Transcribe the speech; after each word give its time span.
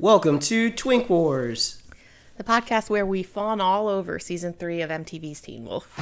Welcome 0.00 0.38
to 0.38 0.70
Twink 0.70 1.10
Wars. 1.10 1.82
the 2.38 2.42
podcast 2.42 2.88
where 2.88 3.04
we 3.04 3.22
fawn 3.22 3.60
all 3.60 3.86
over 3.86 4.18
season 4.18 4.54
three 4.54 4.80
of 4.80 4.88
MTV's 4.88 5.42
Teen 5.42 5.66
Wolf. 5.66 5.94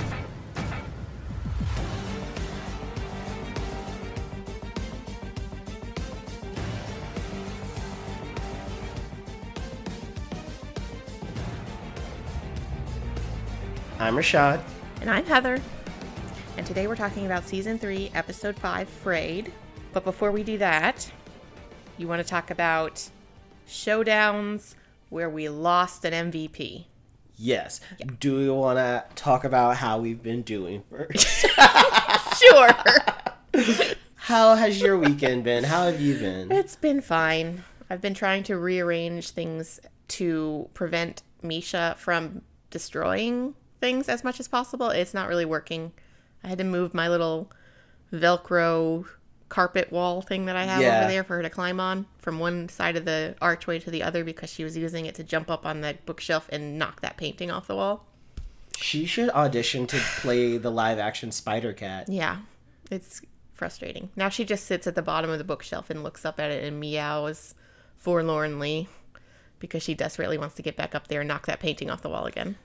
I'm 13.99 14.15
Rashad. 14.15 14.63
And 15.01 15.11
I'm 15.11 15.27
Heather. 15.27 15.61
And 16.57 16.65
today 16.65 16.87
we're 16.87 16.95
talking 16.95 17.27
about 17.27 17.43
season 17.43 17.81
three, 17.81 18.13
episode 18.15 18.57
five, 18.61 18.89
Frayed. 18.89 19.51
But 19.93 20.05
before 20.05 20.31
we 20.31 20.45
do 20.45 20.57
that, 20.59 21.11
you 21.97 22.07
want 22.07 22.23
to 22.23 22.29
talk 22.29 22.53
about 22.53 23.11
showdowns 23.69 24.75
where 25.09 25.31
we 25.31 25.49
lost 25.49 26.05
an 26.05 26.31
MVP. 26.31 26.87
Yes. 27.37 27.81
Do 28.19 28.37
we 28.37 28.51
want 28.51 28.79
to 28.79 29.05
talk 29.15 29.45
about 29.45 29.77
how 29.77 29.99
we've 29.99 30.23
been 30.23 30.43
doing 30.43 30.83
first? 30.91 31.47
Sure. 32.39 32.71
how 34.15 34.55
has 34.55 34.81
your 34.81 34.97
weekend 34.97 35.43
been? 35.43 35.65
How 35.65 35.87
have 35.87 36.01
you 36.01 36.15
been? 36.17 36.53
it's 36.53 36.77
been 36.77 37.01
fine. 37.01 37.65
I've 37.91 38.01
been 38.01 38.15
trying 38.15 38.45
to 38.45 38.57
rearrange 38.57 39.31
things 39.31 39.81
to 40.09 40.69
prevent 40.75 41.23
Misha 41.43 41.97
from 41.99 42.43
destroying 42.71 43.55
things 43.81 44.09
as 44.09 44.23
much 44.23 44.39
as 44.39 44.47
possible. 44.47 44.91
It's 44.91 45.15
not 45.15 45.29
really 45.29 45.45
working. 45.45 45.93
I 46.45 46.49
had 46.49 46.59
to 46.59 46.65
move 46.65 46.95
my 46.95 47.09
little 47.09 47.51
Velcro 48.13 49.07
carpet 49.49 49.91
wall 49.91 50.21
thing 50.21 50.45
that 50.47 50.57
I 50.57 50.65
have 50.65 50.83
Yeah. 50.83 51.01
over 51.01 51.11
there 51.11 51.25
for 51.25 51.37
her 51.37 51.43
to 51.43 51.51
climb 51.51 51.81
on 51.81 52.07
from 52.19 52.39
one 52.39 52.69
side 52.69 52.97
of 52.97 53.05
the 53.05 53.35
archway 53.41 53.79
to 53.79 53.91
the 53.91 54.03
other 54.03 54.23
because 54.25 54.51
she 54.51 54.63
was 54.65 54.77
using 54.77 55.07
it 55.07 55.15
to 55.15 55.25
jump 55.25 55.51
up 55.51 55.65
on 55.65 55.81
the 55.81 55.97
bookshelf 56.05 56.49
and 56.53 56.79
knock 56.79 57.01
that 57.01 57.17
painting 57.17 57.51
off 57.51 57.67
the 57.67 57.75
wall. 57.77 58.05
She 58.77 59.07
should 59.07 59.31
audition 59.31 59.87
to 59.89 59.99
play 60.21 60.57
the 60.59 60.71
live 60.71 60.99
action 60.99 61.33
Spider 61.33 61.73
Cat. 61.73 62.09
Yeah, 62.09 62.39
it's 62.91 63.23
frustrating. 63.55 64.11
Now 64.15 64.29
she 64.29 64.45
just 64.45 64.67
sits 64.67 64.87
at 64.87 64.95
the 64.95 65.03
bottom 65.03 65.31
of 65.31 65.39
the 65.39 65.45
bookshelf 65.45 65.91
and 65.91 66.03
looks 66.05 66.25
up 66.25 66.39
at 66.39 66.51
it 66.51 66.63
and 66.63 66.79
meows 66.79 67.55
forlornly 67.97 68.89
because 69.59 69.83
she 69.83 69.95
desperately 69.95 70.39
wants 70.39 70.55
to 70.55 70.63
get 70.63 70.77
back 70.77 70.95
up 70.95 71.09
there 71.09 71.21
and 71.23 71.29
knock 71.29 71.47
that 71.47 71.59
painting 71.59 71.91
off 71.91 72.03
the 72.03 72.09
wall 72.09 72.27
again. 72.27 72.57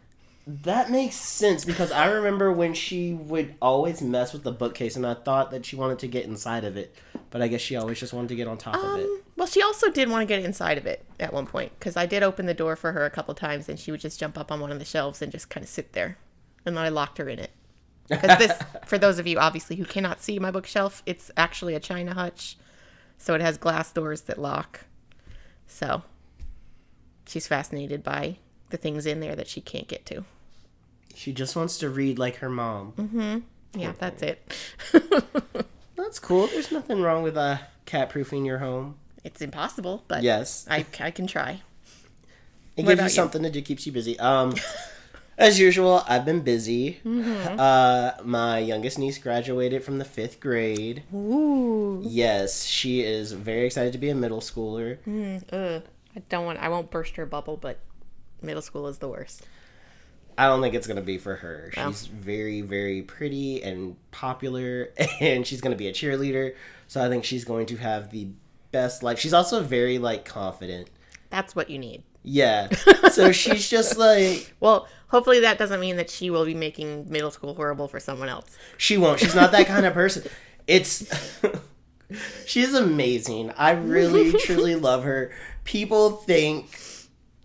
That 0.45 0.91
makes 0.91 1.15
sense 1.15 1.63
because 1.63 1.91
I 1.91 2.07
remember 2.07 2.51
when 2.51 2.73
she 2.73 3.13
would 3.13 3.55
always 3.61 4.01
mess 4.01 4.33
with 4.33 4.43
the 4.43 4.51
bookcase 4.51 4.97
and 4.97 5.07
I 5.07 5.13
thought 5.13 5.51
that 5.51 5.65
she 5.65 5.77
wanted 5.77 5.99
to 5.99 6.07
get 6.07 6.25
inside 6.25 6.65
of 6.65 6.75
it, 6.75 6.93
but 7.29 7.41
I 7.41 7.47
guess 7.47 7.61
she 7.61 7.77
always 7.77 7.97
just 7.97 8.11
wanted 8.11 8.27
to 8.27 8.35
get 8.35 8.47
on 8.49 8.57
top 8.57 8.75
of 8.75 8.99
it. 8.99 9.05
Um, 9.05 9.21
well, 9.37 9.47
she 9.47 9.61
also 9.61 9.89
did 9.89 10.09
want 10.09 10.21
to 10.21 10.25
get 10.25 10.43
inside 10.43 10.77
of 10.77 10.85
it 10.85 11.05
at 11.17 11.31
one 11.31 11.45
point 11.45 11.71
because 11.79 11.95
I 11.95 12.05
did 12.05 12.23
open 12.23 12.45
the 12.45 12.53
door 12.53 12.75
for 12.75 12.91
her 12.91 13.05
a 13.05 13.09
couple 13.09 13.33
times 13.33 13.69
and 13.69 13.79
she 13.79 13.89
would 13.89 14.01
just 14.01 14.19
jump 14.19 14.37
up 14.37 14.51
on 14.51 14.59
one 14.59 14.71
of 14.71 14.79
the 14.79 14.85
shelves 14.85 15.21
and 15.21 15.31
just 15.31 15.49
kind 15.49 15.63
of 15.63 15.69
sit 15.69 15.93
there. 15.93 16.17
And 16.65 16.75
then 16.75 16.83
I 16.83 16.89
locked 16.89 17.19
her 17.19 17.29
in 17.29 17.39
it. 17.39 17.51
Because 18.09 18.37
this, 18.37 18.61
for 18.85 18.97
those 18.97 19.19
of 19.19 19.27
you 19.27 19.39
obviously 19.39 19.77
who 19.77 19.85
cannot 19.85 20.21
see 20.21 20.39
my 20.39 20.51
bookshelf, 20.51 21.03
it's 21.05 21.31
actually 21.37 21.73
a 21.73 21.79
china 21.79 22.13
hutch. 22.13 22.57
So 23.17 23.33
it 23.33 23.39
has 23.39 23.57
glass 23.57 23.93
doors 23.93 24.23
that 24.23 24.37
lock. 24.37 24.81
So 25.67 26.03
she's 27.25 27.47
fascinated 27.47 28.03
by 28.03 28.39
the 28.71 28.77
things 28.77 29.05
in 29.05 29.21
there 29.21 29.37
that 29.37 29.47
she 29.47 29.61
can't 29.61 29.87
get 29.87 30.05
to. 30.07 30.25
She 31.15 31.31
just 31.33 31.55
wants 31.55 31.77
to 31.79 31.89
read 31.89 32.17
like 32.19 32.37
her 32.37 32.49
mom. 32.49 32.93
Mm-hmm. 32.97 33.79
Yeah, 33.79 33.93
that's 33.97 34.21
it. 34.21 34.53
That's 35.95 36.19
cool. 36.19 36.47
There's 36.47 36.71
nothing 36.71 37.01
wrong 37.01 37.23
with 37.23 37.35
uh, 37.37 37.57
cat 37.85 38.09
proofing 38.09 38.45
your 38.45 38.59
home. 38.59 38.95
it's 39.23 39.41
impossible, 39.41 40.03
but 40.07 40.21
Yes. 40.21 40.67
I, 40.69 40.85
I 40.99 41.09
can 41.11 41.25
try. 41.27 41.61
It 42.75 42.85
What 42.85 42.89
gives 42.97 42.99
you 42.99 43.03
you? 43.05 43.09
something 43.09 43.41
to 43.43 43.49
do, 43.49 43.61
keeps 43.61 43.85
you 43.87 43.91
busy. 43.91 44.19
Um, 44.19 44.53
as 45.37 45.59
usual, 45.59 46.03
I've 46.07 46.25
been 46.25 46.41
busy. 46.41 46.99
Mm-hmm. 47.05 47.59
Uh, 47.59 48.11
my 48.23 48.59
youngest 48.59 48.99
niece 48.99 49.17
graduated 49.17 49.83
from 49.83 49.97
the 49.97 50.05
fifth 50.05 50.39
grade. 50.39 51.03
Ooh. 51.13 52.01
Yes, 52.03 52.65
she 52.65 53.01
is 53.01 53.31
very 53.31 53.65
excited 53.65 53.93
to 53.93 53.99
be 53.99 54.09
a 54.09 54.15
middle 54.15 54.41
schooler. 54.41 54.97
Ugh. 55.51 55.83
I 56.15 56.19
don't 56.29 56.45
want. 56.45 56.59
I 56.59 56.69
won't 56.69 56.91
burst 56.91 57.15
her 57.15 57.25
bubble, 57.25 57.57
but 57.57 57.79
middle 58.41 58.61
school 58.61 58.87
is 58.87 58.97
the 58.99 59.07
worst. 59.09 59.47
I 60.37 60.47
don't 60.47 60.61
think 60.61 60.75
it's 60.75 60.87
gonna 60.87 61.01
be 61.01 61.17
for 61.17 61.35
her. 61.35 61.71
Well. 61.75 61.91
She's 61.91 62.07
very, 62.07 62.61
very 62.61 63.01
pretty 63.01 63.63
and 63.63 63.95
popular, 64.11 64.89
and 65.19 65.45
she's 65.45 65.61
gonna 65.61 65.75
be 65.75 65.87
a 65.87 65.93
cheerleader. 65.93 66.55
So 66.87 67.03
I 67.03 67.09
think 67.09 67.23
she's 67.23 67.43
going 67.45 67.65
to 67.67 67.77
have 67.77 68.11
the 68.11 68.27
best 68.71 69.03
life. 69.03 69.19
She's 69.19 69.33
also 69.33 69.61
very 69.61 69.97
like 69.97 70.25
confident. 70.25 70.89
That's 71.29 71.55
what 71.55 71.69
you 71.69 71.79
need. 71.79 72.03
Yeah. 72.23 72.69
So 73.11 73.31
she's 73.31 73.69
just 73.69 73.97
like 73.97 74.53
Well, 74.59 74.87
hopefully 75.07 75.39
that 75.41 75.57
doesn't 75.57 75.79
mean 75.79 75.97
that 75.97 76.09
she 76.09 76.29
will 76.29 76.45
be 76.45 76.53
making 76.53 77.09
middle 77.09 77.31
school 77.31 77.53
horrible 77.55 77.87
for 77.87 77.99
someone 77.99 78.29
else. 78.29 78.57
She 78.77 78.97
won't. 78.97 79.19
She's 79.19 79.35
not 79.35 79.51
that 79.51 79.67
kind 79.67 79.85
of 79.85 79.93
person. 79.93 80.23
It's 80.67 81.11
she's 82.45 82.73
amazing. 82.73 83.51
I 83.57 83.71
really 83.71 84.33
truly 84.33 84.75
love 84.75 85.03
her. 85.03 85.31
People 85.63 86.11
think 86.11 86.69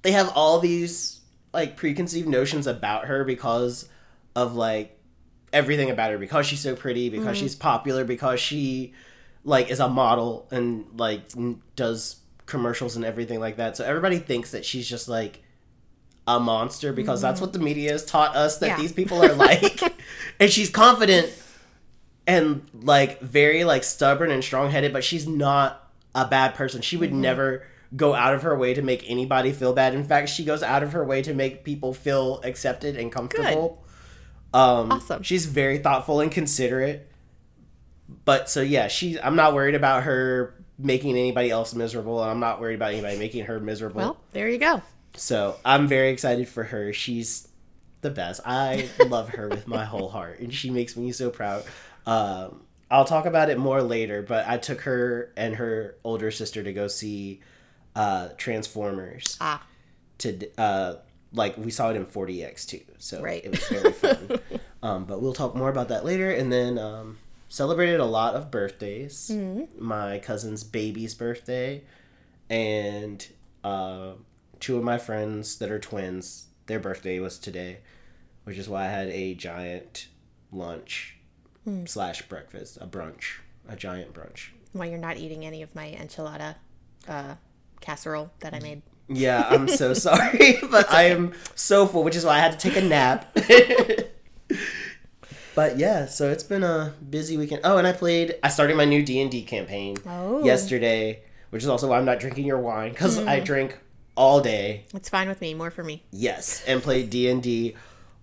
they 0.03 0.13
have 0.13 0.31
all 0.35 0.59
these 0.59 1.18
like 1.53 1.77
preconceived 1.77 2.29
notions 2.29 2.67
about 2.67 3.07
her 3.07 3.25
because 3.25 3.89
of 4.37 4.55
like 4.55 4.99
everything 5.53 5.91
about 5.91 6.11
her 6.11 6.19
because 6.19 6.47
she's 6.47 6.61
so 6.61 6.77
pretty, 6.77 7.09
because 7.09 7.37
mm. 7.37 7.41
she's 7.41 7.55
popular, 7.55 8.05
because 8.05 8.41
she 8.41 8.93
like 9.45 9.71
is 9.71 9.81
a 9.81 9.89
model 9.89 10.47
and 10.51 10.85
like 10.97 11.23
n- 11.37 11.63
does 11.77 12.17
commercials 12.47 12.97
and 12.97 13.05
everything 13.05 13.41
like 13.41 13.57
that. 13.57 13.77
So 13.77 13.85
everybody 13.85 14.19
thinks 14.19 14.51
that 14.53 14.65
she's 14.65 14.89
just 14.89 15.09
like 15.09 15.43
a 16.27 16.39
monster 16.39 16.93
because 16.93 17.23
that's 17.23 17.37
mm-hmm. 17.37 17.47
what 17.47 17.53
the 17.53 17.59
media 17.59 17.93
has 17.93 18.05
taught 18.05 18.37
us 18.37 18.59
that 18.59 18.67
Yeah. 18.67 18.77
these 18.77 18.93
people 18.93 19.23
are 19.25 19.35
like. 19.35 19.81
and 20.41 20.51
she's 20.51 20.71
confident 20.71 21.33
and 22.27 22.69
like 22.83 23.21
very 23.21 23.65
like 23.65 23.85
stubborn 23.85 24.31
and 24.31 24.45
strong-headed, 24.45 24.93
but 24.93 25.05
she's 25.05 25.27
not 25.27 25.91
a 26.15 26.27
bad 26.27 26.55
person. 26.55 26.83
She 26.83 26.97
would 26.97 27.11
mm-hmm. 27.11 27.23
never 27.23 27.67
go 27.97 28.15
out 28.15 28.35
of 28.35 28.43
her 28.43 28.57
way 28.57 28.75
to 28.75 28.83
make 28.83 29.09
anybody 29.09 29.53
feel 29.53 29.73
bad. 29.73 29.95
In 29.95 30.05
fact, 30.05 30.29
she 30.29 30.45
goes 30.45 30.63
out 30.63 30.83
of 30.83 30.93
her 30.93 31.05
way 31.05 31.23
to 31.23 31.35
make 31.35 31.65
people 31.65 31.95
feel 31.95 32.41
accepted 32.45 32.97
and 32.97 33.11
comfortable. 33.11 33.85
Um 34.53 34.93
Awesome. 34.93 35.23
She's 35.23 35.47
very 35.47 35.79
thoughtful 35.79 36.21
and 36.21 36.31
considerate. 36.31 37.11
But 38.25 38.49
so 38.49 38.61
yeah, 38.63 38.89
she 38.89 39.21
I'm 39.21 39.37
not 39.37 39.55
worried 39.55 39.75
about 39.75 40.05
her 40.05 40.55
making 40.79 41.17
anybody 41.17 41.51
else 41.51 41.75
miserable. 41.75 42.23
and 42.23 42.31
I'm 42.31 42.41
not 42.41 42.61
worried 42.61 42.77
about 42.77 42.93
anybody 42.93 43.19
making 43.19 43.47
her 43.47 43.59
miserable. 43.61 44.01
Well, 44.01 44.21
there 44.33 44.49
you 44.49 44.59
go. 44.59 44.83
So 45.15 45.57
I'm 45.65 45.89
very 45.89 46.11
excited 46.11 46.49
for 46.49 46.65
her. 46.65 46.93
She's 46.93 47.49
the 48.01 48.11
best. 48.11 48.41
I 48.45 48.89
love 49.07 49.31
her 49.31 49.49
with 49.49 49.67
my 49.67 49.85
whole 49.85 50.09
heart, 50.09 50.39
and 50.39 50.55
she 50.55 50.71
makes 50.71 50.97
me 50.97 51.11
so 51.13 51.31
proud. 51.31 51.65
Um, 52.07 52.63
I'll 52.91 53.05
talk 53.05 53.27
about 53.27 53.51
it 53.51 53.59
more 53.59 53.83
later, 53.83 54.23
but 54.23 54.47
I 54.47 54.57
took 54.57 54.83
her 54.83 55.33
and 55.37 55.57
her 55.57 55.97
older 56.05 56.31
sister 56.31 56.63
to 56.63 56.73
go 56.73 56.87
see 56.89 57.41
uh, 57.99 58.29
Transformers. 58.39 59.37
Ah. 59.41 59.63
To 60.19 60.49
uh, 60.59 60.95
like 61.33 61.57
we 61.59 61.71
saw 61.71 61.91
it 61.91 61.97
in 61.97 62.07
4DX 62.07 62.67
too, 62.67 62.81
so 62.99 63.21
Right. 63.21 63.45
it 63.45 63.51
was 63.51 63.65
very 63.69 63.93
fun. 63.93 64.41
um, 64.83 65.05
but 65.05 65.21
we'll 65.21 65.35
talk 65.35 65.55
more 65.55 65.69
about 65.69 65.89
that 65.89 66.05
later, 66.05 66.31
and 66.31 66.51
then 66.53 66.79
um, 66.79 67.19
celebrated 67.49 68.01
a 68.01 68.05
lot 68.07 68.35
of 68.35 68.51
birthdays. 68.51 69.31
My 69.79 70.19
cousin's 70.21 70.65
baby's 70.65 71.15
birthday, 71.15 71.83
and 72.51 73.27
uh, 73.63 74.13
two 74.61 74.77
of 74.79 74.83
my 74.85 74.99
friends 74.99 75.59
that 75.59 75.71
are 75.71 75.79
twins, 75.79 76.47
their 76.67 76.81
birthday 76.81 77.19
was 77.21 77.39
today, 77.39 77.79
which 78.45 78.57
is 78.59 78.69
why 78.69 78.85
I 78.87 78.89
had 78.89 79.09
a 79.09 79.35
giant 79.35 80.09
lunch 80.51 81.17
slash 81.85 82.23
breakfast, 82.23 82.79
a 82.81 82.87
brunch, 82.87 83.41
a 83.69 83.77
giant 83.77 84.15
brunch. 84.15 84.49
Why 84.73 84.87
you're 84.87 84.99
not 84.99 85.19
eating 85.19 85.45
any 85.45 85.61
of 85.63 85.75
my 85.75 85.95
enchilada 86.01 86.55
uh, 87.07 87.35
casserole 87.81 88.31
that 88.41 88.55
I 88.55 88.61
made. 88.61 88.83
Yeah, 89.09 89.47
I'm 89.49 89.69
so 89.69 89.95
sorry, 90.07 90.59
but 90.71 90.91
I 90.93 91.05
am 91.05 91.33
so 91.55 91.87
full, 91.87 92.05
which 92.05 92.17
is 92.17 92.25
why 92.25 92.37
I 92.37 92.41
had 92.41 92.53
to 92.53 92.59
take 92.59 92.77
a 92.77 92.87
nap. 92.87 93.35
but 95.55 95.79
yeah, 95.79 96.07
so 96.07 96.31
it's 96.31 96.43
been 96.45 96.63
a 96.63 96.95
busy 97.09 97.37
weekend. 97.37 97.63
Oh, 97.65 97.79
and 97.79 97.87
I 97.87 97.93
played. 97.93 98.37
I 98.43 98.49
started 98.49 98.77
my 98.77 98.85
new 98.85 99.03
D 99.03 99.21
and 99.21 99.31
D 99.31 99.43
campaign 99.43 99.97
Oh. 100.07 100.45
yesterday, 100.45 101.23
which 101.51 101.63
is 101.63 101.69
also 101.69 101.89
why 101.89 101.99
I'm 101.99 102.05
not 102.05 102.21
drinking 102.21 102.47
your 102.47 102.59
wine 102.59 102.91
because 102.91 103.19
I 103.19 103.41
mm. 103.41 103.45
drink 103.45 103.79
all 104.15 104.41
day. 104.41 104.85
It's 104.95 105.09
fine 105.09 105.29
with 105.29 105.41
me. 105.41 105.55
More 105.55 105.71
for 105.71 105.83
me. 105.83 106.05
Yes, 106.11 106.63
and 106.67 106.83
played 106.83 107.11
D 107.11 107.29
and 107.29 107.43
D 107.43 107.75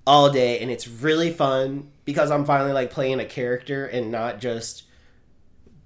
all 0.05 0.29
day, 0.29 0.59
and 0.59 0.69
it's 0.69 0.87
really 0.87 1.31
fun 1.31 1.91
because 2.05 2.29
I'm 2.29 2.45
finally 2.45 2.73
like 2.73 2.91
playing 2.91 3.19
a 3.19 3.25
character 3.25 3.87
and 3.87 4.11
not 4.11 4.39
just 4.39 4.83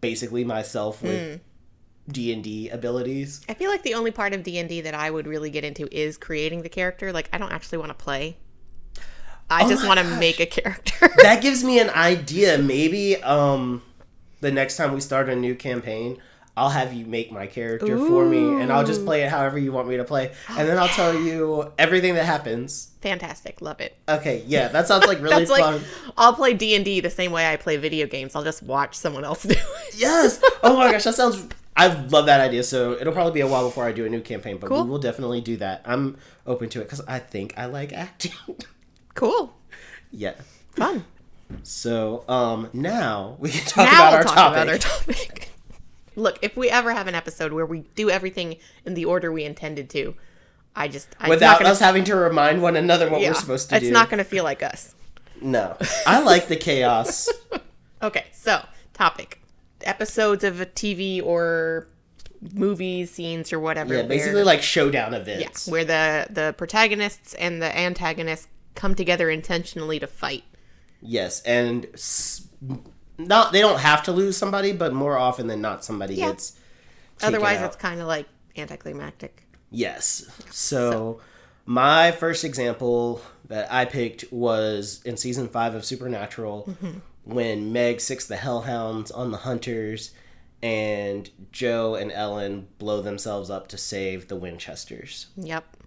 basically 0.01 0.43
myself 0.43 1.01
with 1.01 1.11
D 1.11 1.41
and 2.17 2.43
D 2.43 2.69
abilities. 2.69 3.41
I 3.49 3.53
feel 3.53 3.69
like 3.69 3.83
the 3.83 3.93
only 3.93 4.11
part 4.11 4.33
of 4.33 4.43
D 4.43 4.57
and 4.57 4.69
D 4.69 4.81
that 4.81 4.93
I 4.93 5.09
would 5.09 5.27
really 5.27 5.49
get 5.49 5.63
into 5.63 5.87
is 5.95 6.17
creating 6.17 6.61
the 6.61 6.69
character. 6.69 7.11
Like 7.11 7.29
I 7.33 7.37
don't 7.37 7.51
actually 7.51 7.79
want 7.79 7.89
to 7.89 8.03
play. 8.03 8.37
I 9.49 9.67
just 9.67 9.85
want 9.85 9.99
to 9.99 10.05
make 10.17 10.39
a 10.39 10.45
character. 10.45 11.09
that 11.23 11.41
gives 11.41 11.63
me 11.63 11.79
an 11.79 11.89
idea. 11.89 12.57
Maybe 12.59 13.21
um, 13.23 13.81
the 14.41 14.51
next 14.51 14.77
time 14.77 14.93
we 14.93 15.01
start 15.01 15.27
a 15.27 15.35
new 15.35 15.55
campaign, 15.55 16.21
I'll 16.55 16.69
have 16.69 16.93
you 16.93 17.05
make 17.05 17.31
my 17.31 17.47
character 17.47 17.97
for 17.97 18.25
me, 18.25 18.61
and 18.61 18.71
I'll 18.71 18.85
just 18.85 19.05
play 19.05 19.23
it 19.23 19.29
however 19.29 19.57
you 19.57 19.71
want 19.71 19.87
me 19.87 19.95
to 19.97 20.03
play, 20.03 20.33
and 20.49 20.67
then 20.67 20.77
I'll 20.77 20.89
tell 20.89 21.17
you 21.17 21.71
everything 21.79 22.15
that 22.15 22.25
happens. 22.25 22.91
Fantastic. 23.01 23.61
Love 23.61 23.79
it. 23.79 23.97
Okay, 24.09 24.43
yeah, 24.45 24.67
that 24.67 24.85
sounds 24.85 25.07
like 25.07 25.19
really 25.21 25.45
That's 25.45 25.49
fun. 25.49 25.75
like 25.75 25.83
I'll 26.17 26.33
play 26.33 26.53
D 26.53 26.75
and 26.75 26.83
D 26.83 26.99
the 26.99 27.09
same 27.09 27.31
way 27.31 27.51
I 27.51 27.55
play 27.55 27.77
video 27.77 28.07
games. 28.07 28.35
I'll 28.35 28.43
just 28.43 28.61
watch 28.61 28.95
someone 28.95 29.23
else 29.23 29.43
do 29.43 29.53
it. 29.53 29.95
Yes. 29.95 30.41
Oh 30.61 30.75
my 30.75 30.91
gosh, 30.91 31.05
that 31.05 31.15
sounds. 31.15 31.47
I 31.79 31.87
love 31.87 32.25
that 32.25 32.41
idea. 32.41 32.63
So 32.63 32.93
it'll 32.93 33.13
probably 33.13 33.33
be 33.33 33.39
a 33.39 33.47
while 33.47 33.65
before 33.65 33.85
I 33.85 33.91
do 33.93 34.05
a 34.05 34.09
new 34.09 34.21
campaign, 34.21 34.57
but 34.57 34.67
Cool. 34.67 34.83
we 34.83 34.89
will 34.89 34.99
definitely 34.99 35.39
do 35.41 35.55
that. 35.57 35.81
I'm 35.85 36.17
open 36.45 36.67
to 36.69 36.81
it 36.81 36.85
because 36.85 37.01
I 37.07 37.19
think 37.19 37.53
I 37.57 37.65
like 37.65 37.93
acting. 37.93 38.33
Cool. 39.15 39.53
yeah. 40.11 40.33
Fun. 40.75 41.03
So 41.63 42.23
um 42.29 42.69
now 42.73 43.35
we 43.39 43.49
can 43.49 43.65
talk 43.65 43.85
now 43.91 43.91
about 43.91 44.09
we'll 44.09 44.17
our 44.17 44.23
talk 44.23 44.35
topic. 44.35 44.55
about 44.61 44.69
our 44.69 44.77
topic. 44.77 45.49
Look, 46.15 46.39
if 46.41 46.55
we 46.55 46.69
ever 46.69 46.93
have 46.93 47.07
an 47.07 47.15
episode 47.15 47.51
where 47.53 47.65
we 47.65 47.79
do 47.95 48.09
everything 48.09 48.57
in 48.85 48.93
the 48.93 49.05
order 49.05 49.31
we 49.31 49.43
intended 49.45 49.89
to, 49.91 50.15
I 50.75 50.87
just 50.87 51.07
I, 51.07 51.11
it's 51.11 51.19
not 51.21 51.29
Without 51.29 51.59
gonna, 51.59 51.71
us 51.71 51.79
having 51.79 52.03
to 52.05 52.15
remind 52.15 52.61
one 52.61 52.75
another 52.75 53.09
what 53.09 53.19
yeah, 53.21 53.29
we're 53.29 53.33
supposed 53.35 53.69
to 53.69 53.75
it's 53.75 53.83
do. 53.83 53.87
It's 53.89 53.93
not 53.93 54.09
going 54.09 54.19
to 54.19 54.23
feel 54.23 54.43
like 54.43 54.61
us. 54.63 54.95
No. 55.41 55.75
I 56.05 56.21
like 56.21 56.47
the 56.47 56.55
chaos. 56.55 57.27
Okay, 58.01 58.27
so 58.31 58.63
topic: 58.93 59.38
episodes 59.83 60.43
of 60.43 60.61
a 60.61 60.65
TV 60.65 61.23
or 61.23 61.87
movies, 62.53 63.11
scenes, 63.11 63.51
or 63.51 63.59
whatever. 63.59 63.95
Yeah, 63.95 64.03
basically 64.03 64.43
like 64.43 64.61
showdown 64.61 65.13
yeah, 65.13 65.19
events. 65.19 65.67
where 65.67 65.85
the 65.85 66.27
the 66.29 66.53
protagonists 66.57 67.33
and 67.35 67.61
the 67.61 67.77
antagonists 67.77 68.47
come 68.75 68.95
together 68.95 69.29
intentionally 69.29 69.99
to 69.99 70.07
fight. 70.07 70.43
Yes, 71.01 71.41
and 71.43 71.87
not 73.17 73.51
they 73.51 73.59
don't 73.61 73.79
have 73.79 74.03
to 74.03 74.11
lose 74.11 74.37
somebody, 74.37 74.71
but 74.71 74.93
more 74.93 75.17
often 75.17 75.47
than 75.47 75.61
not, 75.61 75.83
somebody 75.83 76.15
Yeah. 76.15 76.29
gets. 76.29 76.53
Otherwise, 77.21 77.57
out. 77.59 77.65
it's 77.67 77.75
kind 77.75 77.99
of 77.99 78.07
like 78.07 78.27
anticlimactic. 78.57 79.43
Yes. 79.71 80.25
So, 80.51 81.19
my 81.65 82.11
first 82.11 82.43
example 82.43 83.21
that 83.49 83.71
I 83.71 83.85
picked 83.85 84.31
was 84.31 85.01
in 85.03 85.17
season 85.17 85.47
five 85.49 85.75
of 85.75 85.83
Supernatural 85.85 86.65
Mm-hmm. 86.69 86.99
When 87.23 87.71
Meg 87.71 88.01
sicks 88.01 88.25
the 88.25 88.37
Hellhounds 88.37 89.11
on 89.11 89.31
the 89.31 89.37
Hunters 89.39 90.13
and 90.63 91.29
Jo 91.51 91.95
and 91.95 92.11
Ellen 92.11 92.67
blow 92.79 93.01
themselves 93.01 93.49
up 93.49 93.67
to 93.69 93.77
save 93.77 94.27
the 94.27 94.35
Winchesters. 94.35 95.27
Yep. 95.37 95.77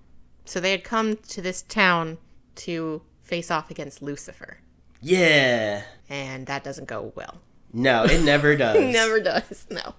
So 0.45 0.61
they 0.61 0.71
had 0.71 0.85
come 0.85 1.17
to 1.17 1.43
this 1.43 1.63
town 1.63 2.19
to 2.57 3.03
face 3.23 3.51
off 3.51 3.71
against 3.71 4.03
Lucifer, 4.03 4.59
Yeah. 5.01 5.83
and 6.09 6.47
that 6.47 6.65
doesn't 6.65 6.87
go 6.89 7.13
well. 7.15 7.41
No, 7.73 8.05
it 8.05 8.23
never 8.23 8.57
does. 8.57 8.93
Never 8.93 9.21
does. 9.21 9.67
No. 9.71 9.95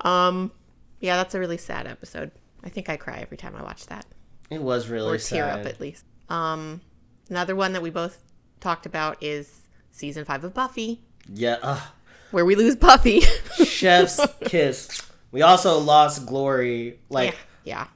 Um. 0.00 0.52
Yeah, 1.00 1.16
that's 1.16 1.34
a 1.34 1.40
really 1.40 1.58
sad 1.58 1.86
episode. 1.86 2.30
I 2.64 2.68
think 2.70 2.88
I 2.88 2.96
cry 2.96 3.18
every 3.18 3.36
time 3.36 3.54
I 3.54 3.62
watch 3.62 3.86
that, 3.86 4.06
It 4.50 4.62
was 4.62 4.88
really 4.88 5.16
or 5.16 5.18
tear 5.18 5.44
sad. 5.48 5.60
up 5.60 5.66
at 5.66 5.80
least. 5.80 6.04
Um. 6.28 6.80
Another 7.28 7.54
one 7.56 7.72
that 7.74 7.82
we 7.82 7.90
both 7.90 8.18
talked 8.60 8.86
about 8.86 9.22
is 9.22 9.65
season 9.96 10.24
five 10.24 10.44
of 10.44 10.54
Buffy, 10.54 11.00
Yeah. 11.32 11.56
Ugh. 11.62 11.82
where 12.30 12.44
we 12.44 12.54
lose 12.54 12.76
Buffy. 12.76 13.20
Chef's 13.64 14.20
kiss. 14.42 15.02
We 15.32 15.42
also 15.42 15.78
lost 15.78 16.26
Glory. 16.26 16.98
Like, 17.08 17.30
yeah. 17.30 17.36
Yeah. 17.64 17.86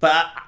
But 0.00 0.12
I, 0.14 0.42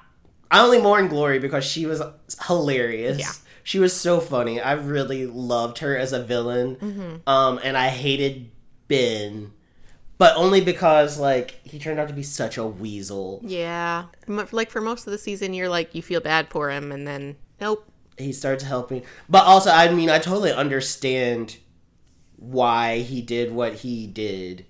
I 0.51 0.59
only 0.63 0.81
mourn 0.81 1.07
Glory 1.09 1.39
because 1.39 1.65
she 1.65 1.85
was 1.85 2.01
hilarious. 2.47 3.19
Yeah. 3.19 3.31
She 3.63 3.77
was 3.79 3.93
so 3.93 4.19
funny. 4.19 4.59
I 4.61 4.73
really 4.73 5.25
loved 5.27 5.79
her 5.79 5.95
as 5.97 6.13
a 6.13 6.23
villain. 6.23 6.75
Mm-hmm. 6.77 7.29
Um, 7.29 7.59
and 7.63 7.77
I 7.77 7.89
hated 7.89 8.49
Ben, 8.87 9.51
but 10.17 10.35
only 10.37 10.61
because 10.61 11.19
like 11.19 11.59
he 11.63 11.77
turned 11.77 11.99
out 11.99 12.07
to 12.07 12.13
be 12.13 12.23
such 12.23 12.57
a 12.57 12.65
weasel. 12.65 13.41
Yeah. 13.43 14.05
Like 14.27 14.71
for 14.71 14.81
most 14.81 15.05
of 15.07 15.11
the 15.11 15.17
season, 15.19 15.53
you're 15.53 15.69
like 15.69 15.93
you 15.93 16.01
feel 16.01 16.19
bad 16.21 16.49
for 16.49 16.69
him, 16.71 16.91
and 16.91 17.07
then 17.07 17.35
nope. 17.61 17.85
He 18.19 18.31
starts 18.33 18.63
helping, 18.63 19.03
but 19.29 19.45
also 19.45 19.71
I 19.71 19.91
mean 19.93 20.09
I 20.09 20.19
totally 20.19 20.51
understand 20.51 21.57
why 22.35 22.99
he 22.99 23.21
did 23.21 23.51
what 23.51 23.75
he 23.75 24.07
did. 24.07 24.65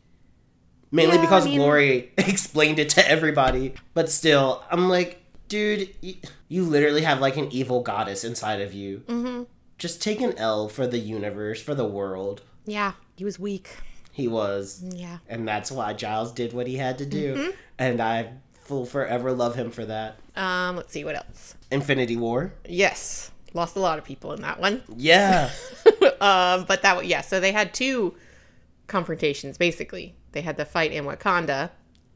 Mainly 0.92 1.16
Yeah, 1.16 1.22
I 1.22 1.26
because 1.26 1.46
mean- 1.46 1.58
Glory 1.60 2.12
explained 2.18 2.80
it 2.80 2.90
to 2.90 3.08
everybody. 3.10 3.74
But 3.94 4.10
still, 4.10 4.64
I'm 4.72 4.90
like, 4.90 5.22
dude, 5.48 5.94
you, 6.02 6.16
you 6.48 6.64
literally 6.64 7.02
have 7.04 7.20
like 7.22 7.38
an 7.38 7.52
evil 7.52 7.82
goddess 7.82 8.24
inside 8.24 8.62
of 8.62 8.74
you. 8.74 9.04
Mm-hmm. 9.08 9.44
Just 9.78 10.02
take 10.02 10.20
an 10.20 10.34
L 10.38 10.68
for 10.68 10.88
the 10.88 10.98
universe, 10.98 11.62
for 11.62 11.76
the 11.76 11.86
world. 11.86 12.42
Yeah. 12.66 12.94
He 13.16 13.24
was 13.24 13.38
weak. 13.40 13.78
He 14.12 14.28
was. 14.28 14.84
Yeah. 14.84 15.20
And 15.28 15.48
that's 15.48 15.72
why 15.72 15.94
Giles 15.94 16.32
did 16.32 16.54
what 16.54 16.66
he 16.68 16.78
had 16.78 16.98
to 16.98 17.06
do. 17.06 17.36
Mm-hmm. 17.36 17.50
And 17.78 18.02
I 18.02 18.34
will 18.68 18.86
forever 18.86 19.32
love 19.32 19.56
him 19.56 19.70
for 19.72 19.86
that. 19.86 20.20
Um. 20.36 20.76
Let's 20.76 20.92
see 20.92 21.04
what 21.06 21.16
else. 21.16 21.56
Infinity 21.72 22.18
War. 22.18 22.54
Yes. 22.68 23.32
Lost 23.54 23.76
a 23.76 23.80
lot 23.80 23.98
of 23.98 24.06
people 24.06 24.34
in 24.34 24.42
that 24.42 24.60
one. 24.60 24.84
Yeah. 24.96 25.50
um, 26.22 26.66
but 26.66 26.82
that 26.84 27.06
yeah, 27.06 27.22
so 27.22 27.40
they 27.40 27.52
had 27.52 27.74
two 27.74 28.16
confrontations 28.88 29.58
basically. 29.58 30.16
They 30.32 30.42
had 30.42 30.58
the 30.58 30.66
fight 30.66 30.92
in 30.92 31.06
Wakanda 31.06 31.72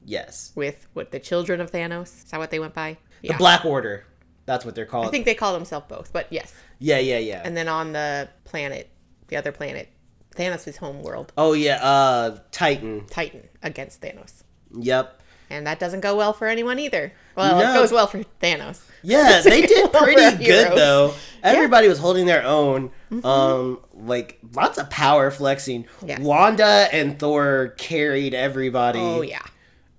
yes. 0.06 0.52
with 0.56 0.88
what 0.94 1.12
the 1.12 1.20
children 1.20 1.62
of 1.62 1.72
Thanos. 1.72 2.24
Is 2.24 2.32
that 2.32 2.40
what 2.40 2.52
they 2.52 2.60
went 2.60 2.74
by? 2.74 2.98
The 3.22 3.34
Black 3.34 3.66
Order. 3.66 4.06
That's 4.46 4.66
what 4.66 4.76
they're 4.76 4.86
called. 4.86 5.08
I 5.08 5.10
think 5.10 5.26
they 5.26 5.36
call 5.36 5.54
themselves 5.54 5.86
both, 5.88 6.12
but 6.12 6.28
yes. 6.30 6.54
yeah, 6.80 7.00
yeah, 7.00 7.20
yeah. 7.20 7.42
And 7.46 7.56
then 7.56 7.70
on 7.70 7.94
the 7.94 8.30
planet, 8.44 8.90
the 9.30 9.38
other 9.38 9.54
planet, 9.54 9.90
Thanos' 10.36 10.78
home 10.78 11.02
world, 11.02 11.32
Oh 11.38 11.54
yeah, 11.54 11.84
uh 11.84 12.40
Titan. 12.52 13.06
Titan 13.08 13.48
against 13.62 14.02
Thanos. 14.02 14.44
Yep. 14.76 15.22
And 15.50 15.68
that 15.68 15.80
doesn't 15.80 16.00
go 16.02 16.16
well 16.16 16.34
for 16.34 16.48
anyone 16.48 16.80
either. 16.80 17.14
Well, 17.36 17.60
No. 17.60 17.72
it 17.72 17.74
goes 17.76 17.92
well 17.92 18.08
for 18.08 18.24
Thanos. 18.42 18.82
Yeah, 19.04 19.42
they 19.44 19.62
did 19.64 19.92
pretty 19.94 20.44
good 20.44 20.78
though. 20.78 21.14
Everybody 21.44 21.88
was 21.90 22.00
holding 22.00 22.26
their 22.26 22.44
own. 22.44 22.92
Um 23.24 23.80
like 23.94 24.40
lots 24.54 24.78
of 24.78 24.90
power 24.90 25.30
flexing. 25.32 25.86
Yes. 26.06 26.20
Wanda 26.22 26.88
and 26.92 27.20
Thor 27.20 27.74
carried 27.78 28.34
everybody. 28.34 29.00
Oh 29.00 29.22
yeah, 29.22 29.42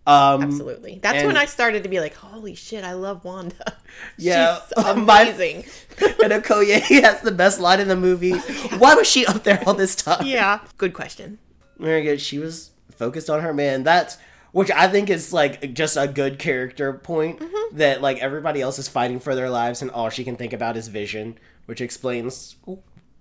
Um 0.07 0.43
absolutely. 0.43 0.99
That's 1.03 1.19
and- 1.19 1.27
when 1.29 1.37
I 1.37 1.45
started 1.47 1.83
to 1.85 1.89
be 1.89 2.01
like, 2.01 2.15
"Holy 2.15 2.55
shit, 2.55 2.83
I 2.85 2.95
love 2.95 3.25
Wanda." 3.25 3.77
Yeah, 4.19 4.59
She's 4.77 4.85
my- 4.97 5.23
amazing. 5.23 5.65
and 6.01 6.33
Okoye 6.33 6.81
has 7.03 7.21
the 7.21 7.31
best 7.31 7.61
line 7.61 7.79
in 7.79 7.87
the 7.87 7.95
movie. 7.95 8.33
Why 8.79 8.95
was 8.97 9.09
she 9.09 9.25
up 9.25 9.45
there 9.45 9.63
all 9.67 9.75
this 9.75 9.95
time? 9.95 10.27
yeah, 10.27 10.59
good 10.79 10.95
question. 10.95 11.39
Very 11.79 12.03
good. 12.03 12.21
She 12.21 12.39
was 12.41 12.71
focused 12.97 13.31
on 13.31 13.41
her 13.43 13.55
man. 13.55 13.85
That's 13.85 14.19
which 14.55 14.71
I 14.71 14.87
think 14.89 15.11
is 15.11 15.33
like 15.33 15.75
just 15.75 15.97
a 15.97 16.07
good 16.07 16.39
character 16.39 16.93
point 16.93 17.41
Mm-hmm. 17.41 17.77
that 17.79 18.01
like 18.01 18.19
everybody 18.19 18.61
else 18.61 18.79
is 18.79 18.87
fighting 18.89 19.19
for 19.19 19.35
their 19.35 19.51
lives 19.51 19.83
and 19.83 19.91
all 19.91 20.09
she 20.11 20.23
can 20.25 20.37
think 20.37 20.53
about 20.53 20.77
is 20.77 20.87
vision, 20.89 21.37
which 21.67 21.81
explains 21.81 22.55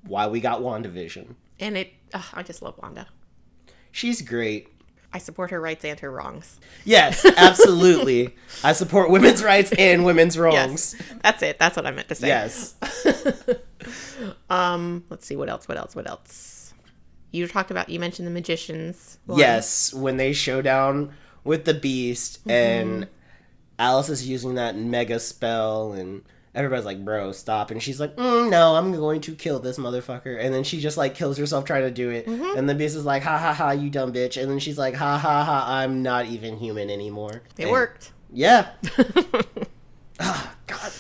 why 0.07 0.27
we 0.27 0.39
got 0.39 0.62
WandaVision. 0.62 1.36
And 1.60 1.75
it, 1.77 1.93
ugh, 2.13 2.25
I 2.34 2.43
just 2.43 2.62
love 2.62 2.75
Wanda. 2.81 3.07
She's 3.91 4.22
great. 4.22 4.69
I 5.12 5.17
support 5.19 5.51
her 5.51 5.62
rights 5.62 5.84
and 5.86 6.00
her 6.00 6.10
wrongs. 6.12 6.60
Yes, 6.86 7.24
absolutely. 7.38 8.36
I 8.63 8.74
support 8.74 9.10
women's 9.12 9.43
rights 9.43 9.72
and 9.77 10.05
women's 10.05 10.38
wrongs. 10.38 10.96
Yes, 11.00 11.12
that's 11.24 11.41
it. 11.43 11.60
That's 11.60 11.75
what 11.75 11.86
I 11.86 11.91
meant 11.91 12.10
to 12.10 12.15
say. 12.15 12.27
Yes. 12.27 12.75
Um, 14.50 15.03
let's 15.10 15.25
see 15.25 15.36
what 15.36 15.50
else. 15.50 15.67
What 15.67 15.77
else? 15.77 15.96
What 15.96 16.07
else? 16.10 16.74
You 17.31 17.48
talked 17.48 17.72
about. 17.72 17.89
You 17.89 18.00
mentioned 18.00 18.27
the 18.27 18.31
magicians. 18.31 19.17
one. 19.25 19.39
Yes, 19.39 19.93
when 19.93 20.17
they 20.17 20.34
show 20.34 20.62
down 20.62 21.13
with 21.43 21.65
the 21.65 21.73
beast 21.73 22.39
Mm-hmm. 22.41 22.50
and 22.51 23.07
Alice 23.79 24.09
is 24.09 24.27
using 24.29 24.55
that 24.55 24.75
mega 24.77 25.19
spell 25.19 25.93
and 25.93 26.21
everybody's 26.55 26.85
like, 26.85 27.03
"Bro, 27.03 27.31
stop!" 27.31 27.71
And 27.71 27.81
she's 27.81 28.00
like, 28.00 28.15
mm, 28.15 28.50
"No, 28.50 28.75
I'm 28.75 28.91
going 28.93 29.19
to 29.21 29.33
kill 29.35 29.59
this 29.59 29.77
motherfucker." 29.79 30.38
And 30.39 30.53
then 30.53 30.63
she 30.63 30.79
just 30.79 30.95
like 30.95 31.15
kills 31.15 31.38
herself 31.39 31.65
trying 31.65 31.81
to 31.81 31.91
do 31.91 32.09
it. 32.12 32.27
Mm-hmm. 32.27 32.57
And 32.57 32.69
the 32.69 32.75
beast 32.75 32.95
is 32.95 33.03
like, 33.03 33.23
"Ha 33.23 33.38
ha 33.38 33.51
ha, 33.53 33.71
you 33.71 33.89
dumb 33.89 34.13
bitch!" 34.13 34.39
And 34.41 34.50
then 34.51 34.59
she's 34.59 34.77
like, 34.77 34.93
"Ha 34.93 35.17
ha 35.17 35.43
ha, 35.43 35.65
I'm 35.67 36.03
not 36.03 36.27
even 36.27 36.57
human 36.57 36.89
anymore." 36.91 37.41
It 37.57 37.63
And- 37.63 37.71
worked. 37.71 38.12
Yeah. 38.31 38.69
Ah, 40.19 40.55
God, 40.67 40.91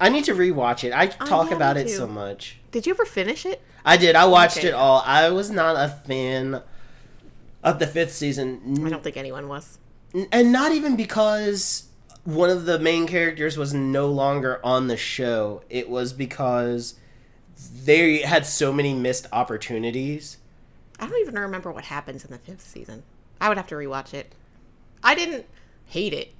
I 0.00 0.08
need 0.08 0.24
to 0.24 0.32
rewatch 0.32 0.84
it. 0.84 0.92
I 0.92 1.08
talk 1.08 1.50
about 1.50 1.76
it 1.76 1.88
too. 1.88 1.94
so 1.94 2.06
much. 2.06 2.58
Did 2.70 2.86
you 2.86 2.92
ever 2.94 3.04
finish 3.04 3.44
it? 3.44 3.60
I 3.84 3.96
did. 3.96 4.14
I 4.14 4.26
watched 4.26 4.58
Okay. 4.58 4.68
it 4.68 4.74
all. 4.74 5.02
I 5.04 5.28
was 5.30 5.50
not 5.50 5.74
a 5.76 5.88
fan 6.06 6.62
of 7.64 7.78
the 7.80 7.86
fifth 7.86 8.12
season. 8.12 8.84
I 8.86 8.88
don't 8.88 9.02
think 9.02 9.16
anyone 9.16 9.48
was. 9.48 9.78
And 10.32 10.52
not 10.52 10.72
even 10.72 10.96
because 10.96 11.84
one 12.24 12.50
of 12.50 12.66
the 12.66 12.78
main 12.78 13.06
characters 13.06 13.56
was 13.56 13.72
no 13.72 14.06
longer 14.06 14.60
on 14.64 14.86
the 14.88 14.96
show 14.96 15.62
it 15.70 15.88
was 15.88 16.12
because 16.12 16.94
they 17.84 18.18
had 18.18 18.44
so 18.46 18.72
many 18.72 18.94
missed 18.94 19.26
opportunities 19.32 20.36
I 20.98 21.06
don't 21.06 21.20
even 21.20 21.34
remember 21.38 21.72
what 21.72 21.84
happens 21.84 22.26
in 22.26 22.30
the 22.30 22.36
fifth 22.36 22.60
season. 22.60 23.04
I 23.40 23.48
would 23.48 23.56
have 23.56 23.68
to 23.68 23.74
rewatch 23.74 24.12
it. 24.12 24.34
I 25.02 25.14
didn't 25.14 25.46
hate 25.86 26.12
it. 26.12 26.34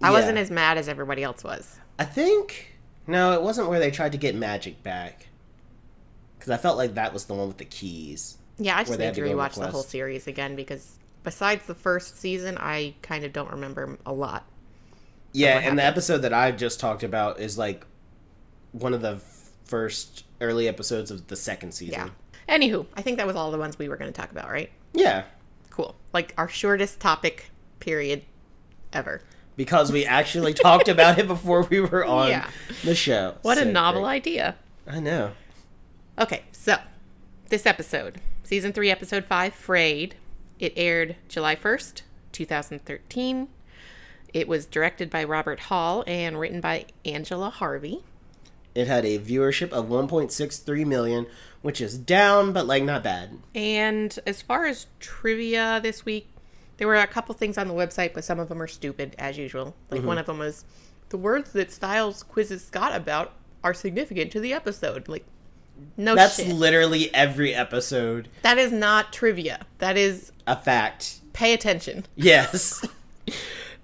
I 0.00 0.06
Yeah. 0.08 0.12
wasn't 0.12 0.38
as 0.38 0.52
mad 0.52 0.78
as 0.78 0.88
everybody 0.88 1.24
else 1.24 1.42
was. 1.42 1.76
i 1.98 2.04
think 2.04 2.74
no 3.08 3.32
it 3.32 3.42
wasn't 3.42 3.68
where 3.68 3.80
they 3.80 3.90
tried 3.90 4.12
to 4.12 4.18
get 4.18 4.34
magic 4.36 4.82
back 4.84 5.26
because 6.38 6.50
i 6.50 6.56
felt 6.56 6.76
like 6.76 6.94
that 6.94 7.12
was 7.12 7.24
the 7.24 7.34
one 7.34 7.48
with 7.48 7.56
the 7.58 7.64
keys 7.64 8.38
Yeah, 8.58 8.76
I 8.76 8.84
just 8.84 8.98
need 8.98 9.14
to 9.14 9.22
rewatch 9.22 9.54
the 9.54 9.66
whole 9.68 9.82
series 9.82 10.26
again 10.28 10.54
because 10.54 10.97
besides 11.24 11.66
the 11.66 11.74
first 11.74 12.18
season, 12.20 12.56
I 12.58 12.94
kind 13.02 13.24
of 13.24 13.32
don't 13.32 13.50
remember 13.50 13.98
a 14.06 14.12
lot. 14.12 14.46
Yeah, 15.32 15.58
and 15.58 15.78
the 15.78 15.84
episode 15.84 16.18
that 16.18 16.32
I 16.32 16.50
just 16.52 16.80
talked 16.80 17.02
about 17.02 17.38
is 17.40 17.58
like 17.58 17.84
one 18.72 18.94
of 18.94 19.02
the 19.02 19.20
first 19.64 20.24
early 20.40 20.66
episodes 20.68 21.10
of 21.10 21.26
the 21.28 21.36
second 21.36 21.72
season. 21.72 21.94
Yeah. 22.48 22.56
Anywho, 22.56 22.86
I 22.96 23.02
think 23.02 23.18
that 23.18 23.26
was 23.26 23.36
all 23.36 23.50
the 23.50 23.58
ones 23.58 23.78
we 23.78 23.88
were 23.88 23.96
going 23.96 24.10
to 24.12 24.18
talk 24.18 24.30
about, 24.30 24.48
right? 24.50 24.70
Yeah, 24.94 25.24
Cool. 25.70 25.94
Like 26.12 26.32
our 26.38 26.48
shortest 26.48 26.98
topic 26.98 27.50
period 27.78 28.22
ever. 28.92 29.20
because 29.56 29.92
we 29.92 30.04
actually 30.06 30.54
talked 30.54 30.88
about 30.88 31.18
it 31.18 31.28
before 31.28 31.62
we 31.64 31.80
were 31.80 32.04
on 32.06 32.28
Yeah. 32.30 32.48
the 32.84 32.94
show. 32.94 33.36
What 33.42 33.58
a 33.58 33.64
novel 33.64 34.02
great. 34.02 34.10
idea. 34.10 34.56
I 34.86 34.98
know. 35.00 35.32
Okay, 36.18 36.42
so 36.52 36.76
this 37.50 37.64
episode, 37.66 38.20
season 38.42 38.72
three, 38.72 38.90
episode 38.90 39.24
five, 39.26 39.54
Frayed, 39.54 40.16
it 40.58 40.72
aired 40.76 41.16
July 41.28 41.56
1st, 41.56 42.02
2013. 42.32 43.48
It 44.34 44.48
was 44.48 44.66
directed 44.66 45.10
by 45.10 45.24
Robert 45.24 45.60
Hall 45.60 46.04
and 46.06 46.38
written 46.38 46.60
by 46.60 46.86
Angela 47.04 47.50
Harvey. 47.50 48.04
It 48.74 48.86
had 48.86 49.04
a 49.04 49.18
viewership 49.18 49.70
of 49.70 49.86
1.63 49.86 50.86
million, 50.86 51.26
which 51.62 51.80
is 51.80 51.98
down, 51.98 52.52
but 52.52 52.66
like 52.66 52.84
not 52.84 53.02
bad. 53.02 53.38
And 53.54 54.16
as 54.26 54.42
far 54.42 54.66
as 54.66 54.86
trivia 55.00 55.80
this 55.82 56.04
week, 56.04 56.28
there 56.76 56.86
were 56.86 56.94
a 56.94 57.06
couple 57.06 57.34
things 57.34 57.58
on 57.58 57.68
the 57.68 57.74
website, 57.74 58.14
but 58.14 58.24
some 58.24 58.38
of 58.38 58.48
them 58.48 58.62
are 58.62 58.68
stupid, 58.68 59.16
as 59.18 59.36
usual. 59.36 59.74
Like 59.90 60.00
mm-hmm. 60.00 60.08
one 60.08 60.18
of 60.18 60.26
them 60.26 60.38
was 60.38 60.64
the 61.08 61.16
words 61.16 61.52
that 61.52 61.72
Stiles 61.72 62.22
quizzes 62.22 62.64
Scott 62.64 62.94
about 62.94 63.32
are 63.64 63.74
significant 63.74 64.30
to 64.32 64.40
the 64.40 64.52
episode. 64.52 65.08
Like, 65.08 65.24
no 65.96 66.14
That's 66.14 66.36
shit. 66.36 66.54
literally 66.54 67.12
every 67.14 67.54
episode. 67.54 68.28
that 68.42 68.58
is 68.58 68.72
not 68.72 69.12
trivia. 69.12 69.66
That 69.78 69.96
is 69.96 70.32
A 70.48 70.56
fact. 70.56 71.20
pay 71.32 71.52
attention. 71.52 72.06
Yes. 72.16 72.84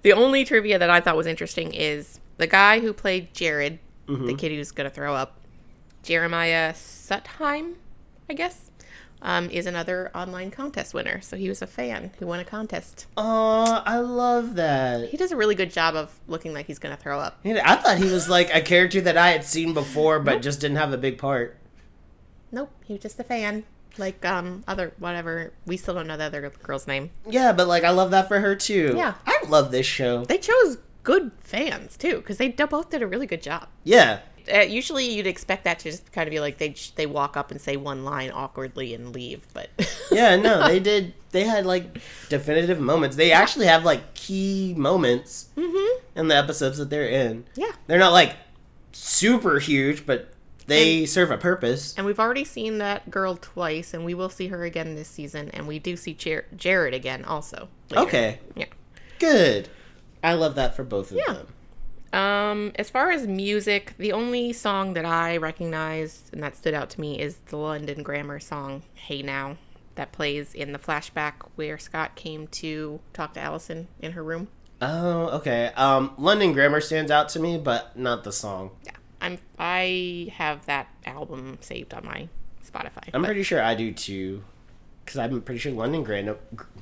The 0.01 0.13
only 0.13 0.43
trivia 0.43 0.77
that 0.77 0.89
I 0.89 0.99
thought 0.99 1.15
was 1.15 1.25
interesting 1.27 1.73
is 1.73 2.19
the 2.37 2.47
guy 2.47 2.79
who 2.79 2.91
played 2.93 3.33
Jared, 3.33 3.79
the 4.07 4.35
kid 4.35 4.51
who's 4.51 4.71
going 4.71 4.89
to 4.89 4.93
throw 4.93 5.15
up, 5.15 5.39
Jeremiah 6.03 6.73
Sutheim, 6.73 7.73
I 8.29 8.33
guess, 8.33 8.69
um, 9.23 9.49
is 9.49 9.65
another 9.65 10.11
online 10.13 10.51
contest 10.51 10.93
winner. 10.93 11.21
So 11.21 11.37
he 11.37 11.49
was 11.49 11.61
a 11.63 11.67
fan 11.67 12.11
who 12.19 12.27
won 12.27 12.39
a 12.39 12.43
contest. 12.45 13.07
Oh, 13.17 13.81
I 13.85 13.97
love 13.99 14.55
that. 14.55 15.09
He 15.09 15.17
does 15.17 15.31
a 15.31 15.35
really 15.35 15.55
good 15.55 15.71
job 15.71 15.95
of 15.95 16.19
looking 16.27 16.53
like 16.53 16.67
he's 16.67 16.77
going 16.79 16.95
to 16.95 17.01
throw 17.01 17.19
up. 17.19 17.39
I 17.43 17.75
thought 17.75 17.97
he 17.97 18.11
was 18.11 18.29
like 18.29 18.53
a 18.53 18.61
character 18.61 19.01
that 19.01 19.17
I 19.17 19.31
had 19.31 19.43
seen 19.43 19.73
before, 19.73 20.19
but 20.19 20.41
just 20.43 20.61
didn't 20.61 20.77
have 20.77 20.93
a 20.93 20.97
big 20.97 21.17
part. 21.17 21.57
Nope, 22.51 22.71
he 22.85 22.93
was 22.93 23.01
just 23.01 23.19
a 23.19 23.23
fan. 23.23 23.63
Like 23.97 24.23
um 24.25 24.63
other 24.67 24.93
whatever. 24.99 25.53
We 25.65 25.77
still 25.77 25.93
don't 25.93 26.07
know 26.07 26.17
the 26.17 26.25
other 26.25 26.51
girl's 26.63 26.87
name. 26.87 27.11
Yeah, 27.27 27.53
but 27.53 27.67
like 27.67 27.83
I 27.83 27.91
love 27.91 28.11
that 28.11 28.27
for 28.27 28.39
her 28.39 28.55
too. 28.55 28.93
Yeah. 28.95 29.15
I 29.25 29.41
love 29.47 29.71
this 29.71 29.85
show. 29.85 30.25
They 30.25 30.37
chose 30.37 30.77
good 31.03 31.31
fans 31.39 31.97
too 31.97 32.17
because 32.17 32.37
they 32.37 32.49
both 32.49 32.89
did 32.89 33.01
a 33.01 33.07
really 33.07 33.27
good 33.27 33.41
job. 33.41 33.67
Yeah. 33.83 34.19
Uh, 34.53 34.59
usually 34.59 35.11
you'd 35.11 35.25
expect 35.25 35.63
that 35.63 35.79
to 35.79 35.89
just 35.89 36.11
kind 36.11 36.27
of 36.27 36.31
be 36.31 36.39
like 36.39 36.59
they 36.59 36.75
they 36.95 37.07
walk 37.07 37.35
up 37.35 37.49
and 37.49 37.59
say 37.59 37.77
one 37.77 38.03
line 38.05 38.29
awkwardly 38.31 38.93
and 38.93 39.11
leave, 39.13 39.41
but 39.53 39.69
Yeah, 40.11 40.35
no, 40.35 40.67
they 40.67 40.79
did. 40.79 41.13
They 41.31 41.45
had 41.45 41.65
like 41.65 41.97
definitive 42.29 42.79
moments. 42.79 43.15
They 43.15 43.31
actually 43.31 43.65
have 43.65 43.83
like 43.83 44.13
key 44.13 44.75
moments 44.77 45.49
in 46.15 46.27
the 46.27 46.35
episodes 46.35 46.77
that 46.77 46.89
they're 46.91 47.07
in. 47.07 47.45
yeah. 47.55 47.71
They're 47.87 47.97
not 47.99 48.13
like 48.13 48.35
super 48.91 49.59
huge, 49.59 50.05
but 50.05 50.29
they 50.67 51.05
serve 51.05 51.31
a 51.31 51.37
purpose. 51.37 51.93
And 51.97 52.05
we've 52.05 52.19
already 52.19 52.43
seen 52.43 52.77
that 52.79 53.09
girl 53.11 53.37
twice, 53.39 53.93
and 53.93 54.03
we 54.05 54.13
will 54.13 54.29
see 54.29 54.47
her 54.47 54.63
again 54.63 54.95
this 54.95 55.07
season, 55.07 55.49
and 55.49 55.67
we 55.67 55.79
do 55.79 55.95
see 55.95 56.13
Jar- 56.13 56.45
Jared 56.55 56.93
again 56.93 57.23
also. 57.25 57.69
later. 57.91 58.03
Okay, 58.07 58.39
Yeah. 58.55 58.65
good. 59.19 59.69
I 60.23 60.33
love 60.33 60.55
that 60.55 60.75
for 60.75 60.83
both 60.83 61.11
of 61.11 61.17
Yeah. 61.17 61.33
them. 61.33 61.47
Um, 62.13 62.71
as 62.75 62.89
far 62.89 63.11
as 63.11 63.27
music, 63.27 63.93
the 63.97 64.11
only 64.13 64.53
song 64.53 64.93
that 64.93 65.05
I 65.05 65.37
recognized 65.37 66.29
and 66.33 66.41
that 66.41 66.55
stood 66.55 66.73
out 66.73 66.89
to 66.91 67.01
me 67.01 67.19
is 67.19 67.37
the 67.47 67.57
London 67.57 68.03
Grammar 68.03 68.39
song 68.39 68.83
"Hey 68.93 69.21
Now," 69.21 69.57
that 69.95 70.11
plays 70.13 70.53
in 70.53 70.71
the 70.71 70.79
flashback 70.79 71.33
where 71.55 71.77
Scott 71.77 72.15
came 72.15 72.47
to 72.47 73.01
talk 73.13 73.33
to 73.33 73.39
Allison 73.41 73.87
in 73.99 74.13
her 74.13 74.23
room. 74.23 74.47
Oh, 74.81 75.27
okay. 75.37 75.71
Um, 75.75 76.13
London 76.17 76.53
Grammar 76.53 76.79
stands 76.81 77.11
out 77.11 77.29
to 77.29 77.39
me, 77.39 77.57
but 77.57 77.97
not 77.97 78.23
the 78.23 78.31
song. 78.31 78.71
Yeah, 78.83 78.91
I'm. 79.25 79.37
I 79.59 80.31
have 80.35 80.65
that 80.65 80.87
album 81.05 81.57
saved 81.61 81.93
on 81.93 82.05
my 82.05 82.27
Spotify. 82.65 83.09
I'm 83.13 83.21
but- 83.21 83.27
pretty 83.27 83.43
sure 83.43 83.61
I 83.61 83.75
do 83.75 83.91
too, 83.91 84.43
because 85.03 85.17
I'm 85.17 85.41
pretty 85.41 85.59
sure 85.59 85.71
London 85.71 86.03
Grand, 86.03 86.35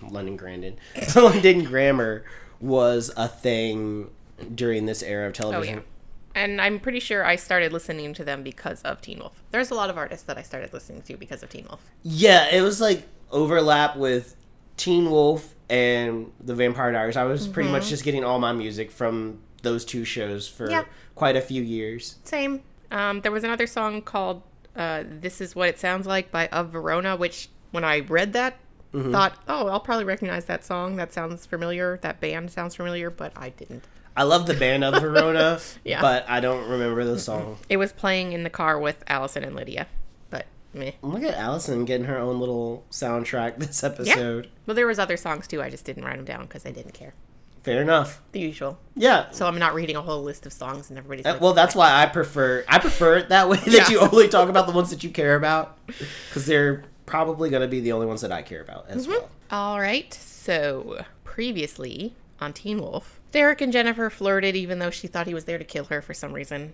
London 0.10 0.36
Grandin, 0.38 0.78
London 1.16 1.64
Grammar 1.64 2.24
was 2.60 3.12
a 3.18 3.28
thing 3.28 4.10
during 4.56 4.86
this 4.86 5.04
era 5.04 5.26
of 5.28 5.32
oh 5.32 5.34
television. 5.34 5.76
yeah, 5.78 6.42
and 6.42 6.62
I'm 6.62 6.80
pretty 6.80 7.00
sure 7.00 7.26
I 7.26 7.36
started 7.36 7.72
listening 7.74 8.14
to 8.16 8.24
them 8.24 8.44
because 8.44 8.82
of 8.84 9.02
Teen 9.02 9.20
Wolf. 9.20 9.42
There's 9.52 9.72
a 9.72 9.76
lot 9.76 9.90
of 9.90 9.98
artists 9.98 10.26
that 10.28 10.38
I 10.38 10.42
started 10.42 10.74
listening 10.74 11.02
to 11.04 11.18
because 11.18 11.44
of 11.44 11.50
Teen 11.50 11.66
Wolf. 11.70 11.82
Yeah, 12.04 12.48
it 12.54 12.62
was 12.62 12.80
like 12.82 13.08
overlap 13.32 13.96
with 13.98 14.36
Teen 14.78 15.10
Wolf 15.12 15.54
and 15.70 16.32
The 16.44 16.56
Vampire 16.56 16.92
Diaries. 16.92 17.18
I 17.18 17.24
was 17.24 17.48
pretty 17.48 17.70
much 17.70 17.90
just 17.90 18.04
getting 18.04 18.24
all 18.24 18.40
my 18.40 18.52
music 18.54 18.92
from 18.92 19.40
those 19.62 19.86
two 19.86 20.04
shows 20.06 20.48
for 20.48 20.66
Mm-hmm. 20.66 20.72
Yeah. 20.72 20.84
Quite 21.16 21.36
a 21.36 21.42
few 21.42 21.62
years. 21.62 22.18
Same. 22.24 22.62
Um, 22.92 23.22
there 23.22 23.32
was 23.32 23.44
another 23.44 23.68
song 23.68 24.02
called 24.02 24.44
uh, 24.76 25.04
"This 25.08 25.42
Is 25.42 25.56
What 25.56 25.70
It 25.70 25.80
Sounds 25.80 26.06
Like" 26.08 26.32
by 26.32 26.48
Of 26.48 26.70
Verona, 26.70 27.16
which 27.16 27.50
when 27.72 27.84
I 27.84 28.00
read 28.02 28.34
that, 28.34 28.58
thought, 28.94 29.34
oh, 29.48 29.68
I'll 29.70 29.80
probably 29.80 30.06
recognize 30.06 30.46
that 30.46 30.64
song. 30.64 30.98
That 30.98 31.12
sounds 31.12 31.46
familiar. 31.48 31.98
That 32.04 32.20
band 32.20 32.52
sounds 32.52 32.76
familiar, 32.76 33.10
but 33.10 33.32
I 33.36 33.50
didn't. 33.50 33.84
I 34.16 34.22
love 34.22 34.46
the 34.46 34.54
band 34.54 34.84
of 34.84 35.02
Verona, 35.02 35.60
Yeah. 35.84 36.00
but 36.00 36.30
I 36.30 36.40
don't 36.40 36.70
remember 36.70 37.04
the 37.04 37.18
song. 37.18 37.58
It 37.68 37.78
was 37.78 37.92
playing 37.92 38.34
in 38.34 38.44
the 38.44 38.52
car 38.52 38.78
with 38.80 39.04
Allison 39.08 39.44
and 39.44 39.56
Lydia, 39.56 39.88
but 40.30 40.46
meh. 40.76 40.92
Look 41.02 41.24
at 41.24 41.34
Allison 41.34 41.84
getting 41.86 42.06
her 42.06 42.20
own 42.20 42.40
little 42.40 42.86
soundtrack 42.92 43.58
this 43.58 43.84
episode. 43.84 44.52
But 44.68 44.76
there 44.76 44.86
was 44.86 45.00
other 45.00 45.18
songs 45.18 45.48
too. 45.48 45.64
I 45.64 45.72
just 45.72 45.86
didn't 45.86 46.06
write 46.06 46.18
them 46.18 46.26
down 46.26 46.44
because 46.44 46.64
I 46.64 46.70
didn't 46.72 46.94
care. 46.94 47.16
Fair 47.64 47.82
enough. 47.82 48.22
The 48.34 48.42
usual. 48.42 48.78
Yeah. 48.96 49.32
So 49.32 49.48
I'm 49.48 49.58
not 49.58 49.74
reading 49.74 49.96
a 49.96 50.02
whole 50.02 50.22
list 50.22 50.46
of 50.46 50.54
songs 50.54 50.90
and 50.90 50.98
everybody's 51.00 51.26
Uh, 51.26 51.32
like, 51.34 51.42
well, 51.42 51.54
that's 51.54 51.74
why 51.76 52.02
I 52.04 52.06
prefer 52.08 52.64
I 52.68 52.78
prefer 52.80 53.18
it 53.18 53.30
that 53.30 53.48
way 53.50 53.58
that 53.66 53.68
Yeah. 53.74 53.90
you 53.90 54.00
only 54.00 54.28
talk 54.28 54.50
about 54.50 54.68
the 54.68 54.74
ones 54.74 54.90
that 54.90 55.04
you 55.04 55.10
care 55.10 55.36
about 55.36 55.78
because 55.88 56.46
they're 56.46 56.84
probably 57.06 57.50
going 57.50 57.62
to 57.62 57.68
be 57.68 57.80
the 57.80 57.92
only 57.94 58.06
ones 58.06 58.22
that 58.22 58.32
I 58.32 58.42
care 58.42 58.62
about 58.62 58.86
as 58.90 59.08
well. 59.08 59.30
All 59.50 59.80
right. 59.80 60.14
So 60.14 61.06
previously 61.24 62.14
on 62.40 62.54
Teen 62.54 62.80
Wolf, 62.80 63.20
Derek 63.32 63.62
and 63.62 63.72
Jennifer 63.74 64.10
flirted 64.10 64.56
even 64.56 64.80
though 64.80 64.90
she 64.90 65.08
thought 65.08 65.26
he 65.28 65.34
was 65.34 65.46
there 65.46 65.58
to 65.58 65.64
kill 65.64 65.86
her 65.86 66.02
for 66.02 66.14
some 66.14 66.34
reason. 66.34 66.74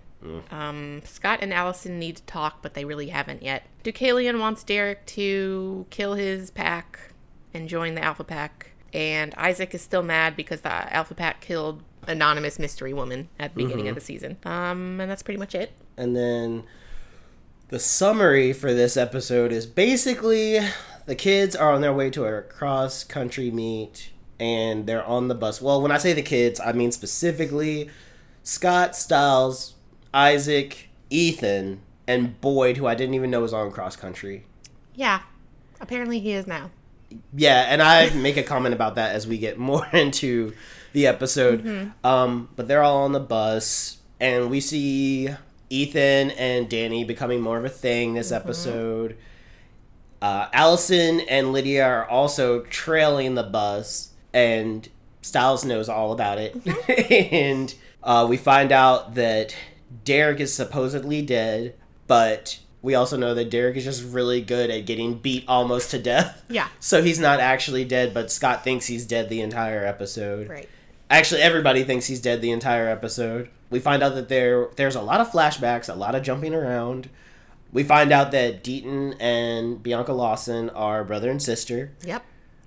Um, 0.50 1.00
Scott 1.04 1.38
and 1.40 1.54
Allison 1.54 1.98
need 1.98 2.16
to 2.16 2.22
talk, 2.24 2.60
but 2.62 2.74
they 2.74 2.84
really 2.84 3.08
haven't 3.08 3.42
yet. 3.42 3.62
Deucalion 3.84 4.38
wants 4.40 4.62
Derek 4.64 5.06
to 5.06 5.86
kill 5.90 6.14
his 6.14 6.50
pack 6.50 6.98
and 7.54 7.68
join 7.68 7.94
the 7.94 8.02
Alpha 8.04 8.22
Pack, 8.24 8.69
and 8.92 9.34
Isaac 9.36 9.74
is 9.74 9.82
still 9.82 10.02
mad 10.02 10.36
because 10.36 10.62
the 10.62 10.94
Alpha 10.94 11.14
Pack 11.14 11.40
killed 11.40 11.82
anonymous 12.06 12.58
mystery 12.58 12.92
woman 12.92 13.28
at 13.38 13.54
the 13.54 13.62
beginning 13.62 13.88
of 13.88 13.94
the 13.94 14.00
season. 14.00 14.36
Um, 14.44 15.00
and 15.00 15.10
that's 15.10 15.22
pretty 15.22 15.38
much 15.38 15.54
it. 15.54 15.72
And 15.96 16.16
then 16.16 16.64
the 17.68 17.78
summary 17.78 18.52
for 18.52 18.72
this 18.72 18.96
episode 18.96 19.52
is 19.52 19.66
basically 19.66 20.58
the 21.06 21.14
kids 21.14 21.54
are 21.54 21.72
on 21.72 21.80
their 21.80 21.92
way 21.92 22.10
to 22.10 22.24
a 22.24 22.42
cross 22.42 23.04
country 23.04 23.50
meet 23.50 24.10
and 24.38 24.86
they're 24.86 25.04
on 25.04 25.28
the 25.28 25.34
bus. 25.34 25.60
Well, 25.60 25.82
when 25.82 25.92
I 25.92 25.98
say 25.98 26.12
the 26.12 26.22
kids, 26.22 26.58
I 26.60 26.72
mean 26.72 26.90
specifically 26.92 27.90
Scott, 28.42 28.96
Stiles, 28.96 29.74
Isaac, 30.14 30.88
Ethan, 31.10 31.82
and 32.06 32.40
Boyd, 32.40 32.78
who 32.78 32.86
I 32.86 32.94
didn't 32.94 33.14
even 33.14 33.30
know 33.30 33.42
was 33.42 33.52
on 33.52 33.70
cross 33.70 33.94
country. 33.94 34.46
Yeah. 34.94 35.20
Apparently 35.80 36.18
he 36.18 36.32
is 36.32 36.46
now. 36.46 36.70
Yeah, 37.34 37.66
and 37.68 37.82
I 37.82 38.10
make 38.10 38.36
a 38.36 38.42
comment 38.42 38.74
about 38.74 38.94
that 38.96 39.14
as 39.14 39.26
we 39.26 39.38
get 39.38 39.58
more 39.58 39.86
into 39.92 40.52
the 40.92 41.06
episode. 41.06 41.92
Um, 42.04 42.48
but 42.56 42.68
they're 42.68 42.82
all 42.82 43.04
on 43.04 43.12
the 43.12 43.20
bus, 43.20 43.98
and 44.20 44.50
we 44.50 44.60
see 44.60 45.28
Ethan 45.70 46.32
and 46.32 46.68
Danny 46.68 47.04
becoming 47.04 47.40
more 47.40 47.58
of 47.58 47.64
a 47.64 47.68
thing 47.70 48.14
this 48.14 48.32
episode. 48.32 49.16
Uh, 50.20 50.48
Allison 50.52 51.20
and 51.20 51.52
Lydia 51.52 51.84
are 51.84 52.08
also 52.08 52.60
trailing 52.62 53.34
the 53.34 53.42
bus, 53.42 54.12
and 54.34 54.88
Stiles 55.22 55.64
knows 55.64 55.88
all 55.88 56.12
about 56.12 56.38
it. 56.38 56.56
and 57.32 57.74
uh, 58.02 58.26
we 58.28 58.36
find 58.36 58.72
out 58.72 59.14
that 59.14 59.56
Derek 60.04 60.40
is 60.40 60.52
supposedly 60.52 61.22
dead, 61.22 61.74
but 62.06 62.58
we 62.82 62.94
also 62.94 63.16
know 63.16 63.34
that 63.34 63.50
Derek 63.50 63.76
is 63.76 63.84
just 63.84 64.02
really 64.04 64.40
good 64.40 64.70
at 64.70 64.86
getting 64.86 65.14
beat 65.14 65.44
almost 65.46 65.90
to 65.90 65.98
death. 65.98 66.44
Yeah. 66.48 66.68
So 66.80 67.02
he's 67.02 67.18
not 67.18 67.40
actually 67.40 67.84
dead, 67.84 68.14
but 68.14 68.32
Scott 68.32 68.64
thinks 68.64 68.86
he's 68.86 69.06
dead 69.06 69.28
the 69.28 69.42
entire 69.42 69.84
episode. 69.84 70.48
Right. 70.48 70.68
Actually, 71.10 71.42
everybody 71.42 71.84
thinks 71.84 72.06
he's 72.06 72.20
dead 72.20 72.40
the 72.40 72.50
entire 72.52 72.88
episode. 72.88 73.50
We 73.68 73.80
find 73.80 74.02
out 74.02 74.14
that 74.14 74.28
there 74.28 74.68
there's 74.76 74.96
a 74.96 75.02
lot 75.02 75.20
of 75.20 75.30
flashbacks, 75.30 75.92
a 75.92 75.94
lot 75.94 76.14
of 76.14 76.22
jumping 76.22 76.54
around. 76.54 77.10
We 77.72 77.84
find 77.84 78.12
out 78.12 78.32
that 78.32 78.64
Deaton 78.64 79.16
and 79.20 79.82
Bianca 79.82 80.12
Lawson 80.12 80.70
are 80.70 81.04
brother 81.04 81.30
and 81.30 81.42
sister. 81.42 81.92
Yep. 82.02 82.24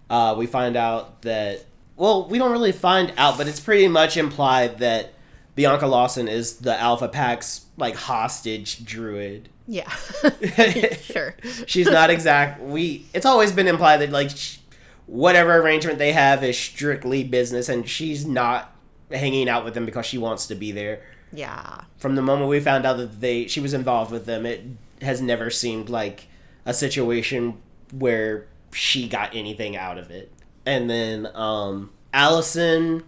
Uh, 0.10 0.36
we 0.38 0.46
find 0.46 0.78
out 0.78 1.24
that 1.24 1.66
well, 1.96 2.28
we 2.28 2.38
don't 2.38 2.52
really 2.52 2.72
find 2.72 3.14
out, 3.18 3.38
but 3.38 3.48
it's 3.48 3.60
pretty 3.60 3.88
much 3.88 4.18
implied 4.18 4.80
that 4.80 5.14
Bianca 5.56 5.88
Lawson 5.88 6.28
is 6.28 6.58
the 6.58 6.80
Alpha 6.80 7.08
Pack's 7.08 7.66
like 7.78 7.96
hostage 7.96 8.84
druid. 8.86 9.50
Yeah. 9.68 9.90
sure. 11.02 11.36
She's 11.66 11.90
not 11.90 12.10
exact. 12.10 12.62
We. 12.62 13.06
It's 13.14 13.26
always 13.26 13.52
been 13.52 13.68
implied 13.68 13.98
that 13.98 14.12
like 14.12 14.30
sh- 14.32 14.58
whatever 15.06 15.56
arrangement 15.56 16.00
they 16.00 16.14
have 16.14 16.44
is 16.44 16.58
strictly 16.58 17.24
business, 17.24 17.70
and 17.70 17.88
she's 17.88 18.26
not 18.26 18.74
hanging 19.12 19.48
out 19.48 19.64
with 19.64 19.74
them 19.74 19.86
because 19.86 20.06
she 20.06 20.18
wants 20.18 20.48
to 20.48 20.56
be 20.56 20.72
there. 20.72 21.02
Yeah. 21.32 21.82
From 21.98 22.16
the 22.16 22.22
moment 22.22 22.50
we 22.50 22.60
found 22.60 22.86
out 22.86 22.98
that 22.98 23.22
they 23.22 23.48
she 23.48 23.60
was 23.60 23.74
involved 23.74 24.12
with 24.12 24.26
them, 24.26 24.46
it 24.46 24.64
has 25.02 25.22
never 25.22 25.50
seemed 25.50 25.90
like 25.90 26.28
a 26.66 26.74
situation 26.74 27.58
where 27.92 28.48
she 28.72 29.08
got 29.08 29.36
anything 29.36 29.76
out 29.76 29.98
of 29.98 30.12
it. 30.12 30.32
And 30.66 30.90
then 30.90 31.28
um 31.34 31.92
Allison 32.14 33.04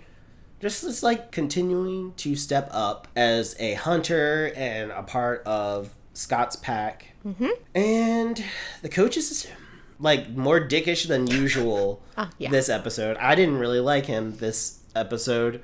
just 0.60 0.84
is 0.84 1.04
like 1.04 1.32
continuing 1.32 2.14
to 2.16 2.36
step 2.36 2.68
up 2.72 3.08
as 3.16 3.56
a 3.60 3.74
hunter 3.76 4.52
and 4.56 4.92
a 4.92 5.04
part 5.04 5.44
of 5.46 5.94
Scott's 6.16 6.56
pack. 6.56 7.14
Mm-hmm. 7.26 7.48
And 7.76 8.44
the 8.82 8.90
coach 8.90 9.18
is 9.18 9.48
like 10.00 10.30
more 10.32 10.60
dickish 10.60 11.08
than 11.08 11.28
usual 11.44 12.02
Ah, 12.18 12.30
yeah. 12.38 12.50
this 12.50 12.70
episode. 12.70 13.18
I 13.18 13.36
didn't 13.36 13.58
really 13.58 13.80
like 13.80 14.06
him 14.08 14.38
this 14.38 14.80
episode, 14.96 15.62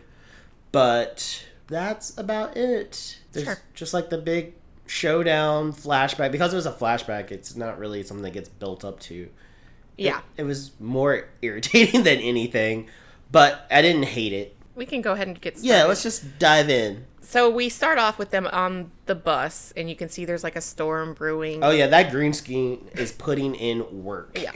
but 0.71 1.45
that's 1.67 2.17
about 2.17 2.55
it. 2.57 3.17
There's 3.31 3.45
Sure. 3.45 3.57
just 3.73 3.93
like 3.93 4.09
the 4.09 4.17
big 4.17 4.53
showdown 4.85 5.71
flashback 5.73 6.31
because 6.31 6.51
it 6.53 6.57
was 6.57 6.65
a 6.65 6.71
flashback. 6.71 7.31
It's 7.31 7.55
not 7.55 7.79
really 7.79 8.03
something 8.03 8.23
that 8.23 8.33
gets 8.33 8.49
built 8.49 8.83
up 8.83 8.99
to. 9.01 9.29
Yeah. 9.97 10.21
It 10.37 10.43
was 10.43 10.71
more 10.79 11.27
irritating 11.41 12.03
than 12.03 12.19
anything, 12.19 12.87
but 13.31 13.67
I 13.71 13.81
didn't 13.81 14.03
hate 14.03 14.33
it. 14.33 14.55
We 14.75 14.85
can 14.85 15.01
go 15.01 15.13
ahead 15.13 15.27
and 15.27 15.39
get 15.39 15.57
started. 15.57 15.67
Yeah, 15.67 15.83
let's 15.85 16.01
just 16.03 16.39
dive 16.39 16.69
in. 16.69 17.05
So 17.31 17.49
we 17.49 17.69
start 17.69 17.97
off 17.97 18.19
with 18.19 18.31
them 18.31 18.45
on 18.47 18.91
the 19.05 19.15
bus, 19.15 19.71
and 19.77 19.89
you 19.89 19.95
can 19.95 20.09
see 20.09 20.25
there's 20.25 20.43
like 20.43 20.57
a 20.57 20.61
storm 20.61 21.13
brewing. 21.13 21.63
Oh 21.63 21.69
yeah, 21.69 21.87
that 21.87 22.11
green 22.11 22.33
screen 22.33 22.89
is 22.95 23.13
putting 23.13 23.55
in 23.55 24.03
work. 24.03 24.37
Yeah. 24.37 24.51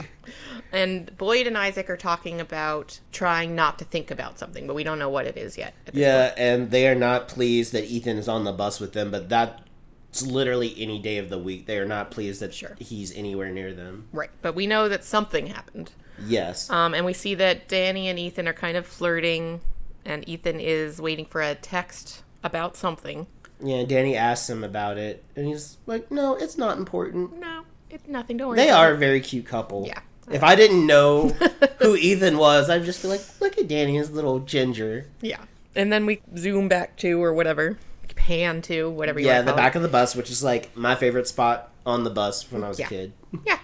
And 0.72 1.16
Boyd 1.16 1.46
and 1.46 1.56
Isaac 1.56 1.88
are 1.88 1.96
talking 1.96 2.38
about 2.38 3.00
trying 3.12 3.54
not 3.54 3.78
to 3.78 3.86
think 3.86 4.10
about 4.10 4.38
something, 4.38 4.66
but 4.66 4.74
we 4.74 4.84
don't 4.84 4.98
know 4.98 5.08
what 5.08 5.24
it 5.24 5.38
is 5.38 5.56
yet. 5.56 5.72
Yeah, 5.94 6.34
and 6.36 6.70
they 6.70 6.86
are 6.86 6.94
not 6.94 7.28
pleased 7.28 7.72
that 7.72 7.84
Ethan 7.84 8.18
is 8.18 8.28
on 8.28 8.44
the 8.44 8.52
bus 8.52 8.78
with 8.78 8.92
them, 8.92 9.10
but 9.10 9.30
that's 9.30 10.20
literally 10.20 10.74
any 10.76 10.98
day 10.98 11.16
of 11.16 11.30
the 11.30 11.38
week. 11.38 11.64
They 11.64 11.78
are 11.78 11.86
not 11.86 12.10
pleased 12.10 12.42
that 12.42 12.52
Sure. 12.52 12.76
he's 12.78 13.10
anywhere 13.16 13.48
near 13.50 13.72
them. 13.72 14.08
Right. 14.12 14.28
But 14.42 14.54
we 14.54 14.66
know 14.66 14.86
that 14.90 15.02
something 15.02 15.46
happened. 15.46 15.92
Yes. 16.26 16.68
Um, 16.68 16.92
and 16.92 17.06
we 17.06 17.14
see 17.14 17.34
that 17.36 17.68
Danny 17.68 18.08
and 18.08 18.18
Ethan 18.18 18.46
are 18.46 18.52
kind 18.52 18.76
of 18.76 18.86
flirting, 18.86 19.62
and 20.04 20.28
Ethan 20.28 20.60
is 20.60 21.00
waiting 21.00 21.24
for 21.24 21.40
a 21.40 21.54
text 21.54 22.22
about 22.42 22.76
something. 22.76 23.26
yeah, 23.62 23.84
Danny 23.84 24.16
asks 24.16 24.48
him 24.50 24.62
about 24.64 24.98
it, 24.98 25.24
and 25.34 25.46
he's 25.46 25.78
like, 25.86 26.10
"No, 26.10 26.34
it's 26.34 26.56
not 26.58 26.78
important." 26.78 27.38
No, 27.38 27.62
it's 27.90 28.06
nothing. 28.08 28.36
Don't 28.36 28.48
worry. 28.48 28.56
They 28.56 28.70
are 28.70 28.90
it." 28.90 28.94
a 28.94 28.96
very 28.98 29.20
cute 29.20 29.46
couple. 29.46 29.86
Yeah. 29.86 30.00
If 30.30 30.42
I 30.42 30.56
didn't 30.56 30.86
know 30.86 31.28
who 31.78 31.94
Ethan 31.96 32.36
was, 32.38 32.68
I'd 32.68 32.84
just 32.84 33.00
be 33.02 33.08
like, 33.08 33.22
"Look 33.40 33.58
at 33.58 33.68
Danny, 33.68 33.96
his 33.96 34.10
little 34.10 34.40
ginger." 34.40 35.06
Yeah. 35.20 35.40
And 35.74 35.92
then 35.92 36.06
we 36.06 36.20
zoom 36.36 36.68
back 36.68 36.96
to 36.98 37.22
or 37.22 37.32
whatever, 37.34 37.78
pan 38.16 38.62
to 38.62 38.88
whatever 38.90 39.20
you 39.20 39.26
Yeah, 39.26 39.42
the 39.42 39.52
back 39.52 39.74
of 39.74 39.82
the 39.82 39.88
bus, 39.88 40.16
which 40.16 40.30
is 40.30 40.42
like 40.42 40.74
my 40.76 40.94
favorite 40.94 41.28
spot 41.28 41.70
on 41.84 42.02
the 42.04 42.10
bus 42.10 42.50
when 42.50 42.64
I 42.64 42.68
was 42.68 42.78
Yeah. 42.78 42.86
a 42.86 42.88
kid. 42.88 43.12
Yeah. 43.46 43.58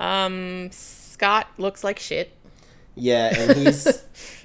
Um, 0.00 0.70
Scott 0.72 1.48
looks 1.58 1.84
like 1.84 1.98
shit, 1.98 2.32
Yeah, 2.94 3.32
and 3.36 3.56
he's 3.58 4.02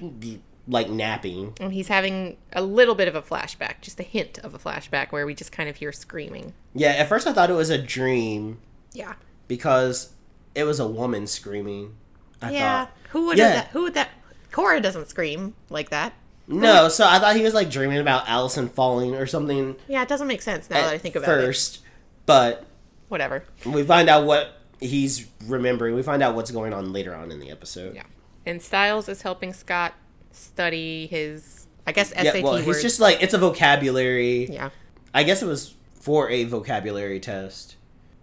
like 0.68 0.88
napping. 0.90 1.54
and 1.60 1.72
he's 1.72 1.88
having 1.88 2.36
a 2.52 2.62
little 2.62 2.94
bit 2.94 3.08
of 3.08 3.14
a 3.14 3.22
flashback, 3.22 3.80
just 3.80 3.98
a 3.98 4.02
hint 4.04 4.38
of 4.38 4.54
a 4.54 4.58
flashback 4.58 5.10
where 5.10 5.26
we 5.26 5.34
just 5.34 5.50
kind 5.52 5.68
of 5.68 5.76
hear 5.76 5.90
screaming. 5.92 6.52
Yeah, 6.74 6.90
at 6.90 7.08
first 7.08 7.26
I 7.26 7.32
thought 7.32 7.50
it 7.50 7.54
was 7.54 7.70
a 7.70 7.78
dream 7.78 8.60
Yeah. 8.92 9.14
because 9.48 10.10
it 10.54 10.64
was 10.64 10.78
a 10.80 10.86
woman 10.86 11.26
screaming. 11.26 11.96
I 12.42 12.52
yeah. 12.52 12.84
thought. 12.86 12.96
Who 13.10 13.26
would 13.26 13.38
Yeah. 13.38 13.48
that? 13.52 13.68
Who 13.68 13.82
would 13.82 13.94
that? 13.94 14.10
Cora 14.52 14.80
doesn't 14.80 15.08
scream 15.08 15.54
like 15.68 15.90
that. 15.90 16.12
No, 16.46 16.88
so 16.88 17.06
I 17.08 17.18
thought 17.20 17.36
he 17.36 17.42
was 17.42 17.54
like 17.54 17.70
dreaming 17.70 17.98
about 17.98 18.28
Allison 18.28 18.68
falling 18.68 19.14
or 19.14 19.26
something 19.26 19.76
Yeah, 19.86 20.02
it 20.02 20.08
doesn't 20.08 20.26
make 20.26 20.42
sense 20.42 20.68
now 20.68 20.80
that 20.82 20.92
I 20.92 20.98
think 20.98 21.14
about 21.16 21.28
it. 21.38 21.42
first. 21.42 21.80
But 22.26 22.64
Whatever. 23.08 23.44
we 23.64 23.82
find 23.84 24.08
out 24.08 24.24
what 24.24 24.56
he's 24.80 25.26
remembering. 25.46 25.94
We 25.94 26.02
find 26.02 26.22
out 26.22 26.34
what's 26.34 26.50
going 26.50 26.72
on 26.72 26.92
later 26.92 27.14
on 27.14 27.30
in 27.30 27.38
the 27.40 27.50
episode. 27.50 27.94
Yeah. 27.94 28.02
And 28.46 28.60
Stiles 28.62 29.08
is 29.08 29.22
helping 29.22 29.52
Scott 29.52 29.94
study 30.32 31.06
his, 31.06 31.66
I 31.86 31.92
guess, 31.92 32.10
SAT 32.10 32.24
Yeah, 32.24 32.40
well, 32.42 32.52
words. 32.54 32.66
he's 32.66 32.82
just 32.82 33.00
like 33.00 33.22
it's 33.22 33.34
a 33.34 33.38
vocabulary. 33.38 34.46
yeah. 34.46 34.70
I 35.14 35.22
guess 35.24 35.42
it 35.42 35.46
was 35.46 35.74
for 36.00 36.30
a 36.30 36.44
vocabulary 36.44 37.20
test. 37.20 37.76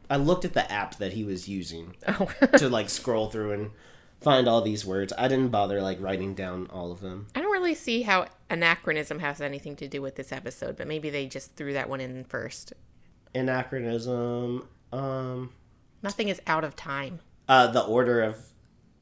I 0.09 0.15
looked 0.15 0.45
at 0.45 0.53
the 0.53 0.71
app 0.71 0.95
that 0.97 1.13
he 1.13 1.23
was 1.23 1.49
using 1.49 1.95
Oh. 2.07 2.29
to 2.57 2.69
like 2.69 2.89
scroll 2.89 3.29
through 3.29 3.51
and 3.51 3.71
find 4.21 4.47
all 4.47 4.61
these 4.61 4.85
words. 4.85 5.11
I 5.17 5.27
didn't 5.27 5.49
bother 5.49 5.81
like 5.81 6.01
writing 6.01 6.33
down 6.33 6.67
all 6.71 6.91
of 6.91 7.01
them. 7.01 7.27
I 7.35 7.41
don't 7.41 7.51
really 7.51 7.75
see 7.75 8.03
how 8.03 8.27
anachronism 8.49 9.19
has 9.19 9.41
anything 9.41 9.75
to 9.75 9.87
do 9.87 10.01
with 10.01 10.15
this 10.15 10.31
episode, 10.31 10.77
but 10.77 10.87
maybe 10.87 11.09
they 11.09 11.27
just 11.27 11.55
threw 11.55 11.73
that 11.73 11.89
one 11.89 11.99
in 12.01 12.23
first. 12.23 12.73
Anachronism. 13.35 14.67
Um, 14.91 15.51
Nothing 16.03 16.29
is 16.29 16.41
out 16.47 16.63
of 16.63 16.75
time. 16.75 17.19
uh, 17.49 17.67
the 17.67 17.81
order 17.81 18.21
of 18.21 18.37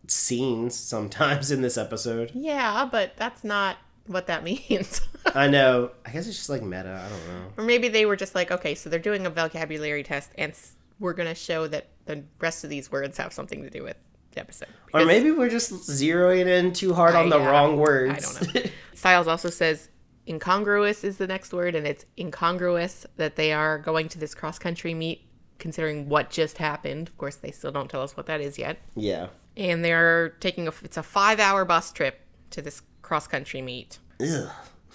scenes 0.07 0.75
sometimes 0.75 1.51
in 1.51 1.61
this 1.61 1.77
episode. 1.77 2.31
Yeah, 2.33 2.87
but 2.91 3.15
that's 3.17 3.43
not 3.43 3.77
what 4.07 4.27
that 4.27 4.43
means. 4.69 5.01
I 5.33 5.47
know. 5.47 5.91
I 6.05 6.11
guess 6.11 6.27
it's 6.27 6.37
just 6.37 6.49
like 6.49 6.61
meta. 6.61 7.01
I 7.05 7.09
don't 7.09 7.27
know. 7.27 7.47
or 7.57 7.63
maybe 7.63 7.87
they 7.87 8.05
were 8.05 8.15
just 8.15 8.35
like, 8.35 8.51
okay, 8.51 8.75
so 8.75 8.89
they're 8.89 8.99
doing 8.99 9.25
a 9.25 9.29
vocabulary 9.29 10.03
test, 10.03 10.31
and 10.37 10.53
we're 10.99 11.13
going 11.13 11.29
to 11.29 11.35
show 11.35 11.67
that 11.67 11.87
the 12.05 12.23
rest 12.39 12.63
of 12.63 12.69
these 12.69 12.91
words 12.91 13.17
have 13.17 13.33
something 13.33 13.63
to 13.63 13.69
do 13.69 13.83
with 13.83 13.97
the 14.31 14.39
episode. 14.39 14.69
Or 14.93 15.05
maybe 15.05 15.31
we're 15.31 15.49
just 15.49 15.71
zeroing 15.73 16.47
in 16.47 16.73
too 16.73 16.93
hard 16.93 17.15
on 17.15 17.29
the 17.29 17.39
yeah, 17.39 17.49
wrong 17.49 17.73
I 17.73 17.75
words. 17.75 18.39
don't 18.39 18.55
know. 18.55 18.61
Stiles 18.93 19.27
also 19.27 19.49
says 19.49 19.89
incongruous 20.27 21.03
is 21.03 21.17
the 21.17 21.27
next 21.27 21.53
word, 21.53 21.75
and 21.75 21.85
it's 21.85 22.05
incongruous 22.17 23.05
that 23.17 23.35
they 23.35 23.51
are 23.53 23.77
going 23.79 24.07
to 24.09 24.19
this 24.19 24.33
cross 24.35 24.57
country 24.59 24.93
meet, 24.93 25.24
considering 25.59 26.09
what 26.09 26.29
just 26.29 26.57
happened. 26.57 27.07
Of 27.07 27.17
course, 27.17 27.35
they 27.35 27.51
still 27.51 27.71
don't 27.71 27.89
tell 27.89 28.01
us 28.01 28.15
what 28.15 28.25
that 28.27 28.41
is 28.41 28.57
yet. 28.57 28.77
yeah. 28.95 29.27
And 29.57 29.85
they're 29.85 30.29
taking 30.41 30.67
a 30.67 30.73
it's 30.83 30.97
a 30.97 31.03
five 31.03 31.39
hour 31.39 31.63
bus 31.63 31.93
trip 31.93 32.19
to 32.51 32.61
this 32.61 32.81
cross 33.01 33.25
country 33.25 33.61
meet. 33.61 33.99
Ugh. 34.21 34.49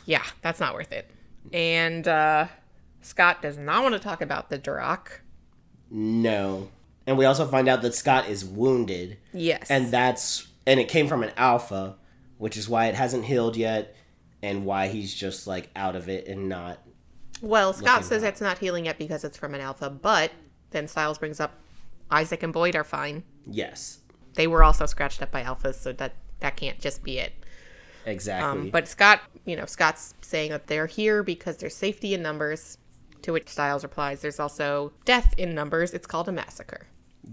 Yeah, 0.05 0.23
that's 0.43 0.61
not 0.61 0.75
worth 0.75 0.93
it. 0.93 1.11
And 1.51 2.07
uh, 2.07 2.49
Scott 3.01 3.41
does 3.41 3.57
not 3.57 3.83
want 3.83 3.95
to 3.95 3.99
talk 3.99 4.21
about 4.21 4.51
the 4.51 4.59
Derek. 4.59 5.23
No. 5.91 6.69
And 7.07 7.17
we 7.17 7.25
also 7.25 7.47
find 7.47 7.69
out 7.69 7.81
that 7.81 7.95
Scott 7.95 8.29
is 8.29 8.45
wounded. 8.45 9.17
Yes, 9.33 9.71
and 9.71 9.91
that's 9.91 10.47
and 10.67 10.79
it 10.79 10.89
came 10.89 11.09
from 11.09 11.23
an 11.23 11.33
alpha 11.39 11.97
which 12.37 12.57
is 12.57 12.69
why 12.69 12.87
it 12.87 12.95
hasn't 12.95 13.25
healed 13.27 13.55
yet 13.55 13.95
and 14.43 14.65
why 14.65 14.89
he's 14.89 15.15
just 15.15 15.47
like 15.47 15.69
out 15.77 15.95
of 15.95 16.09
it 16.09 16.27
and 16.27 16.49
not 16.49 16.79
well, 17.43 17.73
Scott 17.73 18.05
says 18.05 18.23
up. 18.23 18.31
it's 18.31 18.41
not 18.41 18.59
healing 18.59 18.87
yet 18.87 18.99
because 18.99 19.25
it's 19.25 19.37
from 19.37 19.55
an 19.55 19.61
alpha, 19.61 19.89
but 19.89 20.31
then 20.71 20.89
Stiles 20.89 21.19
brings 21.19 21.41
up 21.41 21.53
Isaac 22.11 22.43
and 22.43 22.53
Boyd 22.53 22.77
are 22.77 22.85
fine. 22.85 23.23
yes 23.47 24.01
they 24.35 24.47
were 24.47 24.63
also 24.63 24.87
scratched 24.87 25.23
up 25.23 25.31
by 25.31 25.43
alphas, 25.43 25.75
so 25.75 25.93
that 25.93 26.15
that 26.41 26.57
can't 26.57 26.81
just 26.81 27.03
be 27.03 27.19
it. 27.19 27.33
exactly 28.07 28.49
Um, 28.49 28.71
but 28.71 28.89
Scott, 28.89 29.21
you 29.45 29.57
know, 29.57 29.67
Scott's 29.67 30.15
saying 30.21 30.51
that 30.51 30.67
they're 30.67 30.87
here 30.87 31.23
because 31.23 31.59
there's 31.59 31.77
safety 31.77 32.15
in 32.15 32.23
numbers. 32.23 32.79
To 33.23 33.35
which 33.35 33.49
Stiles 33.49 33.83
replies, 33.83 34.23
"There's 34.23 34.41
also 34.41 34.93
death 35.05 35.35
in 35.37 35.55
numbers. 35.55 35.93
It's 35.93 36.07
called 36.07 36.29
a 36.29 36.33
massacre 36.33 36.87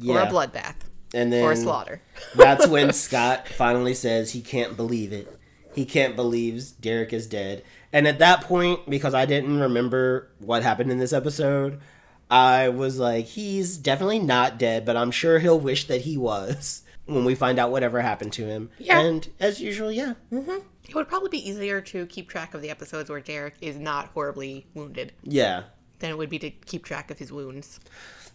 or 0.06 0.20
a 0.20 0.26
bloodbath 0.26 0.76
and 1.14 1.32
then 1.32 1.46
or 1.46 1.54
a 1.54 1.56
slaughter." 1.56 2.02
that's 2.36 2.68
when 2.68 2.92
scott 3.06 3.48
finally 3.48 3.94
says 3.94 4.32
he 4.32 4.42
can't 4.42 4.76
believe 4.76 5.14
it 5.14 5.40
he 5.74 5.86
can't 5.86 6.18
believe 6.18 6.72
derek 6.82 7.14
is 7.14 7.26
dead 7.26 7.64
and 7.94 8.06
at 8.06 8.20
that 8.20 8.42
point 8.42 8.90
because 8.90 9.14
i 9.14 9.26
didn't 9.26 9.62
remember 9.62 10.30
what 10.40 10.62
happened 10.62 10.92
in 10.92 10.98
this 10.98 11.14
episode 11.14 11.80
i 12.30 12.68
was 12.70 13.00
like 13.00 13.26
he's 13.26 13.78
definitely 13.78 14.20
not 14.20 14.58
dead 14.60 14.86
but 14.86 14.98
i'm 14.98 15.12
sure 15.12 15.40
he'll 15.40 15.60
wish 15.60 15.88
that 15.88 16.02
he 16.02 16.18
was 16.18 16.82
when 17.06 17.24
we 17.24 17.34
find 17.36 17.58
out 17.60 17.72
whatever 17.72 18.02
happened 18.02 18.34
to 18.34 18.46
him 18.46 18.70
Yeah. 18.80 19.00
and 19.00 19.28
as 19.40 19.62
usual 19.62 19.92
yeah 19.92 20.14
Mm-hmm. 20.32 20.58
It 20.90 20.96
would 20.96 21.10
probably 21.10 21.28
be 21.30 21.50
easier 21.50 21.82
to 21.82 22.06
keep 22.06 22.30
track 22.30 22.54
of 22.54 22.62
the 22.62 22.70
episodes 22.70 23.10
where 23.10 23.20
Derek 23.20 23.56
is 23.60 23.76
not 23.78 24.08
horribly 24.14 24.68
wounded 24.74 25.12
yeah 25.24 25.64
than 26.00 26.10
it 26.12 26.18
would 26.18 26.30
be 26.30 26.40
to 26.40 26.50
keep 26.50 26.86
track 26.86 27.10
of 27.12 27.18
his 27.20 27.30
wounds. 27.32 27.80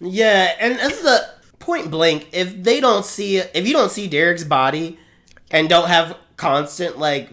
Yeah, 0.01 0.53
and 0.61 0.79
as 0.81 1.01
the 1.01 1.31
point 1.61 1.91
blank, 1.93 2.29
if 2.33 2.63
they 2.63 2.81
don't 2.81 3.05
see 3.07 3.37
if 3.39 3.67
you 3.67 3.73
don't 3.73 3.91
see 3.91 4.07
Derek's 4.09 4.43
body 4.45 4.99
and 5.51 5.69
don't 5.69 5.89
have 5.89 6.17
constant 6.37 6.99
like 6.99 7.31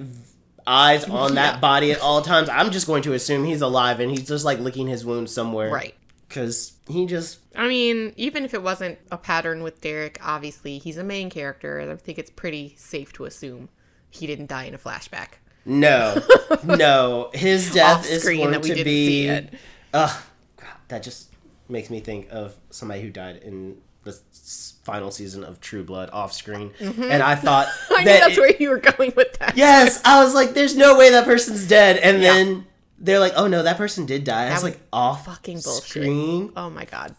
eyes 0.68 1.04
on 1.06 1.30
Yeah. 1.34 1.52
that 1.52 1.62
body 1.62 1.92
at 1.92 2.00
all 2.00 2.22
times, 2.22 2.48
I'm 2.48 2.72
just 2.72 2.86
going 2.88 3.02
to 3.04 3.14
assume 3.14 3.44
he's 3.44 3.62
alive 3.62 4.00
and 4.00 4.12
he's 4.12 4.28
just 4.28 4.46
like 4.46 4.60
licking 4.60 4.88
his 4.88 5.04
wounds 5.06 5.34
somewhere. 5.34 5.70
Right. 5.72 5.96
Because 6.30 6.74
he 6.88 7.06
just 7.06 7.40
I 7.56 7.68
mean, 7.68 8.14
even 8.16 8.46
if 8.46 8.54
it 8.54 8.64
wasn't 8.64 9.00
a 9.12 9.18
pattern 9.18 9.62
with 9.64 9.82
Derek, 9.82 10.18
obviously 10.24 10.78
he's 10.78 10.98
a 10.98 11.04
main 11.04 11.30
character, 11.30 11.78
and 11.80 11.92
I 11.92 11.96
think 11.98 12.18
it's 12.20 12.30
pretty 12.30 12.76
safe 12.78 13.12
to 13.14 13.26
assume 13.26 13.68
he 14.10 14.26
didn't 14.28 14.48
die 14.48 14.64
in 14.66 14.74
a 14.74 14.78
flashback. 14.78 15.40
no, 15.66 16.22
no. 16.64 17.30
His 17.34 17.72
death 17.74 18.10
is 18.10 18.24
going 18.24 18.52
that 18.52 18.62
we 18.62 18.70
to 18.70 18.76
didn't 18.76 19.52
be. 19.52 19.58
Ugh, 19.94 20.22
God, 20.58 20.68
that 20.88 21.04
just 21.04 21.34
makes 21.68 21.90
me 21.90 22.00
think 22.00 22.28
of 22.32 22.56
somebody 22.70 23.02
who 23.02 23.10
died 23.10 23.38
in 23.44 23.78
the 24.04 24.18
final 24.84 25.12
season 25.12 25.44
of 25.44 25.60
True 25.60 25.84
Blood 25.84 26.10
off 26.14 26.32
screen, 26.34 26.72
and 26.80 27.22
I 27.22 27.36
thought 27.36 27.68
Mm-hmm. 27.68 27.94
I 27.96 27.98
knew 28.00 28.06
that 28.06 28.20
that's 28.22 28.38
it- 28.38 28.40
where 28.40 28.56
you 28.58 28.70
were 28.70 28.78
going 28.80 29.14
with 29.16 29.34
that. 29.40 29.58
Yes, 29.58 30.02
I 30.06 30.24
was 30.24 30.34
like, 30.34 30.54
"There's 30.54 30.76
no 30.76 30.98
way 30.98 31.10
that 31.12 31.26
person's 31.26 31.68
dead," 31.68 31.98
and 31.98 32.22
Yeah. 32.24 32.34
then 32.34 32.66
they're 33.00 33.20
like, 33.20 33.34
"Oh 33.36 33.48
no, 33.48 33.64
that 33.64 33.78
person 33.78 34.06
did 34.06 34.24
die." 34.24 34.46
I 34.48 34.54
was 34.54 34.64
was 34.64 34.74
like, 34.74 34.80
"Off 34.94 35.26
fucking 35.26 35.62
bullshit. 35.62 35.84
screen." 35.90 36.52
Oh 36.56 36.70
my 36.70 36.86
god. 36.86 37.16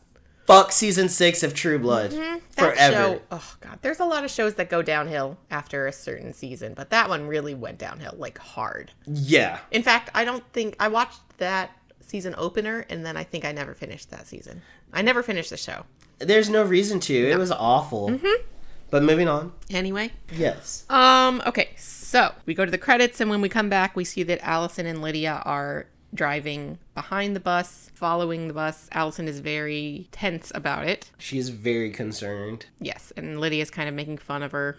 Fuck 0.46 0.72
season 0.72 1.08
six 1.08 1.44
of 1.44 1.54
True 1.54 1.78
Blood 1.78 2.10
Mm-hmm. 2.10 2.38
Forever. 2.50 2.92
show, 2.96 3.20
oh 3.30 3.54
god, 3.60 3.78
there's 3.82 4.00
a 4.00 4.04
lot 4.04 4.24
of 4.24 4.30
shows 4.32 4.54
that 4.54 4.68
go 4.68 4.82
downhill 4.82 5.38
after 5.50 5.86
a 5.86 5.92
certain 5.92 6.32
season, 6.32 6.74
but 6.74 6.90
that 6.90 7.08
one 7.08 7.28
really 7.28 7.54
went 7.54 7.78
downhill 7.78 8.14
like 8.16 8.36
hard. 8.38 8.90
Yeah, 9.06 9.60
In 9.70 9.82
fact, 9.84 10.10
I 10.12 10.24
don't 10.24 10.42
think 10.52 10.74
I 10.80 10.88
watched 10.88 11.20
that 11.38 11.70
season 12.00 12.34
opener 12.36 12.84
and 12.90 13.06
then 13.06 13.16
I 13.16 13.22
think 13.22 13.44
I 13.44 13.52
never 13.52 13.74
finished 13.74 14.10
that 14.10 14.26
season. 14.26 14.60
I 14.92 15.02
never 15.02 15.22
finished 15.22 15.50
the 15.50 15.56
show. 15.56 15.84
there's 16.18 16.50
no 16.50 16.64
reason 16.64 16.98
to. 17.00 17.14
It 17.14 17.38
was 17.38 17.52
awful. 17.52 18.08
Mm-hmm. 18.10 18.42
But 18.90 19.04
moving 19.04 19.28
on. 19.28 19.52
Anyway, 19.70 20.10
Yes. 20.32 20.84
um 20.90 21.40
okay, 21.46 21.68
so 22.10 22.34
we 22.44 22.54
go 22.54 22.64
to 22.64 22.72
the 22.72 22.76
credits 22.76 23.20
and 23.20 23.30
when 23.30 23.40
we 23.40 23.48
come 23.48 23.68
back, 23.68 23.94
we 23.94 24.02
see 24.02 24.24
that 24.24 24.40
Allison 24.42 24.84
and 24.84 25.00
Lydia 25.00 25.42
are 25.44 25.86
driving 26.12 26.80
behind 26.92 27.36
the 27.36 27.40
bus, 27.40 27.88
following 27.94 28.48
the 28.48 28.52
bus. 28.52 28.88
Allison 28.90 29.28
is 29.28 29.38
very 29.38 30.08
tense 30.10 30.50
about 30.52 30.88
it. 30.88 31.12
She 31.18 31.38
is 31.38 31.50
very 31.50 31.92
concerned. 31.92 32.66
Yes, 32.80 33.12
and 33.16 33.38
Lydia 33.38 33.62
is 33.62 33.70
kind 33.70 33.88
of 33.88 33.94
making 33.94 34.18
fun 34.18 34.42
of 34.42 34.50
her. 34.50 34.76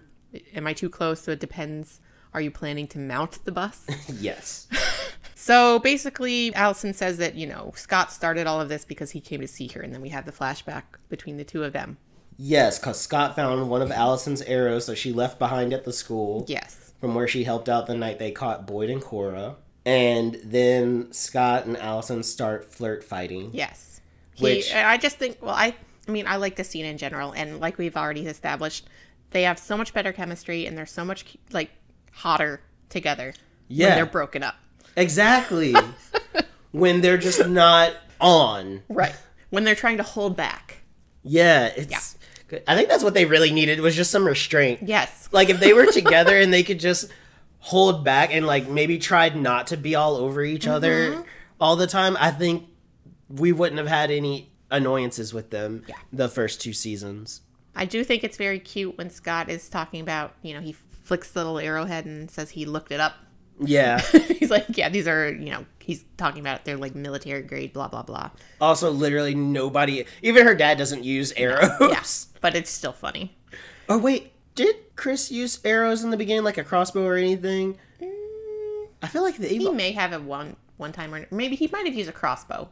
Am 0.53 0.67
I 0.67 0.73
too 0.73 0.89
close? 0.89 1.21
So 1.21 1.31
it 1.31 1.39
depends. 1.39 2.01
Are 2.33 2.41
you 2.41 2.51
planning 2.51 2.85
to 2.89 2.99
mount 2.99 3.45
the 3.45 3.53
bus? 3.53 3.87
Yes. 4.19 4.67
so 5.35 5.79
basically, 5.79 6.53
Allison 6.53 6.93
says 6.93 7.17
that, 7.19 7.35
you 7.35 7.47
know, 7.47 7.71
Scott 7.77 8.11
started 8.11 8.45
all 8.45 8.59
of 8.59 8.67
this 8.67 8.83
because 8.83 9.11
he 9.11 9.21
came 9.21 9.39
to 9.39 9.47
see 9.47 9.69
her, 9.69 9.79
and 9.79 9.93
then 9.93 10.01
we 10.01 10.09
have 10.09 10.25
the 10.25 10.33
flashback 10.33 10.83
between 11.07 11.37
the 11.37 11.45
two 11.45 11.63
of 11.63 11.71
them. 11.71 11.97
Yes, 12.35 12.77
because 12.77 12.99
Scott 12.99 13.37
found 13.37 13.69
one 13.69 13.81
of 13.81 13.89
Allison's 13.89 14.41
arrows 14.41 14.85
that 14.87 14.97
she 14.97 15.13
left 15.13 15.39
behind 15.39 15.71
at 15.71 15.85
the 15.85 15.93
school 15.93 16.43
Yes. 16.49 16.90
From 17.01 17.15
where 17.15 17.27
she 17.27 17.43
helped 17.43 17.67
out 17.67 17.87
the 17.87 17.95
night 17.95 18.19
they 18.19 18.31
caught 18.31 18.65
Boyd 18.65 18.89
and 18.89 19.01
Cora. 19.01 19.55
And 19.85 20.39
then 20.43 21.11
Scott 21.11 21.65
and 21.65 21.75
Allison 21.75 22.21
start 22.21 22.71
flirt 22.71 23.03
fighting. 23.03 23.49
Yes. 23.51 23.99
He, 24.35 24.43
Which- 24.43 24.73
I 24.73 24.97
just 24.97 25.17
think, 25.17 25.39
well, 25.41 25.55
I, 25.55 25.75
I 26.07 26.11
mean, 26.11 26.27
I 26.27 26.35
like 26.35 26.55
the 26.55 26.63
scene 26.63 26.85
in 26.85 26.97
general, 26.99 27.31
and 27.31 27.59
like 27.59 27.77
we've 27.79 27.97
already 27.97 28.27
established, 28.27 28.87
they 29.31 29.43
have 29.43 29.57
so 29.57 29.75
much 29.75 29.93
better 29.93 30.13
chemistry, 30.13 30.65
and 30.67 30.77
they're 30.77 30.85
so 30.85 31.03
much, 31.03 31.35
like, 31.51 31.71
hotter 32.11 32.61
together 32.89 33.33
Yeah. 33.67 33.87
when 33.87 33.95
they're 33.95 34.05
broken 34.05 34.43
up. 34.43 34.55
Exactly. 34.95 35.73
when 36.71 37.01
they're 37.01 37.17
just 37.17 37.47
not 37.47 37.93
on. 38.19 38.83
Right. 38.87 39.15
When 39.49 39.63
they're 39.63 39.73
trying 39.75 39.97
to 39.97 40.03
hold 40.03 40.37
back. 40.37 40.77
Yeah, 41.23 41.67
it's 41.75 42.13
good. 42.13 42.20
I 42.67 42.75
think 42.75 42.89
that's 42.89 43.03
what 43.03 43.13
they 43.13 43.25
really 43.25 43.51
needed 43.51 43.79
was 43.79 43.95
just 43.95 44.11
some 44.11 44.25
restraint. 44.25 44.81
Yes. 44.83 45.29
Like 45.31 45.49
if 45.49 45.59
they 45.59 45.73
were 45.73 45.85
together 45.91 46.37
and 46.37 46.53
they 46.53 46.63
could 46.63 46.79
just 46.79 47.11
hold 47.59 48.03
back 48.03 48.33
and 48.33 48.45
like 48.47 48.67
maybe 48.67 48.97
tried 48.97 49.35
not 49.35 49.67
to 49.67 49.77
be 49.77 49.95
all 49.95 50.15
over 50.15 50.43
each 50.43 50.63
Mm-hmm. 50.63 50.71
other 50.73 51.23
all 51.59 51.75
the 51.75 51.87
time, 51.87 52.17
I 52.19 52.31
think 52.31 52.65
we 53.29 53.51
wouldn't 53.51 53.77
have 53.77 53.87
had 53.87 54.11
any 54.11 54.51
annoyances 54.71 55.33
with 55.33 55.49
them 55.51 55.83
Yeah. 55.87 55.95
the 56.11 56.27
first 56.29 56.61
two 56.61 56.73
seasons. 56.73 57.41
I 57.75 57.85
do 57.85 58.03
think 58.03 58.23
it's 58.23 58.37
very 58.37 58.59
cute 58.59 58.97
when 58.97 59.09
Scott 59.09 59.49
is 59.49 59.69
talking 59.69 60.01
about, 60.01 60.33
you 60.41 60.53
know, 60.53 60.59
he 60.61 60.73
flicks 61.03 61.31
the 61.31 61.39
little 61.39 61.59
arrowhead 61.59 62.05
and 62.05 62.29
says 62.31 62.49
he 62.51 62.65
looked 62.65 62.91
it 62.91 62.99
up. 62.99 63.13
Yeah. 63.59 63.99
he's 64.39 64.49
like, 64.49 64.65
yeah, 64.77 64.89
these 64.89 65.07
are, 65.07 65.31
you 65.31 65.51
know, 65.51 65.65
he's 65.91 66.05
talking 66.15 66.39
about 66.39 66.63
they're 66.63 66.77
like 66.77 66.95
military 66.95 67.41
grade, 67.41 67.73
blah, 67.73 67.87
blah, 67.89 68.03
blah. 68.03 68.31
also, 68.59 68.91
literally 68.91 69.35
nobody, 69.35 70.05
even 70.21 70.45
her 70.45 70.55
dad 70.55 70.77
doesn't 70.77 71.03
use 71.03 71.33
arrows. 71.35 71.71
Yeah, 71.81 72.39
but 72.39 72.55
it's 72.55 72.69
still 72.71 72.93
funny. 72.93 73.35
Oh 73.89 73.97
wait, 73.97 74.31
did 74.55 74.75
Chris 74.95 75.31
use 75.31 75.59
arrows 75.65 76.03
in 76.03 76.09
the 76.11 76.17
beginning, 76.17 76.43
like 76.43 76.57
a 76.57 76.63
crossbow 76.63 77.05
or 77.05 77.17
anything? 77.17 77.77
Mm. 78.01 78.85
I 79.01 79.07
feel 79.07 79.21
like 79.21 79.35
He 79.35 79.69
may 79.69 79.91
have 79.91 80.13
it 80.13 80.21
one 80.21 80.55
one 80.77 80.91
time 80.93 81.13
or 81.13 81.27
maybe 81.29 81.55
he 81.55 81.67
might 81.71 81.85
have 81.85 81.93
used 81.93 82.09
a 82.09 82.13
crossbow 82.13 82.69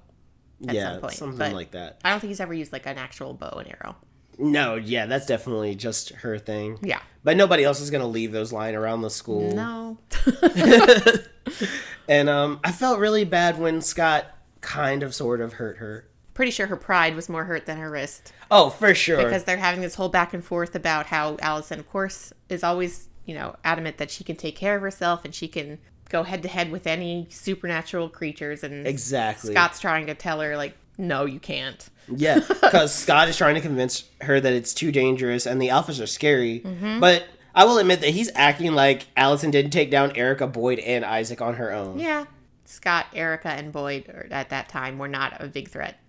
at 0.67 0.73
yeah, 0.73 0.91
some 0.93 1.01
point. 1.01 1.13
something 1.13 1.53
like 1.53 1.71
that. 1.71 1.99
I 2.03 2.09
don't 2.11 2.19
think 2.19 2.29
he's 2.29 2.39
ever 2.39 2.53
used 2.53 2.71
like 2.71 2.85
an 2.85 2.97
actual 2.97 3.33
bow 3.33 3.57
and 3.59 3.67
arrow. 3.67 3.95
No, 4.37 4.75
yeah, 4.75 5.05
that's 5.05 5.25
definitely 5.25 5.75
just 5.75 6.11
her 6.11 6.39
thing. 6.39 6.79
Yeah. 6.81 7.01
But 7.25 7.35
nobody 7.35 7.65
else 7.65 7.81
is 7.81 7.91
gonna 7.91 8.07
leave 8.07 8.31
those 8.31 8.53
lying 8.53 8.75
around 8.75 9.01
the 9.01 9.09
school. 9.09 9.53
No. 9.53 9.97
And 12.09 12.27
um, 12.27 12.59
I 12.63 12.71
felt 12.71 12.99
really 12.99 13.23
bad 13.23 13.59
when 13.59 13.81
Scott 13.81 14.25
kind 14.61 15.03
of 15.03 15.13
sort 15.13 15.41
of 15.41 15.53
hurt 15.53 15.77
her. 15.77 16.09
Pretty 16.33 16.51
sure 16.51 16.65
her 16.67 16.75
pride 16.75 17.15
was 17.15 17.29
more 17.29 17.43
hurt 17.43 17.67
than 17.67 17.77
her 17.77 17.91
wrist. 17.91 18.33
Oh, 18.49 18.71
for 18.71 18.95
sure. 18.95 19.17
because 19.17 19.43
they're 19.43 19.57
having 19.57 19.81
this 19.81 19.93
whole 19.93 20.09
back 20.09 20.33
and 20.33 20.43
forth 20.43 20.73
about 20.73 21.05
how 21.05 21.37
Allison, 21.39 21.79
of 21.79 21.87
course, 21.87 22.33
is 22.49 22.63
always, 22.63 23.09
you 23.25 23.35
know, 23.35 23.55
adamant 23.63 23.97
that 23.99 24.09
she 24.09 24.23
can 24.23 24.35
take 24.35 24.55
care 24.55 24.75
of 24.75 24.81
herself 24.81 25.23
and 25.23 25.35
she 25.35 25.47
can 25.47 25.77
go 26.09 26.23
head 26.23 26.41
to 26.41 26.49
head 26.49 26.71
with 26.71 26.87
any 26.87 27.27
supernatural 27.29 28.09
creatures. 28.09 28.63
And 28.63 28.87
exactly. 28.87 29.53
Scott's 29.53 29.79
trying 29.79 30.07
to 30.07 30.15
tell 30.15 30.41
her, 30.41 30.57
like, 30.57 30.75
no, 30.97 31.25
you 31.25 31.39
can't. 31.39 31.87
Yeah, 32.07 32.39
because 32.47 32.91
Scott 32.91 33.29
is 33.29 33.37
trying 33.37 33.53
to 33.53 33.61
convince 33.61 34.05
her 34.21 34.39
that 34.39 34.53
it's 34.53 34.73
too 34.73 34.91
dangerous 34.91 35.45
and 35.45 35.61
the 35.61 35.67
alphas 35.67 36.01
are 36.01 36.07
scary. 36.07 36.61
Mm-hmm. 36.61 37.01
But 37.01 37.25
I 37.53 37.65
will 37.65 37.77
admit 37.77 38.01
that 38.01 38.11
he's 38.11 38.29
acting 38.35 38.73
like 38.73 39.07
Allison 39.17 39.51
didn't 39.51 39.71
take 39.71 39.91
down 39.91 40.15
Erica, 40.15 40.47
Boyd, 40.47 40.79
and 40.79 41.03
Isaac 41.03 41.41
on 41.41 41.55
her 41.55 41.71
own. 41.73 41.99
Yeah. 41.99 42.25
Scott, 42.65 43.07
Erica, 43.13 43.49
and 43.49 43.71
Boyd 43.71 44.07
at 44.31 44.49
that 44.49 44.69
time 44.69 44.99
were 44.99 45.07
not 45.07 45.41
a 45.41 45.47
big 45.47 45.69
threat. 45.69 45.99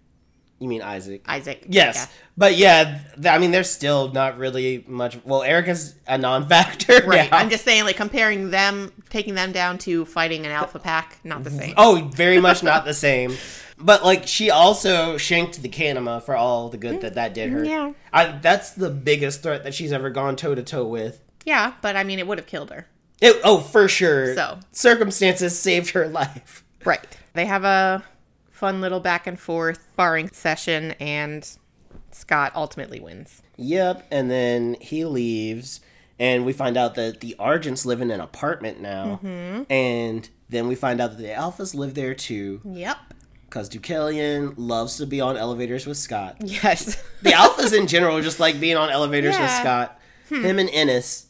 You 0.59 0.69
mean 0.69 0.83
Isaac? 0.83 1.23
Isaac. 1.27 1.65
Yes, 1.71 2.07
but 2.37 2.55
yeah, 2.55 3.01
th- 3.15 3.27
I 3.27 3.39
mean, 3.39 3.51
there's 3.51 3.71
still 3.71 4.13
not 4.13 4.37
really 4.37 4.85
much. 4.87 5.19
Well, 5.25 5.43
Erica's 5.43 5.95
a 6.07 6.19
non-factor. 6.19 6.93
Yeah. 6.93 7.01
Right. 7.07 7.31
now. 7.31 7.39
I'm 7.39 7.49
just 7.49 7.65
saying, 7.65 7.85
like, 7.85 7.97
comparing 7.97 8.51
them, 8.51 8.93
taking 9.09 9.35
them 9.35 9.53
down 9.53 9.79
to 9.79 10.05
fighting 10.05 10.45
an 10.45 10.53
alpha 10.53 10.79
pack, 10.79 11.19
not 11.25 11.45
the 11.45 11.51
same. 11.51 11.73
Oh, 11.79 12.11
very 12.13 12.41
much 12.43 12.63
not 12.63 12.85
the 12.85 12.93
same. 12.93 13.35
But 13.79 14.05
like, 14.05 14.27
she 14.27 14.51
also 14.51 15.17
shanked 15.17 15.63
the 15.63 15.71
Kanima 15.71 16.23
for 16.23 16.37
all 16.37 16.69
the 16.69 16.77
good 16.77 17.01
that 17.01 17.15
that 17.15 17.33
did 17.33 17.49
her. 17.51 17.65
Yeah. 17.65 17.93
I, 18.13 18.27
that's 18.27 18.73
the 18.73 18.91
biggest 18.91 19.43
threat 19.43 19.65
that 19.65 19.73
she's 19.73 19.93
ever 19.93 20.11
gone 20.11 20.37
toe 20.37 20.55
to 20.55 20.63
toe 20.63 20.85
with. 20.85 21.23
Yeah, 21.45 21.75
but 21.83 21.97
I 21.97 22.05
mean, 22.05 22.19
it 22.19 22.27
would 22.27 22.39
have 22.39 22.47
killed 22.47 22.71
her. 22.71 22.87
It, 23.21 23.37
oh, 23.45 23.61
for 23.61 23.87
sure. 23.89 24.35
So. 24.35 24.59
circumstances 24.73 25.59
saved 25.59 25.91
her 25.91 26.07
life. 26.21 26.65
Right. 26.85 27.17
They 27.35 27.47
have 27.47 27.65
a 27.65 28.03
fun 28.51 28.81
little 28.81 29.01
back 29.01 29.27
and 29.27 29.39
forth 29.39 29.81
sparring 29.93 30.31
session, 30.31 30.93
and 31.01 31.49
Scott 32.13 32.53
ultimately 32.55 33.01
wins. 33.01 33.43
Yep, 33.57 34.07
and 34.11 34.31
then 34.31 34.77
he 34.81 35.05
leaves, 35.05 35.81
and 36.19 36.45
we 36.47 36.53
find 36.53 36.77
out 36.77 36.95
that 36.95 37.21
the 37.21 37.37
Argents 37.39 37.85
live 37.85 38.01
in 38.01 38.11
an 38.11 38.21
apartment 38.21 38.81
now, 38.81 39.21
Mm-hmm. 39.23 39.71
and 39.73 40.29
then 40.49 40.67
we 40.67 40.75
find 40.75 41.01
out 41.01 41.11
that 41.17 41.19
the 41.23 41.29
Alphas 41.29 41.75
live 41.75 41.95
there 41.95 42.15
too, 42.15 42.61
Yep. 42.65 42.97
because 43.47 43.69
Deucalion 43.69 44.55
loves 44.57 44.97
to 44.97 45.07
be 45.07 45.21
on 45.21 45.37
elevators 45.37 45.87
with 45.87 45.97
Scott. 45.99 46.37
Yes. 46.43 47.03
The 47.23 47.31
Alphas 47.33 47.77
in 47.79 47.87
general 47.87 48.17
are 48.17 48.23
just 48.23 48.41
like 48.41 48.59
being 48.61 48.77
on 48.77 48.89
elevators 48.91 49.33
with 49.35 49.41
Yeah. 49.43 49.57
Hmm. 49.57 49.63
Scott. 49.63 50.01
Him 50.31 50.59
and 50.61 50.71
Ennis. 50.73 51.27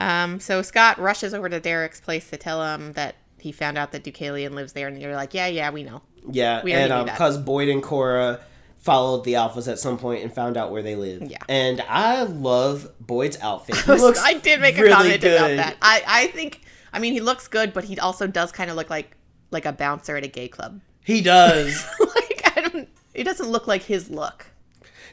Um. 0.00 0.40
So 0.40 0.62
Scott 0.62 0.98
rushes 0.98 1.34
over 1.34 1.48
to 1.48 1.60
Derek's 1.60 2.00
place 2.00 2.28
to 2.30 2.36
tell 2.36 2.62
him 2.74 2.92
that 2.92 3.16
he 3.38 3.52
found 3.52 3.78
out 3.78 3.92
that 3.92 4.04
Deucalion 4.04 4.52
lives 4.52 4.72
there, 4.72 4.88
and 4.88 5.00
you're 5.00 5.14
like, 5.14 5.34
"Yeah, 5.34 5.46
yeah, 5.46 5.70
we 5.70 5.82
know." 5.82 6.02
Yeah, 6.30 6.62
We 6.64 6.72
and 6.72 6.90
knew 6.90 6.96
um, 6.96 7.04
because 7.04 7.38
Boyd 7.38 7.68
and 7.68 7.82
Cora 7.82 8.40
followed 8.78 9.24
the 9.24 9.34
Alphas 9.34 9.70
at 9.70 9.78
some 9.78 9.96
point 9.98 10.22
and 10.24 10.32
found 10.32 10.56
out 10.56 10.70
where 10.72 10.82
they 10.82 10.96
live. 10.96 11.22
Yeah. 11.22 11.38
and 11.48 11.80
I 11.88 12.22
love 12.24 12.88
Boyd's 13.00 13.38
outfit. 13.40 13.76
He 13.84 13.92
looks 13.92 14.18
I 14.20 14.34
did 14.34 14.60
make 14.60 14.76
a 14.78 14.82
really 14.82 14.94
comment 14.94 15.24
about 15.24 15.56
that. 15.56 15.76
I 15.82 16.02
I 16.06 16.26
think. 16.28 16.62
I 16.92 16.98
mean, 16.98 17.12
he 17.12 17.20
looks 17.20 17.46
good, 17.46 17.72
but 17.72 17.84
he 17.84 17.98
also 17.98 18.26
does 18.26 18.52
kind 18.52 18.70
of 18.70 18.76
look 18.76 18.90
like 18.90 19.16
like 19.50 19.66
a 19.66 19.72
bouncer 19.72 20.16
at 20.16 20.24
a 20.24 20.28
gay 20.28 20.48
club. 20.48 20.80
He 21.04 21.20
does. 21.20 21.84
like 22.00 22.42
I 22.56 22.60
don't. 22.62 22.88
It 23.14 23.24
doesn't 23.24 23.48
look 23.48 23.66
like 23.66 23.82
his 23.82 24.10
look. 24.10 24.46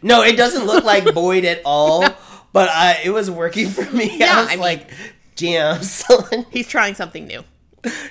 no, 0.02 0.24
it 0.24 0.36
doesn't 0.36 0.66
look 0.66 0.84
like 0.84 1.14
Boyd 1.14 1.46
at 1.46 1.62
all. 1.66 2.06
But 2.54 2.70
I, 2.70 3.00
it 3.04 3.10
was 3.10 3.30
working 3.30 3.68
for 3.70 3.84
me. 3.92 4.18
Yeah, 4.20 4.38
I 4.38 4.40
was 4.42 4.48
I 4.48 4.52
mean- 4.52 4.60
like, 4.60 4.90
"Damn, 5.36 5.82
son." 5.84 6.46
He's 6.52 6.68
trying 6.68 6.96
something 6.96 7.28
new. 7.28 7.44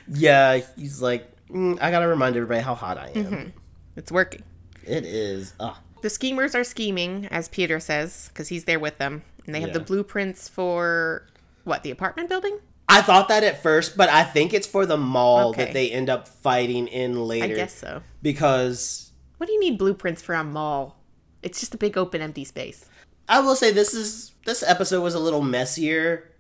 yeah, 0.09 0.61
he's 0.77 1.01
like, 1.01 1.27
mm, 1.49 1.79
"I 1.81 1.91
gotta 1.91 2.09
remind 2.09 2.37
everybody 2.37 2.61
how 2.61 2.75
hot 2.75 2.99
I 2.99 3.09
am." 3.15 3.53
It's 3.97 4.11
working. 4.13 4.43
It 4.87 5.05
is. 5.07 5.55
Ah, 5.61 5.81
The 6.03 6.11
schemers 6.11 6.55
are 6.55 6.65
scheming, 6.65 7.27
as 7.31 7.49
Peter 7.49 7.79
says, 7.81 8.29
because 8.29 8.49
he's 8.49 8.65
there 8.65 8.81
with 8.81 8.99
them, 8.99 9.23
and 9.47 9.55
they 9.55 9.61
have 9.61 9.69
Yeah. 9.71 9.75
the 9.79 9.81
blueprints 9.85 10.49
for 10.49 11.27
what 11.65 11.83
the 11.85 11.91
apartment 11.91 12.29
building. 12.29 12.59
I 12.89 13.01
thought 13.01 13.29
that 13.29 13.45
at 13.45 13.63
first, 13.63 13.97
but 13.97 14.09
I 14.09 14.25
think 14.25 14.53
it's 14.53 14.67
for 14.67 14.85
the 14.87 14.97
mall 14.97 15.51
Okay. 15.51 15.65
that 15.67 15.73
they 15.73 15.91
end 15.93 16.11
up 16.11 16.27
fighting 16.27 16.89
in 16.89 17.25
later. 17.27 17.45
I 17.55 17.57
guess 17.57 17.75
so. 17.75 18.03
because 18.21 19.13
What 19.39 19.47
do 19.47 19.53
you 19.53 19.61
need 19.61 19.79
blueprints 19.79 20.21
for 20.21 20.35
a 20.35 20.43
mall? 20.45 20.97
It's 21.43 21.61
just 21.61 21.75
a 21.75 21.79
big 21.79 21.97
open 21.97 22.21
empty 22.21 22.45
space. 22.45 22.85
I 23.29 23.41
will 23.41 23.55
say 23.57 23.71
this 23.71 23.95
is 23.95 24.32
this 24.45 24.63
episode 24.63 25.03
was 25.03 25.15
a 25.15 25.19
little 25.19 25.43
messier 25.43 26.31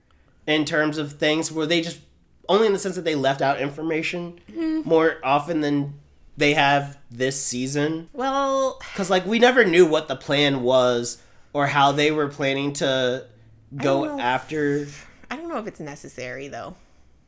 in 0.46 0.64
terms 0.64 0.98
of 0.98 1.14
things 1.14 1.52
where 1.52 1.66
they 1.66 1.80
just 1.80 2.00
only 2.48 2.66
in 2.66 2.72
the 2.72 2.78
sense 2.78 2.96
that 2.96 3.04
they 3.04 3.14
left 3.14 3.40
out 3.40 3.60
information 3.60 4.40
mm-hmm. 4.50 4.88
more 4.88 5.18
often 5.22 5.60
than 5.60 5.94
they 6.36 6.54
have 6.54 6.98
this 7.10 7.40
season. 7.40 8.08
Well, 8.12 8.78
Because 8.92 9.10
like 9.10 9.26
we 9.26 9.38
never 9.38 9.64
knew 9.64 9.86
what 9.86 10.08
the 10.08 10.16
plan 10.16 10.62
was 10.62 11.22
or 11.52 11.66
how 11.66 11.92
they 11.92 12.10
were 12.10 12.28
planning 12.28 12.72
to 12.74 13.26
go 13.74 14.04
know. 14.04 14.20
after. 14.20 14.86
I 15.30 15.36
don't 15.36 15.48
know 15.48 15.58
if 15.58 15.66
it's 15.66 15.80
necessary 15.80 16.48
though. 16.48 16.74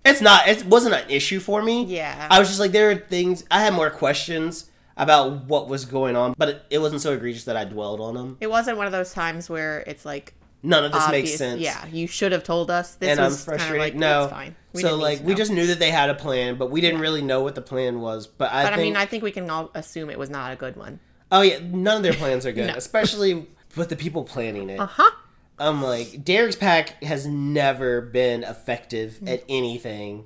It's 0.04 0.20
not. 0.20 0.48
It 0.48 0.66
wasn't 0.66 0.94
an 0.94 1.08
issue 1.08 1.40
for 1.40 1.62
me. 1.62 1.84
Yeah. 1.84 2.28
I 2.30 2.38
was 2.38 2.48
just 2.48 2.60
like 2.60 2.72
there 2.72 2.90
are 2.90 2.96
things. 2.96 3.44
I 3.50 3.62
had 3.62 3.72
more 3.72 3.90
questions 3.90 4.70
about 4.96 5.44
what 5.46 5.68
was 5.68 5.84
going 5.84 6.14
on, 6.14 6.34
but 6.36 6.48
it, 6.48 6.62
it 6.70 6.78
wasn't 6.78 7.00
so 7.00 7.12
egregious 7.12 7.44
that 7.44 7.56
I 7.56 7.64
dwelled 7.64 8.00
on 8.00 8.14
them. 8.14 8.36
It 8.40 8.50
wasn't 8.50 8.76
one 8.76 8.86
of 8.86 8.92
those 8.92 9.12
times 9.12 9.48
where 9.48 9.80
it's 9.86 10.04
like 10.04 10.34
None 10.64 10.84
of 10.84 10.92
this 10.92 11.02
obvious. 11.02 11.28
makes 11.30 11.38
sense. 11.38 11.60
Yeah, 11.60 11.86
you 11.86 12.06
should 12.06 12.32
have 12.32 12.42
told 12.42 12.70
us. 12.70 12.94
This 12.94 13.10
and 13.10 13.20
I'm 13.20 13.26
was 13.26 13.44
kind 13.44 13.54
of 13.56 13.60
frustrated. 13.60 13.80
like 13.80 13.94
no, 13.94 14.24
it's 14.24 14.32
fine. 14.32 14.56
We 14.72 14.80
so 14.82 14.88
didn't 14.88 14.98
need 14.98 15.04
like 15.04 15.18
to 15.18 15.24
we 15.24 15.32
know. 15.32 15.36
just 15.38 15.52
knew 15.52 15.66
that 15.68 15.78
they 15.78 15.90
had 15.90 16.10
a 16.10 16.14
plan, 16.14 16.56
but 16.56 16.70
we 16.70 16.80
didn't 16.80 17.00
really 17.00 17.22
know 17.22 17.42
what 17.42 17.54
the 17.54 17.62
plan 17.62 18.00
was. 18.00 18.26
But 18.26 18.50
I 18.50 18.62
But 18.64 18.70
think, 18.70 18.78
I 18.78 18.82
mean, 18.82 18.96
I 18.96 19.06
think 19.06 19.22
we 19.22 19.30
can 19.30 19.48
all 19.50 19.70
assume 19.74 20.08
it 20.10 20.18
was 20.18 20.30
not 20.30 20.52
a 20.52 20.56
good 20.56 20.76
one. 20.76 20.98
oh 21.30 21.42
yeah, 21.42 21.58
none 21.62 21.98
of 21.98 22.02
their 22.02 22.14
plans 22.14 22.46
are 22.46 22.52
good, 22.52 22.66
No. 22.72 22.74
especially 22.74 23.46
with 23.76 23.88
the 23.90 23.96
people 23.96 24.24
planning 24.24 24.70
it. 24.70 24.80
Uh 24.80 24.86
huh. 24.86 25.10
I'm 25.56 25.82
like, 25.82 26.24
Derek's 26.24 26.56
pack 26.56 27.00
has 27.04 27.26
never 27.28 28.00
been 28.00 28.42
effective 28.42 29.20
at 29.24 29.44
anything. 29.48 30.24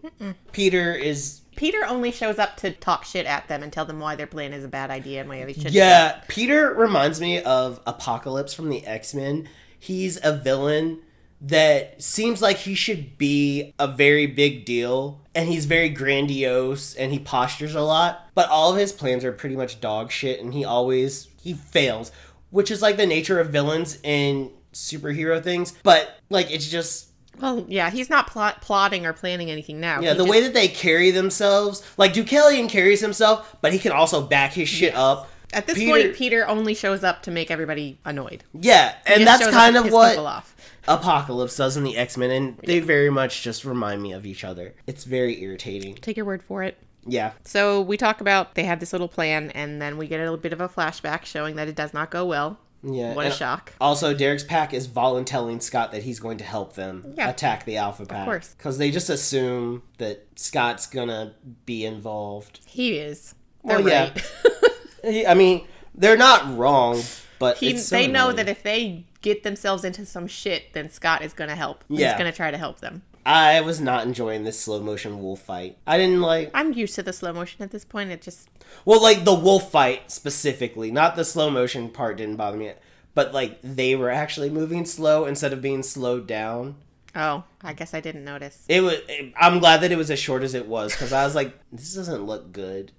Peter 0.52 0.94
is, 0.94 1.42
Peter 1.54 1.84
only 1.84 2.10
shows 2.12 2.38
up 2.38 2.56
to 2.58 2.70
talk 2.70 3.04
shit 3.04 3.26
at 3.26 3.46
them 3.46 3.62
and 3.62 3.70
tell 3.70 3.84
them 3.84 4.00
why 4.00 4.16
their 4.16 4.26
plan 4.26 4.54
is 4.54 4.64
a 4.64 4.68
bad 4.68 4.90
idea 4.90 5.20
and 5.20 5.28
why 5.28 5.44
they 5.44 5.52
should. 5.52 5.70
yeah. 5.74 6.22
Peter 6.28 6.72
reminds 6.72 7.20
me 7.20 7.42
of 7.42 7.78
Apocalypse 7.86 8.54
from 8.54 8.70
the 8.70 8.86
X 8.86 9.12
Men. 9.12 9.48
He's 9.78 10.18
a 10.22 10.32
villain 10.36 11.00
that 11.40 12.02
seems 12.02 12.42
like 12.42 12.56
he 12.58 12.74
should 12.74 13.16
be 13.16 13.72
a 13.78 13.86
very 13.86 14.26
big 14.26 14.64
deal, 14.64 15.20
and 15.34 15.48
he's 15.48 15.66
very 15.66 15.88
grandiose, 15.88 16.94
and 16.96 17.12
he 17.12 17.18
postures 17.20 17.74
a 17.76 17.80
lot. 17.80 18.28
But 18.34 18.48
all 18.48 18.72
of 18.72 18.78
his 18.78 18.92
plans 18.92 19.24
are 19.24 19.32
pretty 19.32 19.54
much 19.56 19.80
dog 19.80 20.10
shit, 20.10 20.40
and 20.40 20.52
he 20.52 20.64
always 20.64 21.28
he 21.40 21.52
fails, 21.54 22.10
which 22.50 22.70
is 22.70 22.82
like 22.82 22.96
the 22.96 23.06
nature 23.06 23.38
of 23.38 23.50
villains 23.50 23.98
in 24.02 24.50
superhero 24.72 25.42
things. 25.42 25.72
But 25.84 26.18
like, 26.28 26.50
it's 26.50 26.68
just 26.68 27.06
Well, 27.40 27.64
yeah, 27.68 27.90
he's 27.90 28.10
not 28.10 28.26
plot- 28.26 28.60
plotting 28.60 29.06
or 29.06 29.12
planning 29.12 29.48
anything 29.48 29.78
now. 29.78 30.00
Yeah, 30.00 30.10
He 30.12 30.18
the 30.18 30.24
just- 30.24 30.28
way 30.30 30.40
that 30.42 30.54
they 30.54 30.66
carry 30.66 31.12
themselves, 31.12 31.84
like 31.96 32.12
Deucalion 32.14 32.68
carries 32.68 33.00
himself, 33.00 33.54
but 33.60 33.72
he 33.72 33.78
can 33.78 33.92
also 33.92 34.20
back 34.22 34.54
his 34.54 34.68
shit 34.68 34.94
up. 34.96 35.30
At 35.52 35.66
this 35.66 35.76
Peter- 35.78 35.90
point, 35.90 36.14
Peter 36.16 36.46
only 36.48 36.74
shows 36.74 37.02
up 37.04 37.22
to 37.22 37.30
make 37.30 37.50
everybody 37.50 37.98
annoyed. 38.04 38.44
Yeah, 38.54 38.94
and 39.06 39.26
that's 39.26 39.46
kind 39.50 39.76
of 39.76 39.90
what. 39.92 40.44
Apocalypse 40.86 41.56
does 41.56 41.76
in 41.76 41.84
the 41.84 41.96
X 41.96 42.16
Men, 42.16 42.30
and 42.30 42.58
they 42.58 42.80
very 42.80 43.10
much 43.10 43.42
just 43.42 43.64
remind 43.64 44.02
me 44.02 44.12
of 44.12 44.24
each 44.24 44.42
other. 44.44 44.74
It's 44.86 45.04
very 45.04 45.42
irritating. 45.42 45.94
Take 45.96 46.16
your 46.16 46.24
word 46.26 46.42
for 46.42 46.62
it. 46.62 46.78
Yeah, 47.10 47.32
So 47.44 47.80
we 47.80 47.96
talk 47.96 48.20
about 48.20 48.54
they 48.54 48.64
have 48.64 48.80
this 48.80 48.92
little 48.92 49.08
plan, 49.08 49.50
and 49.52 49.80
then 49.80 49.96
we 49.96 50.08
get 50.08 50.20
a 50.20 50.24
little 50.24 50.36
bit 50.36 50.52
of 50.52 50.60
a 50.60 50.68
flashback 50.68 51.24
showing 51.24 51.56
that 51.56 51.66
it 51.68 51.74
does 51.74 51.94
not 51.94 52.10
go 52.10 52.26
well. 52.26 52.58
yeah. 52.82 53.14
What 53.14 53.26
a 53.26 53.30
shock! 53.30 53.72
Also, 53.80 54.12
Derek's 54.12 54.44
pack 54.44 54.74
is 54.74 54.86
voluntelling 54.86 55.62
Scott 55.62 55.92
that 55.92 56.02
he's 56.02 56.20
going 56.20 56.36
to 56.38 56.44
help 56.44 56.74
them 56.74 57.14
Yeah. 57.16 57.30
attack 57.30 57.64
the 57.64 57.76
Alpha 57.78 58.04
Pack. 58.04 58.24
course. 58.26 58.54
Because 58.58 58.76
they 58.78 58.90
just 58.90 59.08
assume 59.08 59.82
that 59.98 60.26
Scott's 60.36 60.86
gonna 60.86 61.34
be 61.64 61.84
involved. 61.86 62.60
He 62.66 62.98
is. 62.98 63.34
They're 63.64 63.78
Well, 63.78 63.88
yeah. 63.88 64.02
right. 64.04 64.18
He- 64.18 64.48
I 65.04 65.34
mean, 65.34 65.66
they're 65.94 66.16
not 66.16 66.56
wrong, 66.56 67.02
but 67.38 67.58
he, 67.58 67.72
they 67.72 68.06
know 68.06 68.32
that 68.32 68.48
if 68.48 68.62
they 68.62 69.04
get 69.20 69.42
themselves 69.42 69.84
into 69.84 70.06
some 70.06 70.26
shit, 70.26 70.72
then 70.72 70.90
Scott 70.90 71.22
is 71.22 71.32
going 71.32 71.50
to 71.50 71.56
help. 71.56 71.84
Yeah. 71.88 72.08
He's 72.08 72.18
going 72.18 72.30
to 72.30 72.36
try 72.36 72.50
to 72.50 72.58
help 72.58 72.80
them. 72.80 73.02
I 73.26 73.60
was 73.60 73.78
not 73.78 74.06
enjoying 74.06 74.44
this 74.44 74.58
slow 74.58 74.80
motion 74.80 75.20
wolf 75.20 75.40
fight. 75.40 75.76
I 75.86 75.98
didn't 75.98 76.22
like 76.22 76.50
I'm 76.54 76.72
used 76.72 76.94
to 76.94 77.02
the 77.02 77.12
slow 77.12 77.32
motion 77.32 77.62
at 77.62 77.70
this 77.70 77.84
point. 77.84 78.10
It 78.10 78.22
just 78.22 78.48
well, 78.86 79.02
like 79.02 79.24
the 79.24 79.34
wolf 79.34 79.70
fight 79.70 80.10
specifically, 80.10 80.90
not 80.90 81.14
the 81.14 81.24
slow 81.24 81.50
motion 81.50 81.90
part 81.90 82.16
didn't 82.16 82.36
bother 82.36 82.56
me, 82.56 82.72
but 83.14 83.34
like 83.34 83.58
they 83.62 83.94
were 83.94 84.08
actually 84.08 84.48
moving 84.48 84.86
slow 84.86 85.26
instead 85.26 85.52
of 85.52 85.60
being 85.60 85.82
slowed 85.82 86.26
down. 86.26 86.76
oh, 87.14 87.44
I 87.62 87.74
guess 87.74 87.92
I 87.92 88.00
didn't 88.00 88.24
notice. 88.24 88.64
It 88.66 88.80
was. 88.80 88.96
I'm 89.38 89.58
glad 89.58 89.82
that 89.82 89.92
it 89.92 89.98
was 89.98 90.10
as 90.10 90.18
short 90.18 90.42
as 90.42 90.54
it 90.54 90.66
was 90.66 90.92
because 90.92 91.12
I 91.12 91.24
was 91.24 91.34
like, 91.34 91.52
this 91.70 91.94
doesn't 91.94 92.24
look 92.24 92.52
good 92.52 92.92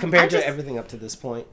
compared 0.00 0.30
just- 0.30 0.42
to 0.42 0.48
everything 0.48 0.78
up 0.78 0.88
to 0.88 0.96
this 0.96 1.14
point. 1.16 1.46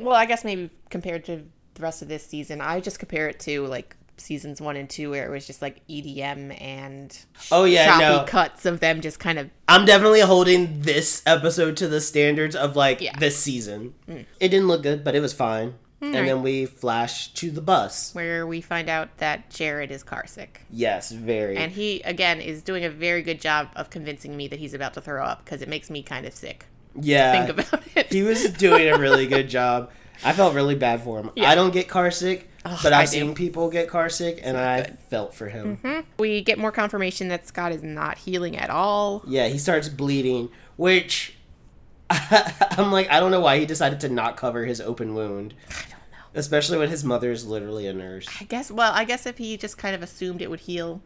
Well, 0.00 0.14
I 0.14 0.26
guess 0.26 0.44
maybe 0.44 0.70
compared 0.90 1.24
to 1.24 1.44
the 1.74 1.82
rest 1.82 2.02
of 2.02 2.08
this 2.08 2.24
season, 2.24 2.60
I 2.60 2.80
just 2.80 2.98
compare 2.98 3.28
it 3.28 3.40
to 3.40 3.66
like 3.66 3.96
seasons 4.18 4.60
one 4.60 4.76
and 4.76 4.88
two, 4.88 5.10
where 5.10 5.26
it 5.26 5.30
was 5.30 5.46
just 5.46 5.60
like 5.62 5.80
EDM 5.88 6.56
and 6.60 7.18
Oh 7.50 7.64
yeah, 7.64 7.86
choppy 7.86 8.00
no, 8.04 8.24
cuts 8.24 8.66
of 8.66 8.78
them 8.80 9.00
just 9.00 9.18
kind 9.18 9.38
of 9.38 9.50
I'm 9.66 9.84
definitely 9.84 10.20
holding 10.20 10.82
this 10.82 11.22
episode 11.26 11.76
to 11.78 11.88
the 11.88 12.00
standards 12.00 12.54
of 12.54 12.76
like 12.76 13.00
Yeah. 13.00 13.18
this 13.18 13.36
season. 13.38 13.94
Mm. 14.08 14.26
It 14.38 14.48
didn't 14.50 14.68
look 14.68 14.82
good, 14.82 15.02
but 15.02 15.16
it 15.16 15.20
was 15.20 15.32
fine. 15.32 15.70
Mm. 15.70 15.74
And 16.08 16.14
Alright. 16.14 16.26
then 16.28 16.42
we 16.42 16.66
flash 16.66 17.32
to 17.34 17.50
the 17.50 17.60
bus. 17.62 18.14
where 18.14 18.46
we 18.46 18.60
find 18.60 18.88
out 18.88 19.16
that 19.18 19.50
Jared 19.50 19.90
is 19.90 20.02
car 20.04 20.26
sick. 20.26 20.60
Yes, 20.70 21.10
very. 21.10 21.56
And 21.56 21.72
he, 21.72 22.02
again, 22.02 22.40
is 22.40 22.62
doing 22.62 22.84
a 22.84 22.90
very 22.90 23.22
good 23.22 23.40
job 23.40 23.68
of 23.74 23.88
convincing 23.90 24.36
me 24.36 24.46
that 24.48 24.58
he's 24.58 24.74
about 24.74 24.94
to 24.94 25.00
throw 25.00 25.24
up 25.24 25.44
because 25.44 25.62
it 25.62 25.68
makes 25.68 25.90
me 25.90 26.02
kind 26.02 26.26
of 26.26 26.34
sick. 26.34 26.66
Yeah, 27.00 27.44
Think 27.46 27.58
about 27.58 27.82
it. 27.96 28.12
he 28.12 28.22
was 28.22 28.50
doing 28.50 28.88
a 28.88 28.98
really 28.98 29.26
good 29.26 29.48
job. 29.58 29.90
I 30.24 30.32
felt 30.32 30.54
really 30.54 30.74
bad 30.74 31.02
for 31.02 31.18
him. 31.20 31.30
Yeah. 31.34 31.50
I 31.50 31.54
don't 31.54 31.72
get 31.72 31.88
car 31.88 32.10
sick, 32.10 32.48
Ugh, 32.64 32.78
but 32.82 32.92
I 32.92 33.02
I've 33.02 33.08
seen 33.08 33.34
people 33.34 33.70
get 33.70 33.88
car 33.88 34.08
sick, 34.08 34.40
and 34.42 34.56
I 34.56 34.82
good. 34.82 34.98
felt 35.10 35.34
for 35.34 35.48
him. 35.48 35.78
Mm-hmm. 35.78 36.00
we 36.18 36.42
get 36.42 36.58
more 36.58 36.70
confirmation 36.70 37.28
that 37.28 37.46
Scott 37.48 37.72
is 37.72 37.82
not 37.82 38.18
healing 38.18 38.56
at 38.56 38.70
all. 38.70 39.24
Yeah, 39.26 39.48
he 39.48 39.58
starts 39.58 39.88
bleeding, 39.88 40.48
which 40.76 41.34
I'm 42.10 42.92
like, 42.92 43.10
I 43.10 43.20
don't 43.20 43.30
know 43.30 43.40
why 43.40 43.58
he 43.58 43.66
decided 43.66 44.00
to 44.00 44.08
not 44.08 44.36
cover 44.36 44.64
his 44.64 44.80
open 44.80 45.14
wound, 45.14 45.54
I 45.70 45.72
don't 45.72 45.90
know. 46.12 46.18
especially 46.34 46.78
when 46.78 46.88
his 46.90 47.02
mother 47.04 47.32
is 47.32 47.46
literally 47.46 47.86
a 47.86 47.92
nurse. 47.94 48.28
I 48.40 48.44
guess, 48.44 48.70
well, 48.70 48.92
I 48.92 49.04
guess 49.04 49.26
if 49.26 49.38
he 49.38 49.56
just 49.56 49.78
kind 49.78 49.94
of 49.94 50.02
assumed 50.02 50.42
it 50.42 50.50
would 50.50 50.60
heal, 50.60 51.00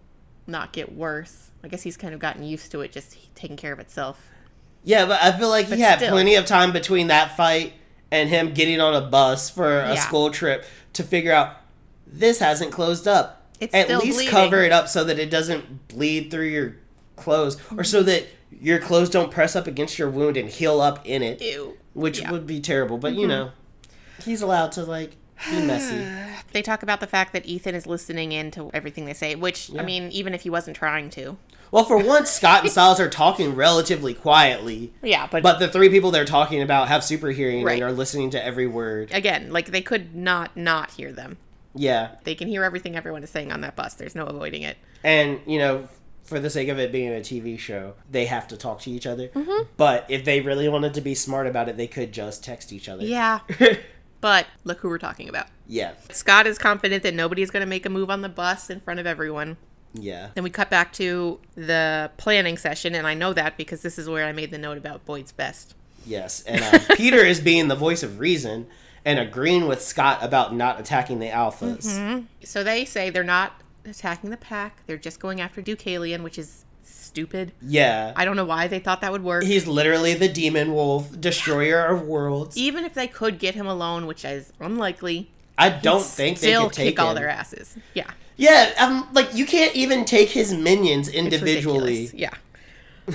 not 0.46 0.72
get 0.72 0.92
worse. 0.94 1.50
I 1.64 1.68
guess 1.68 1.82
he's 1.82 1.96
kind 1.96 2.12
of 2.12 2.20
gotten 2.20 2.42
used 2.42 2.70
to 2.72 2.80
it 2.82 2.92
just 2.92 3.16
taking 3.34 3.56
care 3.56 3.72
of 3.72 3.78
itself. 3.78 4.28
Yeah, 4.86 5.04
but 5.04 5.20
I 5.20 5.36
feel 5.36 5.48
like 5.48 5.68
But 5.68 5.78
he 5.78 5.82
had 5.84 5.98
still. 5.98 6.12
plenty 6.12 6.36
of 6.36 6.46
time 6.46 6.72
between 6.72 7.08
that 7.08 7.36
fight 7.36 7.74
and 8.12 8.28
him 8.30 8.54
getting 8.54 8.80
on 8.80 8.94
a 8.94 9.00
bus 9.00 9.50
for 9.50 9.80
a 9.80 9.94
Yeah. 9.94 10.00
school 10.00 10.30
trip 10.30 10.64
to 10.92 11.02
figure 11.02 11.32
out 11.32 11.56
this 12.06 12.38
hasn't 12.38 12.70
closed 12.72 13.06
up. 13.08 13.42
It's 13.58 13.74
At 13.74 13.88
least 13.88 14.16
bleeding. 14.18 14.30
cover 14.30 14.62
it 14.62 14.70
up 14.70 14.86
so 14.88 15.02
that 15.02 15.18
it 15.18 15.28
doesn't 15.28 15.88
bleed 15.88 16.30
through 16.30 16.46
your 16.46 16.76
clothes, 17.16 17.56
or 17.76 17.82
so 17.82 18.02
that 18.04 18.26
your 18.62 18.78
clothes 18.78 19.10
don't 19.10 19.30
press 19.32 19.56
up 19.56 19.66
against 19.66 19.98
your 19.98 20.08
wound 20.08 20.36
and 20.36 20.48
heal 20.48 20.80
up 20.80 21.00
in 21.04 21.22
it, 21.22 21.42
Ew. 21.42 21.76
which 21.92 22.18
Yeah. 22.20 22.24
Mm-hmm. 22.26 22.32
would 22.32 22.46
be 22.46 22.60
terrible. 22.60 22.96
But 22.96 23.14
you 23.14 23.26
know, 23.26 23.50
he's 24.24 24.40
allowed 24.40 24.70
to 24.72 24.84
like 24.84 25.16
be 25.50 25.60
messy. 25.62 25.96
They 26.52 26.62
talk 26.62 26.82
about 26.82 27.00
the 27.00 27.06
fact 27.06 27.32
that 27.34 27.44
Ethan 27.44 27.74
is 27.74 27.86
listening 27.86 28.32
in 28.32 28.50
to 28.52 28.70
everything 28.72 29.04
they 29.04 29.12
say, 29.14 29.34
which, 29.34 29.70
I 29.76 29.82
mean, 29.82 30.10
even 30.10 30.32
if 30.32 30.42
he 30.42 30.48
wasn't 30.48 30.74
trying 30.76 31.10
to. 31.10 31.36
Well, 31.70 31.84
for 31.84 31.96
once, 31.98 32.30
Scott 32.30 32.62
and 32.62 32.70
Stiles 32.70 33.00
are 33.00 33.10
talking 33.10 33.54
relatively 33.54 34.14
quietly, 34.14 34.92
Yeah, 35.02 35.26
but, 35.30 35.42
but 35.42 35.58
the 35.58 35.68
three 35.68 35.88
people 35.88 36.10
they're 36.10 36.24
talking 36.24 36.62
about 36.62 36.88
have 36.88 37.02
super 37.04 37.28
hearing 37.30 37.64
Right. 37.64 37.74
and 37.74 37.82
are 37.82 37.92
listening 37.92 38.30
to 38.30 38.44
every 38.44 38.66
word. 38.66 39.10
again, 39.12 39.52
like 39.52 39.66
they 39.66 39.82
could 39.82 40.14
not 40.14 40.56
not 40.56 40.92
hear 40.92 41.12
them. 41.12 41.38
Yeah, 41.74 42.12
They 42.24 42.34
can 42.34 42.48
hear 42.48 42.64
everything 42.64 42.96
everyone 42.96 43.22
is 43.22 43.30
saying 43.30 43.52
on 43.52 43.60
that 43.60 43.76
bus. 43.76 43.94
There's 43.94 44.14
no 44.14 44.24
avoiding 44.26 44.62
it. 44.62 44.76
and 45.04 45.40
you 45.46 45.58
know 45.58 45.88
for 46.24 46.40
the 46.40 46.50
sake 46.50 46.66
of 46.68 46.76
it 46.80 46.90
being 46.90 47.12
a 47.12 47.20
tv 47.20 47.56
show 47.56 47.94
they 48.10 48.24
have 48.26 48.48
to 48.48 48.56
talk 48.56 48.80
to 48.80 48.90
each 48.90 49.06
other 49.06 49.28
Mm-hmm. 49.28 49.62
but 49.76 50.04
if 50.08 50.24
they 50.24 50.40
really 50.40 50.68
wanted 50.68 50.92
to 50.94 51.00
be 51.00 51.14
smart 51.14 51.46
about 51.46 51.68
it 51.68 51.76
they 51.76 51.86
could 51.86 52.10
just 52.10 52.42
text 52.42 52.72
each 52.72 52.88
other 52.88 53.04
Yeah. 53.04 53.40
But 54.20 54.46
look 54.64 54.80
who 54.80 54.88
we're 54.88 54.98
talking 54.98 55.28
about. 55.28 55.46
yeah 55.68 55.92
Scott 56.10 56.46
is 56.48 56.58
confident 56.58 57.02
that 57.04 57.14
nobody 57.14 57.42
is 57.42 57.50
going 57.52 57.60
to 57.60 57.66
make 57.68 57.86
a 57.86 57.90
move 57.90 58.10
on 58.10 58.22
the 58.22 58.28
bus 58.28 58.70
in 58.70 58.80
front 58.80 58.98
of 58.98 59.06
everyone. 59.06 59.56
Yeah 60.00 60.28
Then 60.34 60.44
we 60.44 60.50
cut 60.50 60.70
back 60.70 60.92
to 60.94 61.40
the 61.54 62.10
planning 62.16 62.56
session, 62.58 62.94
and 62.94 63.06
I 63.06 63.14
know 63.14 63.32
that 63.32 63.56
because 63.56 63.82
this 63.82 63.98
is 63.98 64.08
where 64.08 64.24
I 64.26 64.32
made 64.32 64.50
the 64.50 64.58
note 64.58 64.78
about 64.78 65.04
Boyd's 65.04 65.32
best. 65.32 65.74
yes 66.04 66.42
and 66.42 66.62
uh, 66.62 66.78
peter 66.96 67.18
is 67.18 67.40
being 67.40 67.68
the 67.68 67.74
voice 67.76 68.02
of 68.02 68.18
reason 68.20 68.66
and 69.04 69.18
agreeing 69.18 69.66
with 69.68 69.80
scott 69.82 70.18
about 70.22 70.54
not 70.54 70.78
attacking 70.80 71.18
the 71.20 71.28
alphas 71.28 71.86
Mm-hmm. 71.86 72.24
So 72.44 72.62
they 72.64 72.84
say 72.84 73.10
they're 73.10 73.24
not 73.24 73.60
attacking 73.84 74.30
the 74.30 74.36
pack, 74.36 74.84
they're 74.86 74.96
just 74.96 75.18
going 75.20 75.40
after 75.40 75.62
Deucalion, 75.62 76.22
which 76.22 76.38
is 76.38 76.64
stupid. 76.82 77.52
yeah 77.62 78.12
I 78.16 78.24
don't 78.24 78.36
know 78.36 78.44
why 78.44 78.66
they 78.68 78.78
thought 78.80 79.00
that 79.00 79.10
would 79.12 79.22
work. 79.24 79.42
he's 79.44 79.66
literally 79.66 80.14
the 80.14 80.28
demon 80.28 80.72
wolf 80.74 81.18
destroyer 81.20 81.84
of 81.86 82.02
worlds 82.02 82.56
Even 82.56 82.84
if 82.84 82.94
they 82.94 83.06
could 83.08 83.38
get 83.38 83.54
him 83.54 83.66
alone, 83.66 84.06
which 84.06 84.24
is 84.24 84.52
unlikely, 84.60 85.30
i 85.58 85.68
don't 85.70 86.04
think 86.04 86.38
they 86.40 86.54
could 86.54 86.72
take 86.72 86.88
kick 86.96 87.00
all 87.00 87.14
their 87.14 87.28
asses. 87.28 87.76
Yeah. 87.94 88.10
Yeah 88.36 88.72
um, 88.78 89.08
like 89.12 89.34
you 89.34 89.46
can't 89.46 89.74
even 89.74 90.04
take 90.04 90.30
his 90.30 90.52
minions 90.54 91.08
individually. 91.08 92.10
Yeah. 92.14 92.34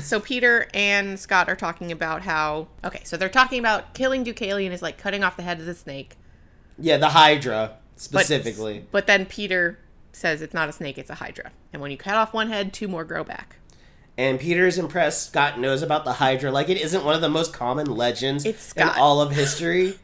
so 0.02 0.20
Peter 0.20 0.68
and 0.74 1.20
Scott 1.20 1.50
are 1.50 1.56
talking 1.56 1.92
about 1.92 2.22
how 2.24 2.68
okay, 2.84 3.02
so 3.04 3.18
they're 3.18 3.30
talking 3.30 3.60
about 3.60 3.94
killing 3.94 4.24
Deucalion 4.26 4.72
is 4.72 4.82
like 4.82 4.98
cutting 4.98 5.24
off 5.24 5.36
the 5.38 5.44
head 5.44 5.60
of 5.60 5.66
the 5.66 5.76
snake. 5.76 6.16
Yeah, 6.80 6.98
the 6.98 7.10
Hydra 7.10 7.78
specifically. 7.98 8.86
But 8.92 9.06
then 9.08 9.26
Peter 9.26 9.78
says 10.14 10.42
it's 10.42 10.54
not 10.54 10.70
a 10.70 10.72
snake, 10.72 10.98
it's 10.98 11.10
a 11.10 11.16
hydra. 11.16 11.52
And 11.72 11.82
when 11.82 11.92
you 11.92 11.98
cut 11.98 12.16
off 12.16 12.34
one 12.34 12.50
head, 12.50 12.74
two 12.74 12.88
more 12.88 13.04
grow 13.06 13.24
back. 13.24 13.58
and 14.18 14.40
Peter 14.40 14.66
is 14.68 14.78
impressed. 14.78 15.28
Scott 15.28 15.60
knows 15.60 15.82
about 15.82 16.04
the 16.04 16.14
Hydra 16.14 16.52
like 16.52 16.68
it 16.70 16.78
isn't 16.82 17.06
one 17.06 17.16
of 17.16 17.22
the 17.22 17.30
most 17.30 17.54
common 17.54 17.88
legends 17.88 18.46
in 18.46 18.90
all 18.90 19.22
of 19.22 19.32
history. 19.32 19.98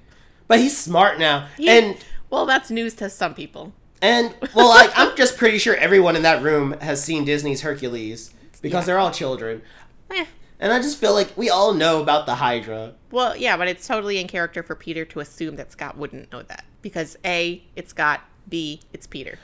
But 0.47 0.59
he's 0.59 0.77
smart 0.77 1.19
now, 1.19 1.47
He- 1.57 1.67
and 1.69 1.97
well, 2.29 2.45
that's 2.45 2.69
news 2.71 2.93
to 2.95 3.09
some 3.09 3.33
people. 3.33 3.73
And 4.01 4.33
well, 4.55 4.69
like 4.69 4.91
I'm 4.95 5.15
just 5.15 5.37
pretty 5.37 5.57
sure 5.57 5.75
everyone 5.75 6.15
in 6.15 6.21
that 6.23 6.41
room 6.43 6.73
has 6.81 7.03
seen 7.03 7.25
Disney's 7.25 7.61
Hercules 7.61 8.31
because 8.61 8.83
Yeah. 8.83 8.85
they're 8.85 8.99
all 8.99 9.11
children, 9.11 9.61
Eh. 10.11 10.25
and 10.59 10.71
I 10.71 10.79
just 10.81 10.97
feel 10.97 11.13
like 11.13 11.33
we 11.37 11.49
all 11.49 11.73
know 11.73 12.01
about 12.01 12.25
the 12.25 12.35
Hydra. 12.35 12.93
Well, 13.11 13.35
yeah, 13.37 13.55
but 13.57 13.67
it's 13.67 13.87
totally 13.87 14.19
in 14.19 14.27
character 14.27 14.63
for 14.63 14.75
Peter 14.75 15.05
to 15.05 15.19
assume 15.19 15.55
that 15.57 15.71
Scott 15.71 15.97
wouldn't 15.97 16.31
know 16.31 16.41
that. 16.43 16.65
Because 16.81 17.17
A, 17.25 17.63
it's 17.75 17.89
Scott, 17.91 18.21
B, 18.49 18.81
it's 18.93 19.07
Peter. 19.07 19.39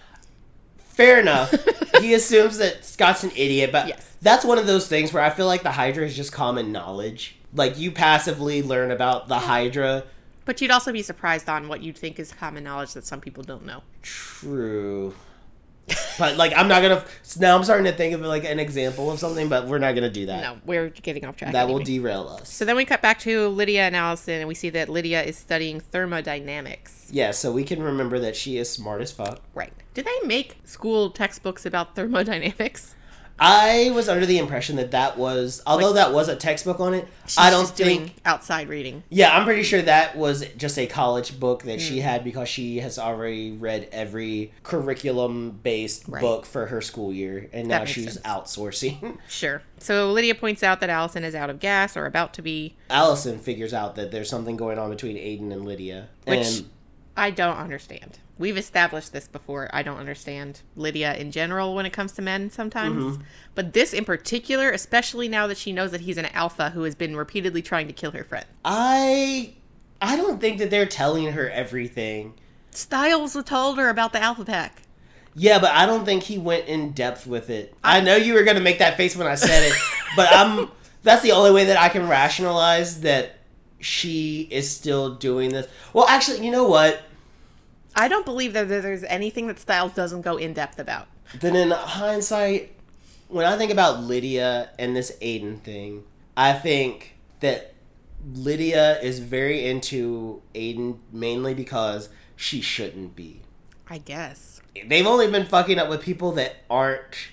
Fair 0.77 1.19
enough. 1.19 1.53
he 2.01 2.13
assumes 2.13 2.57
that 2.59 2.85
Scott's 2.85 3.23
an 3.23 3.31
idiot, 3.35 3.71
but 3.71 3.87
Yes. 3.87 4.05
that's 4.21 4.45
one 4.45 4.57
of 4.59 4.67
those 4.67 4.87
things 4.87 5.11
where 5.11 5.23
I 5.23 5.29
feel 5.31 5.47
like 5.47 5.63
the 5.63 5.71
Hydra 5.71 6.05
is 6.05 6.15
just 6.15 6.31
common 6.31 6.71
knowledge. 6.71 7.35
Like 7.55 7.77
you 7.79 7.91
passively 7.91 8.61
learn 8.61 8.91
about 8.91 9.27
the 9.27 9.39
Hydra. 9.39 10.03
But 10.45 10.61
you'd 10.61 10.71
also 10.71 10.91
be 10.91 11.01
surprised 11.01 11.47
on 11.49 11.67
what 11.67 11.81
you'd 11.81 11.97
think 11.97 12.19
is 12.19 12.31
common 12.31 12.63
knowledge 12.63 12.93
that 12.93 13.05
some 13.05 13.21
people 13.21 13.43
don't 13.43 13.65
know. 13.65 13.83
True. 14.01 15.13
But 16.17 16.37
like 16.37 16.53
I'm 16.55 16.67
not 16.67 16.81
gonna. 16.81 17.03
Now 17.39 17.57
I'm 17.57 17.63
starting 17.63 17.85
to 17.85 17.91
think 17.91 18.13
of 18.13 18.21
like 18.21 18.45
an 18.45 18.59
example 18.59 19.11
of 19.11 19.19
something, 19.19 19.49
but 19.49 19.67
we're 19.67 19.79
not 19.79 19.95
gonna 19.95 20.09
do 20.09 20.27
that. 20.27 20.41
No, 20.41 20.57
we're 20.65 20.89
getting 20.89 21.25
off 21.25 21.35
track. 21.35 21.51
That 21.51 21.67
will 21.67 21.79
derail 21.79 22.27
us. 22.27 22.53
So 22.53 22.65
then 22.65 22.75
we 22.75 22.85
cut 22.85 23.01
back 23.01 23.19
to 23.19 23.49
Lydia 23.49 23.81
and 23.81 23.95
Allison, 23.95 24.35
and 24.35 24.47
we 24.47 24.53
see 24.55 24.69
that 24.69 24.89
Lydia 24.89 25.23
is 25.23 25.37
studying 25.37 25.79
thermodynamics. 25.79 27.09
Yeah, 27.11 27.31
so 27.31 27.51
we 27.51 27.63
can 27.63 27.81
remember 27.81 28.19
that 28.19 28.35
she 28.35 28.57
is 28.57 28.69
smart 28.69 29.01
as 29.01 29.11
fuck. 29.11 29.41
Right. 29.53 29.73
Did 29.93 30.05
they 30.05 30.27
make 30.27 30.57
school 30.63 31.09
textbooks 31.09 31.65
about 31.65 31.95
thermodynamics? 31.95 32.95
I 33.39 33.91
was 33.93 34.07
under 34.07 34.25
the 34.25 34.37
impression 34.37 34.75
that 34.75 34.91
that 34.91 35.17
was, 35.17 35.61
although 35.65 35.93
that 35.93 36.13
was 36.13 36.29
a 36.29 36.35
textbook 36.35 36.79
on 36.79 36.93
it, 36.93 37.07
I 37.37 37.49
don't 37.49 37.67
think. 37.67 37.77
doing 37.77 38.11
outside 38.25 38.69
reading. 38.69 39.03
Yeah, 39.09 39.35
I'm 39.35 39.43
pretty 39.43 39.63
sure 39.63 39.81
that 39.81 40.15
was 40.15 40.45
just 40.55 40.77
a 40.77 40.85
college 40.85 41.39
book 41.39 41.63
that 41.63 41.81
she 41.81 41.99
mm. 41.99 42.03
had 42.03 42.23
because 42.23 42.47
she 42.47 42.77
has 42.77 42.99
already 42.99 43.51
read 43.51 43.89
every 43.91 44.53
curriculum 44.61 45.59
based 45.63 46.03
Right. 46.07 46.21
book 46.21 46.45
for 46.45 46.67
her 46.67 46.81
school 46.81 47.11
year, 47.11 47.49
and 47.51 47.69
That 47.71 47.79
now 47.79 47.85
she's 47.85 48.13
sense. 48.13 48.25
outsourcing. 48.25 49.17
Sure. 49.27 49.61
So 49.79 50.11
Lydia 50.11 50.35
points 50.35 50.63
out 50.63 50.79
that 50.81 50.89
Allison 50.89 51.23
is 51.23 51.33
out 51.35 51.49
of 51.49 51.59
gas 51.59 51.97
or 51.97 52.05
about 52.05 52.33
to 52.35 52.41
be, 52.41 52.75
Allison 52.89 53.39
figures 53.39 53.73
out 53.73 53.95
that 53.95 54.11
there's 54.11 54.29
something 54.29 54.55
going 54.57 54.77
on 54.77 54.89
between 54.89 55.17
Aiden 55.17 55.51
and 55.51 55.65
Lydia, 55.65 56.07
which 56.25 56.59
and 56.59 56.69
I 57.17 57.31
don't 57.31 57.57
understand. 57.57 58.19
We've 58.37 58.57
established 58.57 59.13
this 59.13 59.27
before. 59.27 59.69
I 59.71 59.83
don't 59.83 59.99
understand 59.99 60.61
Lydia 60.75 61.15
in 61.15 61.31
general 61.31 61.75
when 61.75 61.85
it 61.85 61.93
comes 61.93 62.13
to 62.13 62.21
men 62.21 62.49
sometimes. 62.49 63.03
Mm-hmm. 63.03 63.21
But 63.53 63.73
this 63.73 63.93
in 63.93 64.05
particular, 64.05 64.71
especially 64.71 65.27
now 65.27 65.45
that 65.47 65.57
she 65.57 65.71
knows 65.71 65.91
that 65.91 66.01
he's 66.01 66.17
an 66.17 66.25
alpha 66.27 66.71
who 66.71 66.83
has 66.83 66.95
been 66.95 67.15
repeatedly 67.15 67.61
trying 67.61 67.87
to 67.87 67.93
kill 67.93 68.11
her 68.11 68.23
friend. 68.23 68.45
I, 68.65 69.53
I 70.01 70.17
don't 70.17 70.41
think 70.41 70.57
that 70.57 70.71
they're 70.71 70.87
telling 70.87 71.31
her 71.33 71.49
everything. 71.49 72.33
Stiles 72.71 73.37
told 73.45 73.77
her 73.77 73.89
about 73.89 74.13
the 74.13 74.21
alpha 74.21 74.45
pack. 74.45 74.81
Yeah, 75.35 75.59
but 75.59 75.71
I 75.71 75.85
don't 75.85 76.05
think 76.05 76.23
he 76.23 76.37
went 76.37 76.67
in 76.67 76.91
depth 76.91 77.25
with 77.25 77.49
it. 77.49 77.73
I 77.83 78.01
know 78.01 78.15
you 78.15 78.33
were 78.33 78.43
gonna 78.43 78.59
make 78.59 78.79
that 78.79 78.97
face 78.97 79.15
when 79.15 79.27
I 79.27 79.35
said 79.35 79.63
it, 79.63 79.73
but 80.15 80.29
I'm. 80.31 80.69
That's 81.01 81.21
the 81.21 81.31
only 81.33 81.51
way 81.51 81.65
that 81.65 81.77
I 81.77 81.89
can 81.89 82.07
rationalize 82.07 83.01
that 83.01 83.35
she 83.79 84.47
is 84.49 84.69
still 84.69 85.15
doing 85.15 85.51
this. 85.51 85.67
Well, 85.91 86.07
actually, 86.07 86.45
you 86.45 86.51
know 86.51 86.67
what? 86.67 87.01
I 87.95 88.07
don't 88.07 88.25
believe 88.25 88.53
that 88.53 88.67
there's 88.67 89.03
anything 89.03 89.47
that 89.47 89.59
Stiles 89.59 89.93
doesn't 89.93 90.21
go 90.21 90.37
in 90.37 90.53
depth 90.53 90.79
about. 90.79 91.07
Then 91.39 91.55
in 91.55 91.71
hindsight, 91.71 92.73
when 93.27 93.45
I 93.45 93.57
think 93.57 93.71
about 93.71 94.03
Lydia 94.03 94.69
and 94.77 94.95
this 94.95 95.15
Aiden 95.21 95.59
thing, 95.61 96.03
I 96.35 96.53
think 96.53 97.15
that 97.39 97.73
Lydia 98.33 98.99
is 99.01 99.19
very 99.19 99.65
into 99.65 100.41
Aiden 100.55 100.97
mainly 101.11 101.53
because 101.53 102.09
she 102.35 102.61
shouldn't 102.61 103.15
be. 103.15 103.41
I 103.89 103.97
guess. 103.99 104.61
they've 104.87 105.05
only 105.05 105.29
been 105.29 105.45
fucking 105.45 105.77
up 105.77 105.89
with 105.89 106.01
people 106.01 106.31
that 106.33 106.55
aren't 106.69 107.27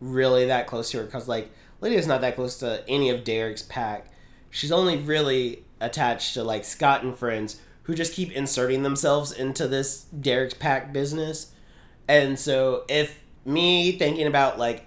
really 0.00 0.46
that 0.46 0.66
close 0.66 0.90
to 0.90 0.98
her 0.98 1.04
because 1.04 1.28
like 1.28 1.50
lydia's 1.80 2.06
not 2.06 2.20
that 2.20 2.34
close 2.34 2.58
to 2.58 2.84
any 2.88 3.08
of 3.10 3.24
derek's 3.24 3.62
pack 3.62 4.06
she's 4.50 4.72
only 4.72 4.98
really 4.98 5.64
attached 5.80 6.34
to 6.34 6.42
like 6.42 6.64
scott 6.64 7.02
and 7.02 7.16
friends 7.16 7.60
who 7.84 7.94
just 7.94 8.12
keep 8.12 8.32
inserting 8.32 8.82
themselves 8.82 9.32
into 9.32 9.66
this 9.66 10.02
derek's 10.18 10.54
pack 10.54 10.92
business. 10.92 11.52
And 12.08 12.38
so 12.38 12.84
if 12.88 13.24
me 13.44 13.92
thinking 13.92 14.26
about 14.26 14.58
like 14.58 14.86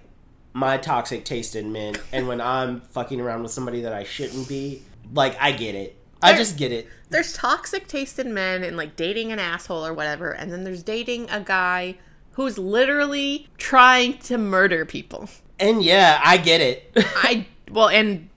my 0.52 0.76
toxic 0.76 1.24
taste 1.24 1.54
in 1.54 1.70
men 1.70 1.94
and 2.12 2.26
when 2.26 2.40
i'm 2.40 2.80
fucking 2.80 3.20
around 3.20 3.42
with 3.42 3.52
somebody 3.52 3.82
that 3.82 3.92
i 3.92 4.02
shouldn't 4.02 4.48
be 4.48 4.82
like 5.14 5.36
i 5.40 5.52
get 5.52 5.74
it. 5.74 5.94
I 6.20 6.36
just 6.36 6.56
get 6.56 6.72
it. 6.72 6.88
There's 7.10 7.32
toxic 7.32 7.86
taste 7.86 8.18
in 8.18 8.34
men 8.34 8.64
and 8.64 8.76
like 8.76 8.96
dating 8.96 9.30
an 9.30 9.38
asshole 9.38 9.86
or 9.86 9.94
whatever, 9.94 10.32
and 10.32 10.52
then 10.52 10.64
there's 10.64 10.82
dating 10.82 11.30
a 11.30 11.40
guy 11.40 11.96
who's 12.32 12.58
literally 12.58 13.46
trying 13.56 14.18
to 14.18 14.36
murder 14.36 14.84
people. 14.84 15.28
and 15.60 15.82
yeah 15.82 16.20
i 16.24 16.36
get 16.36 16.60
it. 16.60 16.90
I 16.96 17.46
well, 17.70 17.88
and 17.88 18.27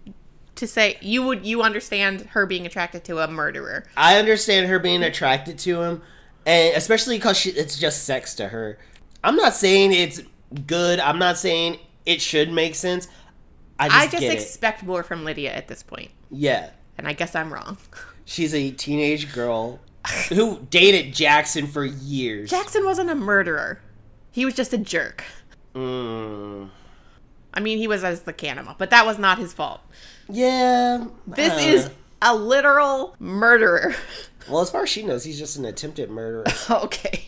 to 0.62 0.68
say 0.68 0.98
you 1.02 1.24
would 1.24 1.46
you 1.46 1.62
understand 1.62 2.22
her 2.32 2.46
being 2.46 2.66
attracted 2.66 3.04
to 3.06 3.18
a 3.20 3.28
murderer. 3.28 3.84
I 3.98 4.18
understand 4.18 4.68
her 4.68 4.80
being 4.80 5.04
attracted 5.04 5.60
to 5.60 5.82
him, 5.82 6.02
and 6.46 6.76
especially 6.78 7.18
because 7.18 7.46
it's 7.46 7.78
just 7.78 8.04
sex 8.06 8.36
to 8.36 8.48
her. 8.48 8.78
I'm 9.24 9.36
not 9.36 9.54
saying 9.54 9.92
it's 9.92 10.22
good. 10.68 11.00
I'm 11.00 11.20
not 11.20 11.38
saying 11.38 11.80
it 12.06 12.22
should 12.22 12.52
make 12.52 12.76
sense. 12.76 13.08
I 13.80 13.88
just, 13.88 14.00
I 14.00 14.06
just 14.06 14.22
get 14.22 14.32
it. 14.32 14.40
expect 14.40 14.84
more 14.84 15.02
from 15.04 15.26
Lydia 15.26 15.52
at 15.52 15.68
this 15.68 15.82
point, 15.82 16.12
Yeah, 16.30 16.70
and 16.98 17.08
I 17.08 17.14
guess 17.14 17.36
I'm 17.36 17.52
wrong. 17.52 17.78
she's 18.26 18.54
a 18.54 18.70
teenage 18.70 19.34
girl 19.34 19.80
who 20.30 20.60
dated 20.70 21.14
Jackson 21.14 21.66
for 21.66 21.84
years. 21.84 22.52
Jackson 22.52 22.86
wasn't 22.86 23.10
a 23.10 23.16
murderer. 23.16 23.82
He 24.32 24.46
was 24.46 24.54
just 24.54 24.74
a 24.74 24.78
jerk. 24.78 25.24
Mm, 25.74 26.70
I 27.54 27.60
mean, 27.60 27.80
he 27.80 27.88
was 27.88 28.04
as 28.04 28.22
the 28.22 28.34
Kanima, 28.34 28.78
but 28.78 28.92
that 28.92 29.08
was 29.08 29.18
not 29.18 29.40
his 29.40 29.54
fault. 29.54 29.82
Yeah, 30.32 31.06
This 31.28 31.54
uh, 31.54 31.68
is 31.68 31.90
a 32.22 32.36
literal 32.36 33.16
murderer. 33.20 33.96
well, 34.50 34.62
as 34.62 34.70
far 34.70 34.84
as 34.84 34.90
she 34.90 35.04
knows, 35.04 35.24
he's 35.24 35.40
just 35.40 35.58
an 35.58 35.66
attempted 35.66 36.10
murderer 36.10 36.46
okay. 36.70 37.26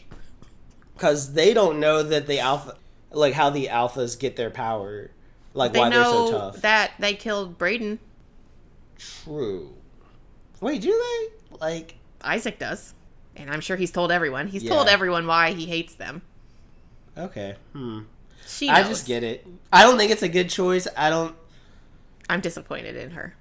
because 0.95 1.33
they 1.33 1.53
don't 1.53 1.79
know 1.79 2.03
that 2.03 2.27
the 2.27 2.39
alpha, 2.39 2.75
like 3.11 3.33
how 3.33 3.49
the 3.49 3.67
alphas 3.67 4.17
get 4.19 4.35
their 4.35 4.49
power, 4.49 5.11
like 5.53 5.73
They 5.73 5.79
why 5.79 5.89
they're 5.89 6.03
so 6.03 6.31
tough. 6.31 6.61
that 6.61 6.91
they 6.99 7.13
killed 7.13 7.57
Braden. 7.57 7.99
True. 8.97 9.73
Wait, 10.61 10.81
do 10.81 10.89
they? 10.91 11.57
Like, 11.59 11.95
Isaac 12.21 12.57
does. 12.59 12.93
And 13.35 13.49
I'm 13.49 13.61
sure 13.61 13.75
he's 13.75 13.91
told 13.91 14.11
everyone. 14.11 14.47
He's 14.47 14.63
told 14.67 14.87
everyone 14.87 15.25
why 15.27 15.51
he 15.53 15.65
hates 15.65 15.95
them. 15.95 16.21
okay, 17.17 17.55
hmm. 17.73 18.01
She 18.45 18.67
knows. 18.67 18.77
I 18.77 18.83
just 18.83 19.07
get 19.07 19.23
it. 19.23 19.47
I 19.71 19.83
don't 19.83 19.97
think 19.97 20.11
it's 20.11 20.21
a 20.21 20.29
good 20.29 20.49
choice. 20.49 20.87
I 20.97 21.09
don't. 21.09 21.33
I'm 22.29 22.41
disappointed 22.41 22.95
in 22.95 23.11
her. 23.11 23.35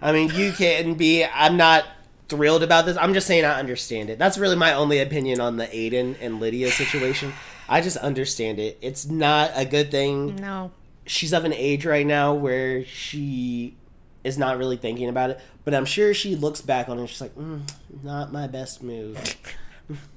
I 0.00 0.12
mean, 0.12 0.30
you 0.34 0.52
can 0.52 0.94
be. 0.94 1.24
I'm 1.24 1.56
not 1.56 1.84
thrilled 2.28 2.62
about 2.62 2.86
this. 2.86 2.96
I'm 2.96 3.14
just 3.14 3.26
saying 3.26 3.44
I 3.44 3.58
understand 3.58 4.10
it. 4.10 4.18
That's 4.18 4.38
really 4.38 4.56
my 4.56 4.74
only 4.74 5.00
opinion 5.00 5.40
on 5.40 5.56
the 5.56 5.66
Aiden 5.66 6.16
and 6.20 6.40
Lydia 6.40 6.70
situation. 6.70 7.32
I 7.68 7.80
just 7.80 7.96
understand 7.96 8.58
it. 8.58 8.78
It's 8.80 9.06
not 9.06 9.50
a 9.54 9.64
good 9.64 9.90
thing. 9.90 10.36
No. 10.36 10.70
She's 11.06 11.32
of 11.32 11.44
an 11.44 11.52
age 11.54 11.86
right 11.86 12.06
now 12.06 12.34
where 12.34 12.84
she 12.84 13.76
is 14.24 14.38
not 14.38 14.58
really 14.58 14.76
thinking 14.76 15.08
about 15.08 15.30
it. 15.30 15.40
But 15.64 15.74
I'm 15.74 15.84
sure 15.84 16.14
she 16.14 16.36
looks 16.36 16.60
back 16.60 16.88
on 16.88 16.98
it 16.98 17.00
and 17.00 17.10
she's 17.10 17.20
like, 17.20 17.36
mm, 17.36 17.62
not 18.02 18.32
my 18.32 18.46
best 18.46 18.82
move. 18.82 19.36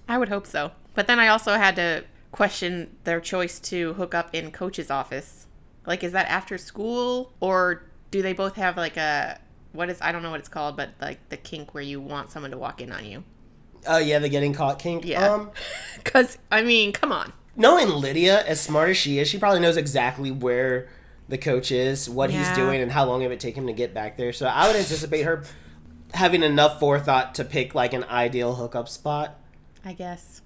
I 0.07 0.17
would 0.17 0.29
hope 0.29 0.45
so. 0.45 0.71
But 0.93 1.07
then 1.07 1.19
I 1.19 1.29
also 1.29 1.53
had 1.53 1.75
to 1.77 2.03
question 2.31 2.95
their 3.03 3.19
choice 3.19 3.59
to 3.59 3.93
hook 3.93 4.13
up 4.13 4.33
in 4.33 4.51
coach's 4.51 4.91
office. 4.91 5.47
Like, 5.85 6.03
is 6.03 6.11
that 6.11 6.27
after 6.27 6.57
school? 6.57 7.33
Or 7.39 7.83
do 8.11 8.21
they 8.21 8.33
both 8.33 8.55
have 8.55 8.77
like 8.77 8.97
a. 8.97 9.39
What 9.73 9.89
is. 9.89 9.99
I 10.01 10.11
don't 10.11 10.21
know 10.21 10.31
what 10.31 10.39
it's 10.41 10.49
called, 10.49 10.75
but 10.77 10.89
like 10.99 11.29
the 11.29 11.37
kink 11.37 11.73
where 11.73 11.83
you 11.83 11.99
want 12.01 12.29
someone 12.29 12.51
to 12.51 12.57
walk 12.57 12.81
in 12.81 12.91
on 12.91 13.05
you. 13.05 13.23
Oh 13.87 13.97
yeah, 13.97 14.19
the 14.19 14.29
getting 14.29 14.53
caught 14.53 14.79
kink. 14.79 15.05
Yeah. 15.05 15.33
Um, 15.33 15.51
Because, 16.03 16.37
I 16.51 16.61
mean, 16.61 16.91
come 16.91 17.11
on. 17.11 17.31
knowing 17.55 17.89
Lydia, 17.89 18.43
as 18.45 18.59
smart 18.61 18.89
as 18.89 18.97
she 18.97 19.17
is, 19.19 19.27
she 19.27 19.37
probably 19.39 19.59
knows 19.59 19.77
exactly 19.77 20.29
where 20.31 20.89
the 21.29 21.37
coach 21.37 21.71
is, 21.71 22.09
what 22.09 22.29
he's 22.29 22.49
doing, 22.51 22.81
and 22.81 22.91
how 22.91 23.05
long 23.05 23.21
it 23.21 23.27
would 23.29 23.39
take 23.39 23.55
him 23.55 23.65
to 23.67 23.73
get 23.73 23.93
back 23.93 24.17
there. 24.17 24.33
So 24.33 24.45
I 24.47 24.67
would 24.67 24.75
anticipate 24.75 25.21
her 25.23 25.43
having 26.13 26.43
enough 26.43 26.79
forethought 26.79 27.33
to 27.35 27.45
pick 27.45 27.73
like 27.73 27.93
an 27.93 28.03
ideal 28.03 28.55
hookup 28.55 28.89
spot. 28.89 29.39
I 29.85 29.93
guess. 29.93 30.41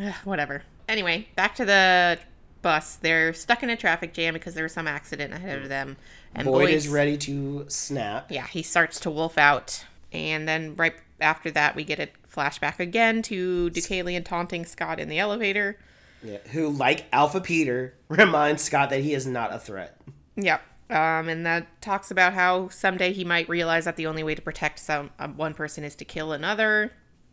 Ugh, 0.00 0.14
whatever. 0.24 0.62
Anyway, 0.88 1.28
back 1.34 1.54
to 1.56 1.64
the 1.64 2.18
bus. 2.62 2.96
They're 2.96 3.32
stuck 3.32 3.62
in 3.62 3.70
a 3.70 3.76
traffic 3.76 4.12
jam 4.12 4.34
because 4.34 4.54
there 4.54 4.64
was 4.64 4.72
some 4.72 4.86
accident 4.86 5.32
ahead 5.32 5.62
of 5.62 5.68
them. 5.68 5.96
And 6.34 6.46
Boyd 6.46 6.70
is 6.70 6.88
ready 6.88 7.16
to 7.18 7.64
snap. 7.68 8.30
yeah, 8.30 8.46
he 8.46 8.62
starts 8.62 9.00
to 9.00 9.10
wolf 9.10 9.38
out. 9.38 9.84
And 10.12 10.48
then 10.48 10.74
right 10.76 10.94
after 11.20 11.50
that, 11.52 11.76
we 11.76 11.84
get 11.84 11.98
a 11.98 12.08
flashback 12.32 12.78
again 12.78 13.22
to 13.22 13.70
Deucalion 13.70 14.24
taunting 14.24 14.64
Scott 14.64 15.00
in 15.00 15.08
the 15.08 15.18
elevator. 15.18 15.78
Yeah, 16.22 16.38
who, 16.52 16.68
like 16.68 17.06
Alpha 17.12 17.40
Peter, 17.40 17.94
reminds 18.08 18.62
Scott 18.62 18.90
that 18.90 19.00
he 19.00 19.14
is 19.14 19.26
not 19.26 19.52
a 19.52 19.58
threat. 19.58 20.00
Yep. 20.36 20.62
Um, 20.90 21.28
and 21.28 21.44
that 21.44 21.82
talks 21.82 22.10
about 22.10 22.32
how 22.32 22.68
someday 22.68 23.12
he 23.12 23.24
might 23.24 23.48
realize 23.48 23.84
that 23.84 23.96
the 23.96 24.06
only 24.06 24.22
way 24.22 24.34
to 24.34 24.40
protect 24.40 24.78
some 24.78 25.10
uh, 25.18 25.28
one 25.28 25.52
person 25.52 25.84
is 25.84 25.94
to 25.96 26.04
kill 26.04 26.32
another. 26.32 26.92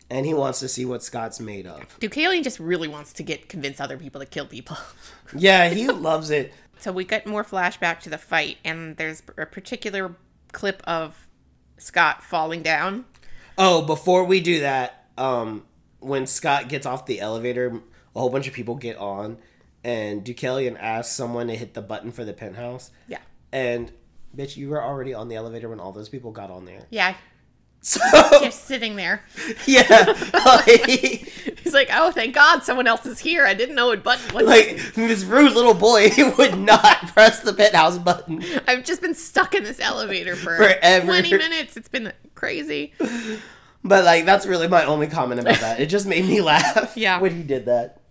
And 0.09 0.25
he 0.25 0.33
wants 0.33 0.59
to 0.59 0.67
see 0.67 0.85
what 0.85 1.01
Scott's 1.01 1.39
made 1.39 1.65
of. 1.65 1.81
Deucalion 1.99 2.43
just 2.43 2.59
really 2.59 2.87
wants 2.87 3.11
to 3.13 3.23
get 3.23 3.49
convince 3.49 3.79
other 3.79 3.97
people 3.97 4.21
to 4.21 4.27
kill 4.27 4.45
people. 4.45 4.77
Yeah, 5.35 5.69
he 5.69 5.87
loves 5.87 6.29
it. 6.29 6.53
So 6.77 6.91
we 6.91 7.03
get 7.03 7.25
more 7.25 7.43
flashback 7.43 7.99
to 8.01 8.11
the 8.11 8.17
fight, 8.19 8.57
and 8.63 8.95
there's 8.95 9.23
a 9.39 9.47
particular 9.47 10.15
clip 10.51 10.83
of 10.85 11.27
Scott 11.77 12.23
falling 12.23 12.61
down. 12.61 13.05
Oh, 13.57 13.81
before 13.81 14.23
we 14.23 14.39
do 14.39 14.59
that, 14.59 15.07
um, 15.17 15.65
when 15.99 16.27
Scott 16.27 16.69
gets 16.69 16.85
off 16.85 17.07
the 17.07 17.19
elevator, 17.19 17.81
a 18.15 18.19
whole 18.19 18.29
bunch 18.29 18.47
of 18.47 18.53
people 18.53 18.75
get 18.75 18.97
on, 18.97 19.37
and 19.83 20.23
Deucalion 20.23 20.77
asks 20.79 21.15
someone 21.15 21.47
to 21.47 21.55
hit 21.55 21.73
the 21.73 21.81
button 21.81 22.11
for 22.11 22.23
the 22.23 22.33
penthouse. 22.33 22.91
Yeah. 23.07 23.19
And, 23.51 23.91
bitch, 24.35 24.57
you 24.57 24.69
were 24.69 24.83
already 24.83 25.13
on 25.13 25.29
the 25.29 25.35
elevator 25.35 25.69
when 25.69 25.79
all 25.79 25.91
those 25.91 26.09
people 26.09 26.31
got 26.31 26.51
on 26.51 26.65
there. 26.65 26.85
Yeah, 26.89 27.15
So, 27.85 27.99
just 28.41 28.65
sitting 28.65 28.95
there. 28.95 29.21
yeah, 29.67 30.15
like, 30.33 30.87
He's 31.59 31.71
like, 31.73 31.89
oh, 31.93 32.11
thank 32.11 32.33
God 32.33 32.63
someone 32.63 32.87
else 32.87 33.05
is 33.05 33.19
here. 33.19 33.45
I 33.45 33.53
didn't 33.53 33.75
know 33.75 33.91
it 33.91 34.03
button 34.03 34.33
was. 34.33 34.47
like 34.47 34.77
this 34.95 35.23
rude 35.23 35.53
little 35.53 35.75
boy 35.75 36.09
would 36.39 36.57
not 36.57 37.07
press 37.09 37.41
the 37.41 37.53
penthouse 37.53 37.99
button. 37.99 38.43
I've 38.67 38.85
just 38.85 39.01
been 39.03 39.13
stuck 39.13 39.53
in 39.53 39.63
this 39.63 39.79
elevator 39.79 40.35
for 40.35 40.57
Forever. 40.57 41.05
20 41.05 41.37
minutes. 41.37 41.77
It's 41.77 41.87
been 41.87 42.11
crazy. 42.33 42.93
But 43.83 44.03
like 44.03 44.25
that's 44.25 44.47
really 44.47 44.67
my 44.67 44.83
only 44.85 45.05
comment 45.05 45.39
about 45.39 45.59
that. 45.59 45.79
It 45.79 45.85
just 45.85 46.07
made 46.07 46.25
me 46.25 46.41
laugh 46.41 46.97
Yeah. 46.97 47.19
when 47.19 47.35
he 47.35 47.43
did 47.43 47.65
that. 47.65 48.01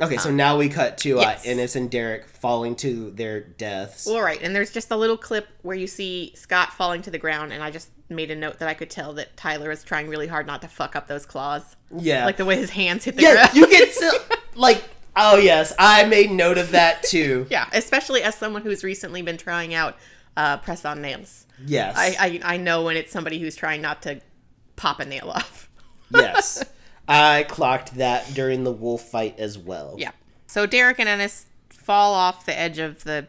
Okay, 0.00 0.16
so 0.16 0.30
now 0.30 0.56
we 0.56 0.68
cut 0.70 0.98
to 0.98 1.18
uh, 1.18 1.22
yes. 1.22 1.46
Ennis 1.46 1.76
and 1.76 1.88
Derek 1.90 2.26
falling 2.26 2.74
to 2.76 3.10
their 3.12 3.40
deaths. 3.40 4.08
All 4.08 4.20
right, 4.22 4.40
and 4.42 4.56
there's 4.56 4.72
just 4.72 4.90
a 4.90 4.96
little 4.96 5.16
clip 5.16 5.46
where 5.62 5.76
you 5.76 5.86
see 5.86 6.32
Scott 6.34 6.72
falling 6.72 7.00
to 7.02 7.10
the 7.12 7.18
ground, 7.18 7.52
and 7.52 7.62
I 7.62 7.70
just 7.70 7.90
made 8.08 8.30
a 8.30 8.36
note 8.36 8.58
that 8.58 8.68
I 8.68 8.74
could 8.74 8.90
tell 8.90 9.12
that 9.14 9.36
Tyler 9.36 9.70
is 9.70 9.82
trying 9.82 10.08
really 10.08 10.26
hard 10.26 10.46
not 10.46 10.60
to 10.62 10.68
fuck 10.68 10.94
up 10.94 11.06
those 11.08 11.24
claws. 11.26 11.76
yeah, 11.96 12.24
Like 12.26 12.36
the 12.36 12.44
way 12.44 12.56
his 12.56 12.70
hands 12.70 13.04
hit 13.04 13.16
the 13.16 13.22
yeah, 13.22 13.32
ground. 13.34 13.54
you 13.54 13.66
can 13.66 13.88
still 13.90 14.12
like. 14.54 14.82
Oh 15.16 15.36
yes, 15.36 15.72
I 15.78 16.04
made 16.06 16.30
note 16.32 16.58
of 16.58 16.72
that 16.72 17.02
too. 17.04 17.46
yeah, 17.50 17.68
especially 17.72 18.22
as 18.22 18.34
someone 18.34 18.62
who's 18.62 18.82
recently 18.82 19.22
been 19.22 19.36
trying 19.36 19.72
out 19.72 19.96
uh, 20.36 20.56
press 20.56 20.84
on 20.84 21.00
nails. 21.00 21.46
Yes, 21.64 21.94
I, 21.96 22.40
I 22.44 22.54
I 22.54 22.56
know 22.56 22.82
when 22.82 22.96
it's 22.96 23.12
somebody 23.12 23.38
who's 23.38 23.54
trying 23.54 23.80
not 23.80 24.02
to 24.02 24.20
pop 24.74 24.98
a 24.98 25.04
nail 25.04 25.30
off. 25.30 25.70
yes, 26.10 26.64
I 27.08 27.44
clocked 27.48 27.94
that 27.94 28.34
during 28.34 28.64
the 28.64 28.72
wolf 28.72 29.02
fight 29.02 29.38
as 29.38 29.56
well. 29.56 29.94
Yeah. 29.98 30.10
So 30.48 30.66
Derek 30.66 30.98
and 30.98 31.08
Ennis 31.08 31.46
fall 31.70 32.12
off 32.14 32.44
the 32.44 32.58
edge 32.58 32.78
of 32.80 33.04
the 33.04 33.28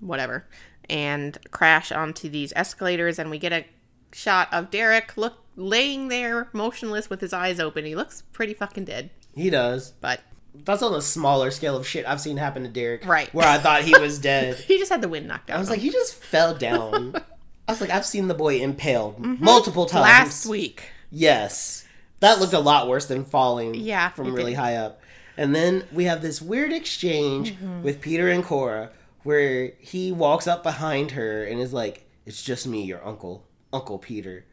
whatever 0.00 0.46
and 0.88 1.36
crash 1.50 1.90
onto 1.92 2.28
these 2.28 2.52
escalators 2.56 3.18
and 3.18 3.30
we 3.30 3.38
get 3.38 3.52
a 3.52 3.64
shot 4.12 4.48
of 4.52 4.70
Derek 4.70 5.16
look 5.16 5.34
laying 5.56 6.08
there 6.08 6.48
motionless 6.52 7.10
with 7.10 7.20
his 7.20 7.32
eyes 7.32 7.60
open. 7.60 7.84
He 7.84 7.94
looks 7.94 8.22
pretty 8.32 8.54
fucking 8.54 8.84
dead. 8.86 9.10
he 9.34 9.50
does. 9.50 9.92
But 10.00 10.20
That's 10.64 10.82
on 10.82 10.94
a 10.94 11.00
smaller 11.02 11.50
scale 11.50 11.76
of 11.76 11.86
shit 11.86 12.06
I've 12.06 12.20
seen 12.20 12.36
happen 12.36 12.62
to 12.62 12.68
Derek. 12.68 13.04
Right. 13.06 13.32
where 13.34 13.48
I 13.48 13.58
thought 13.58 13.82
he 13.82 13.98
was 13.98 14.18
dead. 14.18 14.56
he 14.66 14.78
just 14.78 14.90
had 14.92 15.02
the 15.02 15.08
wind 15.08 15.26
knocked 15.28 15.50
out. 15.50 15.56
I 15.56 15.60
was 15.60 15.70
like, 15.70 15.80
he 15.80 15.90
just 15.90 16.14
fell 16.14 16.54
down. 16.54 17.14
I 17.68 17.72
was 17.72 17.80
like, 17.80 17.90
I've 17.90 18.04
seen 18.06 18.28
the 18.28 18.34
boy 18.34 18.60
impaled 18.60 19.18
multiple 19.18 19.86
times. 19.86 20.04
Mm-hmm. 20.06 20.24
last 20.24 20.46
week. 20.46 20.90
Yes. 21.10 21.86
That 22.20 22.38
looked 22.40 22.52
a 22.54 22.58
lot 22.60 22.88
worse 22.88 23.06
than 23.06 23.24
falling 23.24 23.74
Yeah, 23.74 24.10
from 24.10 24.34
really 24.34 24.52
did. 24.52 24.58
high 24.58 24.76
up. 24.76 25.00
And 25.36 25.54
then 25.54 25.84
we 25.92 26.04
have 26.04 26.22
this 26.22 26.42
weird 26.42 26.72
exchange 26.72 27.52
Mm-hmm. 27.54 27.82
with 27.82 28.00
Peter 28.00 28.28
and 28.28 28.44
Cora 28.44 28.90
where 29.22 29.72
he 29.78 30.10
walks 30.12 30.46
up 30.46 30.62
behind 30.62 31.12
her 31.12 31.44
and 31.44 31.60
is 31.60 31.72
like, 31.72 32.04
It's 32.26 32.42
just 32.42 32.66
me, 32.66 32.82
your 32.84 33.04
uncle, 33.06 33.44
Uncle 33.72 33.98
Peter. 33.98 34.44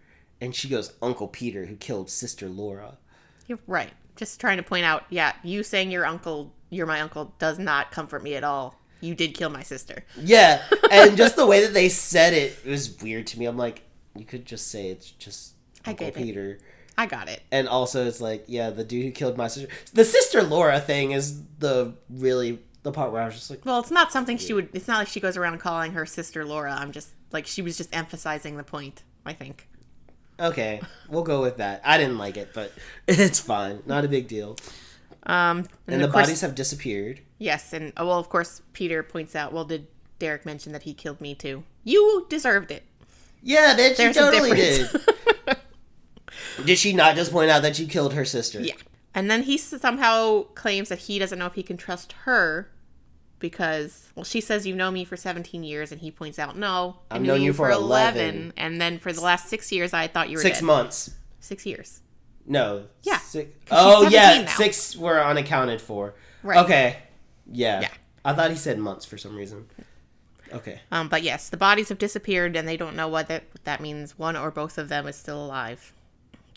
And 0.41 0.55
she 0.55 0.69
goes, 0.69 0.93
Uncle 1.01 1.27
Peter, 1.27 1.65
who 1.65 1.75
killed 1.75 2.09
Sister 2.09 2.47
Laura. 2.47 2.97
You're 3.47 3.59
right. 3.67 3.91
Just 4.15 4.39
trying 4.39 4.57
to 4.57 4.63
point 4.63 4.85
out, 4.85 5.03
yeah, 5.09 5.33
you 5.43 5.63
saying 5.63 5.91
your 5.91 6.05
uncle, 6.05 6.53
you're 6.69 6.85
my 6.85 7.01
uncle, 7.01 7.33
does 7.39 7.59
not 7.59 7.91
comfort 7.91 8.23
me 8.23 8.35
at 8.35 8.43
all. 8.43 8.75
You 9.01 9.15
did 9.15 9.33
kill 9.33 9.49
my 9.49 9.63
sister. 9.63 10.03
Yeah. 10.17 10.63
And 10.91 11.15
just 11.15 11.35
the 11.35 11.45
way 11.45 11.61
that 11.61 11.73
they 11.73 11.87
said 11.87 12.33
it, 12.33 12.57
it 12.65 12.69
was 12.69 12.99
weird 13.01 13.27
to 13.27 13.39
me. 13.39 13.45
I'm 13.45 13.57
like, 13.57 13.83
you 14.15 14.25
could 14.25 14.43
just 14.45 14.69
say 14.69 14.87
it's 14.89 15.11
just 15.11 15.53
I 15.85 15.91
Uncle 15.91 16.07
it. 16.07 16.15
Peter. 16.15 16.59
I 16.97 17.05
got 17.05 17.29
it. 17.29 17.43
And 17.51 17.67
also, 17.69 18.05
it's 18.07 18.19
like, 18.19 18.45
yeah, 18.47 18.71
the 18.71 18.83
dude 18.83 19.05
who 19.05 19.11
killed 19.11 19.37
my 19.37 19.47
sister. 19.47 19.69
The 19.93 20.03
sister 20.03 20.41
Laura 20.41 20.79
thing 20.79 21.11
is 21.11 21.43
the 21.59 21.93
really 22.09 22.59
the 22.83 22.91
part 22.91 23.11
where 23.11 23.21
I 23.21 23.25
was 23.25 23.35
just 23.35 23.49
like, 23.49 23.63
Well, 23.65 23.79
it's 23.79 23.91
not 23.91 24.11
something 24.11 24.37
she 24.37 24.53
would. 24.53 24.69
It's 24.73 24.87
not 24.87 24.97
like 24.97 25.07
she 25.07 25.19
goes 25.19 25.37
around 25.37 25.59
calling 25.59 25.93
her 25.93 26.05
sister 26.05 26.43
Laura. 26.43 26.73
I'm 26.73 26.91
just 26.91 27.09
like 27.31 27.45
she 27.45 27.61
was 27.61 27.77
just 27.77 27.95
emphasizing 27.95 28.57
the 28.57 28.63
point. 28.63 29.03
I 29.25 29.33
think. 29.33 29.67
okay, 30.39 30.81
we'll 31.09 31.23
go 31.23 31.41
with 31.41 31.57
that. 31.57 31.81
I 31.83 31.97
didn't 31.97 32.17
like 32.17 32.37
it, 32.37 32.49
but 32.53 32.71
it's 33.07 33.39
fine. 33.39 33.81
Not 33.85 34.05
a 34.05 34.07
big 34.07 34.27
deal. 34.27 34.57
Um, 35.23 35.65
And 35.87 36.01
the 36.01 36.07
course- 36.07 36.25
bodies 36.27 36.41
have 36.41 36.55
disappeared. 36.55 37.21
Yes, 37.37 37.71
and 37.73 37.93
oh, 37.97 38.07
well, 38.07 38.19
of 38.19 38.29
course, 38.29 38.61
Peter 38.73 39.01
points 39.03 39.35
out. 39.35 39.53
Well, 39.53 39.65
did 39.65 39.87
Derek 40.17 40.45
mention 40.45 40.71
that 40.73 40.83
he 40.83 40.93
killed 40.93 41.21
me 41.21 41.35
too? 41.35 41.63
You 41.83 42.25
deserved 42.29 42.71
it. 42.71 42.83
Yeah, 43.41 43.75
bitch, 43.77 43.95
There's 43.97 44.15
you 44.15 44.21
totally 44.21 44.51
did. 44.55 44.89
Did 46.65 46.77
she 46.77 46.91
not 46.93 47.15
just 47.15 47.31
point 47.31 47.49
out 47.49 47.61
that 47.61 47.79
you 47.79 47.87
killed 47.87 48.13
her 48.13 48.25
sister? 48.25 48.59
Yeah. 48.59 48.73
And 49.15 49.31
then 49.31 49.43
he 49.43 49.57
somehow 49.57 50.43
claims 50.55 50.89
that 50.89 50.99
he 50.99 51.17
doesn't 51.19 51.39
know 51.39 51.45
if 51.45 51.53
he 51.53 51.63
can 51.63 51.77
trust 51.77 52.11
her 52.25 52.69
because, 53.39 54.09
well, 54.15 54.23
she 54.23 54.41
says, 54.41 54.67
you 54.67 54.75
know 54.75 54.91
me 54.91 55.05
for 55.05 55.15
17 55.17 55.63
years. 55.63 55.91
And 55.91 56.01
he 56.01 56.11
points 56.11 56.37
out, 56.39 56.57
No, 56.57 56.97
I 57.09 57.15
I've 57.15 57.21
knew 57.21 57.29
known 57.29 57.41
you 57.41 57.53
for 57.53 57.67
for 57.67 57.71
11. 57.71 58.21
11. 58.35 58.53
And 58.57 58.79
then 58.81 58.99
for 58.99 59.11
the 59.13 59.21
last 59.21 59.47
six 59.47 59.71
years, 59.71 59.93
I 59.93 60.07
thought 60.07 60.29
you 60.29 60.37
were 60.37 60.43
Six 60.43 60.59
dead. 60.59 60.65
months. 60.65 61.11
Six 61.39 61.65
years. 61.65 62.01
No. 62.45 62.85
Yeah, 63.03 63.17
Six. 63.17 63.51
Oh 63.71 64.07
yeah, 64.09 64.41
now. 64.41 64.47
six 64.55 64.95
were 64.95 65.23
unaccounted 65.23 65.81
for. 65.81 66.15
Right. 66.43 66.57
Okay. 66.65 66.97
Yeah. 67.51 67.81
Yeah. 67.81 67.89
I 68.25 68.33
thought 68.33 68.49
he 68.49 68.57
said 68.57 68.77
months 68.79 69.05
for 69.05 69.17
some 69.17 69.35
reason. 69.35 69.67
Okay. 70.51 70.81
Um, 70.91 71.09
but 71.09 71.21
yes, 71.21 71.49
the 71.49 71.57
bodies 71.57 71.89
have 71.89 71.99
disappeared, 71.99 72.55
and 72.55 72.67
they 72.67 72.75
don't 72.75 72.95
know 72.95 73.07
what 73.07 73.27
that, 73.27 73.43
what 73.51 73.63
that 73.65 73.81
means. 73.81 74.17
One 74.17 74.35
or 74.35 74.49
both 74.49 74.77
of 74.79 74.89
them 74.89 75.05
is 75.07 75.15
still 75.15 75.43
alive. 75.45 75.93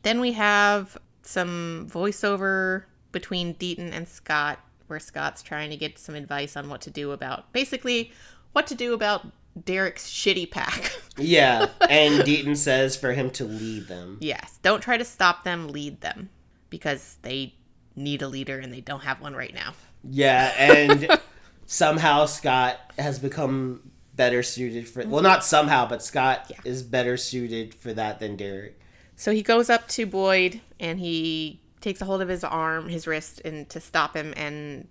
Then 0.03 0.19
we 0.21 0.33
have 0.33 0.97
some 1.23 1.87
voiceover 1.91 2.85
between 3.13 3.55
Deaton 3.55 3.93
and 3.93 4.09
Scott, 4.09 4.59
where 4.93 5.01
Scott's 5.01 5.43
trying 5.43 5.71
to 5.71 5.77
get 5.77 5.99
some 5.99 6.15
advice 6.15 6.55
on 6.57 6.69
what 6.69 6.83
to 6.83 6.91
do 6.91 7.11
about 7.13 7.51
basically 7.53 8.13
what 8.53 8.67
to 8.67 8.75
do 8.75 8.93
about 8.93 9.27
Derek's 9.65 10.09
shitty 10.09 10.51
pack. 10.51 10.93
Yeah, 11.19 11.69
and 11.91 12.23
Deaton 12.23 12.57
says 12.57 12.97
for 12.97 13.13
him 13.13 13.29
to 13.33 13.45
lead 13.45 13.87
them. 13.89 14.17
yes, 14.21 14.59
don't 14.63 14.81
try 14.83 14.97
to 14.97 15.05
stop 15.05 15.45
them, 15.45 15.69
lead 15.69 16.01
them, 16.01 16.31
because 16.71 17.17
they 17.21 17.55
need 17.95 18.23
a 18.23 18.29
leader 18.29 18.59
and 18.59 18.73
they 18.73 18.81
don't 18.81 19.01
have 19.03 19.21
one 19.21 19.35
right 19.35 19.53
now. 19.53 19.75
Yeah, 20.03 20.55
and 20.59 21.21
somehow 21.67 22.25
Scott 22.27 22.79
has 22.99 23.19
become 23.19 23.91
better 24.15 24.43
suited 24.43 24.89
for. 24.89 25.07
Well, 25.07 25.23
not 25.23 25.45
somehow, 25.45 25.87
but 25.87 26.03
Scott 26.03 26.47
Yeah. 26.49 26.57
is 26.65 26.83
better 26.83 27.17
suited 27.19 27.75
for 27.75 27.93
that 27.95 28.21
than 28.21 28.37
Derek. 28.37 28.79
So 29.17 29.33
he 29.33 29.43
goes 29.43 29.69
up 29.71 29.87
to 29.89 30.07
Boyd 30.07 30.61
and 30.81 30.99
he 30.99 31.61
takes 31.83 32.01
a 32.01 32.05
hold 32.05 32.23
of 32.23 32.29
his 32.29 32.45
arm, 32.45 32.89
his 32.89 33.07
wrist, 33.07 33.43
and 33.45 33.69
to 33.69 33.81
stop 33.81 34.17
him. 34.17 34.33
And 34.37 34.89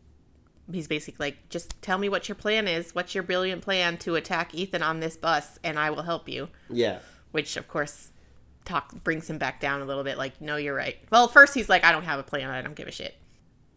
he's 0.72 0.88
basically 0.88 1.28
like, 1.28 1.50
"Just 1.50 1.82
tell 1.82 1.98
me 1.98 2.10
what 2.10 2.30
your 2.30 2.36
plan 2.36 2.68
is. 2.68 2.94
What's 2.94 3.16
your 3.16 3.24
brilliant 3.24 3.62
plan 3.62 3.98
to 4.00 4.16
attack 4.16 4.54
Ethan 4.54 4.84
on 4.84 5.00
this 5.00 5.18
bus, 5.18 5.58
and 5.64 5.80
I 5.80 5.90
will 5.90 6.04
help 6.04 6.30
you." 6.30 6.50
Yeah. 6.70 7.00
Which, 7.32 7.58
of 7.58 7.68
course, 7.68 8.12
talk 8.66 9.04
brings 9.04 9.30
him 9.30 9.38
back 9.38 9.60
down 9.60 9.82
a 9.82 9.86
little 9.86 10.04
bit. 10.04 10.18
Like, 10.18 10.40
no, 10.42 10.58
you're 10.58 10.76
right. 10.76 10.98
Well, 11.12 11.28
first 11.28 11.56
he's 11.56 11.70
like, 11.70 11.84
"I 11.84 11.92
don't 11.92 12.04
have 12.04 12.20
a 12.20 12.24
plan. 12.24 12.50
I 12.50 12.62
don't 12.62 12.76
give 12.76 12.88
a 12.88 12.92
shit." 12.92 13.16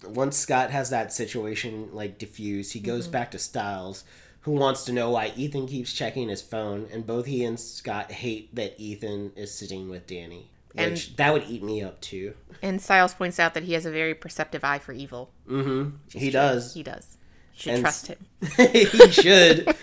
Once 0.07 0.37
Scott 0.37 0.71
has 0.71 0.91
that 0.91 1.13
situation 1.13 1.89
like 1.93 2.19
diffused, 2.19 2.75
he 2.75 2.81
goes 2.81 3.05
mm-hmm. 3.05 3.13
back 3.13 3.31
to 3.31 3.39
Stiles, 3.39 4.05
who 4.41 4.53
wants 4.53 4.85
to 4.85 4.93
know 4.93 5.11
why 5.11 5.33
Ethan 5.37 5.67
keeps 5.67 5.93
checking 5.93 6.29
his 6.29 6.43
phone, 6.43 6.87
and 6.93 7.07
both 7.07 7.25
he 7.25 7.45
and 7.45 7.59
Scott 7.59 8.13
hate 8.13 8.55
that 8.55 8.79
Ethan 8.79 9.33
is 9.37 9.55
sitting 9.55 9.89
with 9.89 10.07
Danny. 10.07 10.51
Which 10.75 11.09
And- 11.09 11.17
that 11.17 11.33
would 11.33 11.45
eat 11.49 11.63
me 11.63 11.83
up 11.83 12.01
too. 12.01 12.35
And 12.63 12.81
Stiles 12.83 13.15
points 13.15 13.39
out 13.39 13.55
that 13.55 13.63
he 13.65 13.75
has 13.75 13.87
a 13.87 13.91
very 13.91 14.15
perceptive 14.15 14.65
eye 14.65 14.79
for 14.79 14.93
evil. 14.93 15.31
Mm-hmm. 15.49 15.97
He 16.13 16.21
True. 16.27 16.31
does. 16.31 16.75
He 16.75 16.83
does. 16.83 17.17
You 17.55 17.61
should 17.61 17.73
And- 17.75 17.83
trust 17.83 18.07
him. 18.09 18.19
he 18.73 18.85
should. 19.11 19.77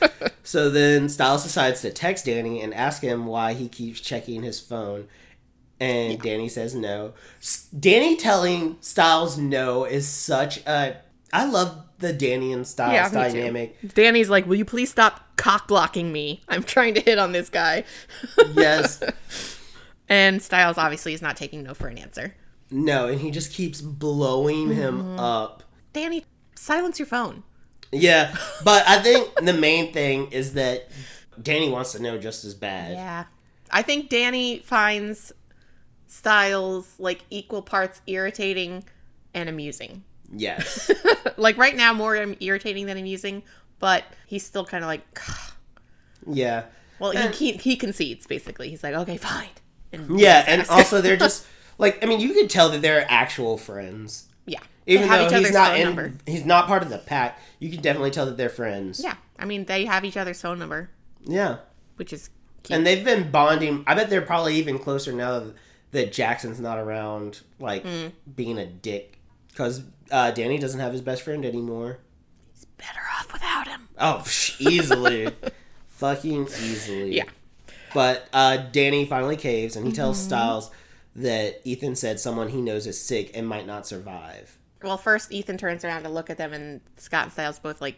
so 0.43 0.69
then 0.69 1.07
Stiles 1.09 1.43
decides 1.43 1.81
to 1.81 1.91
text 1.91 2.25
Danny 2.25 2.61
and 2.61 2.73
ask 2.73 3.01
him 3.01 3.25
why 3.25 3.53
he 3.53 3.67
keeps 3.69 4.01
checking 4.01 4.43
his 4.43 4.59
phone. 4.59 5.07
And 5.79 6.19
Danny 6.21 6.47
says 6.49 6.75
no. 6.75 7.13
S- 7.41 7.67
Danny 7.77 8.15
telling 8.15 8.77
Stiles 8.81 9.37
no 9.37 9.85
is 9.85 10.07
such 10.07 10.57
a. 10.67 10.97
I 11.33 11.45
love 11.45 11.85
the 11.99 12.11
Danny 12.13 12.51
and 12.53 12.67
Stiles 12.67 12.93
Yeah, 12.93 13.05
me 13.05 13.31
too. 13.31 13.37
dynamic. 13.39 13.93
Danny's 13.95 14.29
like, 14.29 14.45
"Will 14.45 14.57
you 14.57 14.65
please 14.65 14.91
stop 14.91 15.37
cock 15.37 15.67
blocking 15.67 16.11
me? 16.11 16.41
I'm 16.49 16.61
trying 16.63 16.93
to 16.95 16.99
hit 17.01 17.17
on 17.17 17.31
this 17.31 17.49
guy." 17.49 17.85
Yes. 18.53 19.01
and 20.11 20.41
Stiles 20.41 20.77
obviously 20.77 21.13
is 21.13 21.21
not 21.21 21.37
taking 21.37 21.63
no 21.63 21.73
for 21.73 21.87
an 21.87 21.97
answer. 21.97 22.35
no, 22.69 23.07
and 23.07 23.19
he 23.21 23.31
just 23.31 23.51
keeps 23.53 23.81
blowing 23.81 24.67
Mm-hmm. 24.67 24.81
him 24.81 25.19
up. 25.19 25.63
Danny, 25.93 26.25
silence 26.55 26.99
your 26.99 27.05
phone. 27.07 27.43
Yeah, 27.91 28.35
but 28.63 28.87
I 28.87 28.99
think 29.01 29.33
the 29.43 29.53
main 29.53 29.91
thing 29.91 30.31
is 30.31 30.53
that 30.53 30.89
Danny 31.41 31.69
wants 31.69 31.91
to 31.93 32.01
know 32.01 32.17
just 32.17 32.45
as 32.45 32.53
bad. 32.53 32.91
Yeah. 32.93 33.25
I 33.71 33.81
think 33.81 34.09
Danny 34.09 34.59
finds 34.59 35.31
Stiles 36.07 36.93
like 36.99 37.23
equal 37.29 37.61
parts 37.61 38.01
irritating 38.05 38.83
and 39.33 39.47
amusing. 39.49 40.03
Yes. 40.33 40.91
like 41.37 41.57
right 41.57 41.75
now, 41.75 41.93
more 41.93 42.15
irritating 42.39 42.85
than 42.85 42.97
amusing, 42.97 43.43
but 43.79 44.03
he's 44.27 44.45
still 44.45 44.65
kind 44.65 44.83
of 44.83 44.87
like, 44.87 45.03
Yeah. 46.27 46.65
well, 46.99 47.11
And- 47.15 47.33
he, 47.35 47.53
he 47.53 47.57
he 47.57 47.75
concedes 47.77 48.27
basically. 48.27 48.69
He's 48.69 48.83
like, 48.83 48.93
okay, 48.93 49.17
fine. 49.17 49.49
And 49.93 50.19
Yeah, 50.19 50.43
and 50.47 50.65
also 50.69 51.01
they're 51.01 51.17
just 51.17 51.45
like 51.77 52.03
I 52.03 52.07
mean, 52.07 52.19
you 52.19 52.33
could 52.33 52.49
tell 52.49 52.69
that 52.69 52.81
they're 52.81 53.05
actual 53.09 53.57
friends. 53.57 54.27
yeah, 54.45 54.59
Even 54.85 55.09
though 55.09 55.29
he's 55.29 55.51
not 55.51 55.77
in, 55.77 55.83
number. 55.85 56.13
he's 56.25 56.45
not 56.45 56.67
part 56.67 56.83
of 56.83 56.89
the 56.89 56.97
pack. 56.97 57.39
You 57.59 57.69
can 57.69 57.81
definitely 57.81 58.11
tell 58.11 58.25
that 58.25 58.37
they're 58.37 58.49
friends. 58.49 59.01
Yeah, 59.03 59.15
I 59.39 59.45
mean 59.45 59.65
they 59.65 59.85
have 59.85 60.05
each 60.05 60.17
other's 60.17 60.41
phone 60.41 60.59
number, 60.59 60.89
Yeah. 61.23 61.57
which 61.97 62.13
is 62.13 62.29
cute. 62.63 62.77
And 62.77 62.85
they've 62.87 63.03
been 63.03 63.31
bonding. 63.31 63.83
I 63.87 63.93
bet 63.95 64.09
they're 64.09 64.21
probably 64.21 64.55
even 64.55 64.79
closer 64.79 65.11
now 65.11 65.43
that 65.91 66.13
Jackson's 66.13 66.59
not 66.59 66.77
around, 66.79 67.41
like 67.59 67.83
Mm. 67.83 68.11
being 68.35 68.57
a 68.57 68.65
dick. 68.65 69.17
Because 69.49 69.83
uh, 70.09 70.31
Danny 70.31 70.57
doesn't 70.57 70.79
have 70.79 70.93
his 70.93 71.01
best 71.01 71.21
friend 71.23 71.43
anymore. 71.45 71.99
He's 72.53 72.63
better 72.77 73.01
off 73.19 73.33
without 73.33 73.67
him. 73.67 73.89
Oh, 73.97 74.23
easily. 74.59 75.27
Fucking 75.89 76.47
easily. 76.47 77.17
Yeah. 77.17 77.25
But 77.93 78.27
uh, 78.33 78.57
Danny 78.71 79.05
finally 79.05 79.37
caves 79.37 79.75
and 79.75 79.85
he 79.85 79.91
tells 79.93 80.17
Mm-hmm. 80.17 80.27
Stiles 80.27 80.71
that 81.15 81.59
Ethan 81.65 81.95
said 81.95 82.19
someone 82.19 82.49
he 82.49 82.61
knows 82.61 82.87
is 82.87 83.01
sick 83.01 83.31
and 83.33 83.47
might 83.47 83.67
not 83.67 83.85
survive. 83.85 84.57
Well, 84.81 84.97
first 84.97 85.31
Ethan 85.31 85.57
turns 85.57 85.83
around 85.85 86.03
to 86.03 86.09
look 86.09 86.29
at 86.29 86.37
them, 86.37 86.53
and 86.53 86.81
Scott 86.97 87.23
and 87.23 87.31
Stiles 87.33 87.59
both 87.59 87.81
like 87.81 87.97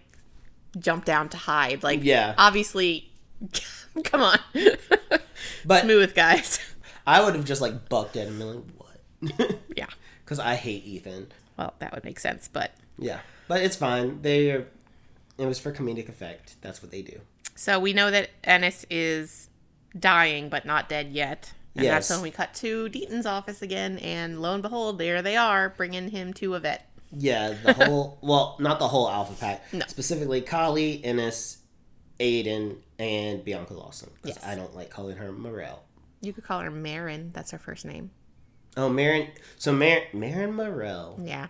jump 0.79 1.05
down 1.05 1.29
to 1.29 1.37
hide. 1.37 1.83
Like, 1.83 2.03
Yeah. 2.03 2.33
obviously, 2.37 3.11
come 4.03 4.21
on, 4.21 4.39
But 5.65 5.83
smooth 5.83 6.13
guys. 6.15 6.59
I 7.05 7.23
would 7.23 7.35
have 7.35 7.45
just 7.45 7.61
like 7.61 7.87
bucked 7.89 8.15
at 8.17 8.27
him 8.27 8.41
and 8.41 8.65
been 8.65 8.75
like, 8.79 9.39
what? 9.39 9.59
yeah. 9.77 9.87
Because 10.25 10.39
I 10.39 10.55
hate 10.55 10.83
Ethan. 10.85 11.27
Well, 11.57 11.73
that 11.79 11.93
would 11.93 12.03
make 12.03 12.19
sense, 12.19 12.49
but 12.51 12.71
Yeah. 12.97 13.19
But 13.47 13.61
it's 13.61 13.75
fine. 13.75 14.21
They 14.21 14.51
are. 14.51 14.67
It 15.37 15.45
was 15.45 15.59
for 15.59 15.71
comedic 15.71 16.09
effect. 16.09 16.55
That's 16.61 16.81
what 16.81 16.91
they 16.91 17.01
do. 17.01 17.19
so 17.55 17.79
we 17.79 17.93
know 17.93 18.09
that 18.11 18.29
Ennis 18.43 18.85
is 18.89 19.49
dying, 19.97 20.49
but 20.49 20.65
not 20.65 20.89
dead 20.89 21.11
yet. 21.11 21.53
And 21.75 21.85
that's 21.87 22.09
when 22.09 22.21
we 22.21 22.29
cut 22.31 22.53
to 22.55 22.87
Deaton's 22.89 23.25
office 23.25 23.61
again, 23.63 23.97
and 23.99 24.41
lo 24.41 24.53
and 24.53 24.61
behold, 24.61 24.99
there 24.99 25.21
they 25.23 25.35
are, 25.35 25.69
bringing 25.69 26.09
him 26.09 26.31
to 26.33 26.53
a 26.53 26.59
vet. 26.59 26.87
Yeah, 27.17 27.55
the 27.63 27.73
whole 27.85 28.19
well, 28.21 28.57
not 28.59 28.77
the 28.79 28.87
whole 28.87 29.09
Alpha 29.09 29.33
Pack. 29.39 29.73
No. 29.73 29.85
Specifically, 29.87 30.41
Kali, 30.41 31.03
Ennis, 31.03 31.57
Aiden, 32.19 32.77
and 32.99 33.43
Bianca 33.43 33.73
Lawson. 33.73 34.11
Because 34.21 34.37
Yes. 34.37 34.45
I 34.45 34.53
don't 34.55 34.75
like 34.75 34.89
calling 34.91 35.17
her 35.17 35.31
Morrell. 35.31 35.83
You 36.21 36.31
could 36.31 36.43
call 36.43 36.59
her 36.59 36.71
Marin. 36.71 37.31
That's 37.33 37.49
her 37.51 37.57
first 37.57 37.85
name. 37.85 38.11
Oh, 38.77 38.87
Marin. 38.89 39.29
So 39.57 39.73
Mar- 39.73 40.07
Marin 40.13 40.53
Morrell. 40.53 41.19
Yeah. 41.23 41.47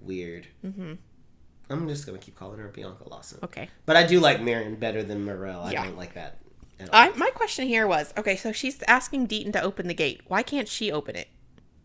Weird. 0.00 0.46
Mm-hmm. 0.64 0.94
I'm 1.70 1.88
just 1.88 2.06
gonna 2.06 2.18
keep 2.18 2.36
calling 2.36 2.58
her 2.58 2.68
Bianca 2.68 3.06
Lawson. 3.08 3.38
Okay. 3.42 3.68
But 3.84 3.96
I 3.96 4.06
do 4.06 4.18
like 4.20 4.40
Marin 4.40 4.76
better 4.76 5.02
than 5.02 5.24
Morrell. 5.26 5.60
I 5.62 5.72
Yeah. 5.72 5.84
don't 5.84 5.96
like 5.98 6.14
that. 6.14 6.38
I, 6.92 7.10
my 7.10 7.30
question 7.30 7.66
here 7.68 7.86
was 7.86 8.12
okay, 8.16 8.36
so 8.36 8.52
she's 8.52 8.82
asking 8.86 9.28
Deaton 9.28 9.52
to 9.52 9.62
open 9.62 9.88
the 9.88 9.94
gate. 9.94 10.20
Why 10.28 10.42
can't 10.42 10.68
she 10.68 10.92
open 10.92 11.16
it? 11.16 11.28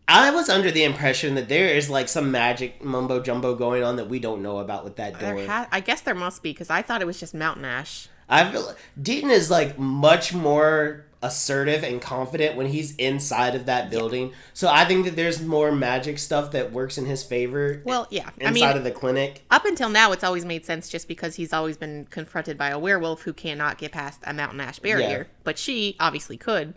I 0.06 0.30
was 0.30 0.48
under 0.48 0.70
the 0.70 0.84
impression 0.84 1.34
that 1.34 1.48
there 1.48 1.68
is 1.68 1.88
like 1.88 2.08
some 2.08 2.30
magic 2.30 2.84
mumbo 2.84 3.20
jumbo 3.20 3.54
going 3.54 3.82
on 3.82 3.96
that 3.96 4.08
we 4.08 4.18
don't 4.18 4.42
know 4.42 4.58
about 4.58 4.84
with 4.84 4.96
that 4.96 5.18
door. 5.18 5.46
Ha- 5.46 5.68
I 5.72 5.80
guess 5.80 6.02
there 6.02 6.14
must 6.14 6.42
be 6.42 6.52
because 6.52 6.68
I 6.70 6.82
thought 6.82 7.00
it 7.00 7.06
was 7.06 7.18
just 7.18 7.34
Mountain 7.34 7.64
Ash. 7.64 8.08
I 8.28 8.50
feel 8.50 8.66
like 8.66 8.76
Deaton 9.00 9.30
is 9.30 9.50
like 9.50 9.78
much 9.78 10.34
more 10.34 11.06
assertive 11.24 11.82
and 11.82 12.02
confident 12.02 12.54
when 12.54 12.66
he's 12.66 12.94
inside 12.96 13.54
of 13.54 13.64
that 13.64 13.90
building. 13.90 14.32
So 14.52 14.68
I 14.68 14.84
think 14.84 15.06
that 15.06 15.16
there's 15.16 15.40
more 15.40 15.72
magic 15.72 16.18
stuff 16.18 16.50
that 16.50 16.70
works 16.70 16.98
in 16.98 17.06
his 17.06 17.22
favor. 17.24 17.80
Well, 17.84 18.06
yeah. 18.10 18.28
I 18.40 18.48
inside 18.50 18.52
mean, 18.52 18.76
of 18.76 18.84
the 18.84 18.90
clinic. 18.90 19.42
up 19.50 19.64
until 19.64 19.88
now, 19.88 20.12
it's 20.12 20.22
always 20.22 20.44
made 20.44 20.66
sense 20.66 20.90
just 20.90 21.08
because 21.08 21.36
he's 21.36 21.52
always 21.52 21.78
been 21.78 22.06
confronted 22.10 22.58
by 22.58 22.68
a 22.68 22.78
werewolf 22.78 23.22
who 23.22 23.32
cannot 23.32 23.78
get 23.78 23.90
past 23.90 24.20
a 24.24 24.34
Mountain 24.34 24.60
Ash 24.60 24.78
barrier. 24.78 25.08
Yeah. 25.08 25.38
But 25.44 25.58
she 25.58 25.96
obviously 25.98 26.36
could 26.36 26.74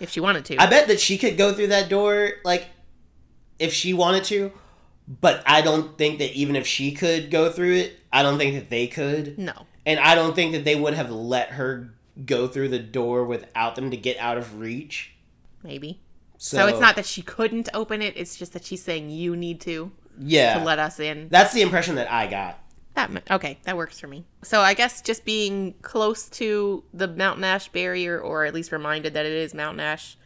if 0.00 0.10
she 0.10 0.18
wanted 0.18 0.44
to. 0.46 0.60
I 0.60 0.66
bet 0.66 0.88
that 0.88 0.98
she 0.98 1.16
could 1.16 1.38
go 1.38 1.54
through 1.54 1.68
that 1.68 1.88
door 1.88 2.32
like 2.44 2.66
if 3.60 3.72
she 3.72 3.94
wanted 3.94 4.24
to, 4.24 4.52
but 5.08 5.44
I 5.46 5.60
don't 5.62 5.96
think 5.96 6.18
that 6.18 6.32
even 6.32 6.56
if 6.56 6.66
she 6.66 6.90
could 6.90 7.30
go 7.30 7.52
through 7.52 7.76
it, 7.76 8.00
I 8.12 8.24
don't 8.24 8.36
think 8.36 8.56
that 8.56 8.68
they 8.68 8.88
could. 8.88 9.38
no. 9.38 9.66
And 9.86 10.00
I 10.00 10.16
don't 10.16 10.34
think 10.34 10.50
that 10.50 10.64
they 10.64 10.74
would 10.74 10.94
have 10.94 11.12
let 11.12 11.50
her 11.50 11.94
go 12.24 12.48
through 12.48 12.68
the 12.68 12.78
door 12.78 13.24
without 13.24 13.74
them 13.74 13.90
to 13.90 13.96
get 13.96 14.16
out 14.18 14.38
of 14.38 14.58
reach. 14.58 15.14
Maybe. 15.62 16.00
So, 16.38 16.58
So, 16.58 16.66
it's 16.66 16.80
not 16.80 16.96
that 16.96 17.06
she 17.06 17.22
couldn't 17.22 17.68
open 17.74 18.02
it, 18.02 18.14
it's 18.16 18.36
just 18.36 18.52
that 18.52 18.64
she's 18.64 18.82
saying 18.82 19.10
you 19.10 19.36
need 19.36 19.60
to 19.62 19.92
yeah. 20.18 20.58
to 20.58 20.64
let 20.64 20.78
us 20.78 21.00
in. 21.00 21.28
That's 21.28 21.52
the 21.52 21.62
impression 21.62 21.96
that 21.96 22.10
I 22.10 22.26
got. 22.26 22.58
That 22.94 23.30
okay, 23.30 23.58
that 23.64 23.76
works 23.76 24.00
for 24.00 24.06
me. 24.06 24.24
So 24.42 24.60
I 24.60 24.72
guess 24.72 25.02
just 25.02 25.26
being 25.26 25.74
close 25.82 26.30
to 26.30 26.82
the 26.94 27.06
Mountain 27.06 27.44
Ash 27.44 27.68
barrier, 27.68 28.18
or 28.18 28.46
at 28.46 28.54
least 28.54 28.72
reminded 28.72 29.12
that 29.12 29.26
it 29.26 29.32
is 29.32 29.52
Mountain 29.52 29.80
Ash, 29.80 30.16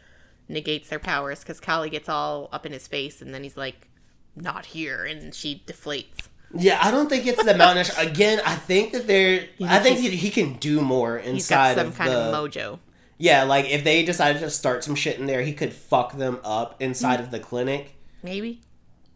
negates 0.47 0.87
their 0.87 0.99
powers. 0.99 1.41
Because 1.41 1.59
Kali 1.59 1.89
gets 1.89 2.07
all 2.07 2.47
up 2.53 2.65
in 2.65 2.71
his 2.71 2.87
face, 2.87 3.21
and 3.21 3.33
then 3.33 3.43
he's 3.43 3.57
like, 3.57 3.89
"Not 4.37 4.67
here," 4.67 5.03
and 5.03 5.35
she 5.35 5.63
deflates. 5.67 6.29
Yeah, 6.55 6.79
I 6.81 6.91
don't 6.91 7.07
think 7.09 7.25
it's 7.27 7.43
the 7.43 7.55
Mountain 7.55 7.79
Ash. 7.85 7.97
Again, 7.97 8.41
I 8.45 8.55
think 8.55 8.91
that 8.93 9.07
they're. 9.07 9.45
I 9.61 9.79
think 9.79 9.99
he, 9.99 10.09
he 10.09 10.29
can 10.29 10.53
do 10.53 10.81
more 10.81 11.17
He's 11.19 11.47
got 11.49 11.71
inside 11.71 11.77
some 11.77 11.87
of 11.87 11.95
kind 11.97 12.11
the. 12.11 12.17
of 12.17 12.33
mojo. 12.35 12.79
yeah, 13.17 13.43
like 13.43 13.65
if 13.65 13.83
they 13.83 14.03
decided 14.03 14.39
to 14.41 14.49
start 14.49 14.83
some 14.83 14.95
shit 14.95 15.17
in 15.19 15.25
there, 15.27 15.41
he 15.41 15.53
could 15.53 15.71
fuck 15.73 16.17
them 16.17 16.39
up 16.43 16.81
inside 16.81 17.19
Mm. 17.19 17.23
of 17.23 17.31
the 17.31 17.39
clinic. 17.39 17.95
Maybe. 18.23 18.61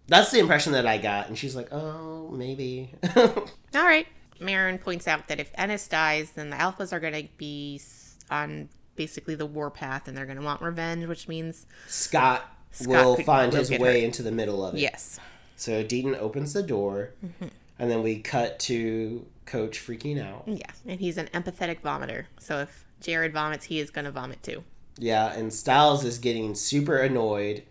That's 0.08 0.32
the 0.32 0.40
impression 0.40 0.74
that 0.74 0.86
I 0.86 0.98
got, 0.98 1.28
and 1.30 1.38
she's 1.38 1.56
like, 1.56 1.74
"Oh, 1.74 2.30
maybe." 2.32 2.92
All 3.16 3.34
right. 3.74 4.08
Marin 4.40 4.78
points 4.78 5.08
out 5.08 5.28
that 5.30 5.40
if 5.40 5.50
Ennis 5.56 5.88
dies, 5.88 6.32
then 6.32 6.50
the 6.50 6.58
Alphas 6.58 6.92
are 6.94 7.00
going 7.00 7.14
to 7.14 7.28
be 7.38 7.82
on 8.30 8.70
basically 8.96 9.34
the 9.36 9.46
warpath, 9.46 10.08
and 10.08 10.16
they're 10.18 10.26
going 10.26 10.38
to 10.38 10.44
want 10.44 10.62
revenge, 10.62 11.06
which 11.08 11.28
means 11.28 11.66
Scott, 11.88 12.46
Scott 12.72 12.88
will 13.06 13.16
could- 13.16 13.26
find 13.26 13.52
will 13.54 13.60
his 13.60 13.72
way 13.72 14.04
into 14.06 14.22
the 14.24 14.32
middle 14.32 14.66
of 14.66 14.76
it. 14.76 14.80
yes, 14.82 15.20
So 15.56 15.84
Deaton 15.84 16.18
opens 16.18 16.54
the 16.54 16.64
door, 16.64 17.12
Mm-hmm. 17.26 17.48
and 17.80 17.90
then 17.92 18.04
we 18.04 18.20
cut 18.20 18.60
to 18.60 19.26
Coach 19.46 19.80
freaking 19.80 20.20
out. 20.22 20.44
yeah, 20.48 20.72
and 20.88 21.00
he's 21.00 21.18
an 21.18 21.28
empathetic 21.34 21.82
vomiter. 21.82 22.26
So 22.40 22.60
if 22.60 22.86
Jared 23.02 23.32
vomits, 23.34 23.66
he 23.66 23.80
is 23.80 23.90
going 23.92 24.06
to 24.06 24.12
vomit 24.12 24.42
too. 24.44 24.64
Yeah, 24.98 25.32
and 25.34 25.54
Stiles 25.54 26.04
is 26.04 26.18
getting 26.18 26.56
super 26.56 26.98
annoyed 26.98 27.64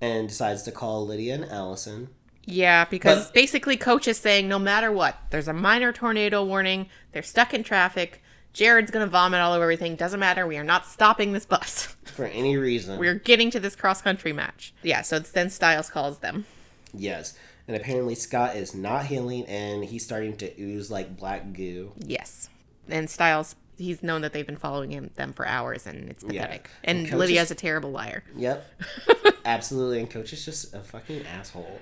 and 0.00 0.28
decides 0.28 0.62
to 0.64 0.72
call 0.72 1.06
Lydia 1.06 1.34
and 1.34 1.44
Allison. 1.46 2.08
Yeah, 2.44 2.84
because 2.84 3.24
But- 3.26 3.34
basically, 3.34 3.76
coach 3.76 4.06
is 4.06 4.18
saying 4.18 4.46
no 4.48 4.58
matter 4.58 4.92
what, 4.92 5.18
there's 5.30 5.48
a 5.48 5.52
minor 5.52 5.92
tornado 5.92 6.44
warning. 6.44 6.88
They're 7.12 7.22
stuck 7.24 7.52
in 7.54 7.64
traffic. 7.64 8.22
Jared's 8.52 8.90
gonna 8.90 9.06
vomit 9.08 9.40
all 9.40 9.52
over 9.52 9.64
everything. 9.64 9.96
Doesn't 9.96 10.20
matter. 10.20 10.46
We 10.46 10.56
are 10.58 10.64
not 10.64 10.86
stopping 10.86 11.32
this 11.32 11.44
bus. 11.44 11.96
For 12.04 12.26
any 12.26 12.56
reason. 12.56 12.98
We're 12.98 13.14
getting 13.14 13.50
to 13.50 13.58
this 13.60 13.74
cross 13.74 14.00
country 14.00 14.32
match. 14.32 14.72
Yeah. 14.82 15.02
So 15.02 15.16
it's 15.16 15.30
then 15.32 15.50
Stiles 15.50 15.90
calls 15.90 16.18
them. 16.20 16.46
Yes. 16.96 17.36
And 17.68 17.76
apparently 17.76 18.14
Scott 18.14 18.54
is 18.56 18.74
not 18.74 19.06
healing 19.06 19.44
and 19.46 19.84
he's 19.84 20.04
starting 20.04 20.36
to 20.38 20.52
ooze 20.60 20.90
like 20.90 21.16
black 21.16 21.52
goo. 21.52 21.92
Yes. 21.98 22.48
And 22.88 23.10
Stiles, 23.10 23.56
he's 23.76 24.02
known 24.02 24.20
that 24.22 24.32
they've 24.32 24.46
been 24.46 24.56
following 24.56 24.90
him 24.92 25.10
them 25.16 25.32
for 25.32 25.46
hours, 25.46 25.86
and 25.86 26.08
it's 26.08 26.22
Yeah. 26.22 26.42
pathetic. 26.42 26.70
And 26.84 26.98
And 27.00 27.08
Coach 27.08 27.18
Lydia's 27.18 27.46
is- 27.46 27.50
a 27.50 27.54
terrible 27.56 27.90
liar. 27.90 28.22
Yep. 28.36 28.64
Absolutely. 29.44 30.00
And 30.00 30.10
Coach 30.10 30.32
is 30.32 30.44
just 30.44 30.74
a 30.74 30.80
fucking 30.80 31.24
asshole. 31.26 31.80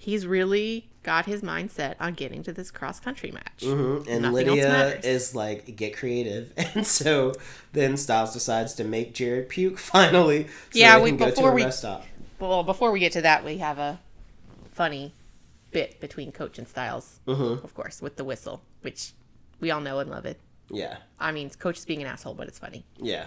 He's 0.00 0.26
really 0.26 0.88
got 1.04 1.26
his 1.26 1.42
mindset 1.42 1.94
on 2.00 2.14
getting 2.14 2.42
to 2.44 2.52
this 2.52 2.70
cross 2.72 2.98
country 2.98 3.30
match. 3.30 3.62
hmm 3.64 3.98
And 4.08 4.22
Nothing 4.22 4.32
Lydia 4.32 4.98
is 5.04 5.34
like, 5.34 5.76
get 5.76 5.96
creative. 5.96 6.52
And 6.74 6.86
so 6.86 7.34
then 7.72 7.96
Stiles 7.96 8.32
decides 8.32 8.74
to 8.74 8.84
make 8.84 9.14
Jared 9.14 9.48
puke 9.48 9.78
finally. 9.92 10.44
So 10.46 10.78
Yeah, 10.78 10.98
we- 11.00 11.10
can 11.10 11.18
go 11.18 11.26
before 11.26 11.44
to 11.48 11.50
a 11.50 11.54
we- 11.54 11.64
rest 11.64 11.80
stop. 11.80 12.04
Well, 12.40 12.64
before 12.64 12.90
we 12.90 12.98
get 12.98 13.12
to 13.12 13.22
that, 13.22 13.44
we 13.44 13.58
have 13.58 13.78
a 13.78 14.00
funny 14.72 15.14
bit 15.70 16.00
between 16.00 16.32
Coach 16.32 16.58
and 16.58 16.66
Stiles, 16.68 17.20
Mhm. 17.26 17.62
of 17.64 17.72
course, 17.74 18.02
with 18.02 18.16
the 18.16 18.24
whistle, 18.24 18.62
which 18.82 19.12
we 19.60 19.70
all 19.70 19.80
know 19.80 20.00
and 20.00 20.10
love 20.10 20.26
it. 20.26 20.38
Yeah. 20.70 20.98
I 21.20 21.32
mean, 21.32 21.50
Coach 21.50 21.78
is 21.78 21.84
being 21.84 22.00
an 22.02 22.08
asshole, 22.08 22.34
but 22.34 22.48
it's 22.48 22.58
funny. 22.58 22.84
Yeah. 22.98 23.26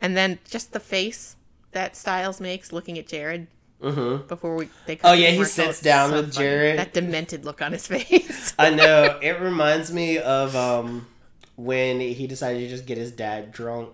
And 0.00 0.16
then 0.16 0.38
just 0.48 0.72
the 0.72 0.80
face 0.80 1.36
that 1.72 1.96
Stiles 1.96 2.40
makes 2.40 2.72
looking 2.72 2.98
at 2.98 3.06
Jared, 3.06 3.46
Mm-hmm. 3.82 4.28
Before 4.28 4.54
we, 4.54 4.68
they 4.86 4.96
Oh, 5.02 5.12
yeah, 5.12 5.30
he 5.30 5.42
sits 5.42 5.70
It's 5.70 5.80
down 5.80 6.12
with 6.12 6.32
funny. 6.34 6.46
Jared. 6.46 6.78
That 6.78 6.92
demented 6.92 7.44
look 7.44 7.60
on 7.60 7.72
his 7.72 7.84
face. 7.88 8.54
I 8.56 8.70
know. 8.70 9.18
It 9.20 9.40
reminds 9.40 9.92
me 9.92 10.18
of 10.18 10.54
um, 10.54 11.08
when 11.56 11.98
he 11.98 12.28
decided 12.28 12.60
to 12.60 12.68
just 12.68 12.86
get 12.86 12.96
his 12.96 13.10
dad 13.10 13.50
drunk 13.50 13.90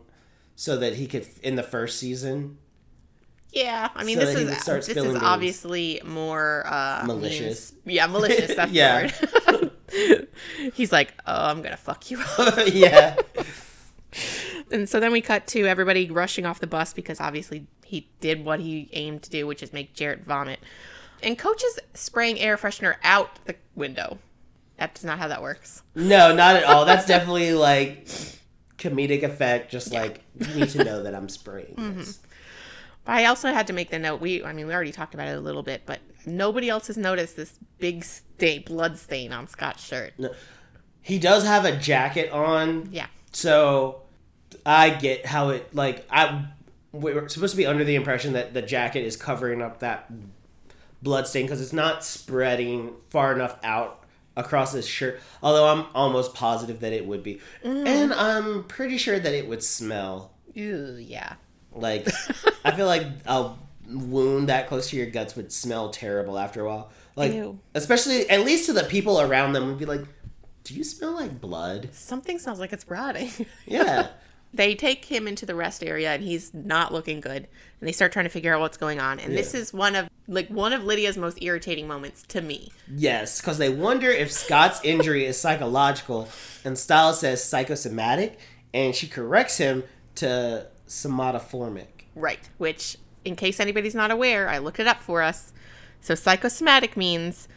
so 0.57 0.77
that 0.77 0.97
he 0.97 1.07
could, 1.07 1.27
in 1.43 1.57
the 1.57 1.63
first 1.63 1.99
season, 1.99 2.59
yeah, 3.53 3.89
I 3.95 4.05
mean 4.05 4.19
So 4.19 4.25
this 4.27 4.37
is 4.37 4.87
this 4.87 4.97
is 4.97 5.17
obviously 5.17 6.01
more 6.05 6.65
uh, 6.67 7.03
Malicious. 7.07 7.73
yeah, 7.85 8.07
malicious. 8.07 8.55
That's 8.55 8.73
Yeah. 8.73 9.11
word. 9.47 9.71
He's 10.75 10.93
like, 10.93 11.15
oh, 11.27 11.47
I'm 11.47 11.63
gonna 11.63 11.77
fuck 11.77 12.11
you 12.11 12.21
up. 12.39 12.59
yeah. 12.73 13.17
And 14.71 14.89
so 14.89 15.01
then 15.01 15.13
we 15.13 15.21
cut 15.21 15.47
to 15.49 15.67
everybody 15.67 16.11
rushing 16.11 16.45
off 16.45 16.61
the 16.61 16.67
bus 16.67 16.93
because 16.93 17.21
obviously 17.21 17.67
he 17.85 18.09
did 18.21 18.45
what 18.45 18.61
he 18.61 18.89
aimed 18.93 19.23
to 19.23 19.31
do, 19.31 19.47
which 19.47 19.63
is 19.63 19.73
make 19.73 19.95
Jarrett 19.95 20.25
vomit. 20.25 20.61
And 21.23 21.39
Coach 21.39 21.63
is 21.65 21.81
spraying 21.95 22.39
air 22.39 22.57
freshener 22.57 22.97
out 23.03 23.45
the 23.47 23.57
window. 23.75 24.19
That's 24.77 25.03
not 25.03 25.19
how 25.19 25.29
that 25.29 25.43
works. 25.43 25.83
No, 25.95 26.35
not 26.35 26.57
at 26.57 26.65
all. 26.65 26.85
That's 26.85 27.07
definitely 27.07 27.53
like 27.55 28.07
comedic 28.77 29.23
effect. 29.23 29.71
Just 29.71 29.93
like 29.93 30.23
you 30.39 30.55
need 30.55 30.69
to 30.71 30.85
know 30.85 31.03
that 31.03 31.15
I'm 31.15 31.29
spraying 31.29 31.75
Mm-hmm. 31.77 31.99
this. 31.99 32.21
But 33.09 33.15
I 33.17 33.25
also 33.25 33.51
had 33.55 33.67
to 33.69 33.73
make 33.73 33.89
the 33.91 33.99
note. 33.99 34.21
We, 34.21 34.45
I 34.45 34.53
mean, 34.53 34.67
we 34.67 34.75
already 34.75 34.93
talked 34.93 35.15
about 35.15 35.29
it 35.29 35.37
a 35.39 35.41
little 35.41 35.63
bit, 35.63 35.83
but 35.87 36.01
nobody 36.27 36.69
else 36.69 36.89
has 36.89 36.99
noticed 36.99 37.37
this 37.37 37.59
big 37.79 38.05
stain, 38.05 38.65
blood 38.67 38.99
stain 38.99 39.33
on 39.33 39.49
Scott's 39.49 39.83
shirt. 39.83 40.13
No. 40.19 40.31
He 41.01 41.19
does 41.19 41.47
have 41.47 41.65
a 41.65 41.75
jacket 41.75 42.31
on, 42.33 42.91
Yeah, 42.93 43.07
so 43.33 44.03
I 44.67 44.91
get 44.91 45.25
how 45.25 45.49
it 45.49 45.75
like 45.75 46.07
I. 46.11 46.45
We're 46.93 47.29
supposed 47.31 47.53
to 47.53 47.57
be 47.57 47.65
under 47.65 47.83
the 47.83 47.95
impression 47.95 48.35
that 48.35 48.53
the 48.53 48.61
jacket 48.61 49.05
is 49.05 49.17
covering 49.17 49.63
up 49.63 49.79
that 49.81 50.11
blood 51.03 51.27
stain 51.27 51.47
because 51.47 51.63
it's 51.63 51.73
not 51.73 52.05
spreading 52.05 52.93
far 53.09 53.33
enough 53.33 53.57
out 53.65 54.05
across 54.37 54.73
his 54.73 54.87
shirt. 54.87 55.19
Although 55.43 55.67
I'm 55.69 55.87
almost 55.95 56.35
positive 56.35 56.81
that 56.81 56.93
it 56.93 57.07
would 57.07 57.23
be, 57.23 57.41
Mm. 57.65 57.87
and 57.87 58.13
I'm 58.13 58.65
pretty 58.65 58.99
sure 58.99 59.19
that 59.19 59.33
it 59.33 59.49
would 59.49 59.63
smell. 59.63 60.33
Ew, 60.53 60.97
yeah. 61.01 61.35
Like, 61.81 62.09
I 62.65 62.73
feel 62.73 62.87
like 62.87 63.07
a 63.27 63.53
wound 63.89 64.49
that 64.49 64.69
close 64.69 64.91
to 64.91 64.97
your 64.97 65.07
guts 65.07 65.37
would 65.37 65.53
smell 65.53 65.91
terrible 65.91 66.39
after 66.39 66.63
a 66.63 66.69
while. 66.69 66.91
Like, 67.17 67.33
Ew. 67.33 67.59
especially 67.75 68.29
at 68.31 68.45
least 68.45 68.67
to 68.67 68.73
the 68.73 68.85
people 68.85 69.21
around 69.21 69.53
them 69.53 69.67
would 69.67 69.79
be 69.79 69.87
like, 69.87 70.05
"Do 70.65 70.75
you 70.75 70.85
smell 70.85 71.13
like 71.13 71.41
blood?" 71.41 71.89
Something 71.93 72.39
smells 72.39 72.61
like 72.61 72.73
it's 72.73 72.89
rotting. 72.89 73.31
Yeah, 73.67 74.09
they 74.55 74.75
take 74.75 75.05
him 75.05 75.29
into 75.29 75.45
the 75.45 75.55
rest 75.55 75.85
area 75.85 76.13
and 76.13 76.23
he's 76.23 76.55
not 76.55 76.93
looking 76.93 77.21
good 77.21 77.49
and 77.81 77.89
they 77.89 77.93
start 77.93 78.13
trying 78.13 78.25
to 78.25 78.31
figure 78.31 78.55
out 78.55 78.61
what's 78.61 78.79
going 78.79 78.99
on 78.99 79.21
and 79.21 79.37
this 79.37 79.53
is 79.53 79.75
one 79.75 79.95
of 79.95 80.09
like 80.27 80.49
one 80.49 80.73
of 80.73 80.85
lydia's 80.85 81.19
most 81.19 81.43
irritating 81.43 81.87
moments 81.87 82.23
to 82.23 82.41
me 82.41 82.73
yes, 82.95 83.41
because 83.41 83.59
they 83.59 83.69
wonder 83.69 84.11
if 84.11 84.33
Scott's 84.33 84.81
injury 84.83 85.25
is 85.25 85.39
psychological, 85.41 86.29
and 86.65 86.79
Stiles 86.79 87.21
says 87.21 87.43
psychosomatic, 87.43 88.39
and 88.73 88.95
she 88.95 89.07
corrects 89.07 89.59
him 89.59 89.85
to 90.17 90.67
somatoformic. 90.89 92.05
right 92.15 92.49
which 92.59 92.97
in 93.25 93.37
case 93.37 93.61
anybody's 93.61 93.95
not 93.95 94.11
aware 94.11 94.49
i 94.49 94.59
looked 94.59 94.81
it 94.81 94.87
up 94.87 95.01
for 95.01 95.23
us 95.23 95.53
so 96.01 96.15
psychosomatic 96.15 96.97
means 96.97 97.49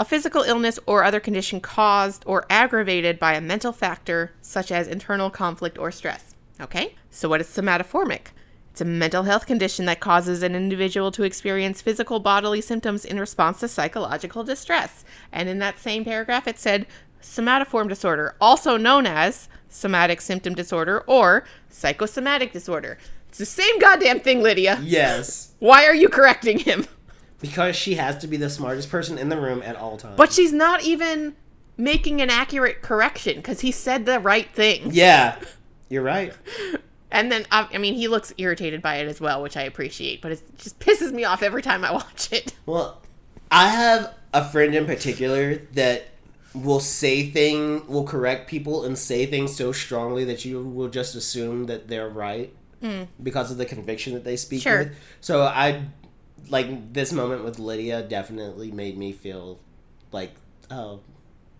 a 0.00 0.04
physical 0.04 0.42
illness 0.42 0.78
or 0.86 1.02
other 1.02 1.20
condition 1.20 1.60
caused 1.60 2.22
or 2.26 2.46
aggravated 2.48 3.18
by 3.18 3.34
a 3.34 3.40
mental 3.40 3.72
factor 3.72 4.32
such 4.40 4.70
as 4.72 4.88
internal 4.88 5.30
conflict 5.30 5.78
or 5.78 5.90
stress 5.92 6.34
okay 6.60 6.94
so 7.10 7.28
what 7.28 7.40
is 7.40 7.46
somatoformic 7.46 8.28
It's 8.70 8.80
a 8.80 8.84
mental 8.84 9.24
health 9.24 9.44
condition 9.44 9.86
that 9.86 9.98
causes 9.98 10.42
an 10.42 10.54
individual 10.54 11.10
to 11.10 11.24
experience 11.24 11.82
physical 11.82 12.20
bodily 12.20 12.60
symptoms 12.60 13.04
in 13.04 13.18
response 13.18 13.58
to 13.58 13.66
psychological 13.66 14.44
distress. 14.44 15.04
And 15.32 15.48
in 15.48 15.58
that 15.58 15.80
same 15.80 16.04
paragraph, 16.04 16.46
it 16.46 16.60
said 16.60 16.86
somatoform 17.20 17.88
disorder, 17.88 18.36
also 18.40 18.76
known 18.76 19.04
as 19.04 19.48
somatic 19.68 20.20
symptom 20.20 20.54
disorder 20.54 21.00
or 21.06 21.44
psychosomatic 21.68 22.52
disorder. 22.52 22.98
It's 23.28 23.38
the 23.38 23.46
same 23.46 23.78
goddamn 23.78 24.20
thing, 24.20 24.42
Lydia. 24.42 24.78
Yes, 24.82 25.52
Why 25.58 25.84
are 25.86 25.94
you 25.94 26.08
correcting 26.08 26.58
him? 26.60 26.86
because 27.40 27.76
she 27.76 27.94
has 27.94 28.16
to 28.18 28.26
be 28.26 28.36
the 28.36 28.50
smartest 28.50 28.90
person 28.90 29.16
in 29.18 29.28
the 29.28 29.40
room 29.40 29.62
at 29.62 29.76
all 29.76 29.96
times. 29.96 30.16
But 30.16 30.32
she's 30.32 30.52
not 30.52 30.82
even 30.82 31.36
making 31.76 32.20
an 32.20 32.30
accurate 32.30 32.82
correction 32.82 33.36
because 33.36 33.60
he 33.60 33.70
said 33.70 34.06
the 34.06 34.18
right 34.18 34.52
thing. 34.54 34.90
yeah, 34.92 35.38
you're 35.88 36.02
right. 36.02 36.32
And 37.10 37.32
then, 37.32 37.46
I 37.50 37.78
mean, 37.78 37.94
he 37.94 38.06
looks 38.06 38.34
irritated 38.36 38.82
by 38.82 38.96
it 38.96 39.08
as 39.08 39.18
well, 39.18 39.40
which 39.42 39.56
I 39.56 39.62
appreciate, 39.62 40.20
but 40.20 40.30
it 40.32 40.42
just 40.58 40.78
pisses 40.78 41.10
me 41.10 41.24
off 41.24 41.42
every 41.42 41.62
time 41.62 41.82
I 41.82 41.90
watch 42.02 42.30
it. 42.32 42.52
Well, 42.66 43.00
I 43.50 43.68
have 43.68 44.12
a 44.34 44.44
friend 44.46 44.74
in 44.74 44.84
particular 44.84 45.56
that 45.72 46.08
will 46.54 46.80
say 46.80 47.28
thing 47.30 47.86
will 47.86 48.04
correct 48.04 48.48
people 48.48 48.84
and 48.84 48.96
say 48.98 49.26
things 49.26 49.54
so 49.54 49.70
strongly 49.72 50.24
that 50.24 50.44
you 50.44 50.62
will 50.62 50.88
just 50.88 51.14
assume 51.14 51.66
that 51.66 51.88
they're 51.88 52.08
right 52.08 52.52
because 53.22 53.50
of 53.50 53.58
the 53.58 53.66
conviction 53.66 54.14
that 54.14 54.24
they 54.24 54.36
speak 54.36 54.62
Sure. 54.62 54.78
with. 54.78 54.96
So 55.20 55.42
I 55.42 55.82
like 56.48 56.92
this 56.92 57.12
moment 57.12 57.44
with 57.44 57.58
Lydia 57.58 58.02
definitely 58.02 58.70
made 58.70 58.96
me 58.96 59.12
feel 59.12 59.58
like 60.12 60.32
oh 60.70 61.00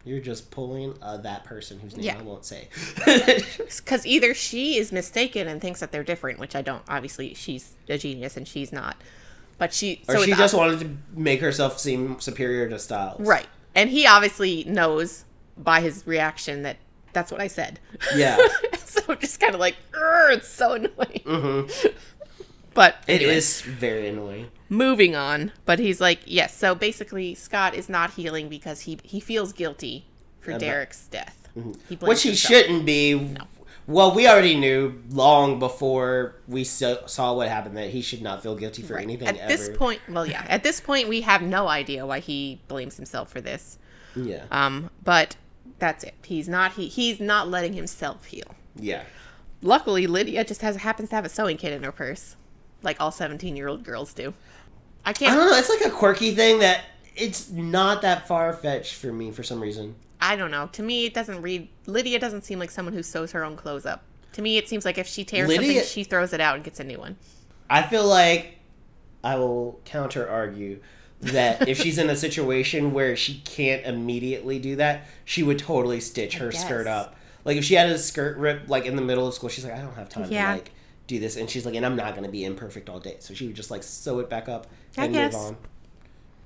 you're 0.04 0.20
just 0.20 0.50
pulling 0.50 0.94
uh, 1.02 1.18
that 1.18 1.44
person 1.44 1.78
whose 1.80 1.94
name 1.96 2.06
Yeah. 2.06 2.18
I 2.18 2.22
won't 2.22 2.44
say. 2.44 2.68
Because 3.66 4.06
either 4.06 4.32
she 4.32 4.78
is 4.78 4.90
mistaken 4.92 5.48
and 5.48 5.60
thinks 5.60 5.80
that 5.80 5.92
they're 5.92 6.04
different, 6.04 6.38
which 6.38 6.56
I 6.56 6.62
don't. 6.62 6.82
Obviously, 6.88 7.34
she's 7.34 7.72
a 7.88 7.98
genius 7.98 8.36
and 8.36 8.46
she's 8.48 8.72
not. 8.72 8.96
But 9.58 9.74
she. 9.74 10.02
or 10.08 10.16
so 10.16 10.22
she 10.24 10.32
just 10.32 10.54
wanted 10.54 10.80
to 10.80 10.96
make 11.18 11.40
herself 11.40 11.78
seem 11.78 12.20
superior 12.20 12.68
to 12.70 12.78
Stiles. 12.78 13.20
Right. 13.20 13.46
And 13.74 13.90
he 13.90 14.06
obviously 14.06 14.64
knows 14.64 15.24
by 15.56 15.80
his 15.80 16.06
reaction 16.06 16.62
that 16.62 16.76
that's 17.12 17.30
what 17.32 17.40
I 17.40 17.46
said. 17.48 17.80
Yeah. 18.14 18.36
so 18.78 19.14
just 19.16 19.40
kind 19.40 19.54
of 19.54 19.60
like, 19.60 19.76
it's 20.30 20.48
so 20.48 20.72
annoying. 20.74 21.68
But 22.74 22.94
Mm-hmm. 23.02 23.10
It 23.10 23.14
anyway, 23.14 23.34
is 23.36 23.60
very 23.62 24.08
annoying. 24.08 24.48
moving 24.68 25.16
on. 25.16 25.52
But 25.64 25.78
he's 25.80 26.00
like, 26.00 26.20
yes. 26.26 26.54
So 26.56 26.74
basically, 26.74 27.34
Scott 27.34 27.74
is 27.74 27.88
not 27.88 28.12
healing 28.12 28.48
because 28.48 28.82
he 28.82 28.98
he 29.02 29.18
feels 29.20 29.52
guilty 29.52 30.06
for 30.40 30.52
About- 30.52 30.60
Derek's 30.60 31.06
death. 31.08 31.48
Mm-hmm. 31.58 32.06
Which 32.06 32.22
he 32.22 32.28
himself. 32.30 32.52
shouldn't 32.52 32.86
be. 32.86 33.34
Well, 33.88 34.14
we 34.14 34.28
already 34.28 34.54
knew 34.54 35.02
long 35.08 35.58
before 35.58 36.36
we 36.46 36.62
so, 36.62 37.02
saw 37.06 37.32
what 37.32 37.48
happened 37.48 37.74
that 37.78 37.88
he 37.88 38.02
should 38.02 38.20
not 38.20 38.42
feel 38.42 38.54
guilty 38.54 38.82
for 38.82 38.98
anything 38.98 39.26
At 39.26 39.38
ever. 39.38 39.48
this 39.48 39.70
point, 39.76 40.02
well, 40.10 40.26
yeah. 40.26 40.44
At 40.46 40.62
this 40.62 40.78
point, 40.78 41.08
we 41.08 41.22
have 41.22 41.40
no 41.40 41.68
idea 41.68 42.04
why 42.04 42.20
he 42.20 42.60
blames 42.68 42.96
himself 42.96 43.30
for 43.30 43.40
this. 43.40 43.78
yeah, 44.14 44.44
Um, 44.50 44.90
but 45.02 45.36
that's 45.78 46.04
it. 46.04 46.14
He's 46.22 46.48
not 46.48 46.72
he 46.72 46.88
he's 46.88 47.18
not 47.18 47.48
letting 47.48 47.72
himself 47.72 48.26
heal. 48.26 48.54
yeah, 48.76 49.04
Luckily, 49.62 50.06
Lydia 50.06 50.44
just 50.44 50.60
has 50.60 50.76
happens 50.76 51.08
to 51.08 51.14
have 51.16 51.24
a 51.24 51.28
sewing 51.30 51.56
kit 51.56 51.72
in 51.72 51.82
her 51.82 51.92
purse, 51.92 52.36
like 52.82 53.00
all 53.00 53.10
seventeen 53.10 53.56
year 53.56 53.68
old 53.68 53.84
girls 53.84 54.12
do. 54.12 54.34
I 55.04 55.10
I 55.10 55.12
can't. 55.14 55.32
I 55.32 55.36
don't 55.36 55.50
know. 55.50 55.56
It's 55.56 55.70
like 55.70 55.84
a 55.90 55.90
quirky 55.90 56.34
thing 56.34 56.58
that 56.58 56.84
it's 57.16 57.48
not 57.50 58.02
that 58.02 58.28
far 58.28 58.52
fetched 58.52 58.94
for 58.94 59.12
me 59.12 59.30
for 59.30 59.42
some 59.42 59.60
reason. 59.60 59.94
I 60.20 60.36
don't 60.36 60.50
know. 60.50 60.68
To 60.72 60.82
me, 60.82 61.06
it 61.06 61.14
doesn't 61.14 61.42
read. 61.42 61.68
Lydia 61.86 62.18
doesn't 62.18 62.42
seem 62.44 62.58
like 62.58 62.70
someone 62.70 62.92
who 62.94 63.02
sews 63.02 63.32
her 63.32 63.44
own 63.44 63.56
clothes 63.56 63.86
up. 63.86 64.02
To 64.32 64.42
me, 64.42 64.56
it 64.58 64.68
seems 64.68 64.84
like 64.84 64.98
if 64.98 65.06
she 65.06 65.24
tears 65.24 65.48
Lydia- 65.48 65.66
something, 65.80 65.84
she 65.88 66.04
throws 66.04 66.32
it 66.32 66.40
out 66.40 66.56
and 66.56 66.64
gets 66.64 66.80
a 66.80 66.84
new 66.84 66.98
one. 66.98 67.16
I 67.70 67.82
feel 67.82 68.06
like 68.06 68.58
I 69.22 69.36
will 69.36 69.80
counter 69.84 70.28
argue 70.28 70.80
that 71.20 71.68
if 71.68 71.78
she's 71.78 71.98
in 71.98 72.08
a 72.10 72.16
situation 72.24 72.92
where 72.92 73.16
she 73.16 73.40
can't 73.44 73.84
immediately 73.84 74.58
do 74.58 74.76
that, 74.76 75.06
she 75.24 75.42
would 75.42 75.58
totally 75.58 76.00
stitch 76.00 76.36
her 76.38 76.52
skirt 76.52 76.86
up. 76.86 77.16
Like 77.44 77.56
if 77.56 77.64
she 77.64 77.74
had 77.74 77.88
a 77.90 77.98
skirt 77.98 78.36
rip 78.36 78.68
like 78.68 78.84
in 78.86 78.96
the 78.96 79.02
middle 79.02 79.26
of 79.26 79.34
school, 79.34 79.48
she's 79.48 79.64
like, 79.64 79.74
I 79.74 79.80
don't 79.80 79.94
have 79.94 80.08
time 80.08 80.30
Yeah. 80.30 80.46
to 80.48 80.52
like 80.58 80.70
do 81.06 81.18
this, 81.18 81.36
and 81.36 81.48
she's 81.48 81.64
like, 81.64 81.74
and 81.74 81.84
I'm 81.86 81.96
not 81.96 82.14
gonna 82.14 82.28
be 82.28 82.44
imperfect 82.44 82.88
all 82.90 83.00
day, 83.00 83.16
so 83.20 83.32
she 83.34 83.46
would 83.46 83.56
just 83.56 83.70
like 83.70 83.82
sew 83.82 84.18
it 84.20 84.28
back 84.28 84.48
up 84.48 84.66
I 84.96 85.06
and 85.06 85.14
guess. 85.14 85.32
move 85.32 85.42
on. 85.42 85.56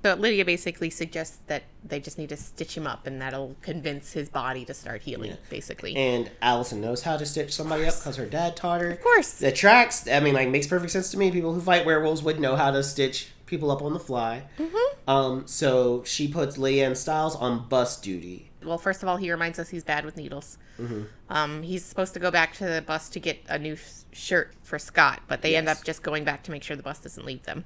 But 0.02 0.20
Lydia 0.20 0.44
basically 0.44 0.90
suggests 0.90 1.38
that 1.46 1.62
they 1.84 2.00
just 2.00 2.18
need 2.18 2.28
to 2.30 2.36
stitch 2.36 2.76
him 2.76 2.86
up, 2.86 3.06
and 3.06 3.20
that'll 3.22 3.56
convince 3.62 4.12
his 4.12 4.28
body 4.28 4.64
to 4.64 4.74
start 4.74 5.02
healing. 5.02 5.30
Yeah. 5.30 5.36
Basically, 5.48 5.94
And 5.96 6.30
Allison 6.42 6.80
knows 6.80 7.02
how 7.02 7.16
to 7.16 7.24
stitch 7.24 7.54
somebody 7.54 7.86
up 7.86 7.94
because 7.94 8.16
her 8.16 8.26
dad 8.26 8.56
taught 8.56 8.80
her. 8.80 8.90
of 8.90 9.00
course. 9.00 9.34
The 9.34 9.52
tracks, 9.52 10.08
I 10.08 10.20
mean, 10.20 10.34
like 10.34 10.48
makes 10.48 10.66
perfect 10.66 10.92
sense 10.92 11.10
to 11.12 11.18
me. 11.18 11.30
People 11.30 11.54
who 11.54 11.60
fight 11.60 11.86
werewolves 11.86 12.22
would 12.22 12.40
know 12.40 12.56
how 12.56 12.72
to 12.72 12.82
stitch 12.82 13.30
people 13.46 13.70
up 13.70 13.82
on 13.82 13.92
the 13.92 14.00
fly. 14.00 14.44
Mm-hmm. 14.58 15.10
Um, 15.10 15.46
so 15.46 16.02
she 16.04 16.26
puts 16.26 16.58
Leah 16.58 16.86
and 16.86 16.98
Stiles 16.98 17.36
on 17.36 17.68
bus 17.68 18.00
duty. 18.00 18.50
Well, 18.64 18.78
first 18.78 19.02
of 19.02 19.08
all, 19.08 19.16
he 19.16 19.30
reminds 19.30 19.58
us 19.58 19.68
he's 19.68 19.84
bad 19.84 20.04
with 20.04 20.16
needles. 20.16 20.56
Mm-hmm. 20.80 21.02
Um, 21.28 21.62
he's 21.62 21.84
supposed 21.84 22.14
to 22.14 22.20
go 22.20 22.30
back 22.30 22.54
to 22.54 22.64
the 22.64 22.82
bus 22.82 23.08
to 23.10 23.20
get 23.20 23.40
a 23.48 23.58
new 23.58 23.76
shirt 24.12 24.54
for 24.62 24.78
Scott, 24.78 25.22
but 25.28 25.42
they 25.42 25.56
end 25.56 25.68
up 25.68 25.84
just 25.84 26.02
going 26.02 26.24
back 26.24 26.42
to 26.44 26.50
make 26.50 26.62
sure 26.62 26.76
the 26.76 26.82
bus 26.82 27.00
doesn't 27.00 27.24
leave 27.24 27.42
them. 27.42 27.64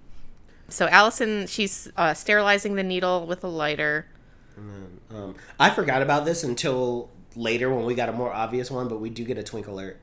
So 0.69 0.87
Allison, 0.89 1.47
she's 1.47 1.89
uh, 1.97 2.15
sterilizing 2.15 2.75
the 2.75 2.83
needle 2.83 3.27
with 3.27 3.45
a 3.45 3.49
lighter. 3.49 4.07
Um, 4.59 5.35
I 5.61 5.71
forgot 5.71 6.03
about 6.03 6.25
this 6.25 6.43
until 6.43 7.11
later 7.35 7.73
when 7.73 7.85
we 7.85 7.95
got 7.95 8.09
a 8.09 8.13
more 8.13 8.33
obvious 8.33 8.71
one, 8.71 8.89
but 8.89 9.01
we 9.01 9.11
do 9.11 9.25
get 9.25 9.39
a 9.39 9.43
twink 9.43 9.67
alert 9.69 10.01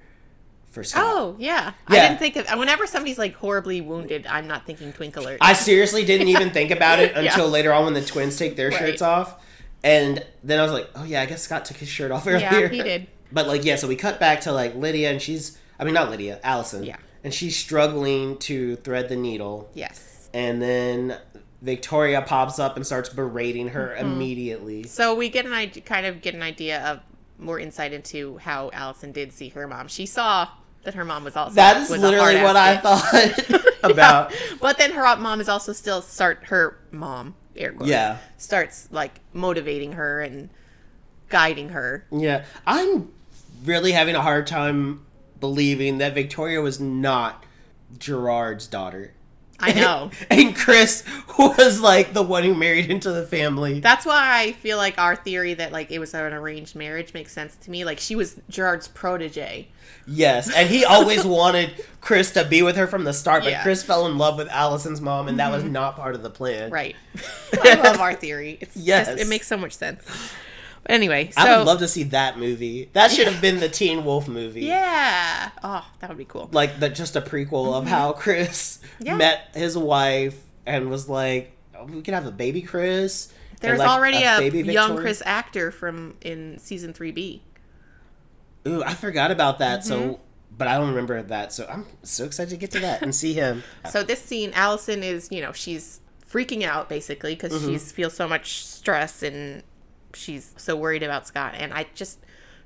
for 0.71 0.83
Scott. 0.83 1.03
Oh 1.05 1.35
yeah. 1.39 1.73
I 1.87 1.95
didn't 2.07 2.19
think 2.19 2.35
of. 2.35 2.47
Whenever 2.57 2.85
somebody's 2.87 3.17
like 3.17 3.33
horribly 3.35 3.81
wounded, 3.81 4.25
I'm 4.27 4.47
not 4.47 4.65
thinking 4.65 4.93
Twink 4.93 5.15
Alert. 5.17 5.39
I 5.41 5.53
seriously 5.53 6.05
didn't 6.05 6.27
even 6.29 6.51
think 6.51 6.71
about 6.71 6.99
it 6.99 7.11
Yeah. 7.15 7.21
until 7.21 7.49
later 7.49 7.73
on 7.73 7.85
when 7.85 7.93
the 7.93 8.03
twins 8.03 8.37
take 8.37 8.55
their 8.55 8.69
Right. 8.69 8.77
shirts 8.79 9.01
off. 9.01 9.43
And 9.83 10.23
then 10.43 10.59
I 10.59 10.63
was 10.63 10.71
like, 10.71 10.89
oh 10.95 11.03
yeah, 11.03 11.21
I 11.21 11.25
guess 11.25 11.41
Scott 11.41 11.65
took 11.65 11.77
his 11.77 11.89
shirt 11.89 12.11
off 12.11 12.25
earlier. 12.25 12.39
yeah, 12.39 12.67
he 12.69 12.81
did. 12.81 13.07
But 13.33 13.47
like, 13.47 13.65
yeah, 13.65 13.77
so 13.77 13.87
we 13.87 13.95
cut 13.95 14.19
back 14.19 14.41
to 14.41 14.51
like 14.51 14.75
Lydia, 14.75 15.09
and 15.09 15.19
she's, 15.19 15.57
I 15.79 15.83
mean, 15.85 15.95
not 15.95 16.11
Lydia, 16.11 16.39
Allison. 16.43 16.83
Yeah. 16.83 16.97
And 17.23 17.33
she's 17.33 17.57
struggling 17.57 18.37
to 18.39 18.75
thread 18.75 19.09
the 19.09 19.15
needle. 19.15 19.71
Yes. 19.73 20.12
And 20.33 20.61
then 20.61 21.17
Victoria 21.61 22.21
pops 22.21 22.59
up 22.59 22.75
and 22.75 22.85
starts 22.85 23.09
berating 23.09 23.69
her 23.69 23.95
Mm-hmm. 23.97 24.05
immediately. 24.11 24.83
So 24.83 25.13
we 25.15 25.29
get 25.29 25.45
an 25.45 25.53
idea, 25.53 25.83
kind 25.83 26.05
of 26.05 26.21
get 26.21 26.33
an 26.33 26.41
idea 26.41 26.83
of 26.85 26.99
more 27.39 27.59
insight 27.59 27.93
into 27.93 28.37
how 28.39 28.69
Allison 28.73 29.11
did 29.11 29.31
see 29.33 29.49
her 29.49 29.67
mom. 29.67 29.87
She 29.87 30.05
saw 30.05 30.47
that 30.83 30.93
her 30.95 31.05
mom 31.05 31.23
was 31.23 31.35
also 31.35 31.55
That 31.55 31.77
is 31.77 31.89
literally 31.89 32.41
what 32.41 32.55
I 32.55 32.77
bitch. 32.77 32.81
thought 32.81 33.73
about. 33.91 34.31
Yeah. 34.31 34.37
But 34.59 34.77
then 34.77 34.91
her 34.91 35.15
mom 35.17 35.39
is 35.41 35.47
also 35.49 35.71
still 35.73 36.01
start 36.01 36.45
her 36.45 36.77
mom 36.91 37.35
air 37.55 37.71
quotes, 37.71 37.89
Yeah. 37.89 38.17
starts 38.37 38.87
like 38.91 39.19
motivating 39.33 39.93
her 39.93 40.21
and 40.21 40.49
guiding 41.29 41.69
her. 41.69 42.05
Yeah. 42.11 42.45
I'm 42.67 43.11
really 43.63 43.91
having 43.93 44.15
a 44.15 44.21
hard 44.21 44.47
time 44.47 45.05
believing 45.39 45.97
that 45.99 46.13
Victoria 46.13 46.61
was 46.61 46.79
not 46.79 47.43
Gerard's 47.97 48.67
daughter. 48.67 49.13
I 49.63 49.73
know. 49.73 50.11
and 50.29 50.55
Chris 50.55 51.03
was 51.37 51.81
like 51.81 52.13
the 52.13 52.23
one 52.23 52.43
who 52.43 52.53
married 52.53 52.89
into 52.89 53.11
the 53.11 53.25
family. 53.25 53.79
That's 53.79 54.05
why 54.05 54.41
I 54.41 54.51
feel 54.53 54.77
like 54.77 54.97
our 54.97 55.15
theory 55.15 55.53
that 55.55 55.71
like 55.71 55.91
it 55.91 55.99
was 55.99 56.13
an 56.13 56.33
arranged 56.33 56.75
marriage 56.75 57.13
makes 57.13 57.31
sense 57.31 57.55
to 57.57 57.71
me. 57.71 57.85
Like 57.85 57.99
she 57.99 58.15
was 58.15 58.39
Gerard's 58.49 58.87
protege. 58.87 59.67
yes, 60.07 60.53
and 60.53 60.69
he 60.69 60.85
always 60.85 61.25
wanted 61.25 61.85
Chris 62.01 62.31
to 62.31 62.43
be 62.45 62.61
with 62.61 62.75
her 62.75 62.87
from 62.87 63.03
the 63.03 63.13
start, 63.13 63.43
but 63.43 63.51
Yeah. 63.51 63.63
Chris 63.63 63.83
fell 63.83 64.05
in 64.05 64.17
love 64.17 64.37
with 64.37 64.49
Allison's 64.49 65.01
mom, 65.01 65.27
and 65.27 65.39
that 65.39 65.51
was 65.51 65.63
mm-hmm. 65.63 65.73
not 65.73 65.95
part 65.95 66.15
of 66.15 66.23
the 66.23 66.29
plan. 66.29 66.69
Right. 66.71 66.95
I 67.63 67.75
love 67.75 67.99
our 67.99 68.13
theory. 68.13 68.57
It's 68.61 68.75
Yes. 68.75 69.07
just, 69.07 69.21
it 69.21 69.27
makes 69.27 69.47
so 69.47 69.57
much 69.57 69.73
sense. 69.73 70.03
But 70.83 70.91
anyway, 70.91 71.29
so 71.31 71.41
I 71.41 71.57
would 71.57 71.65
love 71.65 71.79
to 71.79 71.87
see 71.87 72.03
that 72.03 72.37
movie. 72.37 72.89
That 72.93 73.09
should 73.11 73.27
have 73.27 73.41
been 73.41 73.59
the 73.59 73.69
Teen 73.69 74.03
Wolf 74.03 74.27
movie. 74.27 74.61
yeah. 74.65 75.49
Oh, 75.63 75.85
that 75.99 76.09
would 76.09 76.17
be 76.17 76.25
cool. 76.25 76.49
Like 76.51 76.79
the 76.79 76.89
just 76.89 77.15
a 77.15 77.21
prequel 77.21 77.73
of 77.73 77.87
how 77.87 78.11
Chris 78.13 78.79
Mm-hmm. 78.95 79.05
Yeah. 79.05 79.15
met 79.15 79.49
his 79.55 79.77
wife 79.77 80.37
and 80.65 80.89
was 80.89 81.07
like, 81.09 81.51
oh, 81.77 81.85
"We 81.85 82.01
can 82.01 82.13
have 82.13 82.25
a 82.25 82.31
baby 82.31 82.61
Chris." 82.61 83.31
There's 83.61 83.79
like, 83.79 83.87
already 83.89 84.23
a, 84.23 84.39
baby 84.39 84.73
young 84.73 84.97
Chris 84.97 85.23
actor 85.25 85.71
from 85.71 86.15
in 86.21 86.59
season 86.59 86.93
three 86.93 87.11
B. 87.11 87.41
Ooh, 88.67 88.83
I 88.83 88.93
forgot 88.93 89.31
about 89.31 89.59
that. 89.59 89.79
Mm-hmm. 89.81 89.87
So, 89.89 90.19
but 90.57 90.67
I 90.67 90.75
don't 90.77 90.89
remember 90.89 91.21
that. 91.23 91.53
So 91.53 91.65
I'm 91.69 91.85
so 92.03 92.25
excited 92.25 92.49
to 92.51 92.57
get 92.57 92.71
to 92.71 92.79
that 92.79 93.01
and 93.01 93.13
see 93.15 93.33
him. 93.33 93.63
So 93.89 94.03
this 94.03 94.21
scene, 94.21 94.51
Allison 94.53 95.01
is, 95.03 95.29
you 95.31 95.41
know, 95.41 95.51
she's 95.53 96.01
freaking 96.29 96.63
out 96.63 96.89
basically 96.89 97.35
because 97.35 97.53
Mm-hmm. 97.53 97.71
she 97.73 97.77
feels 97.79 98.13
so 98.13 98.27
much 98.27 98.65
stress 98.65 99.23
and 99.23 99.63
she's 100.13 100.53
so 100.57 100.75
worried 100.75 101.03
about 101.03 101.27
Scott. 101.27 101.55
And 101.57 101.73
I 101.73 101.87
just, 101.95 102.19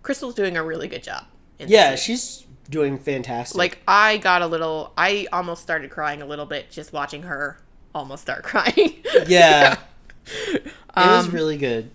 Crystal's 0.04 0.36
doing 0.36 0.58
a 0.58 0.64
really 0.64 0.88
good 0.88 1.04
job. 1.04 1.26
in 1.60 1.70
Yeah, 1.70 1.96
she's 1.96 2.46
doing 2.70 2.98
fantastic. 3.00 3.58
like 3.58 3.80
I 3.88 4.18
got 4.18 4.42
a 4.42 4.48
little, 4.48 4.94
I 4.98 5.28
almost 5.32 5.62
started 5.62 5.90
crying 5.92 6.22
a 6.22 6.26
little 6.26 6.46
bit 6.46 6.70
just 6.70 6.92
watching 6.94 7.24
her 7.24 7.60
almost 7.96 8.24
start 8.24 8.44
crying. 8.52 8.96
yeah, 9.28 9.78
it 10.48 10.68
Um, 10.96 11.10
was 11.18 11.30
really 11.30 11.58
good. 11.58 11.92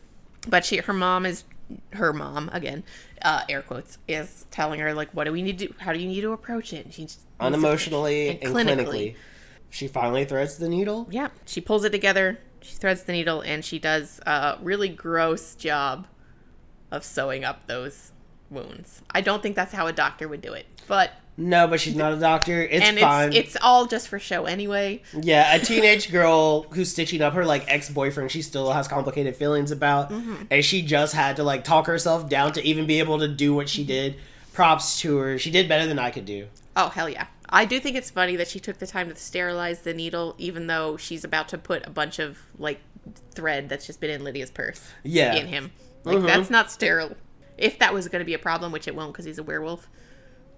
but 0.48 0.64
she, 0.64 0.78
her 0.78 0.92
mom 0.92 1.26
is, 1.26 1.44
her 1.94 2.12
mom 2.12 2.50
again, 2.52 2.84
uh, 3.22 3.42
air 3.48 3.62
quotes, 3.62 3.98
is 4.08 4.46
telling 4.50 4.80
her 4.80 4.92
like, 4.94 5.10
what 5.12 5.24
do 5.24 5.32
we 5.32 5.42
need 5.42 5.58
to, 5.60 5.74
how 5.78 5.92
do 5.92 5.98
you 5.98 6.06
need 6.08 6.20
to 6.22 6.32
approach 6.32 6.72
it? 6.72 6.84
And 6.86 6.94
she's 6.94 7.18
Unemotionally 7.40 8.30
and, 8.30 8.42
and 8.44 8.54
clinically. 8.54 8.86
clinically. 8.86 9.14
she 9.70 9.88
finally 9.88 10.24
threads 10.24 10.58
the 10.58 10.68
needle. 10.68 11.06
Yeah, 11.10 11.28
she 11.46 11.60
pulls 11.60 11.84
it 11.84 11.90
together. 11.90 12.38
She 12.62 12.74
threads 12.76 13.02
the 13.04 13.12
needle, 13.12 13.40
and 13.40 13.64
she 13.64 13.78
does 13.78 14.20
a 14.26 14.58
really 14.62 14.88
gross 14.88 15.54
job 15.54 16.06
of 16.90 17.04
sewing 17.04 17.44
up 17.44 17.66
those 17.66 18.12
wounds. 18.50 19.02
I 19.10 19.20
don't 19.20 19.42
think 19.42 19.56
that's 19.56 19.72
how 19.72 19.86
a 19.86 19.92
doctor 19.92 20.28
would 20.28 20.40
do 20.42 20.52
it, 20.52 20.66
but 20.86 21.12
No, 21.38 21.66
but 21.66 21.80
she's 21.80 21.96
not 21.96 22.12
a 22.12 22.16
doctor. 22.16 22.62
It's 22.62 22.84
and 22.84 22.98
fine. 22.98 23.28
it's 23.32 23.54
it's 23.54 23.56
all 23.62 23.86
just 23.86 24.08
for 24.08 24.18
show 24.18 24.44
anyway. 24.44 25.02
Yeah, 25.18 25.54
a 25.54 25.58
teenage 25.64 26.12
girl 26.12 26.64
who's 26.74 26.90
stitching 26.90 27.22
up 27.22 27.32
her 27.32 27.46
like 27.46 27.64
ex 27.68 27.88
boyfriend. 27.88 28.30
She 28.30 28.42
still 28.42 28.70
has 28.72 28.86
complicated 28.88 29.36
feelings 29.36 29.70
about, 29.70 30.10
Mm-hmm. 30.10 30.44
and 30.50 30.62
she 30.64 30.82
just 30.82 31.14
had 31.14 31.36
to 31.36 31.42
like 31.44 31.64
talk 31.64 31.86
herself 31.86 32.28
down 32.28 32.52
to 32.52 32.62
even 32.62 32.86
be 32.86 32.98
able 32.98 33.18
to 33.20 33.28
do 33.28 33.54
what 33.54 33.66
Mm-hmm. 33.66 33.72
she 33.72 33.84
did. 33.84 34.16
Props 34.52 35.00
to 35.00 35.16
her. 35.16 35.38
She 35.38 35.50
did 35.50 35.66
better 35.66 35.86
than 35.86 35.98
I 35.98 36.10
could 36.10 36.26
do. 36.26 36.46
Oh 36.76 36.90
hell 36.90 37.08
yeah! 37.08 37.26
I 37.52 37.64
do 37.66 37.78
think 37.78 37.96
it's 37.96 38.10
funny 38.10 38.34
that 38.36 38.48
she 38.48 38.58
took 38.58 38.78
the 38.78 38.86
time 38.86 39.08
to 39.10 39.14
sterilize 39.16 39.80
the 39.80 39.92
needle, 39.94 40.34
even 40.38 40.66
though 40.66 40.96
she's 40.96 41.22
about 41.22 41.48
to 41.50 41.58
put 41.58 41.86
a 41.86 41.90
bunch 41.90 42.18
of 42.18 42.38
like 42.58 42.80
thread 43.34 43.68
that's 43.68 43.86
just 43.86 44.00
been 44.00 44.10
in 44.10 44.24
Lydia's 44.24 44.50
purse 44.50 44.90
Yeah, 45.04 45.34
in 45.34 45.46
him. 45.48 45.70
Like 46.04 46.18
Mhm. 46.18 46.26
that's 46.26 46.50
not 46.50 46.70
sterile. 46.70 47.14
If 47.58 47.78
that 47.78 47.92
was 47.92 48.08
going 48.08 48.20
to 48.20 48.24
be 48.26 48.34
a 48.34 48.38
problem, 48.38 48.72
which 48.72 48.88
it 48.88 48.94
won't 48.94 49.12
because 49.12 49.24
he's 49.26 49.38
a 49.38 49.42
werewolf, 49.42 49.88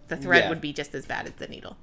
the 0.08 0.16
thread 0.16 0.44
Yeah. 0.44 0.48
would 0.50 0.60
be 0.60 0.72
just 0.72 0.94
as 0.94 1.04
bad 1.04 1.26
as 1.26 1.32
the 1.32 1.48
needle. 1.48 1.76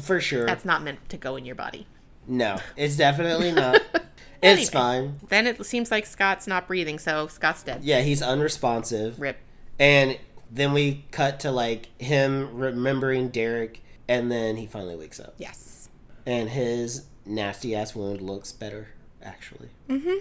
for 0.00 0.20
sure. 0.20 0.44
That's 0.44 0.64
not 0.66 0.82
meant 0.82 1.08
to 1.08 1.16
go 1.16 1.36
in 1.36 1.44
your 1.46 1.54
body. 1.54 1.86
no, 2.26 2.58
it's 2.76 2.96
definitely 2.96 3.50
not. 3.62 3.76
it's 3.94 4.04
Anyway. 4.42 4.64
fine. 4.70 5.20
Then 5.30 5.46
it 5.46 5.64
seems 5.66 5.90
like 5.90 6.04
Scott's 6.06 6.46
not 6.46 6.66
breathing, 6.68 6.98
so 6.98 7.26
Scott's 7.28 7.62
dead. 7.62 7.82
Yeah, 7.82 8.00
he's 8.02 8.20
unresponsive. 8.22 9.18
Rip. 9.20 9.38
And 9.78 10.18
then 10.50 10.72
we 10.74 11.04
cut 11.12 11.40
to 11.40 11.50
like 11.50 11.88
him 12.00 12.50
remembering 12.58 13.28
Derek, 13.30 13.82
and 14.10 14.30
then 14.30 14.56
he 14.56 14.66
finally 14.66 14.96
wakes 14.96 15.20
up, 15.20 15.34
Yes. 15.38 15.88
and 16.26 16.50
his 16.50 17.06
nasty 17.24 17.74
ass 17.74 17.94
wound 17.94 18.20
looks 18.20 18.52
better. 18.52 18.88
Actually, 19.22 19.68
mm-hmm. 19.88 20.18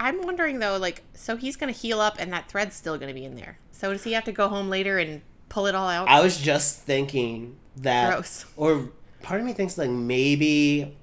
I'm 0.00 0.22
wondering 0.22 0.60
though, 0.60 0.76
like, 0.76 1.02
so 1.14 1.36
he's 1.36 1.56
gonna 1.56 1.72
heal 1.72 2.00
up, 2.00 2.16
and 2.18 2.32
that 2.32 2.48
thread's 2.48 2.74
still 2.74 2.96
gonna 2.98 3.14
be 3.14 3.24
in 3.24 3.36
there. 3.36 3.58
So 3.72 3.92
does 3.92 4.04
he 4.04 4.12
have 4.12 4.24
to 4.24 4.32
go 4.32 4.48
home 4.48 4.70
later 4.70 4.98
and 4.98 5.20
pull 5.48 5.66
it 5.66 5.74
all 5.74 5.88
out? 5.88 6.08
I 6.08 6.22
was 6.22 6.40
just 6.40 6.80
thinking 6.80 7.56
that, 7.76 8.10
Gross. 8.10 8.46
or 8.56 8.90
part 9.22 9.40
of 9.40 9.46
me 9.46 9.52
thinks 9.52 9.76
like 9.76 9.90
maybe 9.90 10.96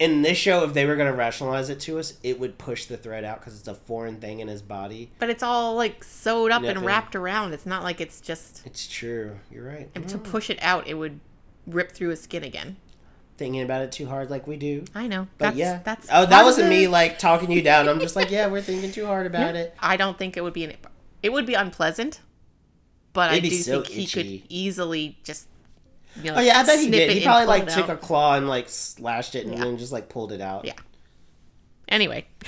in 0.00 0.22
this 0.22 0.36
show, 0.36 0.64
if 0.64 0.74
they 0.74 0.86
were 0.86 0.96
gonna 0.96 1.14
rationalize 1.14 1.68
it 1.70 1.78
to 1.80 1.98
us, 1.98 2.14
it 2.22 2.40
would 2.40 2.58
push 2.58 2.86
the 2.86 2.96
thread 2.96 3.22
out 3.24 3.38
because 3.38 3.58
it's 3.58 3.68
a 3.68 3.74
foreign 3.74 4.16
thing 4.16 4.40
in 4.40 4.48
his 4.48 4.62
body. 4.62 5.12
But 5.18 5.30
it's 5.30 5.42
all 5.42 5.76
like 5.76 6.02
sewed 6.02 6.50
up 6.50 6.62
and 6.62 6.84
wrapped 6.84 7.14
around. 7.14 7.52
It's 7.52 7.66
not 7.66 7.84
like 7.84 8.00
it's 8.00 8.20
just 8.20 8.66
It's 8.66 8.88
true. 8.88 9.38
You're 9.50 9.66
right. 9.66 9.90
and 9.94 10.08
to 10.08 10.18
mm. 10.18 10.24
push 10.24 10.50
it 10.50 10.58
out, 10.60 10.88
it 10.88 10.94
would 10.94 11.20
rip 11.66 11.92
through 11.92 12.10
his 12.10 12.20
skin 12.20 12.44
again. 12.44 12.76
Thinking 13.36 13.62
about 13.62 13.82
it 13.82 13.92
too 13.92 14.06
hard, 14.06 14.30
like 14.30 14.46
we 14.46 14.56
do. 14.56 14.84
I 14.94 15.06
know. 15.06 15.26
But 15.38 15.46
that's, 15.46 15.56
yeah, 15.56 15.80
that's 15.82 16.08
oh, 16.12 16.26
that 16.26 16.44
wasn't 16.44 16.68
me 16.68 16.88
like 16.88 17.18
talking 17.18 17.50
you 17.50 17.62
down. 17.62 17.88
I'm 17.88 18.00
just 18.00 18.14
like, 18.14 18.30
yeah, 18.30 18.46
we're 18.50 18.60
thinking 18.60 18.92
too 18.92 19.06
hard 19.06 19.26
about 19.26 19.56
it. 19.56 19.74
I 19.80 19.96
don't 19.96 20.18
think 20.18 20.36
it 20.36 20.42
would 20.42 20.52
be 20.52 20.64
an. 20.64 20.74
It 21.22 21.32
would 21.32 21.46
be 21.46 21.54
unpleasant, 21.54 22.20
but 23.12 23.32
It'd 23.32 23.44
I 23.44 23.48
do 23.48 23.54
so 23.56 23.82
think 23.82 23.94
he 23.94 24.06
could 24.06 24.42
easily 24.48 25.18
just. 25.24 25.48
You 26.16 26.32
know, 26.32 26.38
Oh 26.38 26.40
yeah, 26.40 26.58
I 26.58 26.66
bet 26.66 26.80
he 26.80 26.90
did. 26.90 27.10
He 27.12 27.24
probably 27.24 27.46
like 27.46 27.68
took 27.68 27.88
out. 27.88 27.90
a 27.90 27.96
claw 27.96 28.34
and 28.36 28.48
like 28.48 28.68
slashed 28.68 29.34
it 29.36 29.46
and 29.46 29.54
Yeah. 29.54 29.64
then 29.64 29.78
just 29.78 29.92
like 29.92 30.08
pulled 30.08 30.32
it 30.32 30.40
out. 30.40 30.64
Yeah. 30.64 30.74
Anyway. 31.88 32.26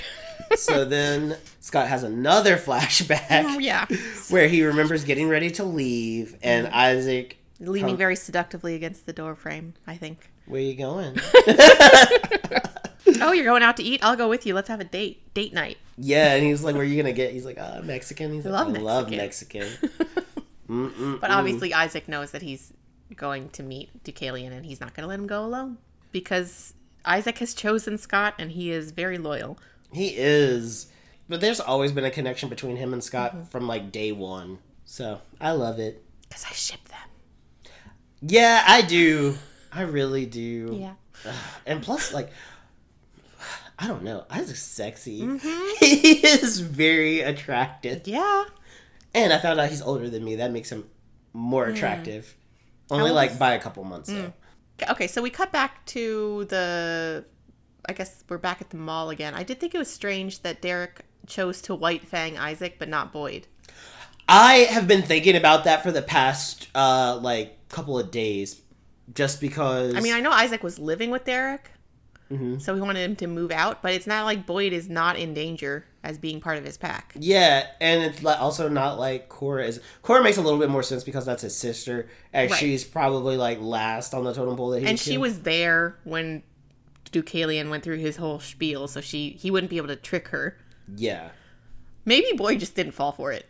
So 0.55 0.85
then 0.85 1.37
Scott 1.61 1.87
has 1.87 2.03
another 2.03 2.57
flashback 2.57 3.43
oh, 3.45 3.57
yeah. 3.57 3.87
where 4.29 4.47
he 4.47 4.63
remembers 4.63 5.03
getting 5.03 5.27
ready 5.27 5.49
to 5.51 5.63
leave, 5.63 6.37
and 6.43 6.67
mm-hmm. 6.67 6.75
Isaac, 6.75 7.37
Leaning 7.65 7.89
Come- 7.91 7.97
very 7.97 8.15
seductively 8.15 8.75
against 8.75 9.05
the 9.05 9.13
door 9.13 9.35
frame, 9.35 9.73
I 9.87 9.95
think. 9.97 10.29
where 10.45 10.61
you 10.61 10.75
going? 10.75 11.17
Oh, 13.21 13.31
you're 13.31 13.45
going 13.45 13.63
out 13.63 13.77
to 13.77 13.83
eat? 13.83 14.03
I'll 14.03 14.15
go 14.15 14.27
with 14.29 14.45
you. 14.45 14.53
Let's 14.53 14.67
have 14.69 14.79
a 14.79 14.83
date. 14.85 15.33
Date 15.33 15.53
night. 15.53 15.77
yeah, 15.97 16.33
and 16.35 16.45
he's 16.45 16.63
like, 16.63 16.73
"Where 16.75 16.83
are 16.83 16.85
you 16.87 17.01
gonna 17.01 17.13
get?" 17.13 17.31
He's 17.31 17.45
like, 17.45 17.57
"Uh, 17.57 17.81
Mexican." 17.83 18.33
He's 18.33 18.45
like, 18.45 18.53
love 18.53 18.75
"I 18.75 18.79
love 18.79 19.09
Mexican." 19.11 19.67
Mexican." 19.69 19.89
Mm-mm-mm. 20.69 21.19
But 21.21 21.29
obviously, 21.31 21.73
Isaac 21.73 22.07
knows 22.07 22.31
that 22.31 22.41
he's 22.41 22.73
going 23.15 23.49
to 23.49 23.63
meet 23.63 24.03
Deucalion 24.03 24.51
and 24.51 24.65
he's 24.65 24.79
not 24.81 24.93
going 24.95 25.03
to 25.03 25.07
let 25.07 25.19
him 25.19 25.27
go 25.27 25.45
alone 25.45 25.77
because 26.11 26.73
Isaac 27.05 27.37
has 27.39 27.53
chosen 27.53 27.97
Scott 27.97 28.33
and 28.39 28.51
he 28.51 28.71
is 28.71 28.91
very 28.91 29.17
loyal. 29.17 29.57
he 29.91 30.15
is. 30.17 30.87
But 31.29 31.41
there's 31.41 31.59
always 31.59 31.91
been 31.91 32.05
a 32.05 32.11
connection 32.11 32.49
between 32.49 32.77
him 32.77 32.91
and 32.93 33.03
Scott 33.03 33.33
Mm-hmm. 33.35 33.43
from 33.45 33.67
like 33.67 33.91
day 33.91 34.11
one. 34.11 34.59
So 34.85 35.19
I 35.39 35.51
love 35.51 35.79
it. 35.79 36.03
Because 36.27 36.45
I 36.45 36.53
ship 36.53 36.83
them. 36.89 36.97
Yeah, 38.25 38.63
I 38.65 38.81
do. 38.81 39.35
I 39.71 39.81
really 39.81 40.25
do. 40.25 40.77
Yeah. 40.79 40.93
And 41.65 41.81
plus, 41.81 42.13
like, 42.13 42.31
I 43.79 43.87
don't 43.87 44.03
know. 44.03 44.25
Isaac's 44.29 44.61
sexy. 44.61 45.21
Mm-hmm. 45.21 45.69
He 45.79 46.25
is 46.25 46.59
very 46.59 47.21
attractive. 47.21 48.07
Yeah. 48.07 48.45
And 49.13 49.31
I 49.31 49.39
found 49.39 49.59
out 49.59 49.69
he's 49.69 49.81
older 49.81 50.09
than 50.09 50.23
me. 50.23 50.37
That 50.37 50.51
makes 50.51 50.71
him 50.71 50.89
more 51.33 51.65
attractive. 51.65 52.35
Only 52.89 53.09
old 53.09 53.15
like 53.15 53.37
by 53.39 53.53
a 53.53 53.59
couple 53.59 53.83
months, 53.83 54.09
though. 54.09 54.33
Okay, 54.89 55.07
so 55.07 55.21
we 55.21 55.29
cut 55.29 55.51
back 55.51 55.85
to 55.87 56.45
the. 56.45 57.25
I 57.87 57.93
guess 57.93 58.23
we're 58.29 58.37
back 58.37 58.61
at 58.61 58.69
the 58.69 58.77
mall 58.77 59.09
again. 59.09 59.33
I 59.33 59.43
did 59.43 59.59
think 59.59 59.75
it 59.75 59.77
was 59.77 59.89
strange 59.89 60.41
that 60.41 60.61
Derek 60.61 61.01
chose 61.27 61.61
to 61.63 61.75
white 61.75 62.07
fang 62.07 62.37
Isaac 62.37 62.77
but 62.79 62.87
not 62.89 63.11
Boyd. 63.11 63.47
I 64.27 64.67
have 64.69 64.87
been 64.87 65.01
thinking 65.01 65.35
about 65.35 65.65
that 65.65 65.83
for 65.83 65.91
the 65.91 66.01
past, 66.01 66.69
uh, 66.73 67.19
like, 67.21 67.57
couple 67.73 67.97
of 67.99 68.11
days, 68.11 68.61
just 69.13 69.41
because. 69.41 69.95
I 69.95 69.99
mean, 69.99 70.13
I 70.13 70.19
know 70.21 70.31
Isaac 70.31 70.63
was 70.63 70.79
living 70.79 71.11
with 71.11 71.25
Derek, 71.25 71.69
Mm-hmm. 72.31 72.59
so 72.59 72.73
he 72.73 72.81
wanted 72.81 73.01
him 73.07 73.15
to 73.17 73.27
move 73.27 73.51
out, 73.51 73.83
but 73.83 73.93
it's 73.93 74.07
not 74.07 74.25
like 74.25 74.47
Boyd 74.47 74.73
is 74.73 74.89
not 74.89 75.17
in 75.19 75.33
danger 75.35 75.85
as 76.03 76.17
being 76.17 76.39
part 76.41 76.57
of 76.57 76.63
his 76.65 76.77
pack. 76.77 77.13
Yeah, 77.19 77.67
and 77.79 78.01
it's 78.01 78.25
also 78.25 78.69
not 78.69 78.97
like 78.97 79.29
Cora 79.29 79.65
is. 79.67 79.81
Cora 80.01 80.23
makes 80.23 80.37
a 80.37 80.41
little 80.41 80.57
bit 80.57 80.69
more 80.69 80.81
sense 80.83 81.03
because 81.03 81.25
that's 81.25 81.43
his 81.43 81.55
sister, 81.55 82.09
and 82.31 82.49
Right. 82.49 82.59
she's 82.59 82.83
probably 82.85 83.37
like 83.37 83.59
last 83.61 84.13
on 84.15 84.23
the 84.23 84.33
totem 84.33 84.55
pole 84.55 84.69
that 84.71 84.79
he 84.81 84.87
And 84.87 84.97
she 84.99 85.17
was 85.17 85.41
there 85.41 85.99
when 86.05 86.41
Deucalion 87.11 87.69
went 87.69 87.83
through 87.83 87.97
his 87.99 88.15
whole 88.15 88.39
spiel, 88.39 88.87
so 88.87 88.99
she 89.01 89.31
he 89.31 89.51
wouldn't 89.51 89.69
be 89.69 89.77
able 89.77 89.89
to 89.89 89.95
trick 89.95 90.29
her. 90.29 90.57
Yeah, 90.95 91.29
Maybe 92.05 92.27
Boyd 92.35 92.59
just 92.59 92.73
didn't 92.73 92.93
fall 92.93 93.11
for 93.11 93.31
it. 93.31 93.45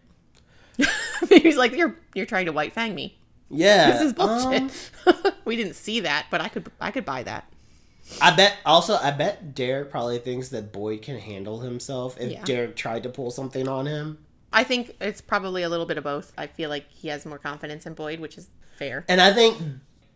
Maybe 1.29 1.39
he's 1.39 1.57
like, 1.57 1.73
"You're 1.73 1.95
you're 2.15 2.25
trying 2.25 2.47
to 2.47 2.51
white 2.51 2.73
fang 2.73 2.93
me. 2.95 3.17
Yeah. 3.53 3.91
This 3.91 4.01
is 4.01 4.13
bullshit." 4.13 4.91
um, 5.05 5.15
we 5.45 5.55
didn't 5.55 5.75
see 5.75 6.01
that, 6.01 6.27
but 6.29 6.41
I 6.41 6.49
could 6.49 6.71
I 6.81 6.91
could 6.91 7.05
buy 7.05 7.23
that. 7.23 7.47
I 8.21 8.35
bet. 8.35 8.57
Also, 8.65 8.95
I 8.95 9.11
bet 9.11 9.55
Derek 9.55 9.89
probably 9.89 10.19
thinks 10.19 10.49
that 10.49 10.73
Boyd 10.73 11.01
can 11.01 11.17
handle 11.17 11.61
himself 11.61 12.19
if 12.19 12.31
Yeah. 12.31 12.43
Derek 12.43 12.75
tried 12.75 13.03
to 13.03 13.09
pull 13.09 13.31
something 13.31 13.67
on 13.67 13.85
him. 13.85 14.17
I 14.51 14.63
think 14.63 14.95
it's 15.01 15.21
probably 15.21 15.63
a 15.63 15.69
little 15.69 15.85
bit 15.85 15.97
of 15.97 16.03
both. 16.03 16.31
I 16.37 16.47
feel 16.47 16.69
like 16.69 16.85
he 16.91 17.07
has 17.07 17.25
more 17.25 17.39
confidence 17.39 17.85
in 17.85 17.93
Boyd, 17.93 18.19
which 18.19 18.37
is 18.37 18.49
fair. 18.77 19.03
And 19.07 19.19
I 19.19 19.33
think, 19.33 19.57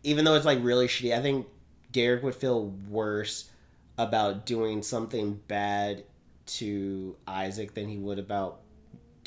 even 0.03 0.25
though 0.25 0.35
it's 0.35 0.45
like 0.45 0.59
really 0.61 0.87
shitty, 0.87 1.17
I 1.17 1.21
think 1.21 1.47
Derek 1.91 2.21
would 2.23 2.35
feel 2.35 2.65
worse 2.89 3.49
about 3.97 4.45
doing 4.45 4.83
something 4.83 5.39
bad 5.47 6.03
to 6.45 7.15
Isaac 7.25 7.73
than 7.73 7.87
he 7.87 7.97
would 7.97 8.19
about 8.19 8.59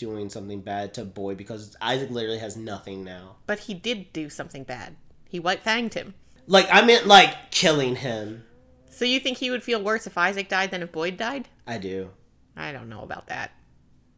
doing 0.00 0.30
something 0.30 0.62
bad 0.62 0.94
to 0.94 1.04
Boyd 1.04 1.36
because 1.36 1.76
Isaac 1.80 2.10
literally 2.10 2.38
has 2.38 2.56
nothing 2.56 3.04
now. 3.04 3.36
But 3.46 3.60
he 3.60 3.74
did 3.74 4.12
do 4.14 4.30
something 4.30 4.64
bad. 4.64 4.96
He 5.28 5.38
white 5.38 5.62
fanged 5.62 5.92
him. 5.94 6.14
Like 6.46 6.66
I 6.72 6.80
meant 6.80 7.06
like 7.06 7.50
killing 7.50 7.96
him. 7.96 8.44
So 8.88 9.04
you 9.04 9.20
think 9.20 9.38
he 9.38 9.50
would 9.50 9.62
feel 9.62 9.82
worse 9.82 10.06
if 10.06 10.16
Isaac 10.16 10.48
died 10.48 10.70
than 10.70 10.82
if 10.82 10.90
Boyd 10.90 11.16
died? 11.16 11.48
I 11.66 11.78
do. 11.78 12.10
I 12.56 12.72
don't 12.72 12.88
know 12.88 13.02
about 13.02 13.28
that. 13.28 13.52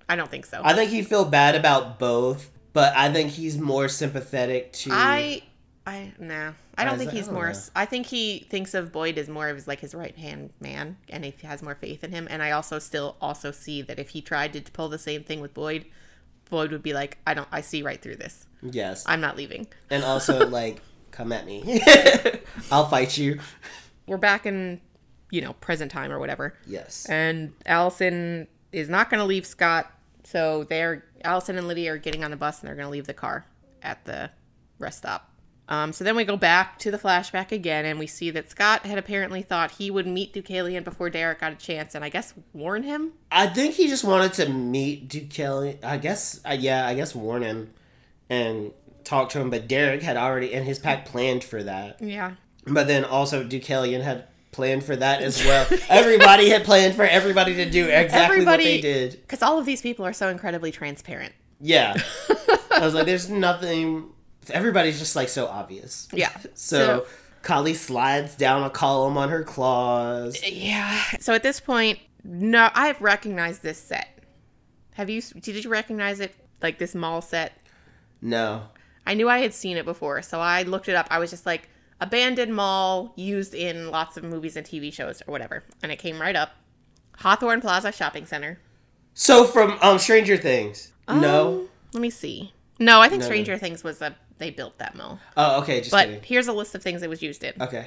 I 0.09 0.16
don't 0.16 0.30
think 0.30 0.47
so. 0.47 0.62
I 0.64 0.72
think 0.72 0.91
he'd 0.91 1.07
feel 1.07 1.24
bad 1.24 1.57
about 1.57 1.99
both, 1.99 2.51
but 2.72 2.97
I 2.97 3.12
think 3.12 3.33
he's 3.33 3.59
more 3.59 3.89
sympathetic 3.89 4.72
to. 4.74 4.91
I 4.93 5.43
I 5.87 6.12
nah. 6.18 6.53
I 6.78 6.85
don't 6.85 6.95
Isaac- 6.95 6.99
think 6.99 7.11
I 7.11 7.16
he's 7.16 7.26
don't 7.26 7.35
more. 7.35 7.53
know. 7.53 7.59
I 7.74 7.85
think 7.87 8.07
he 8.07 8.47
thinks 8.51 8.72
of 8.74 8.93
Boyd 8.93 9.18
as 9.18 9.28
more 9.28 9.49
of 9.49 9.57
his 9.57 9.66
like 9.66 9.80
his 9.80 9.95
right 9.95 10.16
hand 10.16 10.51
man, 10.61 10.97
and 11.09 11.24
he 11.24 11.35
has 11.45 11.62
more 11.62 11.74
faith 11.74 12.05
in 12.05 12.12
him. 12.12 12.28
And 12.30 12.43
I 12.43 12.53
also 12.53 12.78
still 12.78 13.16
also 13.20 13.51
see 13.51 13.83
that 13.83 13.99
if 13.99 14.11
he 14.11 14.20
tried 14.20 14.53
to 14.53 14.61
pull 14.72 14.89
the 14.89 14.99
same 14.99 15.24
thing 15.24 15.41
with 15.41 15.53
Boyd, 15.55 15.87
Boyd 16.51 16.70
would 16.70 16.83
be 16.83 16.93
like, 16.93 17.18
I 17.26 17.35
don't. 17.35 17.49
I 17.51 17.62
see 17.62 17.83
right 17.83 18.01
through 18.01 18.16
this. 18.16 18.47
yes, 18.62 19.05
I'm 19.07 19.20
not 19.20 19.37
leaving. 19.37 19.66
and 19.91 20.05
also 20.05 20.47
like, 20.49 20.80
come 21.11 21.33
at 21.33 21.47
me. 21.47 21.83
I'll 22.70 22.87
fight 22.87 23.18
you. 23.18 23.41
We're 24.07 24.18
back 24.18 24.47
in, 24.47 24.80
you 25.30 25.41
know, 25.41 25.55
present 25.55 25.91
time 25.91 26.12
or 26.12 26.18
whatever. 26.20 26.55
Yes. 26.66 27.07
and 27.09 27.53
Allison 27.66 28.47
is 28.72 28.89
not 28.89 29.11
going 29.11 29.18
to 29.20 29.26
leave 29.26 29.47
Scott. 29.47 29.91
So 30.24 30.62
they're 30.64 31.05
Allison 31.24 31.59
and 31.59 31.66
Lydia 31.66 31.93
are 31.95 31.99
getting 31.99 32.22
on 32.22 32.30
the 32.30 32.37
bus 32.37 32.61
and 32.61 32.68
they're 32.68 32.76
going 32.76 32.87
to 32.87 32.91
leave 32.93 33.07
the 33.09 33.14
car 33.14 33.47
at 33.83 34.05
the 34.05 34.30
rest 34.78 34.99
stop. 34.99 35.28
Um, 35.69 35.93
so 35.93 36.05
then 36.05 36.17
we 36.17 36.25
go 36.25 36.37
back 36.37 36.79
to 36.81 36.91
the 36.91 36.99
flashback 36.99 37.51
again, 37.53 37.85
and 37.87 37.99
we 37.99 38.07
see 38.07 38.31
that 38.31 38.51
Scott 38.51 38.85
had 38.85 38.99
apparently 38.99 39.43
thought 39.43 39.71
he 39.73 39.91
would 39.91 40.07
meet 40.07 40.35
Deucalion 40.35 40.85
before 40.85 41.09
Derek 41.09 41.41
got 41.41 41.53
a 41.53 41.57
chance, 41.57 41.95
and 41.95 42.05
I 42.05 42.09
guess 42.09 42.35
warn 42.53 42.83
him. 42.83 43.13
I 43.31 43.47
think 43.47 43.75
he 43.75 43.89
just 43.89 44.05
wanted 44.05 44.33
to 44.35 44.49
meet 44.51 45.29
Kelly. 45.31 45.79
I 45.83 45.97
guess, 45.99 46.41
uh, 46.45 46.57
yeah, 46.59 46.87
I 46.87 46.95
guess 46.95 47.15
warn 47.15 47.43
him 47.43 47.73
and 48.29 48.73
talk 49.05 49.31
to 49.31 49.41
him. 49.41 49.51
But 49.51 49.69
Derek 49.69 50.03
had 50.03 50.17
already 50.17 50.53
and 50.53 50.67
his 50.67 50.79
pack 50.79 51.07
planned 51.07 51.45
for 51.45 51.63
that. 51.63 52.03
Yeah, 52.03 52.33
But 52.67 52.87
then 52.89 53.05
also 53.05 53.43
Deucalion 53.45 54.03
had 54.03 54.27
planned 54.51 54.85
for 54.85 54.97
that 54.97 55.23
as 55.23 55.43
well. 55.45 55.67
everybody 55.89 56.51
had 56.51 56.65
planned 56.65 56.95
for 56.95 57.05
everybody 57.05 57.55
to 57.55 57.71
do 57.71 57.85
exactly 57.87 58.37
Everybody- 58.37 58.65
what 58.65 58.69
they 58.69 58.81
did. 58.81 59.13
because 59.13 59.43
all 59.43 59.59
of 59.59 59.65
these 59.65 59.81
people 59.81 60.05
are 60.05 60.13
so 60.13 60.29
incredibly 60.29 60.71
transparent. 60.73 61.33
Yeah. 61.61 61.97
I 62.73 62.81
was 62.81 62.93
like, 62.95 63.07
there's 63.07 63.31
nothing. 63.31 64.11
Everybody's 64.53 64.98
just 64.98 65.16
like 65.16 65.28
so 65.28 65.46
obvious. 65.46 66.09
Yeah. 66.12 66.36
So, 66.55 67.07
Kali 67.42 67.74
slides 67.74 68.36
down 68.36 68.62
a 68.62 68.70
column 68.70 69.18
on 69.18 69.28
her 69.30 69.42
claws. 69.42 70.40
Yeah. 70.46 71.00
So 71.20 71.34
at 71.34 71.42
this 71.42 71.61
point, 71.61 71.98
no, 72.24 72.70
I've 72.74 73.00
recognized 73.00 73.62
this 73.62 73.78
set. 73.78 74.09
Have 74.94 75.11
you? 75.11 75.20
Did 75.22 75.64
you 75.64 75.70
recognize 75.70 76.20
it? 76.20 76.34
Like 76.62 76.78
this 76.78 76.94
mall 76.94 77.20
set 77.22 77.59
No. 78.20 78.62
I 79.05 79.14
knew 79.14 79.28
I 79.28 79.38
had 79.38 79.53
seen 79.53 79.76
it 79.76 79.84
before, 79.84 80.22
so 80.22 80.38
I 80.38 80.62
looked 80.62 80.88
it 80.88 80.94
up. 80.94 81.09
I 81.11 81.18
was 81.18 81.30
just 81.30 81.44
like, 81.44 81.68
abandoned 82.00 82.55
mall 82.55 83.12
used 83.16 83.53
in 83.53 83.90
lots 83.90 84.16
of 84.16 84.22
movies 84.22 84.55
and 84.55 84.64
TV 84.64 84.92
shows 84.92 85.20
or 85.26 85.32
whatever. 85.32 85.64
And 85.82 85.90
it 85.90 85.98
came 85.98 86.20
right 86.20 86.36
up. 86.36 86.53
Hawthorne 87.18 87.61
Plaza 87.61 87.90
Shopping 87.90 88.26
Center. 88.26 88.61
So 89.14 89.44
from 89.44 89.76
um 89.82 89.98
Stranger 89.98 90.36
Things. 90.36 90.92
no. 91.09 91.48
Um, 91.48 91.68
let 91.92 92.00
me 92.00 92.11
see. 92.11 92.53
No, 92.78 93.00
I 93.00 93.09
think 93.09 93.20
No, 93.20 93.26
no. 93.26 93.30
Stranger 93.30 93.59
Things 93.59 93.82
was 93.84 94.00
a 94.00 94.16
they 94.43 94.51
built 94.51 94.76
that 94.78 94.97
mill. 94.97 95.20
Oh, 95.36 95.61
okay. 95.62 95.78
Just 95.78 95.93
But 95.93 96.07
kidding. 96.07 96.22
here's 96.24 96.49
a 96.49 96.53
list 96.53 96.74
of 96.74 96.82
things 96.82 97.03
it 97.03 97.09
was 97.09 97.22
used 97.22 97.45
in. 97.45 97.55
Okay. 97.61 97.86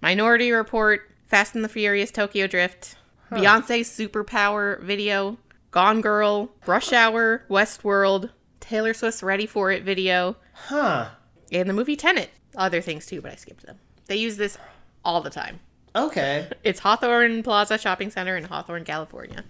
Minority 0.00 0.50
Report, 0.50 1.02
Fast 1.26 1.54
and 1.54 1.62
the 1.62 1.68
Furious 1.68 2.10
Tokyo 2.10 2.46
Drift, 2.46 2.96
Beyonce's 3.30 3.88
Superpower 3.88 4.80
video, 4.80 5.36
Gone 5.70 6.00
Girl, 6.00 6.50
Rush 6.66 6.92
Hour, 6.92 7.44
Westworld, 7.48 8.30
Taylor 8.58 8.94
Swift's 8.94 9.22
Ready 9.22 9.46
for 9.46 9.70
It 9.70 9.82
video, 9.82 10.36
Huh. 10.68 11.10
and 11.52 11.68
the 11.68 11.74
movie 11.74 11.96
Tenet. 11.96 12.30
Other 12.56 12.80
things 12.80 13.04
too, 13.06 13.20
but 13.20 13.32
I 13.32 13.36
skipped 13.36 13.66
them. 13.66 13.78
They 14.06 14.16
use 14.16 14.38
this 14.38 14.56
all 15.04 15.20
the 15.20 15.30
time. 15.30 15.60
Okay. 15.94 16.48
It's 16.64 16.80
Hawthorne 16.80 17.42
Plaza 17.42 17.76
Shopping 17.76 18.10
Center 18.10 18.36
in 18.36 18.44
Hawthorne, 18.44 18.84
California. 18.84 19.44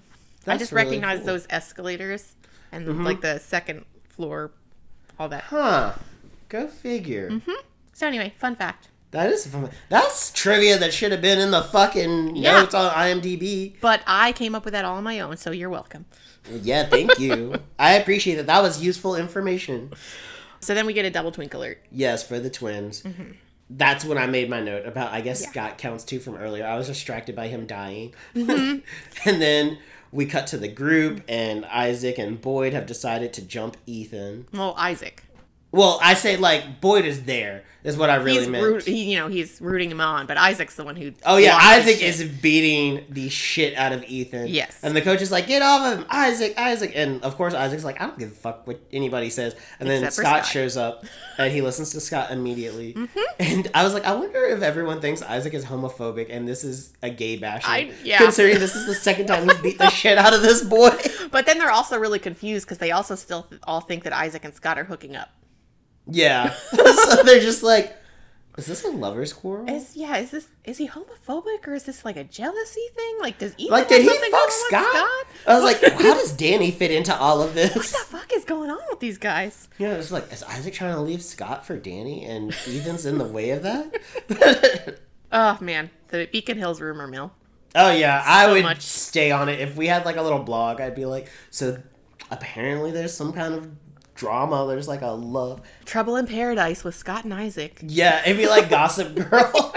I 0.46 0.56
just 0.56 0.72
really 0.72 0.86
recognize 0.86 1.18
cool. 1.18 1.26
those 1.26 1.46
escalators 1.50 2.34
and 2.72 2.88
mm-hmm. 2.88 3.04
like 3.04 3.20
the 3.20 3.38
second 3.38 3.84
floor, 4.08 4.50
all 5.18 5.28
that. 5.28 5.44
Huh. 5.44 5.92
Go 6.52 6.66
figure. 6.66 7.30
Mm-hmm. 7.30 7.50
So 7.94 8.06
anyway, 8.06 8.34
fun 8.38 8.56
fact. 8.56 8.88
That 9.10 9.30
is 9.30 9.46
fun. 9.46 9.70
That's 9.88 10.30
trivia 10.32 10.76
that 10.78 10.92
should 10.92 11.12
have 11.12 11.22
been 11.22 11.38
in 11.38 11.50
the 11.50 11.62
fucking 11.62 12.36
Yeah. 12.36 12.60
notes 12.60 12.74
on 12.74 12.90
IMDb. 12.92 13.74
But 13.80 14.02
I 14.06 14.32
came 14.32 14.54
up 14.54 14.64
with 14.66 14.72
that 14.72 14.84
all 14.84 14.96
on 14.98 15.04
my 15.04 15.18
own, 15.20 15.38
so 15.38 15.50
you're 15.50 15.70
welcome. 15.70 16.04
Yeah, 16.50 16.84
thank 16.88 17.18
you. 17.18 17.54
I 17.78 17.94
appreciate 17.94 18.36
it. 18.38 18.46
That 18.46 18.60
was 18.62 18.82
useful 18.82 19.16
information. 19.16 19.92
So 20.60 20.74
then 20.74 20.84
we 20.84 20.92
get 20.92 21.04
a 21.06 21.10
double 21.10 21.32
twink 21.32 21.54
alert. 21.54 21.78
Yes, 21.90 22.26
for 22.26 22.38
the 22.38 22.50
twins. 22.50 23.02
That's 23.70 24.04
when 24.04 24.18
I 24.18 24.26
made 24.26 24.50
my 24.50 24.60
note 24.60 24.84
about. 24.84 25.10
I 25.12 25.22
guess 25.22 25.40
Mm-hmm. 25.42 25.56
Yeah. 25.56 25.66
Scott 25.68 25.78
counts 25.78 26.04
two 26.04 26.20
from 26.20 26.36
earlier. 26.36 26.66
I 26.66 26.76
was 26.76 26.86
distracted 26.86 27.34
by 27.34 27.48
him 27.48 27.66
dying, 27.66 28.12
Mm-hmm. 28.34 28.78
and 29.28 29.40
then 29.42 29.78
we 30.10 30.26
cut 30.26 30.46
to 30.48 30.58
the 30.58 30.68
group, 30.68 31.22
and 31.28 31.64
Isaac 31.66 32.18
and 32.18 32.38
Boyd 32.40 32.74
have 32.74 32.84
decided 32.84 33.32
to 33.34 33.42
jump 33.42 33.78
Ethan. 33.86 34.46
Well, 34.52 34.74
Isaac. 34.76 35.22
Well, 35.72 35.98
I 36.02 36.14
say 36.14 36.36
like 36.36 36.80
Boyd 36.80 37.04
is 37.04 37.24
there. 37.24 37.64
Is 37.84 37.96
what 37.96 38.10
I 38.10 38.14
really 38.14 38.38
he's 38.38 38.48
meant. 38.48 38.64
root, 38.64 38.84
he, 38.84 39.10
you 39.10 39.18
know, 39.18 39.26
he's 39.26 39.60
rooting 39.60 39.90
him 39.90 40.00
on, 40.00 40.28
but 40.28 40.36
Isaac's 40.36 40.76
the 40.76 40.84
one 40.84 40.94
who. 40.94 41.14
Oh 41.26 41.36
yeah, 41.36 41.58
Isaac 41.60 42.00
is 42.00 42.22
beating 42.22 43.04
the 43.10 43.28
shit 43.28 43.74
out 43.74 43.90
of 43.90 44.04
Ethan. 44.04 44.46
Yes. 44.46 44.78
And 44.84 44.94
the 44.94 45.02
coach 45.02 45.20
is 45.20 45.32
like, 45.32 45.48
"Get 45.48 45.62
off 45.62 45.92
of 45.92 45.98
him, 45.98 46.06
Isaac, 46.08 46.56
Isaac!" 46.56 46.92
And 46.94 47.20
of 47.24 47.36
course, 47.36 47.54
Isaac's 47.54 47.82
like, 47.82 48.00
"I 48.00 48.06
don't 48.06 48.20
give 48.20 48.30
a 48.30 48.34
fuck 48.34 48.68
what 48.68 48.80
anybody 48.92 49.30
says." 49.30 49.56
And 49.80 49.90
then 49.90 50.04
Except 50.04 50.14
for 50.14 50.22
Scott, 50.22 50.44
Scott. 50.44 50.52
shows 50.52 50.76
up, 50.76 51.04
and 51.38 51.52
he 51.52 51.60
listens 51.60 51.90
to 51.90 52.00
Scott 52.00 52.30
immediately. 52.30 52.94
Mm-hmm. 52.94 53.20
And 53.40 53.68
I 53.74 53.82
was 53.82 53.94
like, 53.94 54.04
I 54.04 54.14
wonder 54.14 54.44
if 54.44 54.62
everyone 54.62 55.00
thinks 55.00 55.20
Isaac 55.20 55.52
is 55.52 55.64
homophobic, 55.64 56.28
and 56.30 56.46
this 56.46 56.62
is 56.62 56.92
a 57.02 57.10
gay 57.10 57.36
bashing. 57.36 57.68
I- 57.68 57.92
yeah. 58.04 58.18
Considering 58.18 58.60
this 58.60 58.76
is 58.76 58.86
the 58.86 58.94
second 58.94 59.26
time 59.26 59.48
he's 59.48 59.58
beat 59.58 59.78
the 59.78 59.90
shit 59.90 60.18
out 60.18 60.32
of 60.32 60.42
this 60.42 60.62
boy. 60.62 60.96
But 61.32 61.46
then 61.46 61.58
they're 61.58 61.72
also 61.72 61.98
really 61.98 62.20
confused 62.20 62.64
because 62.64 62.78
they 62.78 62.92
also 62.92 63.16
still 63.16 63.48
all 63.64 63.80
think 63.80 64.04
that 64.04 64.12
Isaac 64.12 64.44
and 64.44 64.54
Scott 64.54 64.78
are 64.78 64.84
hooking 64.84 65.16
up. 65.16 65.30
Yeah. 66.06 66.52
so 66.70 67.22
they're 67.22 67.40
just 67.40 67.62
like, 67.62 67.96
"Is 68.58 68.66
this 68.66 68.84
a 68.84 68.88
lovers' 68.90 69.32
quarrel?" 69.32 69.68
Is 69.68 69.96
yeah, 69.96 70.16
is 70.18 70.30
this 70.30 70.48
is 70.64 70.78
he 70.78 70.88
homophobic 70.88 71.66
or 71.66 71.74
is 71.74 71.84
this 71.84 72.04
like 72.04 72.16
a 72.16 72.24
jealousy 72.24 72.86
thing? 72.94 73.16
Like, 73.20 73.38
does 73.38 73.54
Ethan 73.58 73.70
like, 73.72 73.88
did 73.88 74.02
he 74.02 74.08
fuck 74.08 74.46
with 74.46 74.54
Scott? 74.68 75.26
I 75.46 75.54
was 75.54 75.62
like, 75.64 75.82
how 75.94 76.14
does 76.14 76.32
Danny 76.32 76.70
fit 76.70 76.90
into 76.90 77.14
all 77.16 77.42
of 77.42 77.54
this? 77.54 77.74
What 77.74 77.84
the 77.86 78.16
fuck 78.18 78.32
is 78.34 78.44
going 78.44 78.70
on 78.70 78.78
with 78.90 79.00
these 79.00 79.18
guys? 79.18 79.68
Yeah, 79.78 79.92
it's 79.94 80.10
like, 80.12 80.32
is 80.32 80.42
Isaac 80.44 80.74
trying 80.74 80.94
to 80.94 81.00
leave 81.00 81.22
Scott 81.22 81.66
for 81.66 81.76
Danny 81.76 82.24
and 82.24 82.50
Ethan's 82.52 83.06
in 83.06 83.18
the 83.18 83.24
way 83.24 83.50
of 83.50 83.62
that? 83.62 84.98
Oh 85.32 85.56
man, 85.60 85.90
the 86.08 86.28
Beacon 86.30 86.58
Hills 86.58 86.80
rumor 86.80 87.06
mill. 87.06 87.32
oh, 87.74 87.90
yeah, 87.90 88.22
I 88.26 88.44
So 88.46 88.52
would 88.52 88.62
much. 88.64 88.82
stay 88.82 89.30
on 89.30 89.48
it. 89.48 89.60
If 89.60 89.76
we 89.76 89.86
had 89.86 90.04
like 90.04 90.16
a 90.16 90.22
little 90.22 90.40
blog, 90.40 90.80
I'd 90.80 90.94
be 90.94 91.06
like, 91.06 91.30
so 91.50 91.78
apparently 92.30 92.90
there's 92.90 93.14
some 93.14 93.32
kind 93.32 93.54
of 93.54 93.81
drama. 94.14 94.66
There's 94.68 94.88
like 94.88 95.02
a 95.02 95.08
love. 95.12 95.60
Trouble 95.84 96.16
in 96.16 96.26
Paradise 96.26 96.84
with 96.84 96.94
Scott 96.94 97.24
and 97.24 97.34
Isaac. 97.34 97.80
Yeah, 97.82 98.22
it'd 98.24 98.36
be 98.36 98.46
like 98.48 98.68
Gossip 98.70 99.14
Girl. 99.30 99.74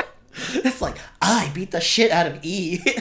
it's 0.54 0.82
like, 0.82 0.98
I 1.22 1.52
beat 1.54 1.72
the 1.72 1.82
shit 1.82 2.12
out 2.12 2.28
of 2.28 2.44
E. 2.44 2.82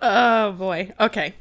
Oh 0.00 0.52
boy. 0.52 0.92
Okay. 1.00 1.34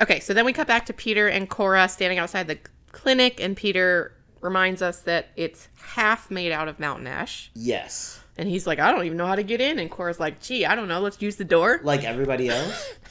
Okay, 0.00 0.20
so 0.20 0.34
then 0.34 0.44
we 0.44 0.52
cut 0.52 0.66
back 0.66 0.86
to 0.86 0.92
Peter 0.92 1.28
and 1.28 1.48
Cora 1.48 1.88
standing 1.88 2.18
outside 2.18 2.48
the 2.48 2.58
clinic, 2.92 3.40
and 3.40 3.56
Peter 3.56 4.12
reminds 4.40 4.82
us 4.82 5.00
that 5.00 5.28
it's 5.36 5.68
half 5.94 6.30
made 6.30 6.52
out 6.52 6.68
of 6.68 6.78
mountain 6.78 7.06
ash. 7.06 7.50
Yes. 7.54 8.20
And 8.36 8.48
he's 8.48 8.66
like, 8.66 8.78
I 8.78 8.90
don't 8.90 9.04
even 9.06 9.16
know 9.16 9.26
how 9.26 9.36
to 9.36 9.42
get 9.44 9.60
in. 9.60 9.78
And 9.78 9.90
Cora's 9.90 10.18
like, 10.20 10.42
gee, 10.42 10.66
I 10.66 10.74
don't 10.74 10.88
know. 10.88 11.00
Let's 11.00 11.22
use 11.22 11.36
the 11.36 11.44
door. 11.44 11.80
Like 11.82 12.04
everybody 12.04 12.48
else. 12.48 12.94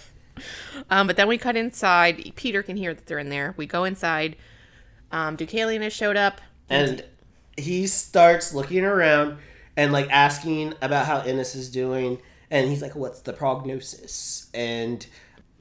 Um, 0.89 1.07
but 1.07 1.15
then 1.15 1.27
we 1.27 1.38
cut 1.38 1.55
inside. 1.55 2.34
Peter 2.36 2.63
can 2.63 2.77
hear 2.77 2.93
that 2.93 3.05
they're 3.05 3.19
in 3.19 3.29
there. 3.29 3.53
We 3.57 3.65
go 3.65 3.84
inside. 3.84 4.36
Um, 5.11 5.38
Deucalion 5.38 5.81
has 5.81 5.93
showed 5.93 6.17
up. 6.17 6.41
and 6.69 7.03
he 7.57 7.86
starts 7.86 8.53
looking 8.53 8.84
around 8.84 9.38
and 9.77 9.91
like 9.91 10.09
asking 10.09 10.73
about 10.81 11.05
how 11.05 11.19
Ennis 11.19 11.55
is 11.55 11.69
doing. 11.69 12.19
And 12.49 12.69
he's 12.69 12.81
like, 12.81 12.95
What's 12.95 13.21
the 13.21 13.34
prognosis? 13.34 14.49
And 14.53 15.05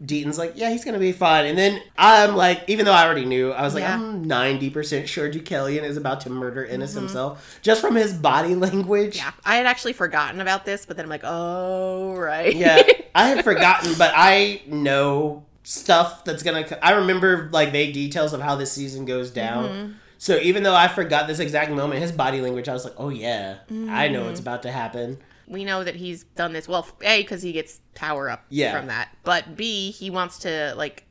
Deaton's 0.04 0.38
like, 0.38 0.52
Yeah, 0.56 0.70
he's 0.70 0.84
gonna 0.84 0.98
be 0.98 1.12
fine. 1.12 1.46
And 1.46 1.56
then 1.56 1.80
I'm 1.96 2.34
like, 2.36 2.64
even 2.68 2.84
though 2.86 2.92
I 2.92 3.04
already 3.04 3.24
knew, 3.24 3.52
I 3.52 3.62
was 3.62 3.74
like, 3.74 3.82
Yeah. 3.82 3.94
I'm 3.94 4.24
90% 4.24 5.06
sure 5.06 5.30
Deucalion 5.30 5.82
is 5.84 5.96
about 5.96 6.20
to 6.22 6.30
murder 6.30 6.64
Ennis 6.64 6.94
himself. 6.94 7.58
Just 7.62 7.80
from 7.80 7.94
his 7.94 8.12
body 8.12 8.54
language. 8.66 9.16
Yeah, 9.16 9.32
I 9.44 9.56
had 9.56 9.66
actually 9.66 9.92
forgotten 9.92 10.40
about 10.40 10.64
this, 10.64 10.86
but 10.86 10.96
then 10.96 11.04
I'm 11.06 11.10
like, 11.10 11.22
oh, 11.24 12.14
right. 12.16 12.54
Yeah, 12.54 12.82
I 13.14 13.28
had 13.28 13.44
forgotten, 13.44 13.94
but 13.96 14.12
I 14.16 14.62
know 14.66 15.44
stuff 15.64 16.24
that's 16.24 16.42
gonna. 16.42 16.66
I 16.82 16.92
remember 16.92 17.48
like 17.52 17.70
vague 17.70 17.94
details 17.94 18.32
of 18.32 18.40
how 18.40 18.56
this 18.56 18.72
season 18.72 19.04
goes 19.04 19.30
down. 19.30 19.64
Mm-hmm. 19.68 19.92
So 20.18 20.36
even 20.38 20.62
though 20.62 20.74
I 20.74 20.88
forgot 20.88 21.26
this 21.28 21.38
exact 21.40 21.70
moment, 21.70 22.00
his 22.00 22.12
body 22.12 22.40
language, 22.40 22.68
I 22.68 22.72
was 22.72 22.84
like, 22.84 22.94
"Oh 22.96 23.08
yeah, 23.10 23.58
I 23.88 24.08
know 24.08 24.22
Mm-hmm. 24.22 24.30
it's 24.30 24.40
about 24.40 24.62
to 24.64 24.72
happen." 24.72 25.18
We 25.52 25.64
know 25.64 25.84
that 25.84 25.96
he's 25.96 26.24
done 26.24 26.52
this. 26.52 26.66
Well, 26.66 26.86
A, 27.02 27.22
because 27.22 27.42
he 27.42 27.52
gets 27.52 27.80
power 27.94 28.28
up 28.30 28.44
Yeah. 28.48 28.76
from 28.76 28.86
that. 28.88 29.16
But 29.22 29.56
B, 29.56 29.90
he 29.90 30.10
wants 30.10 30.38
to, 30.40 30.74
like, 30.76 31.04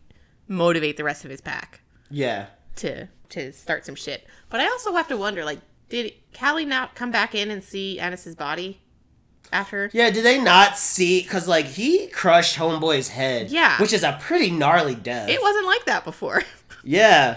motivate 0.48 0.98
the 0.98 1.04
rest 1.04 1.24
of 1.24 1.32
his 1.32 1.40
pack 1.42 1.82
Yeah, 2.10 2.48
to 2.78 3.08
to 3.30 3.54
start 3.54 3.86
some 3.86 3.96
shit. 3.96 4.28
But 4.50 4.60
I 4.60 4.66
also 4.66 4.94
have 4.94 5.08
to 5.08 5.16
wonder, 5.16 5.46
like, 5.46 5.60
did 5.88 6.14
Kali 6.34 6.66
not 6.66 6.96
come 6.96 7.12
back 7.12 7.34
in 7.34 7.50
and 7.50 7.64
see 7.64 7.98
Ennis's 8.00 8.36
body 8.36 8.82
after? 9.54 9.90
yeah. 9.94 10.10
Did 10.10 10.26
they 10.26 10.40
not 10.40 10.78
see? 10.78 11.22
Because 11.22 11.48
like 11.48 11.66
he 11.66 12.08
crushed 12.08 12.58
Homeboy's 12.58 13.10
head. 13.10 13.50
Yeah. 13.50 13.80
which 13.82 13.94
is 13.94 14.04
a 14.04 14.18
pretty 14.22 14.50
gnarly 14.52 14.96
death. 14.96 15.30
It 15.30 15.42
wasn't 15.42 15.66
like 15.66 15.86
that 15.86 16.04
before. 16.04 16.42
Yeah, 16.84 17.36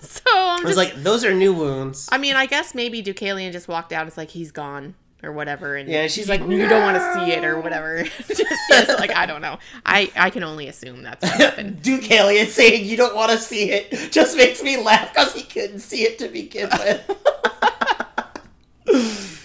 so 0.00 0.22
I'm 0.34 0.62
just 0.64 0.78
like 0.78 0.94
those 1.02 1.22
are 1.22 1.34
new 1.34 1.52
wounds. 1.52 2.08
I 2.10 2.16
mean, 2.16 2.36
I 2.36 2.46
guess 2.46 2.74
maybe 2.74 3.02
Deucalion 3.02 3.52
just 3.52 3.68
walked 3.68 3.92
out. 3.92 4.00
and 4.00 4.08
It's 4.08 4.16
like 4.16 4.30
he's 4.30 4.50
gone 4.50 4.94
or 5.22 5.32
whatever, 5.32 5.74
and 5.76 5.88
Yeah, 5.88 6.06
she's 6.06 6.28
like, 6.28 6.40
you 6.48 6.68
don't 6.68 6.82
want 6.82 6.96
to 6.96 7.12
see 7.14 7.32
it 7.32 7.44
or 7.44 7.60
whatever. 7.60 8.04
Just 8.28 8.98
like 8.98 9.14
I 9.16 9.26
don't 9.26 9.40
know. 9.42 9.58
I 9.84 10.10
I 10.16 10.30
can 10.30 10.42
only 10.44 10.68
assume 10.68 11.02
that's 11.02 11.22
what 11.22 11.32
happened. 11.32 11.78
Deucalion 11.82 12.46
saying 12.46 12.84
you 12.84 12.96
don't 12.96 13.16
want 13.16 13.32
to 13.32 13.38
see 13.38 13.70
it 13.70 14.10
just 14.12 14.36
makes 14.36 14.62
me 14.62 14.76
laugh 14.76 15.12
because 15.12 15.34
he 15.34 15.42
couldn't 15.42 15.80
see 15.80 16.02
it 16.02 16.18
to 16.18 16.28
begin 16.28 16.68
with. 16.70 17.10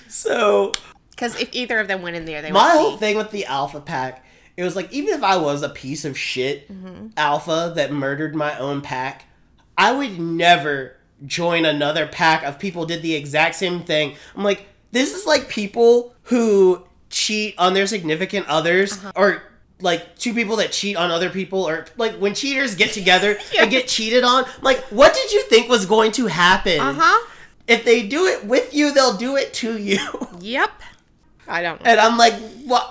so 0.07 0.71
Because 1.11 1.39
if 1.39 1.49
either 1.53 1.79
of 1.79 1.87
them 1.87 2.01
went 2.01 2.15
in 2.15 2.25
there, 2.25 2.41
they 2.41 2.51
my 2.51 2.71
whole 2.71 2.93
see. 2.93 2.97
thing 2.97 3.17
with 3.17 3.31
the 3.31 3.45
alpha 3.45 3.79
pack 3.81 4.25
it 4.55 4.63
was 4.63 4.75
like 4.75 4.91
even 4.93 5.13
if 5.13 5.23
i 5.23 5.35
was 5.35 5.63
a 5.63 5.69
piece 5.69 6.05
of 6.05 6.17
shit 6.17 6.71
Mm-hmm. 6.71 7.07
alpha 7.17 7.73
that 7.75 7.91
murdered 7.91 8.35
my 8.35 8.57
own 8.57 8.81
pack 8.81 9.25
i 9.77 9.91
would 9.91 10.19
never 10.19 10.95
join 11.25 11.65
another 11.65 12.05
pack 12.07 12.43
of 12.43 12.59
people 12.59 12.85
did 12.85 13.01
the 13.01 13.15
exact 13.15 13.55
same 13.55 13.81
thing 13.81 14.15
i'm 14.35 14.43
like 14.43 14.67
this 14.93 15.13
is 15.13 15.25
like 15.25 15.49
people 15.49 16.13
who 16.31 16.81
cheat 17.09 17.53
on 17.57 17.73
their 17.73 17.85
significant 17.87 18.47
others 18.47 18.93
Uh-huh. 18.93 19.11
or 19.15 19.43
like 19.81 20.15
two 20.17 20.33
people 20.33 20.55
that 20.57 20.71
cheat 20.71 20.95
on 20.95 21.11
other 21.11 21.29
people 21.29 21.67
or 21.67 21.85
like 21.97 22.13
when 22.15 22.33
cheaters 22.33 22.75
get 22.75 22.93
together 22.93 23.37
Yeah. 23.53 23.61
and 23.63 23.71
get 23.71 23.87
cheated 23.87 24.23
on 24.23 24.45
like 24.61 24.79
what 24.99 25.13
did 25.13 25.33
you 25.33 25.41
think 25.51 25.67
was 25.69 25.85
going 25.85 26.11
to 26.13 26.27
happen 26.27 26.79
Uh 26.79 26.93
huh. 26.97 27.27
if 27.67 27.83
they 27.83 28.07
do 28.07 28.25
it 28.27 28.45
with 28.45 28.73
you 28.73 28.93
they'll 28.93 29.17
do 29.17 29.35
it 29.35 29.53
to 29.55 29.77
you 29.77 29.99
Yep. 30.39 30.71
I 31.47 31.61
don't 31.61 31.79
know. 31.83 31.91
and 31.91 31.99
i'm 31.99 32.17
like 32.17 32.33
what 32.65 32.85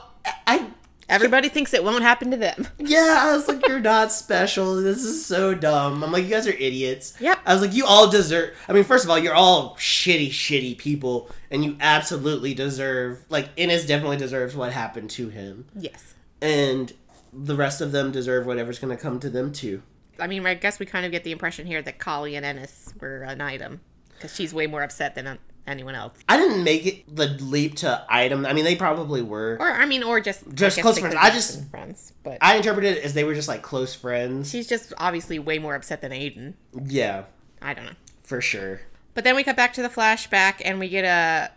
i 0.47 0.67
Everybody 1.09 1.49
thinks 1.49 1.75
it 1.75 1.85
won't 1.85 2.03
happen 2.03 2.31
to 2.31 2.37
them. 2.37 2.67
Yeah, 2.79 3.19
I 3.23 3.37
was 3.37 3.49
like, 3.49 3.67
you're 3.69 3.81
not 3.81 4.13
special. 4.13 4.77
This 4.77 5.03
is 5.05 5.25
so 5.25 5.55
dumb. 5.55 6.03
I'm 6.03 6.11
like, 6.13 6.25
you 6.25 6.31
guys 6.31 6.47
are 6.47 6.53
idiots. 6.53 7.15
Yep. 7.21 7.39
I 7.47 7.53
was 7.55 7.63
like, 7.63 7.73
you 7.75 7.87
all 7.87 8.11
deserve. 8.11 8.55
I 8.69 8.73
mean, 8.73 8.85
first 8.85 9.05
of 9.05 9.11
all, 9.11 9.19
you're 9.19 9.35
all 9.35 9.77
shitty, 9.77 10.29
shitty 10.29 10.77
people, 10.79 11.31
and 11.51 11.65
you 11.65 11.77
absolutely 11.81 12.55
deserve. 12.55 13.25
Like, 13.31 13.49
Ennis 13.57 13.87
definitely 13.87 14.17
deserves 14.19 14.55
what 14.57 14.73
happened 14.73 15.11
to 15.11 15.29
him, 15.29 15.67
Yes. 15.75 16.15
and 16.43 16.93
the 17.33 17.57
rest 17.57 17.81
of 17.81 17.93
them 17.93 18.11
deserve 18.13 18.47
whatever's 18.47 18.79
going 18.79 18.95
to 18.95 19.03
come 19.03 19.19
to 19.21 19.31
them 19.31 19.53
too. 19.53 19.83
I 20.19 20.27
mean, 20.27 20.45
I 20.47 20.55
guess 20.55 20.79
we 20.79 20.85
kind 20.87 21.07
of 21.07 21.13
get 21.13 21.25
the 21.25 21.33
impression 21.33 21.67
here 21.67 21.81
that 21.83 21.99
Kali 21.99 22.37
and 22.37 22.45
Ennis 22.45 22.93
were 23.01 23.23
an 23.23 23.41
item 23.41 23.81
because 24.15 24.35
she's 24.35 24.53
way 24.53 24.67
more 24.67 24.83
upset 24.83 25.15
than 25.15 25.39
anyone 25.67 25.95
else. 25.95 26.13
I 26.29 26.37
didn't 26.37 26.65
make 26.65 26.87
it 26.87 27.17
the 27.17 27.27
leap 27.29 27.77
to 27.77 28.05
item. 28.09 28.45
I 28.47 28.53
mean, 28.53 28.65
they 28.65 28.77
probably 28.77 29.23
were. 29.23 29.57
Or 29.61 29.71
I 29.71 29.87
mean, 29.87 30.03
or 30.03 30.21
just 30.21 30.43
Just 30.55 30.79
I 30.79 30.83
close 30.83 30.99
friends. 30.99 31.15
I 31.19 31.31
just- 31.31 31.69
friends, 31.71 32.13
but 32.23 32.39
I 32.41 32.57
interpreted 32.57 32.99
it 32.99 33.05
as 33.05 33.15
they 33.15 33.25
were 33.25 33.35
just 33.35 33.49
like 33.49 33.63
close 33.63 33.95
friends. 33.95 34.51
she's 34.51 34.67
just 34.67 34.93
obviously 34.99 35.39
way 35.39 35.59
more 35.59 35.75
upset 35.75 36.01
than 36.01 36.13
Aiden. 36.13 36.55
Yeah, 36.87 37.25
I 37.61 37.75
don't 37.75 37.85
know. 37.87 37.93
for 38.23 38.41
sure. 38.41 38.81
But 39.15 39.25
then 39.25 39.37
we 39.37 39.45
cut 39.45 39.57
back 39.57 39.73
to 39.75 39.83
the 39.83 39.89
flashback 39.91 40.63
and 40.65 40.79
we 40.81 40.89
get 40.89 41.05
a 41.05 41.51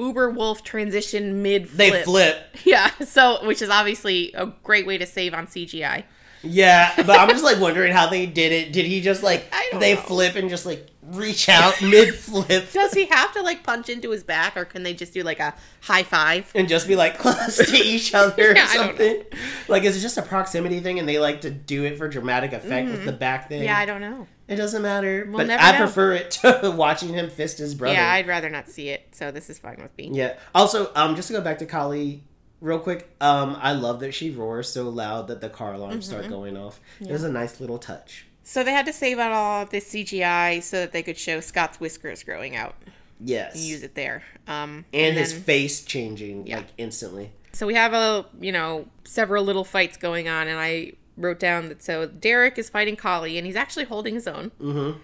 Uber 0.00 0.30
Wolf 0.30 0.62
transition 0.64 1.42
mid 1.42 1.66
They 1.70 2.02
flip. 2.02 2.36
Yeah, 2.64 2.90
so 3.04 3.44
which 3.46 3.62
is 3.62 3.70
obviously 3.70 4.32
a 4.34 4.46
great 4.62 4.86
way 4.86 4.98
to 4.98 5.06
save 5.06 5.34
on 5.34 5.46
CGI. 5.46 6.04
Yeah, 6.42 6.92
but 6.98 7.18
I'm 7.18 7.30
just 7.30 7.42
like 7.44 7.58
wondering 7.58 7.92
how 7.92 8.08
they 8.08 8.26
did 8.26 8.52
it. 8.52 8.72
Did 8.72 8.84
he 8.84 9.00
just 9.00 9.22
like 9.22 9.46
I 9.52 9.68
don't 9.70 9.80
they 9.80 9.94
know. 9.94 10.00
flip 10.02 10.34
and 10.36 10.50
just 10.50 10.66
like 10.66 10.88
reach 11.12 11.48
out 11.48 11.74
mid 11.82 12.14
flip 12.14 12.72
Does 12.72 12.92
he 12.92 13.04
have 13.06 13.32
to 13.34 13.42
like 13.42 13.62
punch 13.62 13.88
into 13.88 14.10
his 14.10 14.22
back 14.24 14.56
or 14.56 14.64
can 14.64 14.82
they 14.82 14.94
just 14.94 15.12
do 15.14 15.22
like 15.22 15.40
a 15.40 15.54
high 15.82 16.02
five? 16.02 16.50
and 16.54 16.68
just 16.68 16.88
be 16.88 16.96
like 16.96 17.18
close 17.18 17.56
to 17.58 17.76
each 17.76 18.14
other 18.14 18.52
or 18.52 18.54
Yeah, 18.56 18.66
I 18.70 18.76
don't 18.76 18.86
something? 18.88 19.22
Like 19.68 19.84
is 19.84 19.96
it 19.96 20.00
just 20.00 20.16
a 20.18 20.22
proximity 20.22 20.80
thing 20.80 20.98
and 20.98 21.08
they 21.08 21.18
like 21.18 21.42
to 21.42 21.50
do 21.50 21.84
it 21.84 21.98
for 21.98 22.08
dramatic 22.08 22.52
effect 22.52 22.88
with 22.90 23.04
the 23.04 23.12
back 23.12 23.48
thing? 23.48 23.58
Mm-hmm. 23.58 23.66
Yeah, 23.66 23.78
I 23.78 23.86
don't 23.86 24.00
know. 24.00 24.26
it 24.48 24.56
doesn't 24.56 24.82
matter. 24.82 25.24
but 25.26 25.46
never 25.46 25.62
I 25.62 25.72
know. 25.72 25.78
prefer 25.78 26.12
it 26.12 26.30
to 26.32 26.72
watching 26.74 27.10
him 27.10 27.28
fist 27.30 27.58
his 27.58 27.74
brother. 27.74 27.94
Yeah, 27.96 28.12
I'd 28.12 28.26
rather 28.26 28.48
not 28.50 28.68
see 28.68 28.88
it, 28.88 29.08
so 29.12 29.30
this 29.30 29.50
is 29.50 29.58
fine 29.58 29.78
with 29.82 29.96
me. 29.98 30.10
Yeah. 30.12 30.34
Also, 30.54 30.90
um, 30.94 31.16
just 31.16 31.28
to 31.28 31.34
go 31.34 31.40
back 31.40 31.58
to 31.58 31.66
Kali 31.66 32.22
real 32.60 32.78
quick, 32.78 33.14
um, 33.20 33.56
I 33.60 33.72
love 33.72 34.00
that 34.00 34.12
she 34.14 34.30
roars 34.30 34.68
so 34.70 34.88
loud 34.88 35.28
that 35.28 35.40
the 35.42 35.48
car 35.50 35.74
alarms 35.74 36.06
Mm-hmm. 36.08 36.16
start 36.18 36.28
going 36.30 36.56
off. 36.56 36.80
It 37.00 37.10
was 37.10 37.24
a 37.24 37.30
nice 37.30 37.60
little 37.60 37.78
touch. 37.78 38.26
So 38.44 38.62
they 38.62 38.72
had 38.72 38.86
to 38.86 38.92
save 38.92 39.18
out 39.18 39.32
all 39.32 39.62
of 39.62 39.70
this 39.70 39.88
CGI 39.92 40.62
so 40.62 40.78
that 40.80 40.92
they 40.92 41.02
could 41.02 41.16
show 41.18 41.40
Scott's 41.40 41.80
whiskers 41.80 42.22
growing 42.22 42.54
out 42.54 42.74
Yes. 43.18 43.54
and 43.54 43.64
use 43.64 43.82
it 43.82 43.94
there. 43.94 44.22
Um, 44.46 44.84
and, 44.92 45.16
his 45.16 45.32
then- 45.32 45.42
face 45.42 45.82
changing 45.82 46.46
Yeah. 46.46 46.58
like 46.58 46.66
instantly. 46.78 47.32
So 47.52 47.66
we 47.66 47.74
have 47.74 47.92
a 47.94 48.26
you 48.40 48.52
know 48.52 48.86
several 49.04 49.44
little 49.44 49.64
fights 49.64 49.96
going 49.96 50.28
on, 50.28 50.48
and 50.48 50.58
I 50.58 50.92
wrote 51.16 51.38
down 51.38 51.68
that 51.68 51.82
so 51.82 52.04
Derek 52.06 52.58
is 52.58 52.68
fighting 52.68 52.96
Kali, 52.96 53.38
and 53.38 53.46
he's 53.46 53.54
actually 53.56 53.84
holding 53.84 54.14
his 54.14 54.26
own. 54.26 54.50
Mm-hmm. 54.60 54.98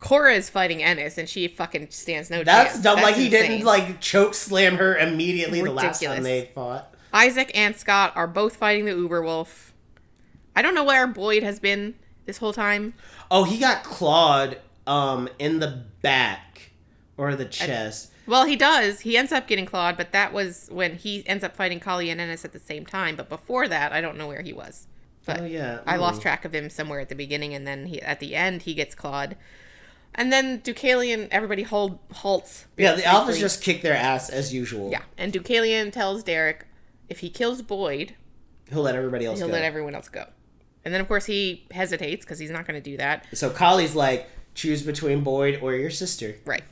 Cora 0.00 0.34
is 0.34 0.48
fighting 0.50 0.82
Ennis, 0.82 1.16
and 1.18 1.28
she 1.28 1.48
fucking 1.48 1.90
stands 1.90 2.30
no 2.30 2.42
That's 2.44 2.72
chance. 2.72 2.82
dumb. 2.82 3.00
like 3.02 3.14
he 3.16 3.28
didn't 3.28 3.64
like 3.64 4.00
choke 4.00 4.34
slam 4.34 4.76
her 4.76 4.96
immediately 4.96 5.62
the 5.62 5.70
last 5.72 6.02
time 6.02 6.22
they 6.22 6.50
fought. 6.54 6.94
Isaac 7.12 7.50
and 7.54 7.76
Scott 7.76 8.12
are 8.16 8.26
both 8.26 8.56
fighting 8.56 8.84
the 8.86 8.92
Uber 8.92 9.22
Wolf. 9.22 9.72
I 10.54 10.62
don't 10.62 10.74
know 10.74 10.84
where 10.84 11.06
Boyd 11.06 11.42
has 11.42 11.60
been 11.60 11.94
this 12.26 12.38
whole 12.38 12.52
time. 12.52 12.94
Oh, 13.30 13.44
he 13.44 13.58
got 13.58 13.82
clawed 13.84 14.58
um 14.86 15.28
in 15.38 15.58
the 15.60 15.84
back 16.02 16.70
or 17.16 17.34
the 17.34 17.44
chest. 17.44 18.12
Well, 18.26 18.44
he 18.44 18.56
does. 18.56 19.00
He 19.00 19.16
ends 19.16 19.30
up 19.32 19.46
getting 19.46 19.66
clawed, 19.66 19.96
but 19.96 20.10
that 20.12 20.32
was 20.32 20.68
when 20.72 20.96
he 20.96 21.26
ends 21.28 21.44
up 21.44 21.54
fighting 21.56 21.78
Kali 21.80 22.10
and 22.10 22.20
Ennis 22.20 22.44
at 22.44 22.52
the 22.52 22.58
same 22.58 22.84
time. 22.84 23.14
But 23.16 23.28
before 23.28 23.68
that, 23.68 23.92
I 23.92 24.00
don't 24.00 24.16
know 24.16 24.26
where 24.26 24.42
he 24.42 24.52
was. 24.52 24.88
But 25.24 25.40
oh 25.40 25.44
yeah. 25.44 25.80
I 25.86 25.96
Mm. 25.96 26.00
lost 26.00 26.22
track 26.22 26.44
of 26.44 26.54
him 26.54 26.68
somewhere 26.70 27.00
at 27.00 27.08
the 27.08 27.14
beginning, 27.14 27.54
and 27.54 27.66
then 27.66 27.86
he 27.86 28.02
at 28.02 28.20
the 28.20 28.34
end 28.34 28.62
he 28.62 28.74
gets 28.74 28.94
clawed. 28.94 29.36
And 30.14 30.32
then 30.32 30.60
Deucalion, 30.60 31.28
everybody 31.30 31.62
hold 31.62 31.98
halts. 32.12 32.66
Yeah, 32.76 32.94
the 32.94 33.02
alphas 33.02 33.38
just 33.38 33.62
kick 33.62 33.82
their 33.82 33.94
ass 33.94 34.30
as 34.30 34.52
usual. 34.54 34.90
yeah. 34.90 35.02
And 35.18 35.32
Deucalion 35.32 35.92
tells 35.92 36.22
Derek 36.22 36.64
if 37.08 37.18
he 37.20 37.28
kills 37.30 37.60
Boyd, 37.62 38.14
He'll 38.70 38.82
let 38.82 38.96
everybody 38.96 39.24
else 39.26 39.38
he'll 39.38 39.46
go. 39.48 39.52
let 39.52 39.62
everyone 39.62 39.94
else 39.94 40.08
go. 40.08 40.26
And 40.86 40.94
then 40.94 41.00
of 41.02 41.08
course 41.08 41.26
he 41.26 41.66
hesitates 41.72 42.24
because 42.24 42.38
he's 42.38 42.50
not 42.50 42.64
going 42.66 42.80
to 42.80 42.90
do 42.90 42.96
that. 42.96 43.26
so 43.36 43.50
Kali's 43.50 43.94
like, 43.96 44.30
choose 44.54 44.82
between 44.82 45.22
Boyd 45.22 45.58
or 45.60 45.74
your 45.74 45.90
sister. 45.90 46.36
Right. 46.46 46.62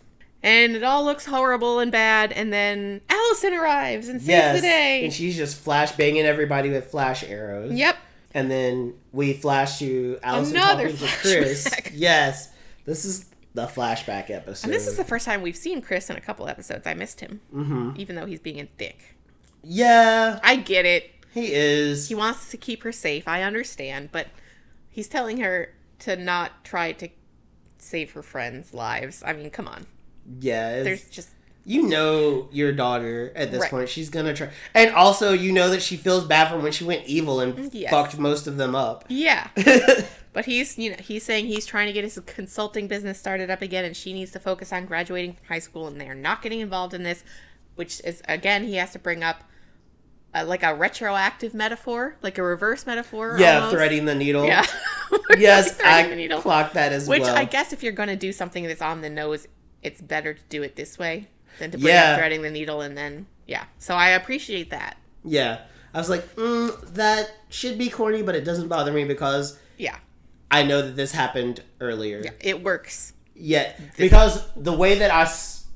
And 0.42 0.76
it 0.76 0.84
all 0.84 1.04
looks 1.04 1.26
horrible 1.26 1.80
and 1.80 1.90
bad. 1.90 2.30
And 2.30 2.52
then 2.52 3.00
Allison 3.10 3.54
arrives 3.54 4.08
and 4.08 4.20
saves 4.20 4.28
Yes. 4.28 4.56
the 4.56 4.60
day. 4.62 5.04
And 5.04 5.12
she's 5.12 5.36
just 5.36 5.58
flash 5.58 5.92
banging 5.92 6.24
everybody 6.26 6.70
with 6.70 6.90
flash 6.90 7.24
arrows. 7.24 7.72
yep. 7.72 7.96
And 8.34 8.50
then 8.50 8.94
we 9.12 9.32
flash 9.32 9.78
to 9.80 10.18
Allison 10.22 10.56
Another 10.56 10.90
talking 10.90 11.06
to 11.06 11.06
Chris. 11.20 11.68
Yes. 11.92 12.50
This 12.84 13.04
is 13.04 13.24
the 13.54 13.66
flashback 13.66 14.30
episode. 14.30 14.66
And 14.66 14.72
this 14.74 14.86
is 14.86 14.96
the 14.96 15.04
first 15.04 15.24
time 15.24 15.40
we've 15.42 15.56
seen 15.56 15.80
Chris 15.82 16.08
in 16.10 16.16
a 16.16 16.20
couple 16.20 16.46
episodes. 16.48 16.86
I 16.86 16.94
missed 16.94 17.20
him, 17.20 17.40
hmm 17.50 17.90
even 17.96 18.14
though 18.16 18.26
he's 18.26 18.40
being 18.40 18.60
a 18.60 18.64
dick. 18.78 19.14
Yeah, 19.62 20.40
I 20.42 20.56
get 20.56 20.84
it. 20.84 21.10
He 21.34 21.52
is. 21.52 22.08
He 22.08 22.14
wants 22.14 22.50
to 22.50 22.56
keep 22.56 22.82
her 22.84 22.92
safe. 22.92 23.26
I 23.28 23.42
understand, 23.42 24.10
but 24.12 24.28
he's 24.88 25.08
telling 25.08 25.38
her 25.40 25.74
to 26.00 26.16
not 26.16 26.64
try 26.64 26.92
to 26.92 27.08
save 27.78 28.12
her 28.12 28.22
friends' 28.22 28.72
lives. 28.72 29.22
I 29.26 29.32
mean, 29.34 29.50
come 29.50 29.68
on. 29.68 29.86
Yeah, 30.40 30.82
There's 30.82 31.08
just 31.10 31.30
you 31.66 31.82
know 31.88 32.48
your 32.52 32.72
daughter 32.72 33.32
at 33.36 33.50
this 33.50 33.62
Right. 33.62 33.70
point. 33.70 33.88
She's 33.88 34.08
gonna 34.10 34.34
try, 34.34 34.50
and 34.74 34.94
also 34.94 35.32
you 35.32 35.52
know 35.52 35.68
that 35.70 35.82
she 35.82 35.96
feels 35.96 36.24
bad 36.24 36.48
from 36.50 36.62
when 36.62 36.72
she 36.72 36.84
went 36.84 37.06
evil 37.06 37.40
and 37.40 37.54
mm, 37.54 37.70
Yes. 37.72 37.90
fucked 37.90 38.18
most 38.18 38.46
of 38.46 38.56
them 38.56 38.74
up. 38.74 39.04
yeah. 39.08 39.48
But 40.32 40.46
he's, 40.46 40.76
you 40.76 40.90
know, 40.90 40.96
he's 41.00 41.22
saying 41.22 41.46
he's 41.46 41.64
trying 41.64 41.86
to 41.86 41.92
get 41.92 42.02
his 42.02 42.18
consulting 42.26 42.88
business 42.88 43.20
started 43.20 43.50
up 43.50 43.62
again, 43.62 43.84
and 43.84 43.96
she 43.96 44.12
needs 44.12 44.32
to 44.32 44.40
focus 44.40 44.72
on 44.72 44.84
graduating 44.84 45.34
from 45.34 45.46
high 45.46 45.60
school, 45.60 45.86
and 45.86 46.00
they're 46.00 46.12
not 46.12 46.42
getting 46.42 46.58
involved 46.58 46.92
in 46.92 47.04
this, 47.04 47.22
which 47.76 48.00
is 48.02 48.20
again 48.28 48.64
he 48.64 48.74
has 48.74 48.90
to 48.94 48.98
bring 48.98 49.22
up 49.22 49.44
uh, 50.34 50.44
like 50.46 50.62
a 50.62 50.74
retroactive 50.74 51.54
metaphor, 51.54 52.16
like 52.22 52.38
a 52.38 52.42
reverse 52.42 52.86
metaphor. 52.86 53.36
yeah, 53.38 53.56
almost. 53.56 53.74
threading 53.74 54.04
the 54.04 54.14
needle. 54.14 54.44
Yeah. 54.46 54.64
Yes, 55.38 55.78
I 55.84 56.28
clocked 56.40 56.74
that 56.74 56.92
as 56.92 57.08
Which 57.08 57.20
well. 57.22 57.32
Which 57.34 57.40
I 57.40 57.44
guess 57.44 57.72
if 57.72 57.82
you're 57.82 57.92
going 57.92 58.08
to 58.08 58.16
do 58.16 58.32
something 58.32 58.64
that's 58.64 58.82
on 58.82 59.00
the 59.00 59.10
nose, 59.10 59.46
it's 59.82 60.00
better 60.00 60.34
to 60.34 60.40
do 60.48 60.62
it 60.62 60.76
this 60.76 60.98
way 60.98 61.28
than 61.58 61.70
to 61.70 61.78
bring 61.78 61.92
Yeah. 61.94 62.12
up 62.12 62.18
threading 62.18 62.42
the 62.42 62.50
needle 62.50 62.80
and 62.80 62.96
then 62.96 63.26
yeah. 63.46 63.64
So 63.78 63.94
I 63.94 64.10
appreciate 64.10 64.70
that. 64.70 64.96
Yeah, 65.24 65.60
I 65.92 65.98
was 65.98 66.10
like, 66.10 66.34
mm, 66.36 66.78
that 66.94 67.30
should 67.48 67.78
be 67.78 67.88
corny, 67.90 68.22
but 68.22 68.34
it 68.34 68.44
doesn't 68.44 68.68
bother 68.68 68.92
me 68.92 69.04
because 69.04 69.58
Yeah, 69.78 69.96
I 70.50 70.62
know 70.64 70.82
that 70.82 70.96
this 70.96 71.12
happened 71.12 71.62
earlier. 71.80 72.20
yeah, 72.24 72.30
it 72.40 72.62
works. 72.62 73.12
Yeah, 73.34 73.72
because 73.96 74.46
the 74.56 74.72
way 74.72 74.96
that 74.98 75.10
I 75.10 75.30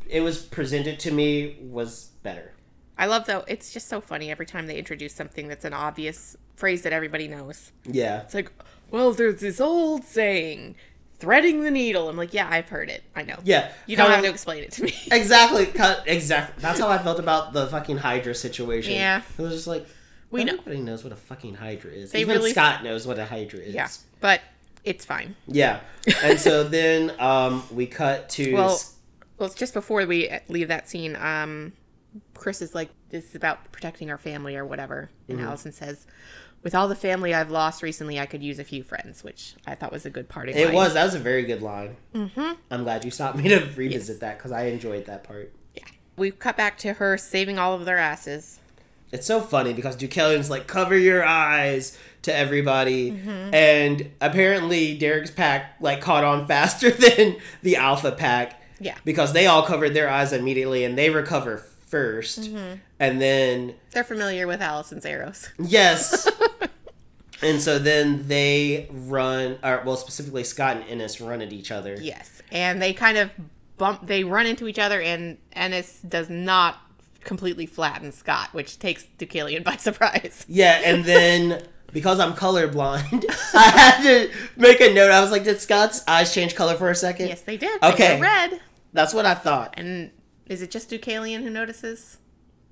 it 0.08 0.20
was 0.22 0.42
presented 0.42 0.98
to 1.00 1.10
me 1.12 1.58
was 1.60 2.06
better. 2.22 2.52
I 2.98 3.06
love 3.06 3.26
though. 3.26 3.44
It's 3.46 3.72
just 3.72 3.88
so 3.88 4.00
funny 4.00 4.30
every 4.30 4.46
time 4.46 4.66
they 4.66 4.76
introduce 4.76 5.14
something 5.14 5.48
that's 5.48 5.64
an 5.64 5.72
obvious 5.72 6.36
phrase 6.56 6.82
that 6.82 6.92
everybody 6.92 7.28
knows. 7.28 7.70
Yeah, 7.84 8.22
It's 8.22 8.34
like, 8.34 8.50
well, 8.90 9.12
there's 9.12 9.40
this 9.40 9.60
old 9.60 10.02
saying, 10.04 10.74
threading 11.20 11.62
the 11.62 11.70
needle. 11.70 12.08
I'm 12.08 12.16
like, 12.16 12.34
yeah, 12.34 12.48
I've 12.50 12.68
heard 12.68 12.88
it. 12.90 13.04
I 13.14 13.22
know. 13.22 13.36
yeah. 13.44 13.70
You 13.86 13.96
don't 13.96 14.10
have 14.10 14.24
to 14.24 14.30
explain 14.30 14.64
it 14.64 14.72
to 14.72 14.82
me. 14.84 14.94
Exactly, 15.12 15.66
cut- 15.66 16.02
exactly. 16.06 16.60
That's 16.60 16.80
how 16.80 16.88
I 16.88 16.98
felt 16.98 17.20
about 17.20 17.52
the 17.52 17.66
fucking 17.68 17.98
Hydra 17.98 18.34
situation. 18.34 18.94
Yeah. 18.94 19.22
it 19.38 19.42
was 19.42 19.52
just 19.54 19.66
like 19.68 19.86
We 20.30 20.42
know. 20.44 20.58
knows 20.66 21.04
what 21.04 21.12
a 21.12 21.16
fucking 21.16 21.54
Hydra 21.54 21.92
is. 21.92 22.10
They 22.12 22.20
Even 22.22 22.36
really- 22.38 22.50
Scott 22.50 22.82
knows 22.82 23.06
what 23.06 23.18
a 23.18 23.24
Hydra 23.26 23.60
is. 23.60 23.74
yeah, 23.74 23.88
but 24.20 24.40
it's 24.84 25.04
fine. 25.04 25.36
yeah. 25.46 25.80
And 26.24 26.38
so 26.40 26.64
then 26.68 27.12
um, 27.20 27.62
we 27.72 27.86
cut 27.86 28.28
to 28.30 28.52
Well, 28.54 28.80
well, 29.38 29.46
it's 29.46 29.54
just 29.54 29.74
before 29.74 30.04
we 30.06 30.30
leave 30.48 30.66
that 30.68 30.88
scene, 30.88 31.14
um, 31.16 31.72
Chris 32.38 32.62
is 32.62 32.74
like, 32.74 32.90
"This 33.10 33.24
is 33.30 33.34
about 33.34 33.70
protecting 33.72 34.10
our 34.10 34.18
family 34.18 34.56
or 34.56 34.64
whatever," 34.64 35.10
and 35.28 35.38
Mm-hmm. 35.38 35.46
Allison 35.48 35.72
says, 35.72 36.06
"With 36.62 36.74
all 36.74 36.88
the 36.88 36.94
family 36.94 37.34
I've 37.34 37.50
lost 37.50 37.82
recently, 37.82 38.18
I 38.18 38.26
could 38.26 38.42
use 38.42 38.58
a 38.58 38.64
few 38.64 38.82
friends," 38.82 39.22
which 39.24 39.54
I 39.66 39.74
thought 39.74 39.92
was 39.92 40.06
a 40.06 40.10
good 40.10 40.28
parting. 40.28 40.56
it 40.56 40.66
line. 40.66 40.74
was 40.74 40.94
that 40.94 41.04
was 41.04 41.14
a 41.14 41.18
very 41.18 41.42
good 41.44 41.62
line. 41.62 41.96
Mm-hmm. 42.14 42.52
I'm 42.70 42.84
glad 42.84 43.04
you 43.04 43.10
stopped 43.10 43.36
me 43.38 43.48
to 43.48 43.68
revisit 43.76 44.20
that 44.20 44.38
because 44.38 44.52
I 44.52 44.66
enjoyed 44.66 45.06
that 45.06 45.24
part. 45.24 45.52
Yeah. 45.74 45.84
We 46.16 46.30
cut 46.30 46.56
back 46.56 46.78
to 46.78 46.94
her 46.94 47.16
saving 47.18 47.58
all 47.58 47.74
of 47.74 47.84
their 47.84 47.98
asses. 47.98 48.60
It's 49.10 49.26
so 49.26 49.40
funny 49.40 49.72
because 49.72 49.96
Deucalion's 49.96 50.50
like, 50.50 50.66
cover 50.66 50.94
your 50.96 51.24
eyes 51.24 51.96
to 52.22 52.34
everybody. 52.36 53.12
Mm-hmm. 53.12 53.54
And 53.54 54.10
apparently 54.20 54.98
Derek's 54.98 55.30
pack 55.30 55.76
like 55.80 56.00
caught 56.02 56.24
on 56.24 56.46
faster 56.46 56.90
than 57.06 57.36
the 57.62 57.76
Alpha 57.76 58.12
pack 58.12 58.60
Yeah. 58.78 58.96
because 59.06 59.32
they 59.32 59.46
all 59.46 59.62
covered 59.62 59.94
their 59.94 60.10
eyes 60.10 60.32
immediately 60.34 60.84
and 60.84 60.98
they 60.98 61.08
recover 61.08 61.64
1st 61.90 62.48
Mm-hmm. 62.48 62.74
And 63.00 63.20
then, 63.20 63.74
They're 63.92 64.04
familiar 64.04 64.46
with 64.46 64.60
Allison's 64.60 65.04
arrows. 65.06 65.48
yes. 65.58 66.28
and 67.42 67.60
so 67.60 67.78
then 67.78 68.26
they 68.28 68.88
run, 68.90 69.58
or 69.62 69.82
well, 69.84 69.96
specifically 69.96 70.44
Scott 70.44 70.76
and 70.78 70.86
Ennis 70.88 71.20
run 71.20 71.40
at 71.40 71.52
each 71.52 71.70
other. 71.70 71.96
Yes. 72.00 72.42
And 72.50 72.80
they 72.82 72.92
kind 72.92 73.16
of 73.18 73.30
bump, 73.76 74.06
they 74.06 74.24
run 74.24 74.46
into 74.46 74.66
each 74.68 74.78
other, 74.78 75.00
and 75.00 75.38
Ennis 75.52 76.00
does 76.00 76.28
not 76.28 76.78
completely 77.22 77.66
flatten 77.66 78.10
Scott, 78.12 78.48
which 78.52 78.78
takes 78.78 79.06
Deucalion 79.18 79.62
by 79.64 79.76
surprise. 79.88 80.44
Yeah, 80.48 80.80
and 80.84 81.04
then 81.04 81.62
because 81.92 82.20
I'm 82.20 82.32
colorblind, 82.34 83.24
I 83.54 83.62
had 83.70 84.02
to 84.02 84.30
make 84.56 84.80
a 84.80 84.92
note. 84.92 85.10
I 85.10 85.20
was 85.20 85.30
like, 85.30 85.44
did 85.44 85.60
Scott's 85.60 86.02
eyes 86.08 86.34
change 86.34 86.54
color 86.54 86.74
for 86.76 86.90
a 86.90 86.94
second? 86.94 87.28
Yes, 87.28 87.42
they 87.42 87.56
did. 87.56 87.82
Okay. 87.82 88.16
They 88.16 88.20
red. 88.20 88.60
That's 88.92 89.14
what 89.14 89.24
I 89.26 89.34
thought. 89.34 89.74
And 89.78 90.10
is 90.48 90.62
it 90.62 90.70
just 90.70 90.90
Deucalion 90.90 91.42
who 91.42 91.50
notices? 91.50 92.18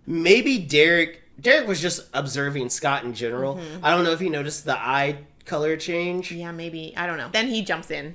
Maybe 0.06 0.58
Derek. 0.58 1.22
Derek 1.40 1.68
was 1.68 1.80
just 1.80 2.08
observing 2.14 2.70
Scott 2.70 3.04
in 3.04 3.12
general. 3.12 3.56
Mm-hmm. 3.56 3.84
I 3.84 3.90
don't 3.90 4.04
know 4.04 4.12
if 4.12 4.20
he 4.20 4.30
noticed 4.30 4.64
the 4.64 4.78
eye 4.78 5.18
color 5.44 5.76
change. 5.76 6.32
Yeah, 6.32 6.50
maybe. 6.52 6.94
I 6.96 7.06
don't 7.06 7.18
know. 7.18 7.28
Then 7.30 7.48
he 7.48 7.62
jumps 7.62 7.90
in. 7.90 8.14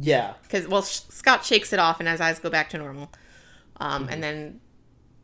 Yeah. 0.00 0.34
Because, 0.42 0.68
well, 0.68 0.82
Sh- 0.82 1.00
Scott 1.08 1.44
shakes 1.44 1.72
it 1.72 1.78
off 1.80 1.98
and 1.98 2.08
his 2.08 2.20
eyes 2.20 2.38
go 2.38 2.48
back 2.50 2.70
to 2.70 2.78
normal. 2.78 3.10
Um, 3.78 4.04
Mm-hmm. 4.04 4.12
And 4.12 4.22
then 4.22 4.60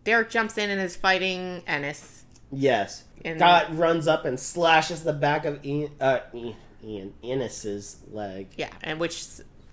Derek 0.05 0.31
jumps 0.31 0.59
in 0.59 0.71
and 0.71 0.81
is 0.81 0.97
fighting 0.97 1.63
Ennis. 1.69 2.25
Yes. 2.51 3.05
And- 3.25 3.39
Scott 3.39 3.77
runs 3.77 4.09
up 4.09 4.25
and 4.25 4.41
slashes 4.41 5.05
the 5.05 5.13
back 5.13 5.45
of 5.45 5.65
Ian, 5.65 5.93
uh, 6.01 6.21
Ian, 6.35 6.57
Ian 6.83 7.15
Ennis's 7.23 7.99
leg. 8.11 8.49
Yeah, 8.57 8.71
and 8.83 8.99
which 8.99 9.25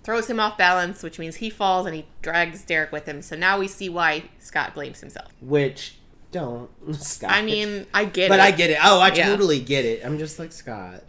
throws 0.04 0.28
him 0.28 0.38
off 0.38 0.56
balance, 0.58 1.02
which 1.02 1.18
means 1.18 1.36
he 1.36 1.50
falls 1.50 1.86
and 1.86 1.94
he 1.96 2.06
drags 2.22 2.62
Derek 2.64 2.92
with 2.92 3.06
him. 3.06 3.22
So 3.22 3.34
now 3.36 3.58
we 3.58 3.66
see 3.66 3.88
why 3.88 4.24
Scott 4.38 4.74
blames 4.74 5.00
himself. 5.00 5.32
Which 5.40 5.96
don't 6.30 6.70
Scott. 6.94 7.30
I 7.32 7.42
mean, 7.42 7.86
I 7.92 8.04
get 8.04 8.28
but 8.28 8.34
it. 8.36 8.38
But 8.38 8.40
I 8.40 8.50
get 8.52 8.70
it. 8.70 8.78
Oh, 8.82 9.00
I 9.00 9.08
Yeah. 9.12 9.26
totally 9.28 9.60
get 9.60 9.84
it. 9.84 10.04
I'm 10.04 10.18
just 10.18 10.38
like 10.38 10.52
Scott. 10.52 11.02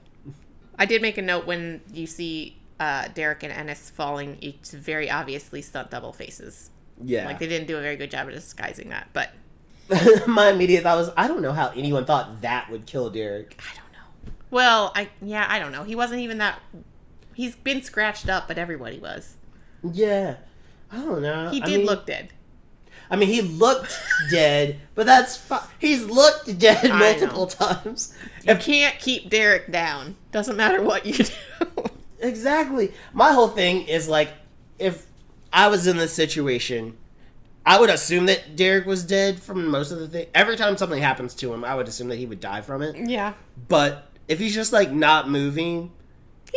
I 0.79 0.85
did 0.85 1.01
make 1.01 1.17
a 1.17 1.21
note 1.21 1.45
when 1.45 1.81
you 1.93 2.07
see 2.07 2.57
uh, 2.79 3.07
Derek 3.13 3.43
and 3.43 3.51
Ennis 3.53 3.89
falling. 3.89 4.37
It's 4.41 4.71
very 4.71 5.09
obviously 5.09 5.61
stunt 5.61 5.91
double 5.91 6.11
faces. 6.13 6.69
Yeah. 7.03 7.25
Like 7.25 7.39
they 7.39 7.47
didn't 7.47 7.67
do 7.67 7.77
a 7.77 7.81
very 7.81 7.95
good 7.97 8.11
job 8.11 8.27
of 8.27 8.33
disguising 8.33 8.89
that. 8.89 9.09
But 9.13 9.31
My 10.27 10.49
immediate 10.49 10.83
thought 10.83 10.97
was, 10.97 11.11
I 11.15 11.27
don't 11.27 11.41
know 11.41 11.53
how 11.53 11.69
anyone 11.75 12.05
thought 12.05 12.41
that 12.41 12.69
would 12.71 12.85
kill 12.85 13.09
Derek. 13.09 13.57
I 13.59 13.75
don't 13.75 13.91
know. 13.91 14.33
Well, 14.51 14.91
I 14.95 15.09
yeah, 15.21 15.45
I 15.49 15.59
don't 15.59 15.71
know. 15.71 15.83
He 15.83 15.95
wasn't 15.95 16.21
even 16.21 16.37
that. 16.39 16.59
He's 17.35 17.55
been 17.55 17.83
scratched 17.83 18.27
up, 18.29 18.47
but 18.47 18.57
everybody 18.57 18.97
was. 18.97 19.35
Yeah. 19.83 20.37
I 20.91 20.97
don't 20.97 21.21
know. 21.21 21.49
He 21.51 21.61
I 21.61 21.65
did 21.65 21.77
mean- 21.79 21.85
look 21.85 22.05
dead. 22.07 22.29
I 23.07 23.17
mean, 23.17 23.29
he 23.29 23.41
looked 23.43 23.95
dead, 24.31 24.79
but 24.95 25.05
that's 25.05 25.47
he's 25.77 26.05
looked 26.05 26.57
dead 26.57 26.89
I 26.89 26.97
multiple 26.97 27.45
times. 27.45 28.11
You 28.43 28.55
can't 28.55 28.97
keep 28.97 29.29
Derek 29.29 29.71
down. 29.71 30.15
Doesn't 30.31 30.55
matter 30.57 30.81
what 30.81 31.05
you 31.05 31.13
do. 31.13 31.33
Exactly. 32.19 32.91
My 33.13 33.33
whole 33.33 33.49
thing 33.49 33.87
is 33.87 34.07
like, 34.07 34.29
if 34.79 35.05
I 35.53 35.67
was 35.67 35.85
in 35.85 35.97
this 35.97 36.13
situation, 36.13 36.97
I 37.65 37.79
would 37.79 37.89
assume 37.91 38.25
that 38.25 38.55
Derek 38.55 38.87
was 38.87 39.03
dead 39.03 39.39
from 39.39 39.67
most 39.67 39.91
of 39.91 39.99
the 39.99 40.07
thing. 40.07 40.27
Every 40.33 40.55
time 40.57 40.75
something 40.77 41.01
happens 41.01 41.35
to 41.35 41.53
him, 41.53 41.63
I 41.63 41.75
would 41.75 41.87
assume 41.87 42.07
that 42.07 42.15
he 42.15 42.25
would 42.25 42.39
die 42.39 42.61
from 42.61 42.81
it. 42.81 42.95
yeah, 42.97 43.33
But 43.67 44.09
if 44.27 44.39
he's 44.39 44.55
just 44.55 44.73
like 44.73 44.91
not 44.91 45.29
moving, 45.29 45.91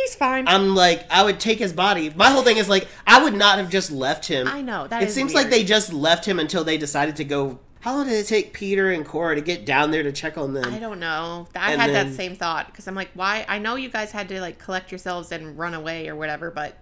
he's 0.01 0.15
fine. 0.15 0.47
I'm 0.47 0.75
like, 0.75 1.05
I 1.11 1.23
would 1.23 1.39
take 1.39 1.59
his 1.59 1.73
body. 1.73 2.11
My 2.15 2.29
whole 2.29 2.43
thing 2.43 2.57
is 2.57 2.69
like, 2.69 2.87
I 3.07 3.23
would 3.23 3.33
not 3.33 3.57
have 3.57 3.69
just 3.69 3.91
left 3.91 4.27
him. 4.27 4.47
I 4.47 4.61
know 4.61 4.87
that 4.87 5.03
it 5.03 5.11
seems 5.11 5.33
like 5.33 5.49
they 5.49 5.63
just 5.63 5.91
left 5.93 6.25
him 6.25 6.39
until 6.39 6.63
they 6.63 6.77
decided 6.77 7.15
to 7.17 7.23
go. 7.23 7.59
How 7.81 7.95
long 7.95 8.05
did 8.07 8.13
it 8.15 8.27
take 8.27 8.51
Peter 8.53 8.91
and 8.91 9.05
Cora 9.05 9.35
to 9.35 9.41
get 9.41 9.65
down 9.65 9.91
there 9.91 10.03
to 10.03 10.11
check 10.11 10.37
on 10.37 10.53
them? 10.53 10.73
I 10.73 10.79
don't 10.79 10.99
know. 10.99 11.47
I 11.55 11.71
And 11.71 11.81
had 11.81 11.91
then- 11.91 12.09
that 12.09 12.15
same 12.15 12.35
thought 12.35 12.67
because 12.67 12.87
I'm 12.87 12.95
like, 12.95 13.09
why? 13.13 13.45
I 13.47 13.57
know 13.59 13.75
you 13.75 13.89
guys 13.89 14.11
had 14.11 14.27
to 14.29 14.41
like 14.41 14.59
collect 14.59 14.91
yourselves 14.91 15.31
and 15.31 15.57
run 15.57 15.73
away 15.73 16.09
or 16.09 16.15
whatever, 16.15 16.51
but 16.51 16.77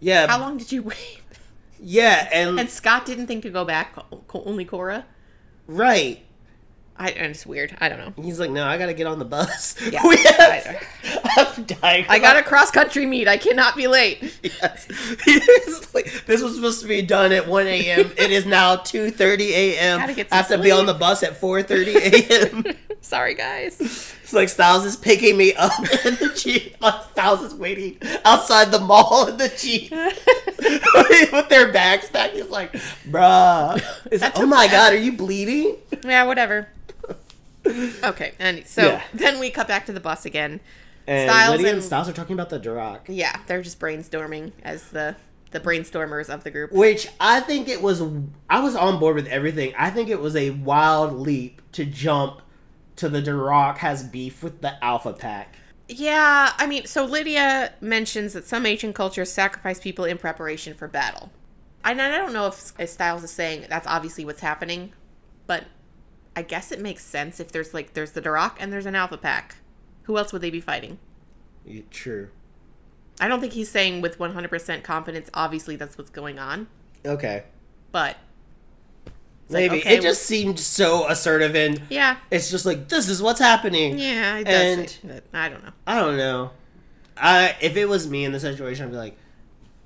yeah, 0.00 0.26
how 0.26 0.40
long 0.40 0.56
did 0.58 0.72
you 0.72 0.82
wait? 0.92 1.20
yeah, 1.80 2.28
and, 2.32 2.58
And 2.58 2.68
Scott 2.70 3.06
didn't 3.06 3.28
think 3.28 3.42
to 3.44 3.50
go 3.50 3.64
back. 3.64 3.96
Only 4.34 4.64
Cora. 4.64 5.06
right. 5.66 6.24
I 7.00 7.10
and 7.10 7.30
it's 7.30 7.46
weird. 7.46 7.76
I 7.80 7.88
don't 7.88 7.98
know. 7.98 8.12
He's 8.22 8.40
like, 8.40 8.50
no, 8.50 8.64
I 8.64 8.76
gotta 8.76 8.94
get 8.94 9.06
on 9.06 9.18
the 9.18 9.24
bus. 9.24 9.76
Yeah, 9.92 10.00
I- 10.04 10.80
I'm 11.56 11.64
dying. 11.64 12.04
I 12.08 12.18
got 12.18 12.36
a 12.36 12.42
cross 12.42 12.70
country 12.70 13.06
meet. 13.06 13.28
I 13.28 13.36
cannot 13.36 13.76
be 13.76 13.86
late. 13.86 14.20
Yes. 14.42 15.94
Like, 15.94 16.26
this 16.26 16.42
was 16.42 16.54
supposed 16.56 16.82
to 16.82 16.88
be 16.88 17.02
done 17.02 17.32
at 17.32 17.46
1 17.48 17.66
a.m. 17.66 18.12
It 18.18 18.30
is 18.30 18.44
now 18.46 18.76
2:30 18.76 19.40
a.m. 19.50 20.00
I 20.00 20.26
have 20.36 20.48
to 20.48 20.58
be 20.58 20.70
on 20.70 20.86
the 20.86 20.94
bus 20.94 21.22
at 21.22 21.40
4:30 21.40 21.94
a.m. 22.66 22.76
Sorry, 23.00 23.34
guys. 23.34 23.80
It's 23.80 24.32
like 24.32 24.48
Stiles 24.48 24.84
is 24.84 24.96
picking 24.96 25.36
me 25.36 25.54
up 25.54 25.72
in 26.04 26.14
the 26.16 26.32
Jeep. 26.36 26.76
Stiles 27.12 27.42
is 27.42 27.54
waiting 27.54 27.98
outside 28.24 28.70
the 28.72 28.80
mall 28.80 29.28
in 29.28 29.36
the 29.38 29.48
Jeep 29.48 29.90
with 29.92 31.48
their 31.48 31.72
bags 31.72 32.10
packed. 32.10 32.34
He's 32.34 32.48
like, 32.48 32.72
bruh. 33.08 33.80
Like, 34.20 34.38
oh 34.38 34.46
my 34.46 34.66
god, 34.68 34.92
are 34.92 34.98
you 34.98 35.12
bleeding? 35.12 35.76
yeah, 36.04 36.24
whatever. 36.24 36.68
Okay, 37.66 38.32
and 38.38 38.66
so 38.66 38.82
Yeah. 38.86 39.02
then 39.12 39.38
we 39.38 39.50
cut 39.50 39.68
back 39.68 39.86
to 39.86 39.92
the 39.92 40.00
bus 40.00 40.24
again. 40.24 40.60
And 41.06 41.30
Stiles 41.30 41.52
Lydia 41.52 41.66
and 41.68 41.76
and- 41.76 41.84
Stiles 41.84 42.08
are 42.08 42.12
talking 42.12 42.34
about 42.34 42.50
the 42.50 42.60
Darach. 42.60 43.00
Yeah, 43.08 43.38
they're 43.46 43.62
just 43.62 43.78
brainstorming 43.80 44.52
as 44.62 44.84
the 44.90 45.16
the 45.50 45.60
brainstormers 45.60 46.28
of 46.28 46.44
the 46.44 46.50
group. 46.50 46.70
Which 46.72 47.08
I 47.18 47.40
think 47.40 47.68
it 47.70 47.80
was, 47.80 48.02
I 48.50 48.60
was 48.60 48.76
on 48.76 49.00
board 49.00 49.14
with 49.16 49.26
everything. 49.28 49.72
I 49.78 49.88
think 49.88 50.10
it 50.10 50.20
was 50.20 50.36
a 50.36 50.50
wild 50.50 51.14
leap 51.14 51.62
to 51.72 51.86
jump 51.86 52.42
to 52.96 53.08
the 53.08 53.22
Darach 53.22 53.78
has 53.78 54.02
beef 54.02 54.42
with 54.42 54.60
the 54.60 54.82
Alpha 54.84 55.14
Pack. 55.14 55.56
Yeah, 55.88 56.52
I 56.58 56.66
mean, 56.66 56.84
so 56.84 57.06
Lydia 57.06 57.72
mentions 57.80 58.34
that 58.34 58.46
some 58.46 58.66
ancient 58.66 58.94
cultures 58.94 59.32
sacrifice 59.32 59.80
people 59.80 60.04
in 60.04 60.18
preparation 60.18 60.74
for 60.74 60.86
battle. 60.86 61.32
And 61.82 62.02
I 62.02 62.14
don't 62.14 62.34
know 62.34 62.48
if 62.48 62.72
if 62.78 62.90
Stiles 62.90 63.22
is 63.24 63.30
saying 63.30 63.64
that's 63.70 63.86
obviously 63.86 64.26
what's 64.26 64.40
happening, 64.40 64.92
but 65.46 65.64
I 66.38 66.42
guess 66.42 66.70
it 66.70 66.80
makes 66.80 67.04
sense 67.04 67.40
if 67.40 67.50
there's 67.50 67.74
like 67.74 67.94
there's 67.94 68.12
the 68.12 68.22
Darach 68.22 68.52
and 68.60 68.72
there's 68.72 68.86
an 68.86 68.94
Alpha 68.94 69.16
Pack. 69.16 69.56
Who 70.04 70.16
else 70.16 70.32
would 70.32 70.40
they 70.40 70.50
be 70.50 70.60
fighting? 70.60 70.98
Yeah, 71.66 71.82
True. 71.90 72.28
I 73.20 73.26
don't 73.26 73.40
think 73.40 73.54
he's 73.54 73.68
saying 73.68 74.02
with 74.02 74.18
100% 74.20 74.84
confidence. 74.84 75.28
Obviously, 75.34 75.74
that's 75.74 75.98
what's 75.98 76.10
going 76.10 76.38
on, 76.38 76.68
Okay. 77.04 77.42
but 77.90 78.18
it's 79.46 79.52
like, 79.54 79.68
Maybe 79.72 79.80
okay, 79.80 79.96
it 79.96 80.02
just 80.02 80.22
seemed 80.22 80.60
so 80.60 81.08
assertive, 81.08 81.56
and 81.56 81.82
yeah, 81.90 82.18
it's 82.30 82.52
just 82.52 82.64
like 82.64 82.86
this 82.88 83.08
is 83.08 83.20
what's 83.20 83.40
happening. 83.40 83.98
yeah, 83.98 84.36
it 84.38 84.44
does. 84.44 84.98
And-. 85.02 85.22
I 85.34 85.48
don't 85.48 85.64
know. 85.64 85.72
I 85.88 86.00
don't 86.00 86.16
know. 86.16 86.50
I 87.16 87.56
if 87.60 87.76
it 87.76 87.86
was 87.88 88.06
me 88.08 88.24
in 88.24 88.30
the 88.30 88.38
situation, 88.38 88.84
I'd 88.84 88.90
be 88.92 88.96
like, 88.96 89.16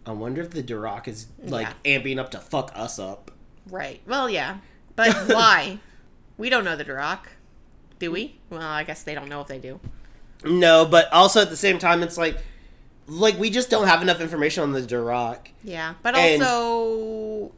I 0.04 0.12
wonder 0.12 0.42
if 0.42 0.50
the 0.50 0.62
Darach 0.62 1.08
is 1.08 1.28
like 1.42 1.68
amping 1.84 2.18
up 2.18 2.30
to 2.32 2.38
fuck 2.38 2.70
us 2.74 2.98
up. 2.98 3.30
Right. 3.70 4.02
Well, 4.06 4.28
yeah, 4.28 4.58
but 4.96 5.14
why? 5.28 5.78
We 6.36 6.50
don't 6.50 6.64
know 6.64 6.76
the 6.76 6.84
Darach, 6.84 7.26
do 7.98 8.10
we? 8.10 8.38
Well, 8.50 8.60
I 8.62 8.84
guess 8.84 9.02
they 9.02 9.14
don't 9.14 9.28
know 9.28 9.40
if 9.40 9.48
they 9.48 9.58
do. 9.58 9.80
No, 10.44 10.84
but 10.84 11.12
also 11.12 11.40
at 11.42 11.50
the 11.50 11.56
same 11.56 11.78
time, 11.78 12.02
it's 12.02 12.18
like, 12.18 12.36
like 13.06 13.38
we 13.38 13.50
just 13.50 13.70
don't 13.70 13.86
have 13.86 14.02
enough 14.02 14.20
information 14.20 14.62
on 14.62 14.72
the 14.72 14.80
Darach. 14.82 15.48
Yeah, 15.62 15.94
but 16.02 16.14
And- 16.16 16.42
also, 16.42 17.52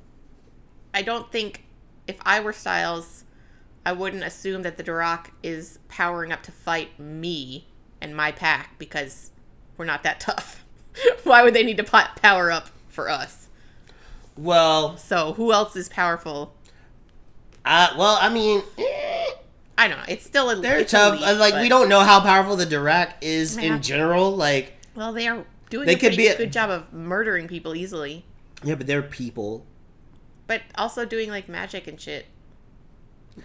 I 0.93 1.03
don't 1.03 1.31
think 1.31 1.65
if 2.07 2.17
I 2.23 2.41
were 2.41 2.53
Stiles, 2.53 3.25
I 3.87 3.93
wouldn't 3.93 4.25
assume 4.25 4.63
that 4.63 4.77
the 4.77 4.85
Darach 4.85 5.27
is 5.43 5.79
powering 5.89 6.33
up 6.33 6.43
to 6.45 6.53
fight 6.53 6.99
me 6.99 7.67
and 8.01 8.15
my 8.17 8.33
pack 8.33 8.79
because 8.79 9.31
we're 9.77 9.85
not 9.85 10.03
that 10.03 10.21
tough. 10.21 10.65
Why 11.25 11.43
would 11.43 11.55
they 11.55 11.63
need 11.65 11.77
to 11.79 11.85
power 11.85 12.51
up 12.51 12.71
for 12.89 13.09
us? 13.09 13.49
Well, 14.37 14.97
So 14.97 15.35
who 15.35 15.53
else 15.53 15.77
is 15.77 15.89
powerful? 15.89 16.54
Uh, 17.65 17.89
well, 17.97 18.19
I 18.21 18.29
mean, 18.29 18.63
eh, 18.79 19.27
I 19.79 19.89
don't 19.89 19.99
know. 19.99 20.05
It's 20.09 20.25
still 20.25 20.51
a 20.51 20.57
they're 20.57 20.81
it's 20.81 20.93
tough. 20.93 21.21
Uh, 21.23 21.35
like 21.37 21.55
we 21.55 21.69
don't 21.69 21.89
know 21.89 22.01
how 22.01 22.21
powerful 22.21 22.57
the 22.57 22.67
Darach 22.67 23.13
is 23.21 23.57
in 23.57 23.81
general. 23.83 24.35
Like, 24.37 24.75
Well, 24.95 25.13
they 25.13 25.27
are 25.29 25.45
doing 25.71 25.87
They 25.87 25.95
a 25.95 25.97
could 25.97 26.09
pretty 26.15 26.17
be 26.19 26.27
a- 26.29 26.37
good 26.37 26.53
job 26.53 26.71
of 26.71 26.93
murdering 26.93 27.49
people 27.49 27.75
easily, 27.75 28.25
yeah, 28.63 28.75
but 28.75 28.87
they're 28.87 29.03
people. 29.03 29.65
but 30.47 30.61
also 30.77 31.05
doing 31.07 31.31
like 31.31 31.49
magic 31.49 31.87
and 31.87 31.99
shit. 32.01 32.27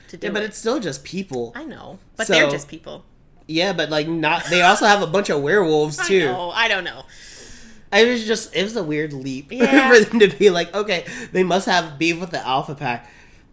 To 0.09 0.17
do 0.17 0.27
Yeah, 0.27 0.33
but 0.33 0.43
it. 0.43 0.47
it's 0.47 0.57
still 0.57 0.79
just 0.79 1.03
people. 1.03 1.51
I 1.55 1.63
know, 1.63 1.97
but 2.15 2.27
So- 2.27 2.33
they're 2.33 2.49
just 2.51 2.67
people. 2.67 3.05
Yeah, 3.47 3.73
but 3.73 3.89
like 3.89 4.07
not. 4.07 4.45
They 4.45 4.61
also 4.61 4.85
have 4.85 5.01
a 5.01 5.07
bunch 5.07 5.29
of 5.29 5.41
werewolves 5.41 5.97
too. 6.07 6.25
know. 6.25 6.51
I 6.51 6.67
don't 6.67 6.83
know. 6.83 7.05
It 7.91 8.07
was 8.07 8.27
just 8.27 8.55
it 8.55 8.61
was 8.61 8.75
a 8.75 8.83
weird 8.83 9.13
leap 9.13 9.51
Yeah. 9.51 9.89
for 9.91 9.99
them 10.05 10.19
to 10.19 10.27
be 10.27 10.51
like, 10.51 10.71
okay, 10.75 11.05
they 11.31 11.41
must 11.43 11.65
have 11.65 11.97
beef 11.97 12.19
with 12.19 12.29
the 12.29 12.45
Alpha 12.45 12.75
Pack. 12.75 13.09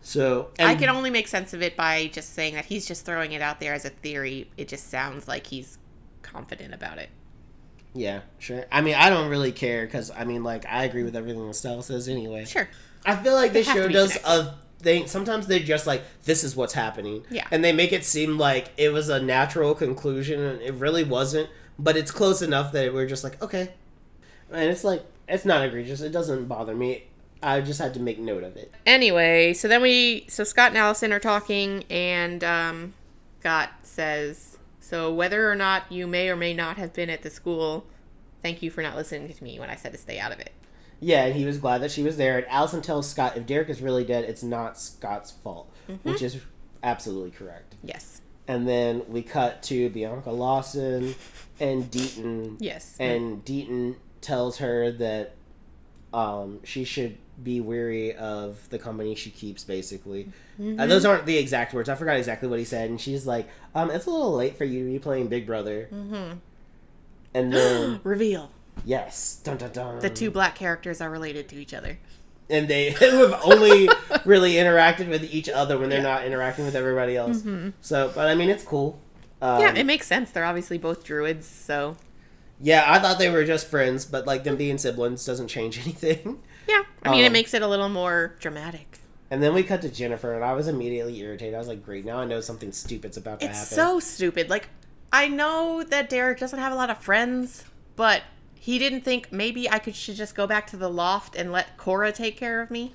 So 0.07 0.51
I 0.61 0.77
can 0.77 0.89
only 0.89 1.11
make 1.11 1.27
sense 1.27 1.53
of 1.53 1.62
it 1.62 1.77
by 1.77 2.07
just 2.12 2.33
saying 2.33 2.55
that 2.55 2.66
he's 2.66 2.87
just 2.87 3.05
throwing 3.05 3.33
it 3.33 3.43
out 3.43 3.59
there 3.59 3.74
as 3.74 3.85
a 3.85 3.91
theory. 3.91 4.49
It 4.57 4.69
just 4.69 4.89
sounds 4.89 5.27
like 5.27 5.49
he's 5.49 5.78
confident 6.23 6.73
about 6.73 6.99
it. 6.99 7.09
yeah, 7.93 8.20
sure. 8.39 8.66
I 8.70 8.83
mean, 8.83 8.95
I 8.95 9.11
don't 9.11 9.28
really 9.28 9.51
care 9.51 9.85
because 9.85 10.12
I 10.12 10.23
mean, 10.23 10.45
like, 10.45 10.65
I 10.65 10.85
agree 10.85 11.03
with 11.03 11.16
everything 11.16 11.45
that 11.49 11.55
Stella 11.55 11.83
says 11.83 12.09
anyway. 12.09 12.45
Sure. 12.45 12.69
I 13.05 13.16
feel 13.16 13.35
like 13.35 13.53
this 13.53 13.66
show 13.66 13.89
does 13.89 14.16
connected. 14.16 14.28
a 14.31 14.55
thing. 14.81 15.07
Sometimes 15.09 15.49
they 15.49 15.59
just 15.59 15.89
like 15.89 16.05
this 16.23 16.45
is 16.45 16.55
what's 16.55 16.74
happening. 16.74 17.24
Yeah. 17.28 17.49
and 17.51 17.65
they 17.65 17.73
make 17.73 17.93
it 17.93 18.05
seem 18.05 18.39
like 18.39 18.69
it 18.77 18.91
was 18.93 19.09
a 19.09 19.20
natural 19.20 19.74
conclusion, 19.74 20.41
and 20.41 20.62
it 20.62 20.74
really 20.74 21.03
wasn't. 21.03 21.51
But 21.81 21.97
it's 21.97 22.12
close 22.12 22.43
enough 22.43 22.70
that 22.73 22.95
we're 22.95 23.07
just 23.09 23.24
like, 23.24 23.43
okay, 23.43 23.70
and 24.53 24.70
it's 24.70 24.85
like 24.85 25.05
it's 25.27 25.45
not 25.45 25.65
egregious. 25.65 26.01
It 26.01 26.12
doesn't 26.12 26.47
bother 26.47 26.77
me. 26.77 27.09
I 27.43 27.61
just 27.61 27.81
had 27.81 27.95
to 27.95 28.01
make 28.01 28.19
note 28.19 28.43
of 28.43 28.57
it. 28.57 28.73
Anyway, 28.87 29.53
so 29.53 29.69
then 29.69 29.83
we, 29.83 30.25
so 30.29 30.43
Scott 30.45 30.69
and 30.69 30.79
Allison 30.79 31.13
are 31.13 31.21
talking, 31.21 31.85
and 31.91 32.43
um, 32.43 32.95
Scott 33.41 33.71
says, 33.83 34.59
"So 34.81 35.13
whether 35.13 35.51
or 35.51 35.55
not 35.55 35.91
you 35.93 36.07
may 36.07 36.29
or 36.29 36.37
may 36.37 36.55
not 36.55 36.77
have 36.79 36.93
been 36.93 37.11
at 37.11 37.23
the 37.23 37.31
school, 37.31 37.87
thank 38.43 38.63
you 38.63 38.71
for 38.71 38.83
not 38.83 38.97
listening 38.97 39.33
to 39.33 39.45
me 39.45 39.59
when 39.61 39.71
I 39.71 39.77
said 39.77 39.93
to 39.93 39.99
stay 39.99 40.19
out 40.19 40.33
of 40.33 40.41
it." 40.41 40.53
Yeah, 40.99 41.27
and 41.27 41.35
he 41.37 41.45
was 41.45 41.59
glad 41.59 41.83
that 41.83 41.91
she 41.91 42.03
was 42.03 42.17
there. 42.17 42.39
And 42.39 42.47
Allison 42.49 42.81
tells 42.81 43.09
Scott 43.09 43.37
if 43.37 43.45
Derek 43.47 43.69
is 43.69 43.83
really 43.83 44.05
dead, 44.05 44.25
it's 44.25 44.43
not 44.43 44.79
Scott's 44.81 45.31
fault, 45.31 45.71
Mm-hmm. 45.89 46.09
which 46.11 46.23
is 46.23 46.39
absolutely 46.83 47.31
correct. 47.33 47.75
Yes. 47.85 48.23
And 48.49 48.67
then 48.67 49.03
we 49.09 49.23
cut 49.23 49.63
to 49.65 49.91
Bianca 49.91 50.31
Lawson 50.31 51.15
and 51.61 51.91
Deaton, 51.91 52.57
Yes. 52.61 52.97
and 52.99 53.45
Deaton 53.45 53.97
tells 54.21 54.57
her 54.59 54.91
that 54.93 55.35
um, 56.15 56.61
she 56.65 56.85
should 56.85 57.19
be 57.43 57.61
weary 57.61 58.15
of 58.15 58.69
the 58.71 58.79
company 58.79 59.15
she 59.15 59.31
keeps, 59.31 59.63
basically. 59.65 60.25
Mm-hmm. 60.61 60.81
Uh, 60.81 60.87
those 60.87 61.05
aren't 61.05 61.27
the 61.27 61.37
exact 61.37 61.75
words. 61.75 61.89
I 61.89 61.95
forgot 61.95 62.17
exactly 62.17 62.49
what 62.49 62.59
he 62.59 62.65
said. 62.65 62.89
And 62.91 63.01
she's 63.01 63.27
like, 63.27 63.49
um, 63.75 63.91
it's 63.91 64.07
a 64.07 64.11
little 64.11 64.35
late 64.35 64.57
for 64.57 64.65
you 64.65 64.85
to 64.87 64.93
be 64.93 64.99
playing 64.99 65.29
Big 65.29 65.47
Brother. 65.47 65.89
Mhm. 65.93 66.39
And 67.35 67.53
then, 67.53 68.01
Reveal: 68.05 68.51
yes, 68.85 69.41
dun 69.45 69.57
dun 69.59 69.71
dun. 69.73 69.99
the 70.01 70.11
two 70.11 70.31
black 70.31 70.55
characters 70.55 71.01
are 71.01 71.11
related 71.11 71.49
to 71.51 71.57
each 71.57 71.75
other. 71.75 71.99
and 72.49 72.69
they 72.69 72.91
have 73.01 73.41
only 73.45 73.89
really 74.25 74.55
interacted 74.55 75.09
with 75.09 75.25
each 75.25 75.49
other 75.49 75.77
when 75.79 75.89
they're 75.91 76.03
not 76.03 76.25
interacting 76.25 76.65
with 76.65 76.75
everybody 76.77 77.17
else. 77.17 77.43
So, 77.81 78.11
but 78.15 78.29
I 78.29 78.35
mean, 78.35 78.49
it's 78.51 78.65
cool. 78.65 78.99
Um, 79.43 79.61
Mm-hmm. 79.61 79.61
yeah, 79.77 79.81
it 79.81 79.85
makes 79.85 80.07
sense. 80.07 80.31
They're 80.31 80.45
obviously 80.47 80.79
both 80.79 81.05
druids, 81.05 81.47
so 81.47 81.97
yeah, 82.59 82.85
I 82.87 82.99
thought 82.99 83.19
they 83.19 83.29
were 83.29 83.45
just 83.45 83.67
friends, 83.67 84.07
but 84.07 84.27
like 84.27 84.45
them 84.45 84.57
being 84.57 84.79
siblings 84.79 85.27
doesn't 85.27 85.49
change 85.49 85.79
anything. 85.85 86.39
Yeah. 86.69 86.83
I 87.03 87.11
mean, 87.11 87.25
it 87.25 87.29
Um, 87.29 87.33
makes 87.33 87.55
it 87.55 87.63
a 87.63 87.67
little 87.69 87.89
more 87.89 88.35
dramatic. 88.41 88.99
And 89.31 89.43
then 89.43 89.55
we 89.55 89.63
cut 89.65 89.83
to 89.83 89.89
Jennifer, 89.89 90.35
and 90.35 90.45
I 90.45 90.53
was 90.53 90.69
immediately 90.69 91.19
irritated. 91.21 91.55
I 91.55 91.59
was 91.59 91.67
like, 91.69 91.85
"Great, 91.85 92.05
now 92.05 92.19
I 92.19 92.25
know 92.25 92.41
something 92.41 92.71
stupid's 92.73 93.17
about 93.17 93.41
to 93.41 93.47
It's 93.47 93.59
happen." 93.59 93.75
so 93.77 93.99
stupid. 94.01 94.49
Like, 94.51 94.69
I 95.13 95.27
know 95.29 95.83
that 95.83 96.09
Derek 96.09 96.39
doesn't 96.39 96.59
have 96.59 96.73
a 96.73 96.77
lot 96.77 96.91
of 96.91 96.99
friends, 96.99 97.65
but 97.97 98.23
he 98.55 98.79
didn't 98.79 99.01
think 99.03 99.33
maybe 99.33 99.69
I 99.71 99.79
could 99.81 99.97
should 99.97 100.15
just 100.17 100.35
go 100.37 100.47
back 100.47 100.67
to 100.69 100.77
the 100.77 100.89
loft 100.89 101.35
and 101.37 101.51
let 101.53 101.77
Cora 101.77 102.13
take 102.13 102.37
care 102.37 102.61
of 102.61 102.71
me. 102.71 102.95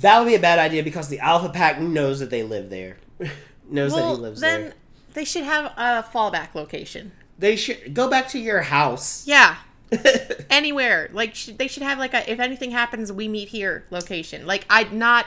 that 0.00 0.18
would 0.18 0.26
be 0.26 0.34
a 0.34 0.38
bad 0.40 0.58
idea 0.58 0.82
because 0.82 1.08
the 1.08 1.18
Alpha 1.20 1.48
Pack 1.50 1.80
knows 1.80 2.18
that 2.20 2.30
they 2.30 2.42
live 2.42 2.68
there, 2.70 2.96
knows 3.70 3.94
that 3.94 4.02
he 4.08 4.14
lives 4.16 4.40
then 4.40 4.60
there. 4.62 4.72
they 5.14 5.24
should 5.24 5.44
have 5.44 5.66
a 5.76 6.02
fallback 6.12 6.54
location. 6.54 7.12
They 7.38 7.56
should 7.56 7.92
go 7.94 8.08
back 8.08 8.28
to 8.30 8.38
your 8.38 8.62
house. 8.62 9.26
Yeah, 9.26 9.56
anywhere. 10.50 11.08
Like 11.12 11.34
sh- 11.34 11.50
they 11.56 11.68
should 11.68 11.82
have 11.82 11.98
like 11.98 12.14
a 12.14 12.30
if 12.30 12.40
anything 12.40 12.70
happens, 12.70 13.12
we 13.12 13.28
meet 13.28 13.48
here 13.48 13.84
location. 13.90 14.46
Like 14.46 14.64
I'd 14.70 14.92
not, 14.92 15.26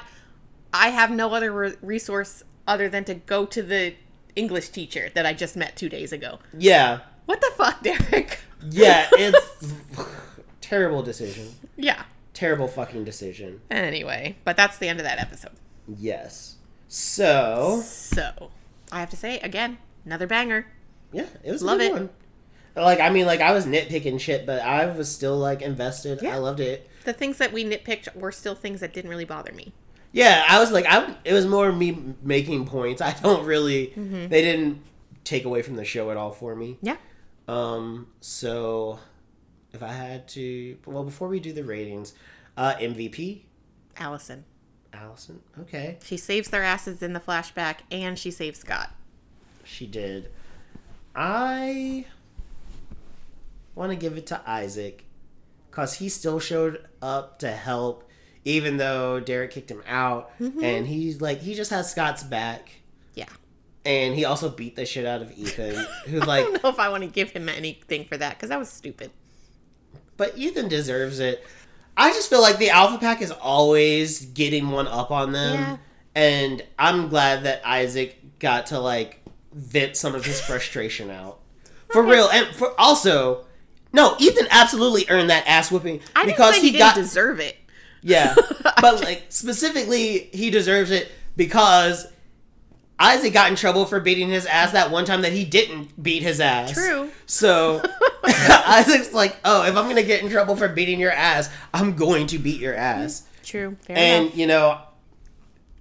I 0.74 0.90
have 0.90 1.12
no 1.12 1.34
other 1.34 1.52
re- 1.52 1.76
resource 1.82 2.44
other 2.68 2.90
than 2.90 3.04
to 3.06 3.16
go 3.16 3.46
to 3.48 3.62
the 3.64 3.96
English 4.36 4.70
teacher 4.70 5.10
that 5.16 5.26
I 5.26 5.34
just 5.34 5.56
met 5.58 5.76
two 5.76 5.90
days 5.90 6.12
ago. 6.14 6.40
yeah, 6.58 7.00
What 7.26 7.41
the 7.41 7.52
fuck, 7.58 7.82
Derek? 7.84 8.40
yeah, 8.70 9.08
it's 9.14 9.74
terrible 10.62 11.02
decision. 11.04 11.50
yeah. 11.76 12.04
Terrible 12.34 12.68
fucking 12.70 13.04
decision. 13.04 13.60
Anyway, 13.70 14.38
but 14.46 14.56
that's 14.56 14.78
the 14.78 14.88
end 14.88 15.00
of 15.00 15.04
that 15.06 15.20
episode. 15.20 15.52
Yes. 15.88 16.56
So 16.88 17.82
So, 17.84 18.52
I 18.91 19.00
have 19.02 19.10
to 19.10 19.18
say 19.18 19.40
again, 19.40 19.78
another 20.06 20.26
banger. 20.28 20.68
yeah, 21.12 21.26
it 21.44 21.52
was 21.52 21.62
Love 21.62 21.82
it. 21.82 21.91
one. 21.91 22.10
Like 22.76 23.00
I 23.00 23.10
mean, 23.10 23.26
like 23.26 23.41
I 23.41 23.52
was 23.52 23.66
nitpicking 23.66 24.20
shit, 24.20 24.46
but 24.46 24.62
I 24.62 24.86
was 24.86 25.14
still 25.14 25.38
like 25.38 25.62
invested. 25.62 26.20
Yeah. 26.22 26.36
I 26.36 26.38
loved 26.38 26.60
it. 26.60 26.90
The 27.06 27.14
things 27.14 27.38
that 27.38 27.52
we 27.52 27.64
nitpicked 27.66 28.16
were 28.16 28.32
still 28.32 28.56
things 28.56 28.80
that 28.82 28.94
didn't 28.94 29.10
really 29.10 29.26
bother 29.26 29.52
me. 29.52 29.74
Yeah, 30.12 30.44
I 30.48 30.60
was 30.60 30.72
like, 30.72 30.86
I. 30.88 31.16
It 31.26 31.34
was 31.34 31.46
more 31.46 31.72
me 31.72 32.16
making 32.24 32.66
points. 32.66 33.02
I 33.10 33.14
don't 33.22 33.46
really. 33.46 33.88
Mm-hmm. 33.88 34.28
They 34.28 34.41
didn't 34.41 34.82
take 35.24 35.46
away 35.46 35.62
from 35.62 35.76
the 35.76 35.86
show 35.86 36.10
at 36.12 36.18
all 36.18 36.32
for 36.32 36.56
me. 36.56 36.78
Yeah. 36.82 36.98
Um. 37.48 38.08
So, 38.22 39.00
if 39.74 39.84
I 39.84 39.91
had 39.91 40.28
to, 40.30 40.78
well, 40.86 41.04
before 41.04 41.28
we 41.28 41.40
do 41.40 41.52
the 41.54 41.64
ratings, 41.64 42.14
uh, 42.58 42.76
MVP, 42.76 43.41
Allison. 43.98 44.46
Allison. 44.94 45.41
Okay, 45.60 45.98
She 46.04 46.18
saves 46.18 46.50
their 46.50 46.64
asses 46.64 47.04
in 47.04 47.14
the 47.14 47.20
flashback 47.20 47.78
and 47.91 48.18
she 48.18 48.32
saves 48.32 48.60
Scott. 48.60 48.90
she 49.64 49.86
did. 49.86 50.32
I 51.16 52.06
want 53.80 53.91
to 53.91 53.95
give 53.95 54.18
it 54.18 54.27
to 54.27 54.41
Isaac, 54.45 55.06
cause 55.72 55.95
he 55.95 56.10
still 56.10 56.39
showed 56.39 56.85
up 57.01 57.39
to 57.39 57.49
help, 57.51 58.07
even 58.45 58.77
though 58.77 59.19
Derek 59.19 59.51
kicked 59.51 59.72
him 59.72 59.81
out, 59.88 60.38
Mm-hmm. 60.39 60.64
and 60.64 60.85
he's 60.88 61.22
like, 61.22 61.39
he 61.39 61.56
just 61.56 61.72
has 61.72 61.89
Scott's 61.89 62.23
back. 62.23 62.81
Yeah. 63.15 63.26
and 63.85 64.14
he 64.15 64.26
also 64.26 64.49
beat 64.49 64.76
the 64.76 64.85
shit 64.85 65.06
out 65.06 65.22
of 65.22 65.31
Ethan, 65.38 65.85
who 66.07 66.19
like. 66.19 66.45
I 66.45 66.51
don't 66.51 66.64
know 66.64 66.69
if 66.69 66.80
I 66.80 66.89
want 66.89 67.03
to 67.03 67.10
give 67.10 67.31
him 67.31 67.47
anything 67.49 68.06
for 68.06 68.18
that 68.18 68.35
because 68.38 68.49
that 68.49 68.60
was 68.60 68.69
stupid. 68.69 69.10
but 70.18 70.38
Ethan 70.38 70.68
deserves 70.68 71.19
it. 71.19 71.43
I 71.97 72.11
just 72.11 72.30
feel 72.30 72.41
like 72.41 72.57
the 72.60 72.69
Alpha 72.69 72.97
Pack 72.97 73.22
is 73.22 73.31
always 73.31 74.26
getting 74.26 74.69
one 74.69 74.88
up 74.88 75.11
on 75.11 75.31
them, 75.31 75.56
Yeah. 75.60 75.77
and 76.15 76.64
I'm 76.77 77.10
glad 77.10 77.43
that 77.43 77.61
Isaac 77.65 78.39
got 78.39 78.68
to 78.68 78.80
like 78.80 79.22
vent 79.53 79.95
some 79.97 80.15
of 80.15 80.23
his 80.26 80.39
frustration 80.41 81.10
out. 81.10 81.39
for 81.91 82.03
real. 82.14 82.27
And 82.30 82.47
for 82.56 82.73
also, 82.80 83.45
no, 83.94 84.16
Ethan 84.20 84.48
absolutely 84.52 85.06
earned 85.10 85.30
that 85.30 85.48
ass 85.48 85.72
whooping 85.72 86.02
I 86.16 86.26
because 86.26 86.56
he, 86.57 86.72
he, 86.72 86.78
got 86.78 86.95
deserve 86.95 87.40
it. 87.40 87.57
yeah, 88.02 88.36
but 88.82 89.02
like 89.02 89.26
specifically, 89.30 90.30
he 90.32 90.49
deserves 90.49 90.91
it 90.91 91.11
because 91.36 92.07
Isaac 92.99 93.34
got 93.34 93.49
in 93.49 93.56
trouble 93.56 93.86
for 93.86 93.99
beating 93.99 94.30
his 94.30 94.45
ass 94.45 94.74
that 94.74 94.91
one 94.91 95.06
time 95.06 95.22
that 95.22 95.32
he 95.32 95.45
didn't 95.45 96.02
beat 96.02 96.22
his 96.22 96.40
ass. 96.41 96.74
True. 96.74 97.10
So 97.26 97.82
Isaac's 98.26 99.14
like, 99.14 99.38
oh, 99.45 99.64
if 99.66 99.76
I'm 99.76 99.88
gonna 99.88 100.03
get 100.03 100.22
in 100.22 100.30
trouble 100.30 100.56
for 100.56 100.68
beating 100.68 100.99
your 100.99 101.11
ass, 101.11 101.49
I'm 101.74 101.95
going 101.95 102.28
to 102.28 102.38
beat 102.38 102.60
your 102.60 102.76
ass. 102.76 103.24
True. 103.44 103.78
Fair 103.82 103.98
And 103.98 104.26
enough. 104.26 104.38
you 104.38 104.48
know, 104.48 104.82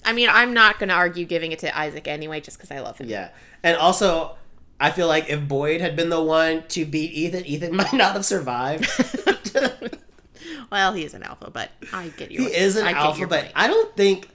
I 0.04 0.12
mean, 0.14 0.28
I'm 0.30 0.54
not 0.54 0.78
going 0.78 0.88
to 0.88 0.94
argue 0.94 1.26
giving 1.26 1.52
it 1.52 1.58
to 1.58 1.76
Isaac 1.78 2.08
anyway, 2.08 2.40
just 2.40 2.56
because 2.56 2.70
I 2.70 2.78
love 2.80 2.96
him. 2.96 3.08
yeah, 3.10 3.28
and 3.62 3.76
also. 3.76 4.36
I 4.80 4.90
feel 4.90 5.08
like 5.08 5.28
if 5.28 5.46
Boyd 5.48 5.80
had 5.80 5.96
been 5.96 6.08
the 6.08 6.22
one 6.22 6.62
to 6.68 6.84
beat 6.84 7.12
Ethan, 7.12 7.44
Ethan 7.46 7.74
might 7.76 7.92
not 7.92 8.12
have 8.14 8.24
survived. 8.24 8.88
Well, 10.70 10.92
he 10.92 11.02
is 11.04 11.14
an 11.14 11.22
alpha, 11.22 11.50
but 11.50 11.70
I 11.94 12.08
get 12.08 12.30
you. 12.30 12.40
he 12.42 12.46
is 12.54 12.76
an 12.76 12.86
I 12.86 12.92
alpha, 12.92 13.26
but 13.26 13.40
point. 13.44 13.52
I 13.56 13.68
don't 13.68 13.96
think 13.96 14.28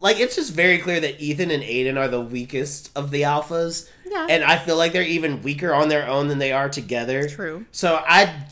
like 0.00 0.20
it's 0.20 0.36
just 0.36 0.52
very 0.54 0.78
clear 0.78 1.00
that 1.00 1.20
Ethan 1.20 1.50
and 1.50 1.62
Aiden 1.64 1.96
are 1.98 2.06
the 2.06 2.20
weakest 2.20 2.96
of 2.96 3.10
the 3.10 3.22
alphas. 3.22 3.88
Yeah. 4.06 4.26
And 4.30 4.44
I 4.44 4.56
feel 4.56 4.76
like 4.76 4.92
they're 4.92 5.02
even 5.02 5.42
weaker 5.42 5.74
on 5.74 5.88
their 5.88 6.06
own 6.08 6.28
than 6.28 6.38
they 6.38 6.52
are 6.52 6.68
together. 6.68 7.28
True. 7.28 7.66
So 7.72 7.96
I 8.06 8.46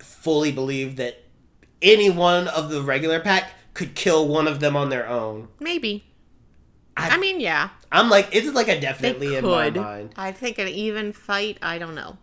fully 0.00 0.50
believe 0.50 0.96
that 0.96 1.22
any 1.80 2.10
one 2.10 2.48
of 2.48 2.68
the 2.70 2.82
regular 2.82 3.20
pack 3.20 3.52
could 3.72 3.94
kill 3.94 4.26
one 4.26 4.48
of 4.48 4.58
them 4.60 4.74
on 4.76 4.88
their 4.90 5.08
own. 5.08 5.48
maybe. 5.60 6.04
I- 6.96 7.10
I, 7.10 7.16
mean, 7.18 7.38
yeah, 7.40 7.70
I'm 7.92 8.08
like 8.08 8.28
it's 8.32 8.48
like 8.52 8.68
a 8.68 8.74
they 8.74 8.80
definitely 8.80 9.36
in 9.36 9.44
my 9.44 9.70
mind. 9.70 10.14
I 10.16 10.32
think 10.32 10.58
an 10.58 10.68
even 10.68 11.12
fight. 11.12 11.58
I 11.62 11.78
don't 11.78 11.94
know, 11.94 12.18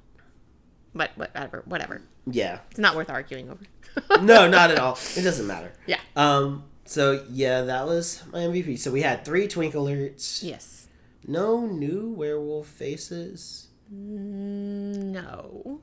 but 0.94 1.12
whatever. 1.18 1.64
Whatever. 1.66 2.02
Yeah. 2.26 2.60
It's 2.70 2.80
not 2.80 2.96
worth 2.96 3.10
arguing 3.10 3.50
over. 3.50 3.64
No, 4.22 4.48
not 4.50 4.70
at 4.70 4.78
all. 4.80 5.00
It 5.16 5.24
doesn't 5.24 5.48
matter. 5.48 5.74
Yeah. 5.88 6.00
Um 6.16 6.66
so 6.86 7.26
yeah, 7.30 7.62
that 7.64 7.88
was 7.88 8.24
my 8.32 8.40
MVP. 8.40 8.78
So 8.80 8.92
we 8.92 9.02
had 9.02 9.26
three 9.26 9.48
twink 9.48 9.74
alerts. 9.74 10.44
Yes. 10.44 10.88
No 11.26 11.66
new 11.66 12.12
werewolf 12.12 12.68
faces. 12.68 13.68
No. 13.90 15.82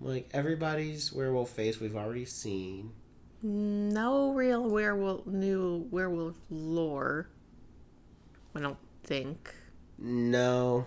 Like 0.00 0.28
everybody's 0.32 1.12
werewolf 1.12 1.50
face 1.50 1.80
we've 1.80 1.96
already 1.96 2.24
seen. 2.24 2.92
No 3.42 4.32
real 4.32 4.68
werewolf, 4.68 5.26
new 5.26 5.86
werewolf 5.90 6.36
lore. 6.50 7.30
I 8.58 8.60
don't 8.60 8.78
think. 9.04 9.54
No. 9.98 10.84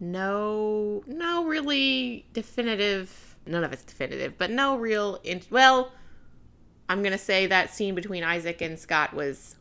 No, 0.00 1.04
no 1.06 1.44
really 1.44 2.26
definitive. 2.32 3.36
None 3.46 3.62
of 3.62 3.72
it's 3.72 3.84
definitive, 3.84 4.36
but 4.36 4.50
no 4.50 4.76
real. 4.76 5.20
In- 5.22 5.42
well, 5.50 5.92
I'm 6.88 7.02
gonna 7.02 7.16
say 7.16 7.46
that 7.46 7.72
scene 7.72 7.94
between 7.94 8.24
Isaac 8.24 8.60
and 8.60 8.76
Scott 8.76 9.14
was 9.14 9.54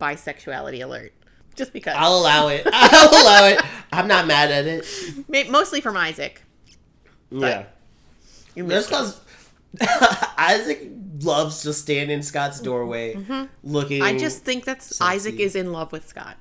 bisexuality 0.00 0.82
alert, 0.82 1.12
just 1.54 1.74
because. 1.74 1.94
I'll 1.98 2.16
allow 2.16 2.48
it. 2.48 2.66
I'll 2.72 3.22
allow 3.22 3.46
it. 3.46 3.60
I'm 3.92 4.08
not 4.08 4.26
mad 4.26 4.50
at 4.50 4.66
it. 4.66 5.50
Mostly 5.50 5.82
from 5.82 5.98
Isaac. 5.98 6.42
Yeah. 7.30 7.64
You 8.54 8.64
missed 8.64 8.88
it. 8.88 8.90
because 8.90 9.20
Isaac 10.38 10.90
loves 11.20 11.62
to 11.62 11.74
stand 11.74 12.10
in 12.10 12.22
Scott's 12.22 12.58
doorway 12.58 13.14
mm-hmm. 13.14 13.44
looking. 13.64 14.02
I 14.02 14.16
just 14.16 14.44
think 14.44 14.64
that 14.64 14.82
sexy. 14.82 15.04
Isaac 15.04 15.40
is 15.40 15.54
in 15.54 15.72
love 15.72 15.92
with 15.92 16.08
Scott. 16.08 16.36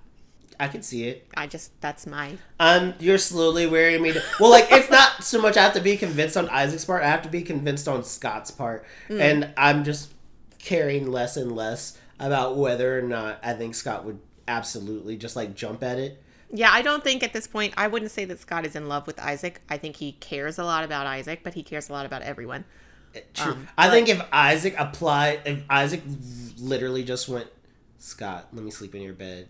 I 0.59 0.67
can 0.67 0.81
see 0.81 1.05
it. 1.05 1.27
I 1.35 1.47
just 1.47 1.79
that's 1.81 2.05
my 2.05 2.37
Um, 2.59 2.93
you're 2.99 3.17
slowly 3.17 3.65
wearing 3.65 4.01
me. 4.01 4.13
To, 4.13 4.21
well, 4.39 4.49
like 4.49 4.67
it's 4.69 4.89
not 4.89 5.23
so 5.23 5.41
much 5.41 5.55
I 5.55 5.63
have 5.63 5.73
to 5.73 5.81
be 5.81 5.95
convinced 5.95 6.35
on 6.35 6.49
Isaac's 6.49 6.85
part. 6.85 7.03
I 7.03 7.07
have 7.07 7.21
to 7.21 7.29
be 7.29 7.41
convinced 7.43 7.87
on 7.87 8.03
Scott's 8.03 8.51
part, 8.51 8.85
and 9.09 9.53
I'm 9.55 9.83
just 9.83 10.11
caring 10.59 11.11
less 11.11 11.37
and 11.37 11.53
less 11.53 11.97
about 12.19 12.57
whether 12.57 12.97
or 12.97 13.01
not 13.01 13.39
I 13.41 13.53
think 13.53 13.75
Scott 13.75 14.03
would 14.03 14.19
absolutely 14.47 15.15
just 15.15 15.35
like 15.35 15.55
jump 15.55 15.83
at 15.83 15.97
it. 15.97 16.21
Yeah, 16.51 16.71
I 16.73 16.81
don't 16.81 17.03
think 17.03 17.23
at 17.23 17.31
this 17.31 17.47
point 17.47 17.73
I 17.77 17.87
wouldn't 17.87 18.11
say 18.11 18.25
that 18.25 18.39
Scott 18.39 18.65
is 18.65 18.75
in 18.75 18.89
love 18.89 19.07
with 19.07 19.19
Isaac. 19.19 19.61
I 19.69 19.77
think 19.77 19.97
he 19.97 20.13
cares 20.13 20.57
a 20.57 20.63
lot 20.63 20.83
about 20.83 21.07
Isaac, 21.07 21.41
but 21.43 21.53
he 21.53 21.63
cares 21.63 21.89
a 21.89 21.93
lot 21.93 22.05
about 22.05 22.23
everyone. 22.23 22.65
True. 23.33 23.53
Um, 23.53 23.67
I 23.77 23.89
think 23.89 24.09
if 24.09 24.21
Isaac 24.31 24.75
applied, 24.77 25.41
if 25.45 25.63
Isaac 25.69 26.01
literally 26.59 27.03
just 27.03 27.29
went, 27.29 27.47
Scott, 27.97 28.47
let 28.53 28.63
me 28.63 28.71
sleep 28.71 28.93
in 28.95 29.01
your 29.01 29.13
bed. 29.13 29.47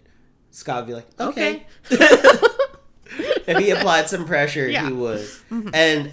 Scott 0.52 0.82
would 0.86 0.88
be 0.88 0.94
like, 0.96 1.08
okay. 1.20 1.66
if 1.92 3.58
he 3.58 3.72
applied 3.72 4.10
some 4.10 4.26
pressure, 4.26 4.68
Yeah. 4.70 4.88
he 4.88 4.94
would. 4.94 5.28
And 5.74 6.12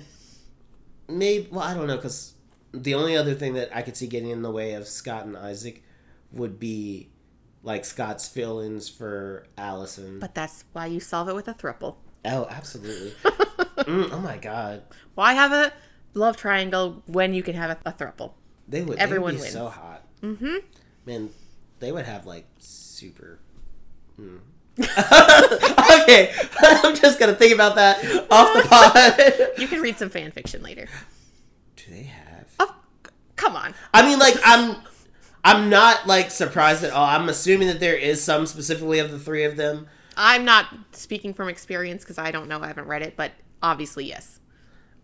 maybe, 1.08 1.48
well, 1.50 1.62
I 1.62 1.74
don't 1.74 1.86
know, 1.86 1.96
because 1.96 2.34
the 2.72 2.94
only 2.94 3.16
other 3.16 3.34
thing 3.34 3.54
that 3.54 3.74
I 3.74 3.82
could 3.82 3.96
see 3.96 4.06
getting 4.06 4.30
in 4.30 4.42
the 4.42 4.50
way 4.50 4.74
of 4.74 4.86
Scott 4.86 5.24
and 5.24 5.36
Isaac 5.36 5.82
would 6.32 6.58
be 6.58 7.08
like 7.62 7.84
Scott's 7.84 8.28
feelings 8.28 8.88
for 8.88 9.46
Allison. 9.58 10.18
But 10.20 10.34
that's 10.34 10.64
why 10.72 10.86
you 10.86 11.00
solve 11.00 11.28
it 11.28 11.34
with 11.34 11.48
a 11.48 11.54
thruple. 11.54 11.96
oh, 12.24 12.46
absolutely. 12.50 13.12
Mm, 13.76 14.10
oh 14.10 14.18
my 14.20 14.38
god, 14.38 14.82
Why 15.14 15.34
have 15.34 15.52
a 15.52 15.70
love 16.14 16.36
triangle 16.38 17.02
when 17.06 17.34
you 17.34 17.42
can 17.42 17.54
have 17.54 17.70
a, 17.84 17.90
a 17.90 17.92
thruple? 17.92 18.32
they 18.66 18.80
would. 18.82 18.98
Everyone 18.98 19.34
they 19.34 19.40
would 19.40 19.40
be 19.40 19.42
wins. 19.42 19.52
so 19.52 19.68
hot. 19.68 20.02
Mm-hmm. 20.22 20.56
Man, 21.04 21.30
they 21.78 21.92
would 21.92 22.06
have 22.06 22.24
like 22.26 22.46
super. 22.58 23.38
Hmm. 24.16 24.36
okay, 26.02 26.32
I'm 26.58 26.94
just 26.94 27.18
gonna 27.18 27.34
think 27.34 27.54
about 27.54 27.76
that 27.76 27.98
off 28.30 28.52
the 28.54 28.68
pod. 28.68 29.52
You 29.58 29.66
can 29.68 29.80
read 29.80 29.96
some 29.98 30.10
fan 30.10 30.30
fiction 30.32 30.62
later. 30.62 30.86
Do 31.76 31.84
they 31.90 32.02
have? 32.04 32.46
Oh, 32.60 32.74
come 33.36 33.56
on. 33.56 33.74
I 33.94 34.02
mean, 34.06 34.18
like 34.18 34.34
I'm, 34.44 34.76
I'm 35.44 35.70
not 35.70 36.06
like 36.06 36.30
surprised 36.30 36.84
at 36.84 36.92
all. 36.92 37.06
I'm 37.06 37.28
assuming 37.28 37.68
that 37.68 37.80
there 37.80 37.96
is 37.96 38.22
some 38.22 38.46
specifically 38.46 38.98
of 38.98 39.10
the 39.10 39.18
three 39.18 39.44
of 39.44 39.56
them. 39.56 39.86
I'm 40.16 40.44
not 40.44 40.66
speaking 40.92 41.32
from 41.34 41.48
experience 41.48 42.02
because 42.02 42.18
I 42.18 42.30
don't 42.30 42.48
know. 42.48 42.60
I 42.60 42.66
haven't 42.68 42.86
read 42.86 43.02
it, 43.02 43.16
but 43.16 43.32
obviously, 43.62 44.04
yes. 44.06 44.40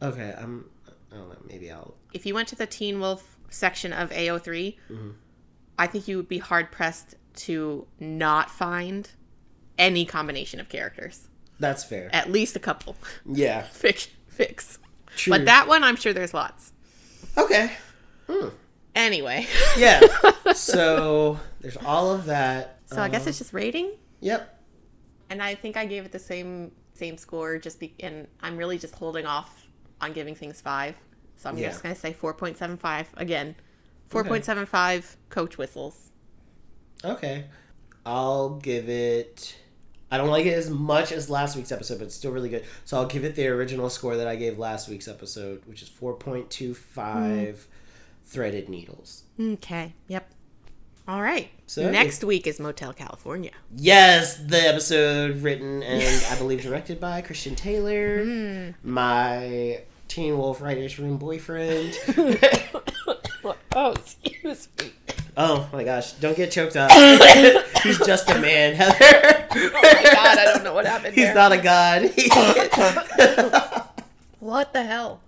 Okay, 0.02 0.34
I'm. 0.36 0.66
I 1.12 1.16
don't 1.16 1.28
know. 1.28 1.36
Maybe 1.46 1.70
I'll. 1.70 1.94
If 2.12 2.26
you 2.26 2.34
went 2.34 2.48
to 2.48 2.56
the 2.56 2.66
Teen 2.66 3.00
Wolf 3.00 3.36
section 3.48 3.92
of 3.92 4.10
AO3, 4.10 4.76
Mm-hmm. 4.90 5.10
I 5.78 5.86
think 5.86 6.06
you 6.06 6.18
would 6.18 6.28
be 6.28 6.38
hard 6.38 6.70
pressed 6.70 7.14
to 7.34 7.86
not 8.00 8.50
find 8.50 9.10
any 9.78 10.04
combination 10.04 10.60
of 10.60 10.68
characters. 10.68 11.28
That's 11.58 11.84
fair. 11.84 12.10
At 12.12 12.30
least 12.30 12.56
a 12.56 12.58
couple. 12.60 12.96
Yeah. 13.26 13.62
Fix. 13.72 14.08
Fix. 14.28 14.78
True. 15.16 15.32
But 15.32 15.44
that 15.46 15.68
one, 15.68 15.84
I'm 15.84 15.96
sure 15.96 16.12
there's 16.12 16.34
lots. 16.34 16.72
Okay. 17.36 17.72
Hmm. 18.28 18.48
Anyway. 18.94 19.46
Yeah. 19.76 20.00
so 20.54 21.38
there's 21.60 21.76
all 21.78 22.12
of 22.12 22.26
that. 22.26 22.78
So 22.86 23.00
I 23.00 23.08
guess 23.08 23.22
Um, 23.22 23.28
it's 23.28 23.38
just 23.38 23.52
rating. 23.52 23.92
Yep. 24.20 24.60
And 25.30 25.42
I 25.42 25.54
think 25.54 25.76
I 25.76 25.86
gave 25.86 26.04
it 26.04 26.12
the 26.12 26.18
same 26.18 26.72
same 26.94 27.16
score 27.16 27.56
just 27.58 27.80
be 27.80 27.94
and 28.00 28.26
I'm 28.42 28.56
really 28.58 28.76
just 28.78 28.94
holding 28.94 29.24
off 29.24 29.66
on 30.00 30.12
giving 30.12 30.34
things 30.34 30.60
5. 30.60 30.94
So 31.36 31.48
I'm 31.48 31.56
Yeah. 31.56 31.68
just 31.68 31.82
going 31.82 31.94
to 31.94 32.00
say 32.00 32.12
4.75 32.12 33.06
again. 33.16 33.56
4.75 34.10 35.16
coach 35.30 35.56
whistles. 35.58 36.10
Okay. 37.04 37.44
I'll 38.04 38.56
give 38.56 38.88
it. 38.88 39.56
I 40.10 40.18
don't 40.18 40.28
like 40.28 40.44
it 40.46 40.52
as 40.52 40.68
much 40.68 41.10
as 41.12 41.30
last 41.30 41.56
week's 41.56 41.72
episode, 41.72 41.98
but 41.98 42.04
it's 42.04 42.14
still 42.14 42.32
really 42.32 42.48
good. 42.48 42.64
So 42.84 42.98
I'll 42.98 43.06
give 43.06 43.24
it 43.24 43.34
the 43.34 43.48
original 43.48 43.88
score 43.88 44.16
that 44.16 44.26
I 44.26 44.36
gave 44.36 44.58
last 44.58 44.88
week's 44.88 45.08
episode, 45.08 45.62
which 45.64 45.82
is 45.82 45.88
4.25 45.88 47.58
threaded 48.24 48.68
needles. 48.68 49.22
Okay. 49.40 49.94
Yep. 50.08 50.30
All 51.08 51.22
right. 51.22 51.50
So 51.66 51.90
next 51.90 52.22
week 52.22 52.46
is 52.46 52.60
Motel 52.60 52.92
California. 52.92 53.50
Yes, 53.74 54.36
the 54.36 54.60
episode 54.60 55.42
written 55.42 55.82
and 55.82 56.24
I 56.30 56.38
believe 56.38 56.62
directed 56.62 57.00
by 57.00 57.22
Christian 57.22 57.56
Taylor, 57.56 58.24
hmm. 58.24 58.70
my 58.82 59.82
Teen 60.08 60.36
Wolf 60.36 60.60
Writers 60.60 60.98
Room 60.98 61.16
boyfriend. 61.16 61.98
oh, 63.74 63.92
excuse 63.92 64.68
me. 64.78 64.92
Oh 65.36 65.68
my 65.72 65.84
gosh, 65.84 66.12
don't 66.14 66.36
get 66.36 66.50
choked 66.50 66.76
up. 66.76 66.90
He's 67.82 67.98
just 67.98 68.30
a 68.30 68.38
man, 68.38 68.74
Heather. 68.76 68.96
Oh 69.54 69.70
my 69.82 70.02
god, 70.12 70.38
I 70.38 70.44
don't 70.52 70.64
know 70.64 70.74
what 70.74 70.86
happened 70.86 71.14
He's 71.14 71.24
there. 71.24 71.34
not 71.34 71.52
a 71.52 71.58
god. 71.58 72.10
What 74.40 74.72
the 74.72 74.82
hell? 74.82 75.20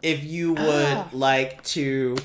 if 0.00 0.22
you 0.24 0.52
would 0.52 0.60
Ah. 0.96 1.08
like 1.12 1.62
to 1.64 2.16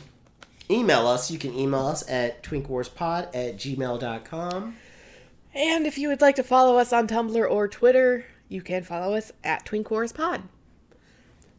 email 0.69 1.07
us, 1.07 1.31
you 1.31 1.39
can 1.39 1.55
email 1.57 1.87
us 1.87 2.07
at 2.09 2.43
twinkwarspod 2.43 3.29
at 3.33 3.57
gmail.com. 3.57 4.75
And 5.55 5.87
if 5.87 5.97
you 5.97 6.09
would 6.09 6.21
like 6.21 6.35
to 6.35 6.43
follow 6.43 6.77
us 6.77 6.93
on 6.93 7.07
Tumblr 7.07 7.49
or 7.49 7.67
Twitter, 7.67 8.25
you 8.47 8.61
can 8.61 8.83
follow 8.83 9.15
us 9.15 9.31
at 9.43 9.65
twinkwarspod. 9.65 10.43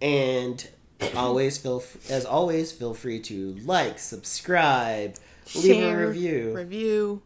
And 0.01 0.69
always 1.17 1.59
feel, 1.59 1.79
f- 1.81 2.11
as 2.11 2.25
always, 2.25 2.73
feel 2.73 2.95
free 2.95 3.21
to 3.21 3.57
like, 3.65 3.99
subscribe, 3.99 5.17
leave 5.55 5.83
a 5.85 6.07
review, 6.07 6.55
Review. 6.55 7.23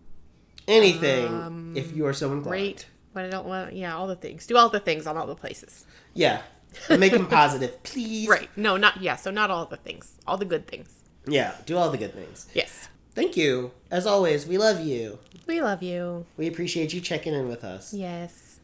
anything 0.68 1.26
um, 1.26 1.72
if 1.76 1.94
you 1.96 2.06
are 2.06 2.12
so 2.12 2.32
inclined. 2.32 2.52
Rate. 2.52 2.86
But 3.14 3.24
I 3.26 3.28
don't 3.28 3.46
want. 3.46 3.74
Yeah, 3.74 3.94
all 3.94 4.06
the 4.06 4.16
things. 4.16 4.46
Do 4.46 4.56
all 4.56 4.68
the 4.70 4.80
things 4.80 5.06
on 5.06 5.16
all 5.18 5.26
the 5.26 5.34
places. 5.34 5.84
Yeah. 6.14 6.40
Make 6.88 7.12
them 7.12 7.26
positive, 7.26 7.82
please. 7.82 8.26
Right. 8.28 8.48
No, 8.56 8.78
not 8.78 9.02
yeah. 9.02 9.16
So 9.16 9.30
not 9.30 9.50
all 9.50 9.66
the 9.66 9.76
things. 9.76 10.16
All 10.26 10.38
the 10.38 10.46
good 10.46 10.66
things. 10.66 10.88
Yeah, 11.26 11.54
do 11.66 11.76
all 11.76 11.90
the 11.90 11.98
good 11.98 12.14
things. 12.14 12.46
Yes. 12.54 12.88
Thank 13.14 13.36
you. 13.36 13.72
As 13.90 14.06
always, 14.06 14.46
we 14.46 14.56
love 14.56 14.80
you. 14.80 15.18
We 15.46 15.60
love 15.60 15.82
you. 15.82 16.24
We 16.38 16.48
appreciate 16.48 16.94
you 16.94 17.00
checking 17.02 17.34
in 17.34 17.46
with 17.48 17.62
us. 17.64 17.92
Yes. 17.92 18.60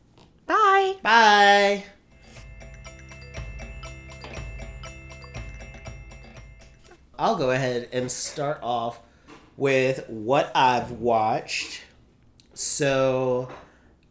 Bye. 0.46 0.94
Bye. 1.02 1.84
I'll 7.18 7.34
go 7.34 7.50
ahead 7.50 7.88
and 7.92 8.12
start 8.12 8.60
off 8.62 9.00
with 9.56 10.08
what 10.08 10.52
I've 10.54 10.92
watched. 10.92 11.82
So, 12.54 13.48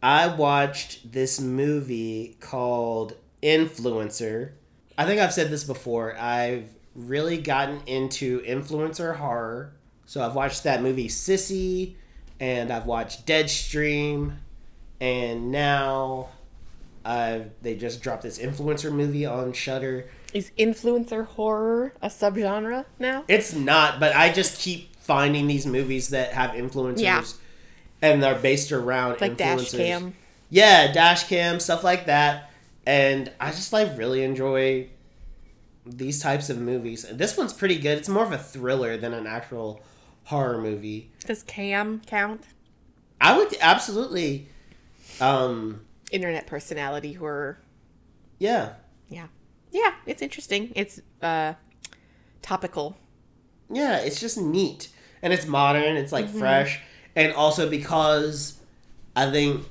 I 0.02 0.26
watched 0.28 1.10
this 1.10 1.40
movie 1.40 2.36
called 2.38 3.14
Influencer. 3.42 4.52
I 4.98 5.06
think 5.06 5.22
I've 5.22 5.32
said 5.32 5.48
this 5.50 5.64
before. 5.64 6.18
I've 6.18 6.68
really 6.94 7.38
gotten 7.38 7.80
into 7.86 8.40
influencer 8.42 9.16
horror. 9.16 9.72
So, 10.04 10.22
I've 10.22 10.34
watched 10.34 10.64
that 10.64 10.82
movie 10.82 11.08
Sissy, 11.08 11.94
and 12.38 12.70
I've 12.70 12.84
watched 12.84 13.26
Deadstream, 13.26 14.34
and 15.00 15.50
now 15.50 16.28
uh, 17.06 17.40
they 17.62 17.74
just 17.74 18.02
dropped 18.02 18.22
this 18.22 18.38
influencer 18.38 18.92
movie 18.92 19.24
on 19.24 19.54
Shudder. 19.54 20.10
Is 20.34 20.50
influencer 20.58 21.26
horror 21.26 21.94
a 22.02 22.08
subgenre 22.08 22.84
now? 22.98 23.24
It's 23.28 23.54
not, 23.54 23.98
but 23.98 24.14
I 24.14 24.30
just 24.32 24.60
keep 24.60 24.94
finding 24.96 25.46
these 25.46 25.66
movies 25.66 26.10
that 26.10 26.32
have 26.32 26.50
influencers, 26.50 27.00
Yeah. 27.00 27.24
and 28.02 28.22
they're 28.22 28.34
based 28.38 28.70
around 28.72 29.20
Like 29.20 29.36
influencers. 29.38 29.70
dash 29.70 29.70
cam. 29.72 30.14
Yeah, 30.50 30.92
dash 30.92 31.24
cam 31.24 31.60
stuff 31.60 31.82
like 31.82 32.06
that, 32.06 32.50
and 32.86 33.32
I 33.40 33.50
just 33.50 33.72
like 33.72 33.96
really 33.96 34.22
enjoy 34.22 34.88
these 35.86 36.20
types 36.20 36.50
of 36.50 36.58
movies. 36.58 37.04
And 37.04 37.18
this 37.18 37.36
one's 37.38 37.54
pretty 37.54 37.78
good. 37.78 37.96
It's 37.96 38.08
more 38.10 38.24
of 38.24 38.32
a 38.32 38.38
thriller 38.38 38.98
than 38.98 39.14
an 39.14 39.26
actual 39.26 39.80
horror 40.24 40.58
movie. 40.60 41.10
Does 41.26 41.42
cam 41.42 42.02
count? 42.06 42.44
I 43.20 43.36
would 43.38 43.56
absolutely, 43.62 44.48
um, 45.22 45.80
Internet 46.12 46.46
personality 46.46 47.14
horror. 47.14 47.58
yeah, 48.38 48.74
Yeah. 49.08 49.28
Yeah, 49.70 49.92
it's 50.06 50.22
interesting. 50.22 50.72
It's 50.74 51.00
uh 51.22 51.54
topical. 52.42 52.96
Yeah, 53.70 53.98
it's 53.98 54.20
just 54.20 54.38
neat. 54.38 54.88
And 55.22 55.32
it's 55.32 55.46
modern, 55.46 55.96
it's 55.96 56.12
like 56.12 56.28
fresh. 56.28 56.80
And 57.16 57.32
also 57.32 57.68
because 57.68 58.58
I 59.16 59.30
think 59.30 59.66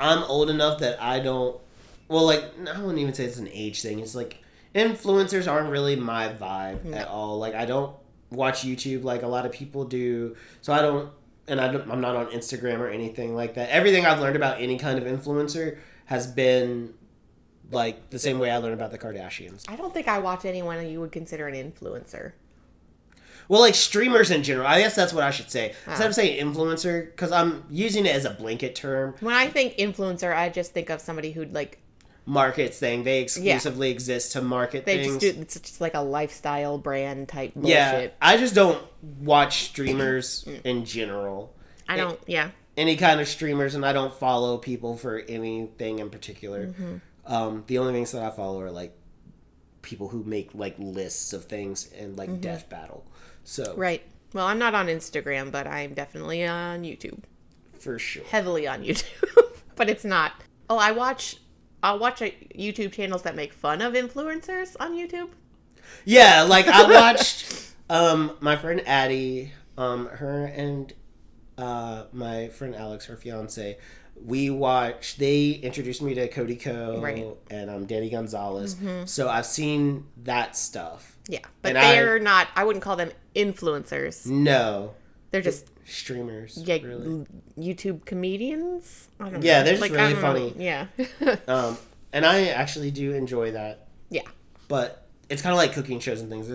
I'm 0.00 0.22
old 0.24 0.50
enough 0.50 0.80
that 0.80 1.00
I 1.02 1.20
don't 1.20 1.60
well 2.08 2.24
like 2.24 2.42
I 2.74 2.80
wouldn't 2.80 2.98
even 2.98 3.14
say 3.14 3.24
it's 3.24 3.38
an 3.38 3.48
age 3.52 3.82
thing. 3.82 4.00
It's 4.00 4.14
like 4.14 4.42
influencers 4.74 5.50
aren't 5.50 5.70
really 5.70 5.96
my 5.96 6.28
vibe 6.28 6.94
at 6.94 7.08
all. 7.08 7.38
Like 7.38 7.54
I 7.54 7.64
don't 7.64 7.94
watch 8.30 8.62
YouTube 8.62 9.04
like 9.04 9.22
a 9.22 9.28
lot 9.28 9.46
of 9.46 9.52
people 9.52 9.84
do. 9.84 10.36
So 10.62 10.72
I 10.72 10.82
don't 10.82 11.10
and 11.48 11.60
I 11.60 11.72
don't, 11.72 11.90
I'm 11.90 12.00
not 12.00 12.14
on 12.14 12.26
Instagram 12.26 12.78
or 12.78 12.88
anything 12.88 13.34
like 13.34 13.54
that. 13.54 13.70
Everything 13.70 14.04
I've 14.04 14.20
learned 14.20 14.36
about 14.36 14.60
any 14.60 14.78
kind 14.78 14.98
of 14.98 15.04
influencer 15.04 15.78
has 16.04 16.26
been 16.26 16.94
like 17.70 18.10
the 18.10 18.18
same 18.18 18.38
way 18.38 18.50
I 18.50 18.56
learned 18.58 18.74
about 18.74 18.90
the 18.90 18.98
Kardashians. 18.98 19.64
I 19.68 19.76
don't 19.76 19.92
think 19.92 20.08
I 20.08 20.18
watch 20.18 20.44
anyone 20.44 20.86
you 20.88 21.00
would 21.00 21.12
consider 21.12 21.46
an 21.48 21.54
influencer. 21.54 22.32
Well, 23.48 23.60
like 23.62 23.74
streamers 23.74 24.30
in 24.30 24.42
general. 24.42 24.66
I 24.66 24.80
guess 24.80 24.94
that's 24.94 25.12
what 25.12 25.24
I 25.24 25.30
should 25.30 25.50
say. 25.50 25.74
Instead 25.86 26.04
Ah. 26.04 26.08
of 26.08 26.14
saying 26.14 26.44
influencer, 26.44 27.06
because 27.06 27.32
I'm 27.32 27.64
using 27.70 28.04
it 28.04 28.14
as 28.14 28.24
a 28.26 28.30
blanket 28.30 28.74
term, 28.74 29.14
When 29.20 29.34
I 29.34 29.48
think 29.48 29.76
influencer, 29.78 30.34
I 30.36 30.50
just 30.50 30.72
think 30.72 30.90
of 30.90 31.00
somebody 31.00 31.32
who'd 31.32 31.54
like 31.54 31.78
markets 32.26 32.78
thing. 32.78 33.04
They 33.04 33.22
exclusively 33.22 33.90
exist 33.90 34.32
to 34.32 34.42
market 34.42 34.84
they 34.84 34.98
things. 35.04 35.22
just 35.22 35.36
do 35.36 35.40
it's 35.40 35.58
just 35.60 35.80
like 35.80 35.94
a 35.94 36.00
lifestyle 36.00 36.76
brand 36.76 37.28
type 37.28 37.54
bullshit. 37.54 37.70
yeah, 37.70 38.08
I 38.20 38.36
just 38.36 38.54
don't 38.54 38.82
watch 39.20 39.62
streamers 39.64 40.46
in 40.64 40.84
general. 40.84 41.54
I 41.88 41.96
don't 41.96 42.20
yeah. 42.26 42.50
Any 42.76 42.96
kind 42.96 43.18
of 43.20 43.26
streamers, 43.26 43.74
and 43.74 43.84
I 43.84 43.92
don't 43.94 44.12
follow 44.14 44.58
people 44.58 44.96
for 44.96 45.20
anything 45.26 45.98
in 46.00 46.10
particular. 46.10 46.66
Mm-hmm. 46.66 46.96
Um, 47.28 47.62
the 47.66 47.78
only 47.78 47.92
things 47.92 48.10
that 48.12 48.22
I 48.22 48.30
follow 48.30 48.60
are 48.62 48.70
like 48.70 48.96
people 49.82 50.08
who 50.08 50.24
make 50.24 50.50
like 50.54 50.74
lists 50.78 51.32
of 51.32 51.44
things 51.44 51.90
and 51.96 52.16
like 52.16 52.40
Death 52.40 52.68
Battle. 52.68 53.04
So 53.44 53.64
Mm-hmm. 53.72 53.80
Right. 53.80 54.02
Well, 54.34 54.46
I'm 54.46 54.58
not 54.58 54.74
on 54.74 54.88
Instagram, 54.88 55.50
but 55.52 55.66
I'm 55.66 55.94
definitely 55.94 56.44
on 56.46 56.82
YouTube. 56.82 57.20
for 57.78 57.98
sure. 57.98 58.24
Heavily 58.24 58.66
on 58.66 58.82
YouTube. 58.84 59.52
but 59.76 59.88
it's 59.88 60.04
not. 60.04 60.32
Oh, 60.68 60.78
I 60.78 60.92
watch 60.92 61.36
I'll 61.82 61.98
watch 61.98 62.20
a, 62.22 62.34
YouTube 62.56 62.92
channels 62.92 63.22
that 63.22 63.36
make 63.36 63.52
fun 63.52 63.80
of 63.80 63.94
influencers 63.94 64.74
on 64.80 64.94
YouTube. 64.94 65.30
Yeah, 66.04 66.42
like 66.42 66.66
I 66.66 66.90
watched 66.90 67.72
um 67.88 68.36
my 68.40 68.56
friend 68.56 68.82
Addie, 68.86 69.52
um 69.76 70.06
her 70.06 70.44
and 70.46 70.92
uh 71.56 72.04
my 72.12 72.48
friend 72.48 72.74
Alex, 72.74 73.06
her 73.06 73.16
fiance, 73.16 73.78
we 74.24 74.50
watched 74.50 75.18
they 75.18 75.50
introduced 75.50 76.02
me 76.02 76.14
to 76.14 76.28
Cody 76.28 76.56
Ko 76.56 77.00
Right. 77.00 77.26
and 77.50 77.70
um 77.70 77.86
Danny 77.86 78.10
Gonzalez. 78.10 78.76
So 79.06 79.28
I've 79.28 79.46
seen 79.46 80.06
that 80.24 80.56
stuff. 80.56 81.16
Yeah. 81.28 81.40
But 81.62 81.76
And 81.76 81.78
they're 81.78 82.18
not 82.18 82.48
I 82.56 82.64
wouldn't 82.64 82.82
call 82.82 82.96
them 82.96 83.10
influencers. 83.34 84.26
No. 84.26 84.94
They're 85.30 85.42
just 85.42 85.66
Streamers. 85.86 86.58
yeah, 86.64 86.76
really. 86.82 87.26
YouTube 87.58 88.04
comedians. 88.04 89.08
I 89.20 89.30
don't 89.30 89.42
Yeah, 89.42 89.58
know. 89.60 89.64
they're 89.64 89.76
just 89.78 89.90
I 89.92 89.94
really 90.10 90.14
funny. 90.14 90.54
Yeah. 90.58 90.86
Um 91.48 91.76
and 92.12 92.24
I 92.26 92.48
actually 92.48 92.90
do 92.90 93.12
enjoy 93.12 93.52
that. 93.52 93.88
yeah. 94.10 94.22
But 94.68 95.06
it's 95.28 95.42
kinda 95.42 95.56
like 95.56 95.72
cooking 95.72 96.00
shows 96.00 96.20
and 96.20 96.30
things. 96.30 96.50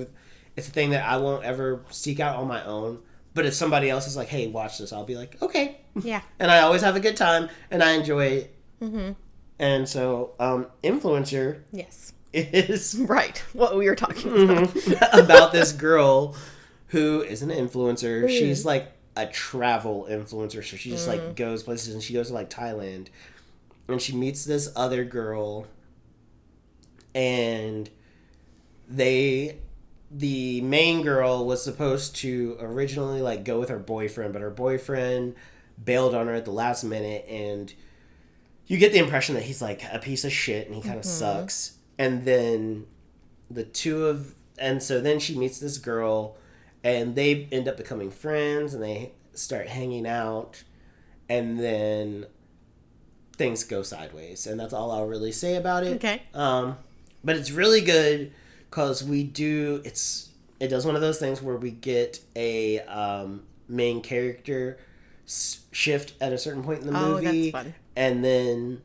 It's 0.56 0.68
a 0.68 0.72
thing 0.72 0.91
that 0.91 1.03
I 1.07 1.18
won't 1.18 1.44
ever 1.44 1.84
seek 1.90 2.19
out 2.19 2.35
on 2.38 2.48
my 2.48 2.64
own. 2.64 2.99
But 3.34 3.45
if 3.45 3.53
somebody 3.53 3.89
else 3.89 4.07
is 4.07 4.15
like, 4.15 4.27
hey, 4.27 4.47
watch 4.47 4.77
this, 4.77 4.93
I'll 4.93 5.05
be 5.05 5.15
like, 5.15 5.41
okay. 5.41 5.77
Yeah. 6.01 6.22
and 6.39 6.51
I 6.51 6.60
always 6.60 6.81
have 6.81 6.95
a 6.95 6.99
good 6.99 7.18
time 7.18 7.49
and 7.72 7.84
I 7.84 7.91
enjoy 7.91 8.26
it. 8.26 8.55
Mm-hmm. 8.81 9.11
And 9.60 9.88
so, 9.88 10.34
um, 10.39 10.68
influencer 10.84 11.61
Yes. 11.72 12.14
is 12.34 12.95
Right. 12.99 13.38
What 13.53 13.77
we 13.77 13.88
were 13.88 13.95
talking 13.95 14.31
about. 14.31 14.69
Mm-hmm. 14.69 15.19
about 15.19 15.51
this 15.51 15.72
girl 15.72 16.35
who 16.88 17.22
is 17.22 17.41
an 17.41 17.49
influencer. 17.49 18.23
Mm-hmm. 18.23 18.27
She's 18.27 18.65
like 18.65 18.91
a 19.15 19.26
travel 19.26 20.07
influencer, 20.10 20.64
so 20.64 20.77
she 20.77 20.89
just 20.89 21.07
like 21.07 21.22
mm. 21.22 21.35
goes 21.35 21.64
places 21.64 21.93
and 21.93 22.03
she 22.03 22.14
goes 22.14 22.27
to 22.27 22.34
like 22.34 22.49
Thailand, 22.49 23.07
and 23.88 24.01
she 24.01 24.15
meets 24.15 24.45
this 24.45 24.72
other 24.76 25.03
girl, 25.03 25.68
and 27.14 27.89
they 28.88 29.60
the 30.15 30.61
main 30.61 31.02
girl 31.02 31.45
was 31.45 31.64
supposed 31.64 32.15
to 32.18 32.56
originally 32.60 33.22
like 33.22 33.44
go 33.44 33.60
with 33.60 33.69
her 33.69 33.80
boyfriend, 33.80 34.31
but 34.31 34.41
her 34.41 34.52
boyfriend 34.52 35.35
bailed 35.84 36.14
on 36.14 36.27
her 36.27 36.34
at 36.34 36.45
the 36.45 36.52
last 36.52 36.84
minute 36.84 37.26
and 37.27 37.73
you 38.68 38.77
get 38.77 38.94
the 38.94 38.99
impression 38.99 39.34
that 39.35 39.44
he's 39.44 39.61
like 39.61 39.81
a 39.91 39.98
piece 39.98 40.23
of 40.23 40.31
shit 40.31 40.68
and 40.68 40.76
he 40.76 40.81
kind 40.81 40.99
of 40.99 41.06
sucks. 41.06 41.77
And 41.98 42.26
then 42.26 42.85
the 43.49 43.64
two 43.64 44.06
of 44.06 44.35
and 44.60 44.84
so 44.84 45.02
then 45.02 45.19
she 45.19 45.35
meets 45.35 45.60
this 45.60 45.80
girl 45.80 46.38
and 46.84 47.15
they 47.15 47.48
end 47.52 47.68
up 47.68 47.76
becoming 47.76 48.11
friends 48.11 48.73
and 48.76 48.84
they 48.84 49.14
start 49.34 49.68
hanging 49.68 50.06
out 50.06 50.64
and 51.27 51.60
then 51.60 52.27
things 53.35 53.64
go 53.64 53.81
sideways 53.81 54.45
and 54.45 54.60
that's 54.60 54.73
all 54.73 54.91
I'll 54.91 55.07
really 55.07 55.31
say 55.31 55.56
about 55.56 55.84
it. 55.84 55.95
Okay. 55.95 56.22
Um, 56.35 56.77
but 57.23 57.35
it's 57.35 57.49
really 57.49 57.81
good 57.81 58.31
because 58.74 59.04
we 59.04 59.24
do 59.24 59.80
it's 59.86 60.30
it 60.60 60.68
does 60.70 60.84
one 60.84 60.95
of 60.95 61.02
those 61.02 61.20
things 61.20 61.44
where 61.44 61.58
we 61.58 61.70
get 61.70 62.20
a 62.36 62.80
um, 62.82 63.44
main 63.68 64.02
character 64.02 64.80
s- 65.28 65.60
shift 65.72 66.14
at 66.20 66.34
a 66.34 66.38
certain 66.40 66.64
point 66.64 66.82
in 66.82 66.88
the 66.88 66.98
Oh, 67.00 67.14
that's 67.16 67.26
movie, 67.26 67.52
fun. 67.52 67.76
and 67.95 68.26
then 68.26 68.82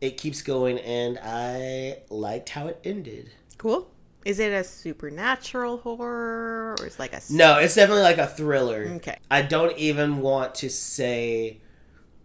it 0.00 0.16
keeps 0.16 0.40
going. 0.40 0.78
And 0.78 1.18
I 1.22 1.98
liked 2.08 2.48
how 2.50 2.68
it 2.68 2.80
ended. 2.84 3.30
Cool. 3.58 3.90
Is 4.24 4.38
it 4.38 4.52
a 4.52 4.64
supernatural 4.64 5.78
horror 5.78 6.74
or 6.78 6.86
is 6.86 6.98
like 6.98 7.12
a 7.12 7.20
No, 7.28 7.58
it's 7.58 7.74
definitely 7.74 8.04
like 8.04 8.18
a 8.18 8.26
thriller. 8.26 8.86
Okay. 8.96 9.18
I 9.30 9.42
don't 9.42 9.76
even 9.76 10.20
want 10.20 10.54
to 10.56 10.70
say 10.70 11.58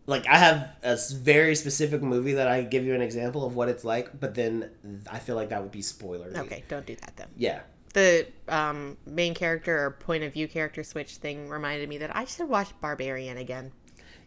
like 0.05 0.27
I 0.27 0.37
have 0.37 0.69
a 0.83 0.97
very 1.13 1.55
specific 1.55 2.01
movie 2.01 2.33
that 2.33 2.47
I 2.47 2.63
give 2.63 2.85
you 2.85 2.93
an 2.95 3.01
example 3.01 3.45
of 3.45 3.55
what 3.55 3.69
it's 3.69 3.83
like, 3.83 4.19
but 4.19 4.35
then 4.35 4.69
I 5.09 5.19
feel 5.19 5.35
like 5.35 5.49
that 5.49 5.61
would 5.61 5.71
be 5.71 5.81
spoiler. 5.81 6.31
Okay, 6.35 6.63
don't 6.67 6.85
do 6.85 6.95
that 6.95 7.15
then. 7.15 7.27
Yeah. 7.37 7.61
The 7.93 8.27
um, 8.47 8.97
main 9.05 9.33
character 9.33 9.85
or 9.85 9.91
point 9.91 10.23
of 10.23 10.33
view 10.33 10.47
character 10.47 10.83
switch 10.83 11.17
thing 11.17 11.49
reminded 11.49 11.89
me 11.89 11.97
that 11.99 12.15
I 12.15 12.25
should 12.25 12.47
watch 12.47 12.69
Barbarian 12.79 13.37
again. 13.37 13.71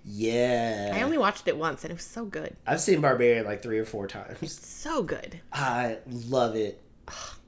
Yeah. 0.05 0.93
I 0.95 1.03
only 1.03 1.17
watched 1.17 1.49
it 1.49 1.57
once 1.57 1.83
and 1.83 1.91
it 1.91 1.95
was 1.95 2.05
so 2.05 2.27
good. 2.27 2.57
I've 2.67 2.81
seen 2.81 3.01
Barbarian 3.01 3.47
like 3.47 3.63
three 3.63 3.79
or 3.79 3.87
four 3.87 4.07
times. 4.07 4.53
So 4.61 5.03
good. 5.03 5.41
I 5.53 5.99
love 6.07 6.57
it. 6.57 6.83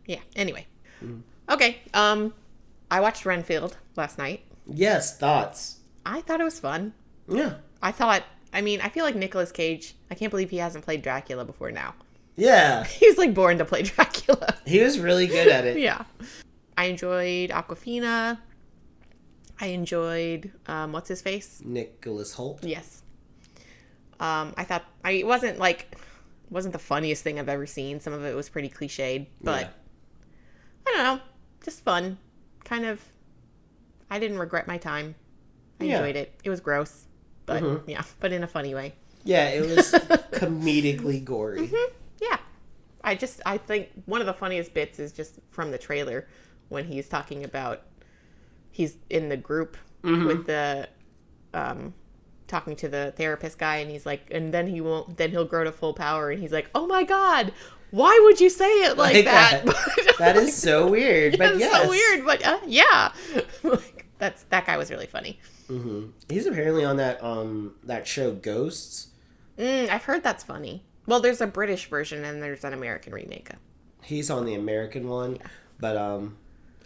Yeah. 0.07 0.21
Anyway. 0.35 0.67
Mm. 1.05 1.21
Okay. 1.51 1.81
Um 1.93 2.33
I 2.91 3.01
watched 3.01 3.27
Renfield 3.27 3.77
last 3.97 4.17
night. 4.17 4.45
Yes, 4.67 5.19
thoughts. 5.19 5.81
I 6.07 6.23
thought 6.23 6.41
it 6.41 6.45
was 6.45 6.61
fun. 6.61 6.95
Yeah. 7.29 7.57
I 7.83 7.93
thought 7.93 8.23
I 8.53 8.61
mean, 8.63 8.81
I 8.81 8.89
feel 8.89 9.05
like 9.05 9.15
Nicolas 9.17 9.53
Cage. 9.53 9.95
I 10.11 10.15
can't 10.15 10.31
believe 10.31 10.51
he 10.51 10.57
hasn't 10.59 10.85
played 10.85 11.03
Dracula 11.03 11.45
before 11.45 11.71
now. 11.71 11.95
Yeah, 12.37 12.85
He 13.01 13.07
was 13.07 13.19
like 13.19 13.35
born 13.35 13.59
to 13.59 13.65
play 13.65 13.83
Dracula. 13.83 14.57
he 14.67 14.81
was 14.81 14.99
really 14.99 15.27
good 15.27 15.49
at 15.49 15.65
it. 15.65 15.79
yeah. 15.89 16.05
I 16.79 16.87
enjoyed 16.87 17.51
Awkwafina. 17.51 18.39
I 19.61 19.67
enjoyed 19.69 20.53
um, 20.67 20.93
what's 20.93 21.09
his 21.09 21.23
face? 21.23 21.63
Nicholas 21.65 22.35
Hoult. 22.35 22.59
Yes. 22.63 23.03
Um, 24.21 24.55
I 24.57 24.65
thought 24.65 24.85
I 25.05 25.13
it 25.13 25.27
wasn't 25.27 25.59
like 25.59 25.95
wasn't 26.51 26.73
the 26.73 26.79
funniest 26.79 27.23
thing 27.23 27.39
I've 27.39 27.49
ever 27.49 27.67
seen. 27.67 27.99
Some 28.01 28.13
of 28.13 28.25
it 28.25 28.35
was 28.37 28.49
pretty 28.49 28.69
cliched, 28.69 29.27
but 29.43 29.61
Yeah. 29.63 29.69
I 30.87 30.91
don't 30.93 30.99
know, 31.19 31.21
just 31.65 31.81
fun. 31.83 32.19
Kind 32.65 32.85
of. 32.87 33.03
I 34.11 34.19
didn't 34.19 34.39
regret 34.39 34.67
my 34.69 34.79
time. 34.79 35.15
I 35.81 35.85
Yeah. 35.85 35.97
enjoyed 35.99 36.17
it. 36.17 36.39
It 36.45 36.51
was 36.51 36.61
gross, 36.61 37.06
but 37.47 37.63
Mhm. 37.63 37.83
yeah, 37.87 38.03
but 38.21 38.33
in 38.33 38.43
a 38.43 38.47
funny 38.47 38.75
way. 38.75 38.95
Yeah, 39.25 39.49
it 39.49 39.63
was 39.63 39.93
comedically 40.33 41.25
gory. 41.25 41.71
Yeah. 42.21 42.39
I 43.03 43.15
just 43.15 43.41
I 43.47 43.57
think 43.59 43.89
one 44.07 44.21
of 44.21 44.27
the 44.27 44.35
funniest 44.35 44.75
bits 44.75 44.99
is 44.99 45.13
just 45.13 45.39
from 45.51 45.71
the 45.71 45.79
trailer 45.79 46.27
when 46.69 46.85
he's 46.85 47.09
talking 47.09 47.45
about 47.45 47.83
he's 48.71 48.97
in 49.11 49.29
the 49.29 49.37
group 49.37 49.77
with 50.03 50.47
the 50.47 50.89
um 51.55 51.95
talking 52.47 52.77
to 52.77 52.89
the 52.89 53.13
therapist 53.17 53.59
guy 53.59 53.77
and 53.79 53.91
he's 53.91 54.07
like 54.07 54.29
and 54.31 54.53
then 54.55 54.67
he 54.69 54.81
won't 54.81 55.17
then 55.17 55.31
he'll 55.31 55.45
grow 55.45 55.65
to 55.65 55.73
full 55.73 55.95
power 55.95 56.31
and 56.31 56.41
he's 56.41 56.53
like, 56.53 56.69
"Oh 56.77 56.87
my 56.87 57.03
god, 57.03 57.53
why 57.91 58.17
would 58.25 58.41
you 58.41 58.49
say 58.51 58.71
it 58.85 58.97
like, 58.97 59.15
Like 59.15 59.25
that?" 59.25 59.65
that. 59.67 60.15
That 60.19 60.37
is 60.37 60.57
so 60.57 60.87
weird, 60.89 61.37
but 61.39 61.59
yes. 61.59 61.83
so 61.83 61.89
weird, 61.91 62.25
but 62.25 62.45
uh, 62.47 62.59
yeah. 62.67 63.13
like 63.63 64.07
that's 64.19 64.45
that 64.45 64.65
guy 64.67 64.77
was 64.77 64.91
really 64.91 65.07
funny. 65.07 65.39
Hmm 65.69 66.07
He's 66.29 66.47
apparently 66.47 66.85
on 66.85 66.97
that 66.97 67.23
um 67.23 67.75
that 67.85 68.07
show 68.07 68.33
Ghosts. 68.33 69.09
Mm, 69.59 69.89
I've 69.89 70.05
heard 70.05 70.23
that's 70.23 70.45
funny. 70.45 70.83
Well, 71.07 71.21
there's 71.21 71.41
a 71.41 71.47
British 71.47 71.89
version 71.89 72.25
and 72.25 72.43
there's 72.43 72.65
an 72.65 72.73
American 72.73 73.13
remake. 73.13 73.51
He's 74.03 74.31
on 74.31 74.45
the 74.45 74.55
American 74.55 75.09
one, 75.09 75.39
but 75.81 75.97
um, 75.97 76.37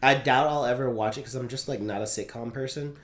I 0.03 0.15
doubt 0.15 0.47
I'll 0.49 0.65
ever 0.65 0.89
watch 0.89 1.17
it 1.17 1.21
because 1.23 1.35
I'm 1.35 1.49
just 1.49 1.69
like 1.69 1.81
not 1.81 2.01
a 2.01 2.05
sitcom 2.05 2.53
person. 2.53 2.97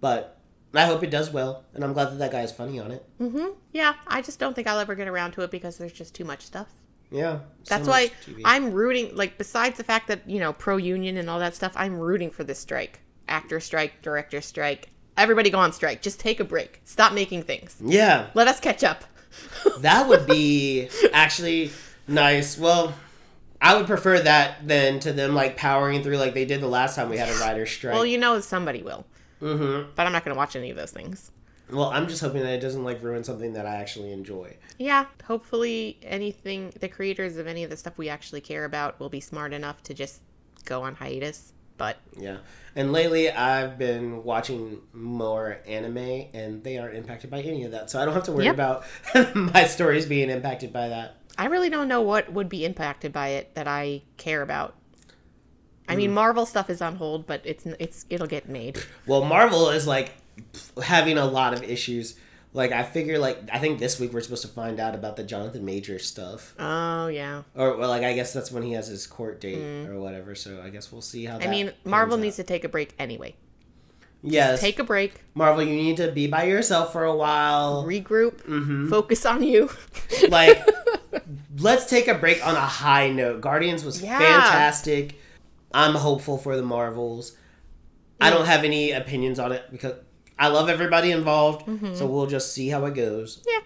But 0.00 0.38
I 0.74 0.86
hope 0.86 1.02
it 1.02 1.10
does 1.10 1.30
well, 1.30 1.64
and 1.74 1.84
I'm 1.84 1.92
glad 1.92 2.06
that 2.10 2.18
that 2.18 2.32
guy 2.32 2.42
is 2.42 2.52
funny 2.52 2.78
on 2.78 2.90
it. 2.90 3.04
hmm 3.18 3.48
Yeah, 3.72 3.94
I 4.06 4.22
just 4.22 4.38
don't 4.38 4.54
think 4.54 4.66
I'll 4.66 4.78
ever 4.78 4.94
get 4.94 5.08
around 5.08 5.32
to 5.32 5.42
it 5.42 5.50
because 5.50 5.78
there's 5.78 5.92
just 5.92 6.14
too 6.14 6.24
much 6.24 6.42
stuff. 6.42 6.68
Yeah, 7.10 7.40
so 7.62 7.76
That's 7.76 7.86
much 7.86 7.96
why 7.96 8.10
TV. 8.26 8.42
I'm 8.44 8.72
rooting. 8.72 9.14
Like, 9.14 9.36
besides 9.38 9.76
the 9.76 9.84
fact 9.84 10.08
that 10.08 10.28
you 10.28 10.40
know 10.40 10.52
pro 10.52 10.76
union 10.78 11.16
and 11.16 11.28
all 11.30 11.38
that 11.38 11.54
stuff, 11.54 11.72
I'm 11.76 11.98
rooting 11.98 12.30
for 12.30 12.44
this 12.44 12.58
strike, 12.58 13.00
actor 13.28 13.60
strike, 13.60 14.02
director 14.02 14.40
strike. 14.40 14.88
Everybody 15.16 15.50
go 15.50 15.58
on 15.58 15.72
strike. 15.72 16.02
Just 16.02 16.20
take 16.20 16.40
a 16.40 16.44
break. 16.44 16.80
Stop 16.84 17.12
making 17.12 17.42
things. 17.42 17.76
Yeah, 17.84 18.28
Let 18.34 18.48
us 18.48 18.60
catch 18.60 18.82
up. 18.82 19.04
that 19.78 20.08
would 20.08 20.26
be 20.26 20.88
actually 21.12 21.70
nice. 22.06 22.58
Well, 22.58 22.94
I 23.60 23.76
would 23.76 23.86
prefer 23.86 24.20
that 24.20 24.66
than 24.66 25.00
to 25.00 25.12
them 25.12 25.34
like 25.34 25.56
powering 25.56 26.02
through 26.02 26.16
like 26.16 26.34
they 26.34 26.44
did 26.44 26.60
the 26.60 26.68
last 26.68 26.96
time 26.96 27.08
we 27.08 27.16
had 27.16 27.28
a 27.28 27.38
writer's 27.38 27.70
strike. 27.70 27.94
well, 27.94 28.04
you 28.04 28.18
know 28.18 28.40
somebody 28.40 28.82
will, 28.82 29.06
mm-hmm. 29.40 29.90
but 29.94 30.06
I'm 30.06 30.12
not 30.12 30.24
going 30.24 30.34
to 30.34 30.38
watch 30.38 30.56
any 30.56 30.70
of 30.70 30.76
those 30.76 30.90
things. 30.90 31.30
Well, 31.70 31.88
I'm 31.88 32.06
just 32.06 32.20
hoping 32.20 32.42
that 32.42 32.52
it 32.52 32.60
doesn't 32.60 32.84
like 32.84 33.02
ruin 33.02 33.24
something 33.24 33.54
that 33.54 33.64
I 33.64 33.76
actually 33.76 34.12
enjoy. 34.12 34.56
Yeah, 34.78 35.06
hopefully 35.24 35.98
anything 36.02 36.72
the 36.80 36.88
creators 36.88 37.36
of 37.36 37.46
any 37.46 37.64
of 37.64 37.70
the 37.70 37.76
stuff 37.76 37.96
we 37.96 38.08
actually 38.08 38.42
care 38.42 38.64
about 38.64 39.00
will 39.00 39.08
be 39.08 39.20
smart 39.20 39.52
enough 39.52 39.82
to 39.84 39.94
just 39.94 40.20
go 40.64 40.82
on 40.82 40.96
hiatus. 40.96 41.51
But 41.76 41.96
Yeah. 42.18 42.38
And 42.74 42.92
lately 42.92 43.30
I've 43.30 43.76
been 43.78 44.24
watching 44.24 44.80
more 44.92 45.58
anime 45.66 46.28
and 46.32 46.64
they 46.64 46.78
aren't 46.78 46.94
impacted 46.94 47.30
by 47.30 47.40
any 47.40 47.64
of 47.64 47.72
that. 47.72 47.90
So 47.90 48.00
I 48.00 48.04
don't 48.04 48.14
have 48.14 48.24
to 48.24 48.32
worry 48.32 48.44
Yep. 48.46 48.54
about 48.54 48.84
my 49.34 49.64
stories 49.64 50.06
being 50.06 50.30
impacted 50.30 50.72
by 50.72 50.88
that. 50.88 51.16
I 51.36 51.46
really 51.46 51.70
don't 51.70 51.88
know 51.88 52.02
what 52.02 52.32
would 52.32 52.48
be 52.48 52.64
impacted 52.64 53.12
by 53.12 53.28
it 53.28 53.54
that 53.54 53.66
I 53.66 54.02
care 54.16 54.42
about. 54.42 54.76
I 55.88 55.96
mean, 55.96 56.10
hmm. 56.10 56.14
Marvel 56.14 56.46
stuff 56.46 56.70
is 56.70 56.80
on 56.80 56.96
hold, 56.96 57.26
but 57.26 57.42
it's 57.44 57.66
it's 57.66 58.06
it'll 58.08 58.26
get 58.26 58.48
made. 58.48 58.78
Well, 59.06 59.24
Marvel 59.24 59.70
is 59.70 59.86
like 59.86 60.12
having 60.82 61.18
a 61.18 61.24
lot 61.26 61.52
of 61.52 61.62
issues. 61.62 62.16
Like 62.54 62.70
I 62.72 62.82
figure 62.82 63.18
like 63.18 63.38
I 63.52 63.58
think 63.58 63.78
this 63.78 63.98
week 63.98 64.12
we're 64.12 64.20
supposed 64.20 64.42
to 64.42 64.48
find 64.48 64.78
out 64.78 64.94
about 64.94 65.16
the 65.16 65.24
Jonathan 65.24 65.64
Major 65.64 65.98
stuff. 65.98 66.54
Oh 66.58 67.06
yeah. 67.06 67.42
Or 67.54 67.76
well, 67.76 67.88
like 67.88 68.02
I 68.02 68.12
guess 68.12 68.32
that's 68.32 68.52
when 68.52 68.62
he 68.62 68.72
has 68.74 68.88
his 68.88 69.06
court 69.06 69.40
date 69.40 69.86
or 69.88 69.98
whatever. 69.98 70.34
So 70.34 70.60
I 70.62 70.68
guess 70.68 70.92
we'll 70.92 71.00
see 71.02 71.24
how 71.24 71.38
that 71.38 71.44
Mm. 71.44 71.48
I 71.48 71.50
mean, 71.50 71.72
Marvel 71.84 72.16
out. 72.16 72.20
needs 72.20 72.36
to 72.36 72.42
take 72.44 72.64
a 72.64 72.68
break 72.68 72.94
anyway. 72.98 73.34
Yes. 74.24 74.60
Take 74.60 74.78
a 74.78 74.84
break, 74.84 75.14
Marvel, 75.34 75.64
you 75.64 75.74
need 75.74 75.96
to 75.96 76.12
be 76.12 76.28
by 76.28 76.44
yourself 76.44 76.92
for 76.92 77.02
a 77.04 77.16
while. 77.16 77.84
regroup, 77.84 78.42
Mm-hmm. 78.42 78.88
focus 78.88 79.26
on 79.26 79.42
you. 79.42 79.68
like 80.28 80.64
let's 81.58 81.86
take 81.86 82.06
a 82.06 82.14
break 82.14 82.46
on 82.46 82.54
a 82.54 82.60
high 82.60 83.10
note 83.10 83.40
guardians 83.40 83.84
was 83.84 84.02
Yeah. 84.02 84.18
fantastic 84.18 85.16
i'm 85.74 85.94
hopeful 85.94 86.38
for 86.38 86.56
the 86.56 86.62
marvels 86.62 87.36
i 88.20 88.30
don't 88.30 88.46
have 88.46 88.64
any 88.64 88.92
opinions 88.92 89.38
on 89.38 89.52
it 89.52 89.64
because 89.70 89.94
i 90.38 90.48
love 90.48 90.68
everybody 90.68 91.10
involved 91.10 91.66
Mm-hmm. 91.66 91.94
so 91.94 92.06
we'll 92.06 92.26
just 92.26 92.52
see 92.52 92.68
how 92.68 92.84
it 92.86 92.94
goes 92.94 93.42
yeah. 93.46 93.60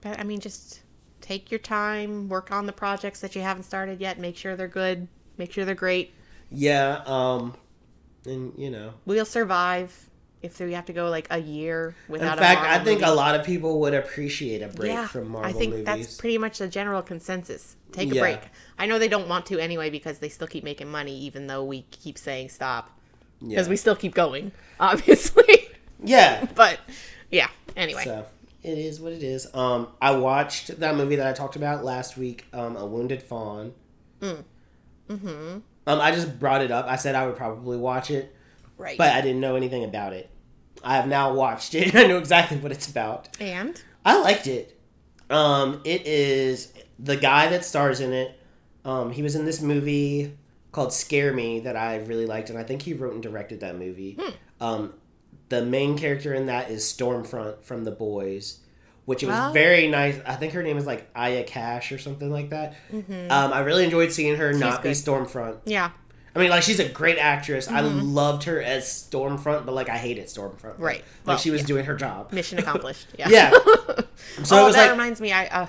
But 0.00 0.20
I 0.20 0.22
mean, 0.24 0.40
just 0.40 0.80
take 1.22 1.50
your 1.50 1.58
time, 1.60 2.28
work 2.28 2.52
on 2.52 2.66
the 2.66 2.72
projects 2.74 3.20
that 3.20 3.34
you 3.34 3.40
haven't 3.40 3.62
started 3.62 4.02
yet, 4.02 4.18
make 4.18 4.36
sure 4.36 4.54
they're 4.54 4.68
good, 4.68 5.08
make 5.38 5.50
sure 5.50 5.64
they're 5.64 5.74
great. 5.74 6.12
yeah 6.50 7.02
um 7.06 7.54
and 8.26 8.52
you 8.58 8.70
know 8.70 8.92
We'll 9.06 9.24
survive 9.24 10.10
if 10.42 10.60
we 10.60 10.74
have 10.74 10.84
to 10.86 10.92
go 10.92 11.08
like 11.08 11.26
a 11.30 11.38
year 11.38 11.94
without. 12.06 12.36
in 12.36 12.44
fact 12.44 12.60
i 12.66 12.76
think 12.84 13.00
movie. 13.00 13.10
a 13.10 13.14
lot 13.14 13.34
of 13.34 13.46
people 13.46 13.80
would 13.80 13.94
appreciate 13.94 14.60
a 14.60 14.68
break 14.68 14.98
from 15.08 15.28
marvel 15.30 15.48
I 15.48 15.52
think 15.58 15.70
movies 15.72 15.86
that's 15.86 16.16
pretty 16.18 16.36
much 16.36 16.58
the 16.58 16.68
general 16.68 17.00
consensus. 17.00 17.76
Take 17.92 18.10
a 18.12 18.14
Yeah. 18.16 18.20
break. 18.20 18.40
I 18.78 18.84
know 18.86 18.98
they 18.98 19.08
don't 19.08 19.28
want 19.28 19.46
to 19.46 19.58
anyway 19.58 19.88
because 19.88 20.18
they 20.18 20.28
still 20.28 20.46
keep 20.48 20.64
making 20.64 20.90
money, 20.90 21.18
even 21.20 21.46
though 21.46 21.64
we 21.64 21.82
keep 21.90 22.18
saying 22.18 22.48
stop. 22.50 22.90
Because 23.40 23.66
yeah. 23.66 23.70
we 23.70 23.76
still 23.76 23.96
keep 23.96 24.14
going, 24.14 24.52
obviously. 24.80 25.63
Yeah 26.04 26.46
but 26.54 26.80
yeah. 27.30 27.48
Anyway, 27.76 28.04
So 28.04 28.26
it 28.62 28.78
is 28.78 29.00
what 29.00 29.12
it 29.12 29.22
is. 29.22 29.52
Um, 29.54 29.88
I 30.00 30.12
watched 30.16 30.78
that 30.80 30.96
movie 30.96 31.16
that 31.16 31.26
I 31.26 31.32
talked 31.32 31.56
about 31.56 31.84
last 31.84 32.16
week, 32.16 32.46
um, 32.52 32.76
A 32.76 32.86
Wounded 32.86 33.22
Fawn. 33.22 33.74
Mm. 34.20 34.44
Mm-hmm. 35.08 35.58
Um, 35.86 36.00
I 36.00 36.12
just 36.12 36.38
brought 36.38 36.62
it 36.62 36.70
up. 36.70 36.86
I 36.86 36.96
said 36.96 37.14
I 37.14 37.26
would 37.26 37.36
probably 37.36 37.76
watch 37.76 38.10
it, 38.10 38.34
right. 38.78 38.96
but 38.96 39.12
I 39.12 39.20
didn't 39.20 39.40
know 39.40 39.56
anything 39.56 39.84
about 39.84 40.12
it. 40.12 40.30
I 40.82 40.96
have 40.96 41.06
now 41.06 41.34
watched 41.34 41.74
it. 41.74 41.94
I 41.96 42.06
know 42.06 42.18
exactly 42.18 42.56
what 42.56 42.72
it's 42.72 42.88
about. 42.88 43.28
and 43.40 43.80
I 44.04 44.20
liked 44.20 44.46
it. 44.46 44.78
Um, 45.30 45.80
it 45.84 46.06
is 46.06 46.72
the 46.98 47.16
guy 47.16 47.48
that 47.48 47.64
stars 47.64 48.00
in 48.00 48.12
it. 48.12 48.38
Um, 48.84 49.10
he 49.10 49.22
was 49.22 49.34
in 49.34 49.44
this 49.44 49.60
movie 49.60 50.36
called 50.72 50.92
Scare 50.92 51.32
Me 51.32 51.60
that 51.60 51.76
I 51.76 51.96
really 51.96 52.26
liked, 52.26 52.50
and 52.50 52.58
I 52.58 52.62
think 52.62 52.82
he 52.82 52.92
wrote 52.92 53.14
and 53.14 53.22
directed 53.22 53.60
that 53.60 53.76
movie. 53.78 54.18
Um, 54.60 54.94
the 55.54 55.64
main 55.64 55.96
character 55.98 56.32
in 56.34 56.46
that 56.46 56.70
is 56.70 56.84
Stormfront 56.84 57.62
from 57.62 57.84
The 57.84 57.90
Boys, 57.90 58.58
which 59.04 59.22
it 59.22 59.26
was 59.26 59.36
Oh. 59.38 59.52
very 59.52 59.88
nice. 59.88 60.18
I 60.26 60.34
think 60.36 60.52
her 60.54 60.62
name 60.62 60.76
is 60.78 60.86
like 60.86 61.08
Aya 61.14 61.44
Cash 61.44 61.92
or 61.92 61.98
something 61.98 62.30
like 62.30 62.50
that. 62.50 62.74
Um, 62.92 63.52
I 63.52 63.60
really 63.60 63.84
enjoyed 63.84 64.12
seeing 64.12 64.36
her 64.36 64.52
not 64.52 64.82
be. 64.82 64.90
Stormfront. 64.90 65.58
yeah, 65.64 65.90
I 66.34 66.38
mean, 66.40 66.50
like 66.50 66.62
she's 66.62 66.80
a 66.80 66.88
great 66.88 67.18
actress. 67.18 67.68
I 67.68 67.80
loved 67.80 68.44
her 68.44 68.60
as 68.60 68.84
Stormfront, 68.86 69.66
but 69.66 69.74
like 69.74 69.88
I 69.88 69.96
hated 69.98 70.26
Stormfront. 70.26 70.74
Right. 70.78 70.98
Like 70.98 71.26
Well, 71.26 71.36
she 71.38 71.50
was 71.50 71.60
yeah. 71.62 71.66
doing 71.68 71.84
her 71.84 71.94
job. 71.96 72.32
mission 72.32 72.58
accomplished. 72.64 73.06
Yeah. 73.18 73.28
Yeah. 73.28 73.50
So 74.44 74.56
oh, 74.56 74.62
it 74.62 74.66
was 74.66 74.74
that 74.74 74.82
like 74.82 74.90
reminds 74.90 75.20
me. 75.20 75.32
I, 75.32 75.46
uh, 75.46 75.66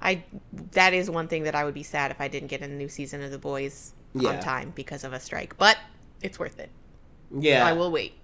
I 0.00 0.22
that 0.72 0.94
is 0.94 1.10
one 1.10 1.26
thing 1.28 1.42
that 1.44 1.54
I 1.54 1.64
would 1.64 1.74
be 1.74 1.82
sad 1.82 2.10
if 2.10 2.20
I 2.20 2.28
didn't 2.28 2.48
get 2.48 2.60
a 2.62 2.68
new 2.68 2.88
season 2.88 3.22
of 3.22 3.30
The 3.30 3.38
Boys 3.38 3.92
Yeah. 4.14 4.30
on 4.30 4.40
time 4.40 4.72
because 4.74 5.04
of 5.04 5.12
a 5.12 5.18
strike. 5.20 5.56
But 5.58 5.76
it's 6.22 6.38
worth 6.38 6.58
it. 6.60 6.70
yeah. 7.36 7.66
I 7.66 7.72
will 7.72 7.90
wait. 7.90 8.14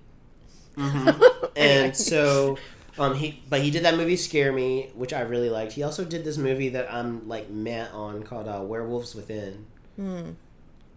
And 1.57 1.97
so, 1.97 2.57
um, 2.99 3.15
he 3.17 3.43
but 3.49 3.61
he 3.63 3.71
did 3.71 3.83
that 3.85 3.97
movie 3.97 4.17
Scare 4.17 4.53
Me, 4.53 4.91
which 4.95 5.13
I 5.13 5.21
really 5.23 5.51
liked. 5.51 5.73
He 5.73 5.83
also 5.83 6.05
did 6.05 6.25
this 6.25 6.37
movie 6.39 6.69
that 6.71 6.93
I'm 6.93 7.29
like 7.29 7.51
meh 7.51 7.89
on 7.93 8.23
called 8.23 8.47
uh, 8.47 8.61
Werewolves 8.63 9.15
Within. 9.15 9.67
Hmm. 9.97 10.31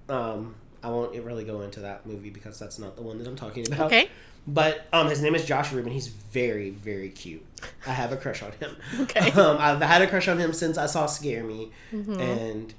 Um, 0.08 0.56
I 0.84 0.90
won't 0.90 1.16
really 1.24 1.44
go 1.46 1.62
into 1.62 1.80
that 1.82 2.06
movie 2.06 2.30
because 2.30 2.60
that's 2.60 2.78
not 2.80 2.96
the 2.96 3.02
one 3.02 3.18
that 3.20 3.28
I'm 3.28 3.36
talking 3.36 3.66
about. 3.68 3.88
Okay. 3.88 4.10
But 4.48 4.86
um, 4.92 5.08
his 5.08 5.22
name 5.22 5.36
is 5.36 5.46
Josh 5.46 5.72
Ruben. 5.72 5.92
He's 5.92 6.08
very, 6.08 6.72
very 6.72 7.10
cute. 7.10 7.46
I 7.86 7.92
have 7.92 8.12
a 8.12 8.18
crush 8.18 8.42
on 8.44 8.52
him. 8.54 8.76
Okay. 9.02 9.32
Um, 9.40 9.58
I've 9.60 9.82
had 9.82 10.02
a 10.02 10.08
crush 10.08 10.28
on 10.28 10.38
him 10.40 10.54
since 10.54 10.78
I 10.78 10.86
saw 10.88 11.06
Scare 11.06 11.44
Me, 11.44 11.72
Mm-hmm. 11.94 12.20
and 12.20 12.74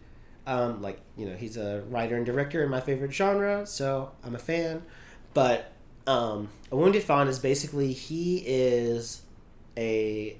um, 0.46 0.82
like 0.82 1.00
you 1.16 1.26
know, 1.26 1.34
he's 1.36 1.56
a 1.56 1.82
writer 1.88 2.16
and 2.16 2.26
director 2.26 2.62
in 2.62 2.70
my 2.70 2.80
favorite 2.80 3.12
genre, 3.12 3.66
so 3.66 4.10
I'm 4.24 4.34
a 4.34 4.38
fan. 4.40 4.82
But 5.34 5.71
um, 6.06 6.48
a 6.70 6.76
wounded 6.76 7.02
fawn 7.02 7.28
is 7.28 7.38
basically 7.38 7.92
he 7.92 8.38
is 8.46 9.22
a 9.76 10.36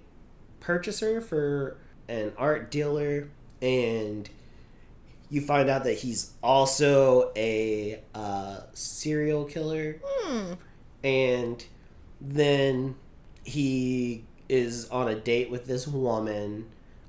purchaser 0.60 1.20
for 1.20 1.76
an 2.08 2.32
art 2.36 2.70
dealer, 2.70 3.28
and 3.60 4.28
you 5.30 5.40
find 5.40 5.70
out 5.70 5.84
that 5.84 5.94
he's 5.94 6.32
also 6.42 7.32
a 7.36 8.00
uh, 8.14 8.60
serial 8.74 9.44
killer 9.44 9.98
Hmm. 10.04 10.52
and 11.02 11.64
then 12.20 12.94
he 13.44 14.24
is 14.48 14.88
on 14.90 15.08
a 15.08 15.14
date 15.14 15.50
with 15.50 15.66
this 15.66 15.88
woman 15.88 16.66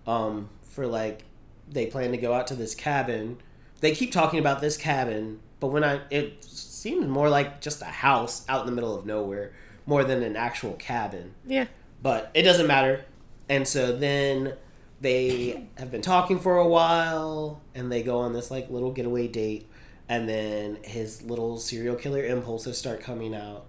um, 0.07 0.49
for 0.63 0.87
like 0.87 1.25
they 1.69 1.85
plan 1.87 2.11
to 2.11 2.17
go 2.17 2.33
out 2.33 2.47
to 2.47 2.55
this 2.55 2.73
cabin. 2.75 3.37
They 3.81 3.93
keep 3.93 4.11
talking 4.11 4.39
about 4.39 4.61
this 4.61 4.77
cabin, 4.77 5.39
but 5.59 5.67
when 5.67 5.83
I 5.83 5.99
it 6.09 6.45
seems 6.83 7.07
more 7.07 7.29
like 7.29 7.61
just 7.61 7.81
a 7.81 7.85
house 7.85 8.45
out 8.49 8.59
in 8.59 8.65
the 8.65 8.73
middle 8.73 8.93
of 8.93 9.05
nowhere 9.05 9.53
more 9.85 10.03
than 10.03 10.21
an 10.21 10.35
actual 10.35 10.73
cabin. 10.73 11.33
Yeah. 11.45 11.67
But 12.01 12.29
it 12.33 12.43
doesn't 12.43 12.67
matter. 12.67 13.05
And 13.47 13.65
so 13.65 13.95
then 13.95 14.53
they 14.99 15.65
have 15.77 15.91
been 15.91 16.01
talking 16.01 16.39
for 16.39 16.57
a 16.57 16.67
while 16.67 17.61
and 17.73 17.89
they 17.89 18.03
go 18.03 18.19
on 18.19 18.33
this 18.33 18.51
like 18.51 18.69
little 18.69 18.91
getaway 18.91 19.29
date 19.29 19.65
and 20.09 20.27
then 20.27 20.77
his 20.83 21.21
little 21.21 21.57
serial 21.57 21.95
killer 21.95 22.23
impulses 22.25 22.77
start 22.77 22.99
coming 22.99 23.33
out 23.33 23.65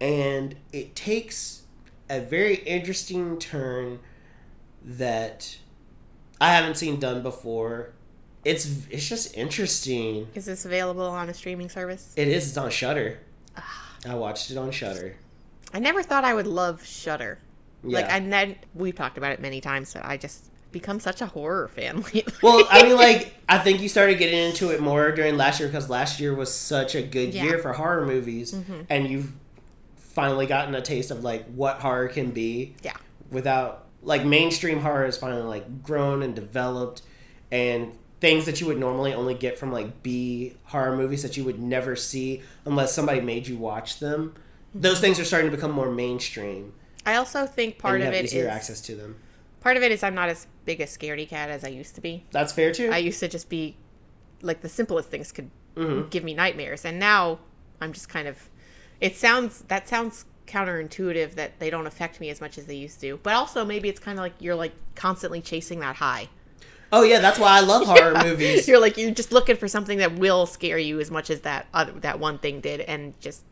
and 0.00 0.54
it 0.72 0.94
takes 0.94 1.62
a 2.08 2.20
very 2.20 2.56
interesting 2.56 3.38
turn 3.38 3.98
that 4.84 5.58
I 6.40 6.52
haven't 6.52 6.76
seen 6.76 6.98
done 6.98 7.22
before. 7.22 7.92
It's 8.44 8.86
it's 8.90 9.08
just 9.08 9.36
interesting. 9.36 10.28
Is 10.34 10.46
this 10.46 10.64
available 10.64 11.06
on 11.06 11.28
a 11.28 11.34
streaming 11.34 11.68
service? 11.68 12.12
It 12.16 12.28
is. 12.28 12.48
It's 12.48 12.56
on 12.56 12.70
Shudder. 12.70 13.20
Ah. 13.56 13.96
I 14.08 14.14
watched 14.14 14.50
it 14.50 14.56
on 14.56 14.70
Shudder. 14.70 15.16
I 15.72 15.78
never 15.78 16.02
thought 16.02 16.24
I 16.24 16.34
would 16.34 16.46
love 16.46 16.84
Shudder. 16.84 17.38
Like 17.84 18.06
Yeah. 18.06 18.16
I 18.16 18.20
then 18.20 18.56
we've 18.74 18.94
talked 18.96 19.16
about 19.18 19.32
it 19.32 19.40
many 19.40 19.60
times. 19.60 19.88
So 19.90 20.00
I 20.02 20.16
just 20.16 20.50
become 20.72 20.98
such 21.00 21.20
a 21.20 21.26
horror 21.26 21.68
fan 21.68 22.00
lately. 22.14 22.32
Well, 22.42 22.66
I 22.70 22.82
mean, 22.82 22.96
like 22.96 23.34
I 23.48 23.58
think 23.58 23.80
you 23.80 23.88
started 23.88 24.18
getting 24.18 24.38
into 24.38 24.70
it 24.70 24.80
more 24.80 25.12
during 25.12 25.36
last 25.36 25.60
year 25.60 25.68
because 25.68 25.88
last 25.88 26.18
year 26.18 26.34
was 26.34 26.52
such 26.52 26.94
a 26.94 27.02
good 27.02 27.34
Yeah. 27.34 27.44
year 27.44 27.58
for 27.58 27.72
horror 27.74 28.04
movies, 28.06 28.52
mm-hmm. 28.54 28.82
and 28.90 29.08
you've 29.08 29.32
finally 29.96 30.46
gotten 30.46 30.74
a 30.74 30.82
taste 30.82 31.10
of 31.10 31.22
like 31.22 31.46
what 31.46 31.76
horror 31.80 32.08
can 32.08 32.32
be. 32.32 32.74
Yeah. 32.82 32.96
Without 33.30 33.86
like 34.02 34.24
mainstream 34.24 34.80
horror 34.80 35.04
has 35.04 35.16
finally 35.16 35.42
like 35.42 35.82
grown 35.82 36.22
and 36.22 36.34
developed, 36.34 37.02
and 37.52 37.96
things 38.22 38.46
that 38.46 38.60
you 38.60 38.68
would 38.68 38.78
normally 38.78 39.12
only 39.12 39.34
get 39.34 39.58
from 39.58 39.72
like 39.72 40.00
B 40.04 40.54
horror 40.66 40.96
movies 40.96 41.22
that 41.24 41.36
you 41.36 41.42
would 41.42 41.58
never 41.60 41.96
see 41.96 42.40
unless 42.64 42.94
somebody 42.94 43.20
made 43.20 43.48
you 43.48 43.56
watch 43.56 43.98
them. 43.98 44.32
Those 44.72 45.00
things 45.00 45.18
are 45.18 45.24
starting 45.24 45.50
to 45.50 45.56
become 45.56 45.72
more 45.72 45.90
mainstream, 45.90 46.72
I 47.04 47.16
also 47.16 47.46
think 47.46 47.78
part 47.78 48.00
of 48.00 48.04
have 48.06 48.14
it 48.14 48.26
easier 48.26 48.44
is 48.44 48.48
access 48.48 48.80
to 48.82 48.94
them. 48.94 49.16
part 49.60 49.76
of 49.76 49.82
it 49.82 49.90
is 49.90 50.04
I'm 50.04 50.14
not 50.14 50.28
as 50.28 50.46
big 50.64 50.80
a 50.80 50.84
scaredy 50.86 51.28
cat 51.28 51.50
as 51.50 51.64
I 51.64 51.68
used 51.68 51.96
to 51.96 52.00
be. 52.00 52.24
That's 52.30 52.52
fair 52.52 52.70
too. 52.72 52.90
I 52.92 52.98
used 52.98 53.18
to 53.18 53.26
just 53.28 53.48
be 53.48 53.76
like 54.40 54.60
the 54.60 54.68
simplest 54.68 55.08
things 55.10 55.32
could 55.32 55.50
Mhm. 55.76 56.08
give 56.10 56.22
me 56.22 56.32
nightmares, 56.32 56.84
and 56.84 57.00
now 57.00 57.40
I'm 57.80 57.92
just 57.92 58.08
kind 58.08 58.28
of. 58.28 58.48
It 59.00 59.16
sounds 59.16 59.62
that 59.66 59.88
sounds 59.88 60.26
counterintuitive 60.46 61.34
that 61.34 61.58
they 61.58 61.70
don't 61.70 61.88
affect 61.88 62.20
me 62.20 62.30
as 62.30 62.40
much 62.40 62.56
as 62.56 62.66
they 62.66 62.76
used 62.76 63.00
to, 63.00 63.18
but 63.24 63.34
also 63.34 63.64
maybe 63.64 63.88
it's 63.88 63.98
kind 64.00 64.16
of 64.18 64.22
like 64.22 64.34
you're 64.38 64.54
like 64.54 64.74
constantly 64.94 65.40
chasing 65.40 65.80
that 65.80 65.96
high. 65.96 66.28
Oh 66.92 67.02
yeah, 67.02 67.18
that's 67.18 67.38
why 67.38 67.56
I 67.56 67.60
love 67.60 67.86
horror 67.86 68.22
movies. 68.22 68.68
You're 68.68 68.80
like 68.80 68.96
you're 68.96 69.10
just 69.10 69.32
looking 69.32 69.56
for 69.56 69.66
something 69.66 69.98
that 69.98 70.14
will 70.14 70.46
scare 70.46 70.78
you 70.78 71.00
as 71.00 71.10
much 71.10 71.30
as 71.30 71.40
that 71.40 71.66
other 71.74 71.92
that 72.00 72.20
one 72.20 72.38
thing 72.38 72.60
did, 72.60 72.80
and 72.82 73.18
just, 73.20 73.42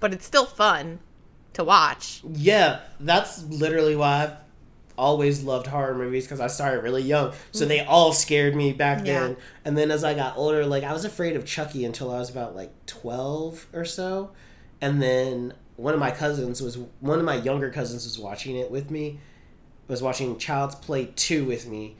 but 0.00 0.12
it's 0.12 0.26
still 0.26 0.46
fun 0.46 1.00
to 1.52 1.64
watch. 1.64 2.22
Yeah, 2.32 2.80
that's 2.98 3.44
literally 3.44 3.96
why 3.96 4.24
I've 4.24 4.36
always 4.98 5.42
loved 5.42 5.66
horror 5.66 5.94
movies 5.94 6.24
because 6.24 6.40
I 6.40 6.46
started 6.46 6.82
really 6.82 7.02
young. 7.02 7.32
So 7.52 7.64
they 7.64 7.78
mm-hmm. 7.78 7.90
all 7.90 8.12
scared 8.12 8.54
me 8.54 8.72
back 8.72 8.98
Yeah. 9.04 9.20
then. 9.20 9.36
And 9.64 9.76
then 9.76 9.90
as 9.90 10.04
I 10.04 10.14
got 10.14 10.36
older, 10.36 10.64
like 10.66 10.84
I 10.84 10.92
was 10.92 11.04
afraid 11.04 11.36
of 11.36 11.44
Chucky 11.44 11.84
until 11.84 12.10
I 12.10 12.18
was 12.18 12.30
about 12.30 12.56
like 12.56 12.72
12 12.86 13.66
or 13.72 13.84
so. 13.84 14.30
And 14.80 15.02
then 15.02 15.54
one 15.76 15.94
of 15.94 16.00
my 16.00 16.10
cousins 16.10 16.62
was 16.62 16.78
one 17.00 17.18
of 17.18 17.24
my 17.24 17.36
younger 17.36 17.70
cousins 17.70 18.04
was 18.04 18.18
watching 18.18 18.56
it 18.56 18.70
with 18.70 18.90
me. 18.90 19.20
Was 19.88 20.02
watching 20.02 20.36
Child's 20.38 20.74
Play 20.74 21.12
2 21.14 21.44
with 21.44 21.66
me. 21.68 21.96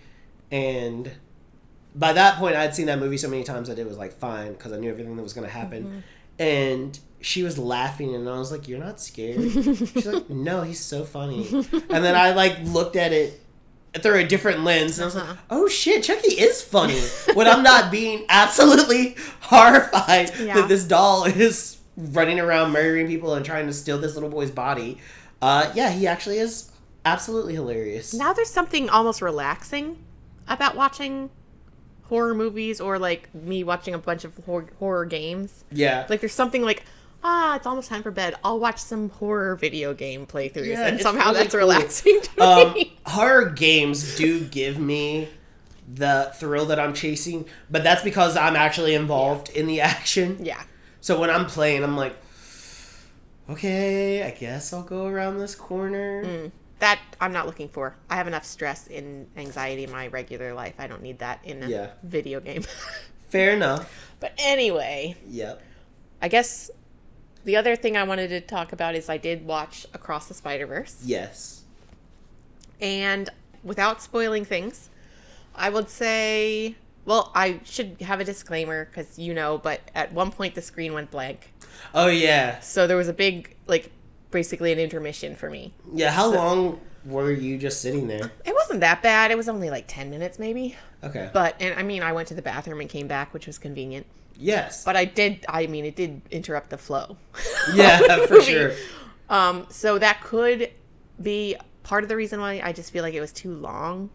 And 0.50 1.10
by 1.94 2.12
that 2.12 2.36
point 2.38 2.56
I'd 2.56 2.74
seen 2.74 2.86
that 2.86 2.98
movie 2.98 3.16
so 3.16 3.28
many 3.28 3.42
times 3.44 3.68
that 3.68 3.78
it 3.78 3.86
was 3.86 3.96
like 3.96 4.18
fine 4.18 4.52
because 4.52 4.72
I 4.72 4.78
knew 4.78 4.90
everything 4.90 5.16
that 5.16 5.22
was 5.22 5.32
going 5.32 5.46
to 5.46 5.52
happen. 5.52 6.02
And 6.38 6.98
she 7.20 7.42
was 7.42 7.56
laughing 7.58 8.14
and 8.14 8.28
I 8.28 8.38
was 8.38 8.52
like, 8.52 8.68
"You're 8.68 8.78
not 8.78 9.00
scared?" 9.00 9.40
She's 9.52 10.06
like, 10.06 10.28
"No, 10.28 10.62
he's 10.62 10.78
so 10.80 11.04
funny." 11.04 11.48
And 11.48 12.04
then 12.04 12.14
I 12.14 12.32
like 12.32 12.58
looked 12.64 12.94
at 12.96 13.12
it 13.12 13.40
through 14.02 14.16
a 14.16 14.24
different 14.24 14.62
lens 14.62 14.98
and 14.98 15.04
I 15.04 15.06
was 15.06 15.16
Uh-huh. 15.16 15.26
like, 15.30 15.38
"Oh 15.48 15.66
shit, 15.68 16.02
Chucky 16.04 16.32
is 16.34 16.60
funny." 16.60 17.00
when 17.32 17.48
I'm 17.48 17.62
not 17.62 17.90
being 17.90 18.26
absolutely 18.28 19.16
horrified 19.40 20.30
Yeah. 20.38 20.54
that 20.56 20.68
this 20.68 20.84
doll 20.84 21.24
is 21.24 21.78
running 21.96 22.38
around 22.38 22.72
murdering 22.72 23.06
people 23.06 23.32
and 23.34 23.44
trying 23.44 23.66
to 23.66 23.72
steal 23.72 23.96
this 23.98 24.12
little 24.14 24.28
boy's 24.28 24.50
body. 24.50 24.98
Uh, 25.40 25.72
yeah, 25.74 25.90
he 25.90 26.06
actually 26.06 26.36
is 26.38 26.70
absolutely 27.06 27.54
hilarious. 27.54 28.12
Now 28.12 28.34
there's 28.34 28.50
something 28.50 28.90
almost 28.90 29.22
relaxing 29.22 29.96
about 30.48 30.76
watching 30.76 31.30
horror 32.04 32.34
movies 32.34 32.80
or 32.80 32.98
like 32.98 33.34
me 33.34 33.64
watching 33.64 33.92
a 33.94 33.98
bunch 33.98 34.24
of 34.24 34.36
hor- 34.46 34.68
horror 34.78 35.04
games. 35.04 35.64
yeah. 35.72 36.06
Like 36.08 36.20
there's 36.20 36.32
something 36.34 36.62
like 36.62 36.84
ah, 37.24 37.56
it's 37.56 37.66
almost 37.66 37.88
time 37.88 38.02
for 38.04 38.12
bed. 38.12 38.34
I'll 38.44 38.60
watch 38.60 38.78
some 38.78 39.08
horror 39.08 39.56
video 39.56 39.92
game 39.94 40.26
playthroughs, 40.26 40.66
Yeah, 40.66 40.86
and 40.86 41.00
somehow 41.00 41.30
really 41.32 41.38
that's 41.40 41.50
cool. 41.52 41.58
relaxing 41.60 42.20
to 42.22 42.42
um, 42.42 42.72
me. 42.74 42.96
horror 43.06 43.50
games 43.50 44.16
do 44.16 44.44
give 44.44 44.78
me 44.78 45.28
the 45.92 46.30
thrill 46.36 46.66
that 46.66 46.78
I'm 46.78 46.94
chasing, 46.94 47.46
but 47.68 47.82
that's 47.82 48.02
because 48.02 48.36
I'm 48.36 48.54
actually 48.54 48.94
involved 48.94 49.48
in 49.48 49.66
the 49.66 49.80
action. 49.94 50.38
Yeah, 50.44 50.62
So 51.00 51.18
when 51.18 51.30
I'm 51.30 51.46
playing, 51.46 51.82
I'm 51.82 51.96
like, 51.96 52.14
okay, 53.50 54.22
I 54.22 54.30
guess 54.30 54.72
I'll 54.72 54.82
go 54.82 55.06
around 55.06 55.38
this 55.38 55.54
corner. 55.54 56.24
Mm. 56.24 56.52
That 56.78 57.00
I'm 57.20 57.32
not 57.32 57.46
looking 57.46 57.68
for. 57.68 57.96
I 58.10 58.16
have 58.16 58.26
enough 58.26 58.44
stress 58.44 58.86
and 58.88 59.28
anxiety 59.36 59.84
in 59.84 59.90
my 59.90 60.08
regular 60.08 60.52
life. 60.54 60.74
I 60.78 60.86
don't 60.86 61.02
need 61.02 61.18
that 61.20 61.40
in 61.44 61.62
a 61.62 61.68
Yeah. 61.68 61.90
video 62.02 62.40
game. 62.40 62.62
Fair 63.28 63.52
enough. 63.54 64.12
but 64.20 64.32
anyway, 64.38 65.16
Yep. 65.28 65.62
I 66.22 66.28
guess 66.28 66.70
the 67.44 67.56
other 67.56 67.76
thing 67.76 67.96
I 67.96 68.02
wanted 68.04 68.28
to 68.28 68.40
talk 68.40 68.72
about 68.72 68.94
is 68.94 69.08
I 69.08 69.16
did 69.18 69.46
watch 69.46 69.86
Across 69.94 70.28
the 70.28 70.34
Spider 70.34 70.66
Verse. 70.66 70.96
Yes. 71.04 71.62
And 72.80 73.30
without 73.62 74.02
spoiling 74.02 74.44
things, 74.44 74.90
I 75.54 75.70
would 75.70 75.88
say, 75.88 76.76
well, 77.04 77.30
I 77.34 77.60
should 77.64 78.00
have 78.02 78.20
a 78.20 78.24
disclaimer 78.24 78.84
because 78.84 79.18
you 79.18 79.32
know, 79.34 79.58
but 79.58 79.80
at 79.94 80.12
one 80.12 80.30
point 80.30 80.54
the 80.54 80.62
screen 80.62 80.92
went 80.92 81.10
blank. 81.10 81.52
Oh 81.94 82.08
yeah. 82.08 82.60
So 82.60 82.86
there 82.86 82.96
was 82.96 83.08
a 83.08 83.12
big, 83.14 83.54
like, 83.66 83.90
basically 84.36 84.70
an 84.72 84.78
intermission 84.78 85.34
for 85.34 85.48
me. 85.50 85.72
Yeah. 85.94 86.10
How 86.10 86.30
So- 86.30 86.36
long 86.36 86.80
were 87.06 87.32
you 87.32 87.56
just 87.56 87.80
sitting 87.80 88.06
there? 88.06 88.30
It 88.44 88.54
wasn't 88.54 88.80
that 88.80 89.02
bad. 89.02 89.30
It 89.30 89.36
was 89.36 89.48
only 89.48 89.70
like 89.70 89.84
10 89.88 90.10
minutes 90.10 90.38
maybe. 90.38 90.76
Okay. 91.02 91.30
But, 91.32 91.56
and 91.60 91.78
I 91.78 91.82
mean, 91.82 92.02
I 92.02 92.12
went 92.12 92.28
to 92.28 92.34
the 92.34 92.42
bathroom 92.42 92.80
and 92.80 92.88
came 92.90 93.06
back, 93.08 93.32
which 93.32 93.46
was 93.46 93.58
convenient. 93.58 94.06
yes. 94.36 94.84
But 94.84 94.96
I 94.96 95.04
did, 95.06 95.44
I 95.48 95.66
mean, 95.66 95.84
it 95.86 95.96
did 95.96 96.20
interrupt 96.30 96.68
the 96.70 96.76
flow. 96.78 97.16
yeah, 97.74 98.26
for 98.26 98.40
sure. 98.42 98.72
Um, 99.30 99.66
so 99.70 99.98
that 99.98 100.20
could 100.22 100.70
be 101.20 101.56
part 101.82 102.02
of 102.02 102.08
the 102.10 102.16
reason 102.16 102.40
why 102.40 102.60
I 102.62 102.72
just 102.72 102.92
feel 102.92 103.02
like 103.02 103.14
it 103.14 103.20
was 103.20 103.32
too 103.32 103.54
long 103.54 104.10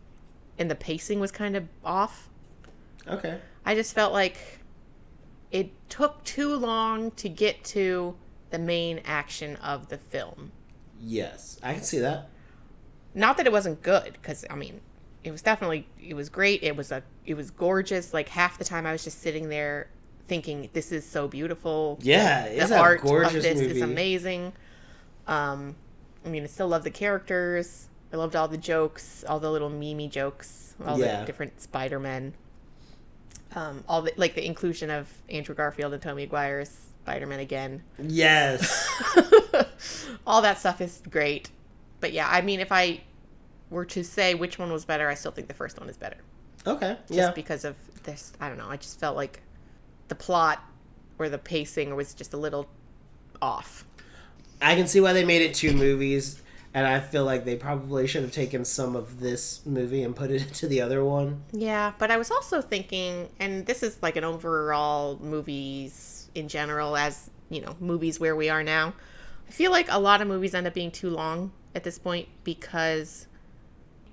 and 0.60 0.70
the 0.70 0.76
pacing 0.76 1.20
was 1.20 1.32
kind 1.32 1.56
of 1.56 1.68
off. 1.84 2.30
Okay. 3.08 3.40
I 3.66 3.74
just 3.74 3.96
felt 3.96 4.14
like 4.14 4.38
it 5.52 5.72
took 5.90 6.24
too 6.24 6.56
long 6.56 7.12
to 7.12 7.28
get 7.30 7.64
to 7.76 8.16
the 8.52 8.60
main 8.60 9.02
action 9.06 9.56
of 9.58 9.90
the 9.90 9.98
film. 9.98 10.52
Yes, 11.00 11.60
I 11.64 11.74
can 11.74 11.84
see 11.84 12.00
that. 12.00 12.30
Not 13.14 13.38
that 13.38 13.46
it 13.46 13.52
wasn't 13.52 13.82
good, 13.82 14.14
because 14.14 14.46
I 14.50 14.56
mean, 14.56 14.82
it 15.24 15.32
was 15.32 15.42
definitely 15.42 15.88
it 16.02 16.14
was 16.14 16.30
great. 16.30 16.62
It 16.64 16.76
was 16.76 16.92
a 16.92 17.04
it 17.26 17.34
was 17.36 17.52
gorgeous. 17.52 18.14
Like 18.14 18.30
half 18.30 18.58
the 18.58 18.64
time, 18.66 18.86
I 18.86 18.92
was 18.92 19.04
just 19.04 19.22
sitting 19.22 19.50
there 19.50 19.88
thinking, 20.28 20.70
"This 20.74 20.92
is 20.92 21.06
so 21.06 21.28
beautiful." 21.28 21.98
Yeah, 22.02 22.46
it's 22.46 22.70
the 22.70 22.76
a 22.78 22.80
art 22.80 23.02
gorgeous 23.02 23.36
of 23.36 23.42
this 23.44 23.60
movie. 23.62 23.76
is 23.78 23.82
amazing. 23.82 24.54
Um, 25.28 25.76
I 26.26 26.30
mean, 26.30 26.44
I 26.44 26.48
still 26.48 26.68
love 26.68 26.84
the 26.84 26.92
characters. 26.92 27.88
I 28.14 28.18
loved 28.18 28.36
all 28.36 28.48
the 28.48 28.58
jokes, 28.58 29.24
all 29.28 29.40
the 29.40 29.52
little 29.52 29.70
mimi 29.70 30.08
jokes, 30.08 30.76
all 30.86 31.00
Yeah. 31.00 31.22
the 31.22 31.26
different 31.26 31.62
Spider 31.62 32.00
Men. 32.00 32.34
Um, 33.56 33.84
all 33.90 34.02
the 34.02 34.14
like 34.16 34.36
the 34.36 34.46
inclusion 34.46 34.90
of 34.90 35.10
Andrew 35.30 35.54
Garfield 35.56 35.92
and 35.94 36.02
Tobey 36.02 36.26
Maguire's 36.26 36.91
Spider 37.04 37.26
Man 37.28 37.40
again. 37.40 37.84
Yes. 38.00 38.88
all 40.28 40.42
that 40.44 40.60
stuff 40.60 40.82
is 40.82 41.02
great. 41.10 41.50
But 42.00 42.14
yeah, 42.14 42.28
I 42.30 42.42
mean, 42.42 42.60
if 42.60 42.72
I 42.72 43.02
were 43.70 43.86
to 43.86 44.04
say 44.04 44.34
which 44.36 44.60
one 44.60 44.72
was 44.72 44.86
better, 44.86 45.08
I 45.10 45.16
still 45.16 45.32
think 45.32 45.48
the 45.48 45.54
first 45.54 45.80
one 45.80 45.90
is 45.90 45.98
better. 45.98 46.18
Okay. 46.68 46.98
Just 47.08 47.14
Yeah. 47.18 47.32
because 47.32 47.66
of 47.66 47.76
this, 48.04 48.34
I 48.40 48.50
don't 48.50 48.58
know. 48.58 48.70
I 48.70 48.78
just 48.78 49.00
felt 49.00 49.16
like 49.16 49.42
the 50.10 50.16
plot 50.16 50.64
or 51.18 51.28
the 51.30 51.38
pacing 51.38 51.96
was 51.96 52.14
just 52.14 52.34
a 52.34 52.38
little 52.38 52.68
off. 53.42 53.86
I 54.62 54.76
can 54.76 54.88
see 54.88 55.02
why 55.02 55.14
they 55.14 55.26
made 55.26 55.42
it 55.42 55.56
two 55.56 55.74
movies, 55.74 56.40
and 56.74 56.86
I 56.86 57.00
feel 57.00 57.26
like 57.26 57.46
they 57.46 57.56
probably 57.56 58.06
should 58.06 58.22
have 58.22 58.32
taken 58.32 58.64
some 58.64 58.96
of 58.96 59.20
this 59.20 59.66
movie 59.66 60.04
and 60.04 60.16
put 60.16 60.30
it 60.30 60.42
into 60.48 60.68
the 60.68 60.82
other 60.82 61.04
one. 61.04 61.42
Yeah, 61.52 61.94
but 61.98 62.12
I 62.12 62.18
was 62.18 62.30
also 62.30 62.62
thinking, 62.62 63.30
and 63.40 63.66
this 63.66 63.82
is 63.82 63.98
like 64.04 64.18
an 64.18 64.24
overall 64.24 65.18
movies 65.20 66.11
in 66.36 66.48
general, 66.48 66.96
as 66.98 67.30
you 67.50 67.62
know, 67.62 67.76
movies 67.80 68.20
where 68.20 68.36
we 68.36 68.50
are 68.50 68.64
now. 68.64 68.94
I 69.48 69.52
feel 69.52 69.72
like 69.72 69.88
a 69.90 70.00
lot 70.00 70.22
of 70.22 70.28
movies 70.28 70.54
end 70.54 70.66
up 70.66 70.74
being 70.74 70.92
too 70.92 71.10
long 71.10 71.52
at 71.76 71.84
this 71.84 72.00
point 72.00 72.28
because 72.44 73.28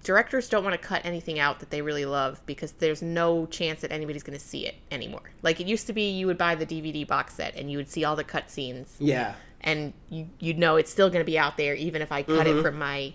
directors 0.02 0.48
don't 0.48 0.64
want 0.64 0.80
to 0.80 0.88
cut 0.88 1.04
anything 1.04 1.38
out 1.38 1.60
that 1.60 1.70
they 1.70 1.82
really 1.82 2.04
love 2.04 2.40
because 2.46 2.72
there's 2.72 3.02
no 3.02 3.46
chance 3.46 3.80
that 3.82 3.92
anybody's 3.92 4.22
going 4.22 4.38
to 4.38 4.44
see 4.44 4.66
it 4.66 4.74
anymore. 4.90 5.30
Like 5.42 5.60
it 5.60 5.66
used 5.66 5.86
to 5.86 5.92
be, 5.92 6.10
you 6.10 6.26
would 6.26 6.38
buy 6.38 6.54
the 6.54 6.66
DVD 6.66 7.06
box 7.06 7.34
set 7.34 7.54
and 7.56 7.70
you 7.70 7.76
would 7.76 7.90
see 7.90 8.04
all 8.04 8.16
the 8.16 8.24
cut 8.24 8.50
scenes, 8.50 8.96
Yeah. 8.98 9.34
and 9.60 9.92
you 10.08 10.28
you'd 10.40 10.58
know 10.58 10.76
it's 10.76 10.90
still 10.90 11.08
going 11.08 11.20
to 11.20 11.30
be 11.30 11.38
out 11.38 11.56
there 11.56 11.74
even 11.74 12.02
if 12.02 12.10
I 12.10 12.22
cut 12.22 12.46
it 12.46 12.54
mm-hmm. 12.54 12.62
from 12.62 12.78
my 12.78 13.14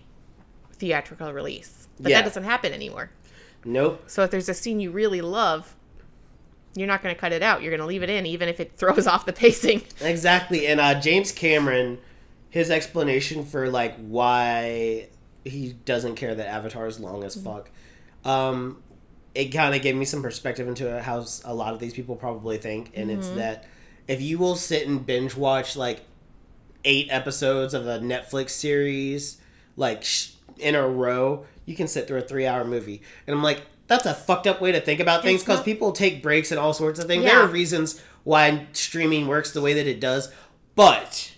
theatrical 0.73 1.34
release. 1.34 1.88
But 1.99 2.11
Yeah. 2.11 2.19
that 2.19 2.25
doesn't 2.25 2.43
happen 2.43 2.73
anymore. 2.73 3.11
Nope. 3.65 4.03
So 4.07 4.23
if 4.23 4.31
there's 4.31 4.49
a 4.49 4.53
scene 4.53 4.80
you 4.80 4.91
really 4.91 5.21
love, 5.21 5.75
you're 6.76 6.88
not 6.88 7.02
going 7.04 7.14
to 7.14 7.20
cut 7.20 7.32
it 7.32 7.44
out. 7.44 7.62
You're 7.62 7.72
going 7.72 7.82
to 7.82 7.86
leave 7.86 8.04
it 8.04 8.10
in, 8.10 8.26
even 8.26 8.50
if 8.50 8.60
it 8.60 8.74
throws 8.78 9.08
off 9.08 9.26
the 9.26 9.34
pacing. 9.34 9.84
Exactly. 10.02 10.68
And 10.68 10.80
uh, 10.80 11.00
James 11.00 11.32
Cameron, 11.32 12.00
his 12.50 12.70
explanation 12.72 13.45
for 13.45 13.70
like 13.70 13.95
why 13.98 15.08
he 15.45 15.74
doesn't 15.86 16.16
care 16.16 16.34
that 16.36 16.48
Avatar 16.48 16.88
is 16.88 17.00
long 17.00 17.24
as 17.24 17.36
fuck, 17.36 17.70
um, 18.26 18.82
it 19.36 19.45
kind 19.45 19.74
of 19.76 19.82
gave 19.82 19.95
me 19.95 20.06
some 20.06 20.22
perspective 20.22 20.68
into 20.68 21.02
how 21.02 21.22
s- 21.22 21.41
a 21.45 21.54
lot 21.54 21.74
of 21.74 21.80
these 21.80 21.94
people 21.94 22.16
probably 22.16 22.58
think, 22.58 22.91
and 22.95 23.10
it's 23.12 23.30
that 23.30 23.66
if 24.08 24.22
you 24.22 24.38
will 24.38 24.56
sit 24.56 24.88
and 24.88 25.06
binge 25.06 25.36
watch 25.36 25.76
like 25.76 26.02
eight 26.86 27.08
episodes 27.10 27.74
of 27.74 27.88
a 27.88 28.00
Netflix 28.00 28.52
series, 28.52 29.38
like 29.76 30.04
sh- 30.04 30.32
in 30.58 30.76
a 30.76 30.88
row, 30.88 31.45
you 31.66 31.76
can 31.76 31.88
sit 31.88 32.08
through 32.08 32.20
a 32.20 32.22
three-hour 32.22 32.64
movie, 32.66 33.02
and 33.28 33.36
I'm 33.36 33.44
like. 33.44 33.62
That's 33.88 34.05
a 34.05 34.14
fucked 34.14 34.47
up 34.47 34.61
way 34.61 34.72
to 34.72 34.80
think 34.81 34.99
about 34.99 35.23
things 35.23 35.41
because 35.41 35.57
not- 35.60 35.65
people 35.65 35.91
take 35.91 36.23
breaks 36.23 36.51
and 36.51 36.60
all 36.60 36.73
sorts 36.73 36.99
of 36.99 37.05
things. 37.07 37.23
There 37.26 37.39
are 37.41 37.47
reasons 37.47 38.01
why 38.23 38.68
streaming 38.73 39.27
works 39.27 39.51
the 39.51 39.61
way 39.61 39.73
that 39.73 39.88
it 39.88 39.99
does, 39.99 40.31
but 40.76 41.31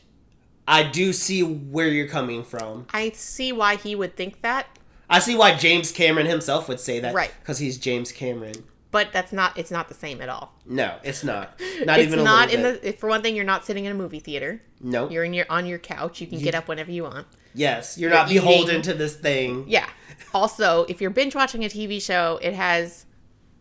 I 0.68 0.84
do 0.84 1.12
see 1.14 1.42
where 1.44 1.88
you're 1.88 2.08
coming 2.08 2.44
from. 2.44 2.86
I 2.94 3.12
see 3.12 3.52
why 3.52 3.76
he 3.76 3.96
would 3.96 4.16
think 4.16 4.42
that, 4.42 4.68
I 5.10 5.20
see 5.20 5.36
why 5.36 5.56
James 5.56 5.92
Cameron 5.92 6.26
himself 6.28 6.68
would 6.68 6.80
say 6.80 7.00
that, 7.00 7.14
Right. 7.14 7.32
Because 7.42 7.60
he's 7.60 7.78
James 7.78 8.12
Cameron. 8.12 8.64
But 8.96 9.12
that's 9.12 9.34
not. 9.34 9.58
It's 9.58 9.72
not 9.72 9.90
the 9.90 9.94
same 9.94 10.22
at 10.22 10.30
all. 10.30 10.54
No, 10.66 10.96
it's 11.04 11.22
not. 11.22 11.60
Not 11.86 12.00
it's 12.00 12.08
even 12.08 12.20
a 12.20 12.24
not 12.24 12.54
in 12.54 12.62
bit. 12.62 12.82
the. 12.82 12.92
For 12.94 13.10
one 13.10 13.22
thing, 13.22 13.36
you're 13.36 13.44
not 13.44 13.66
sitting 13.66 13.84
in 13.84 13.92
a 13.92 13.96
movie 13.96 14.22
theater. 14.22 14.62
Nope. 14.80 15.12
You're 15.12 15.26
in 15.26 15.34
your 15.34 15.46
on 15.50 15.66
your 15.66 15.80
couch. 15.80 16.22
You 16.22 16.28
can 16.28 16.40
get 16.40 16.56
up 16.56 16.70
whenever 16.70 16.92
you 16.92 17.04
want. 17.04 17.28
yes, 17.54 17.98
you're, 17.98 18.10
you're 18.10 18.18
not 18.18 18.30
beholden 18.30 18.82
to 18.84 18.94
this 18.94 19.16
thing. 19.18 19.66
Yeah. 19.68 19.90
Also, 20.34 20.86
if 20.88 21.02
you're 21.02 21.10
binge 21.12 21.36
watching 21.36 21.66
a 21.66 21.68
TV 21.68 22.02
show, 22.02 22.40
it 22.42 22.54
has 22.54 23.06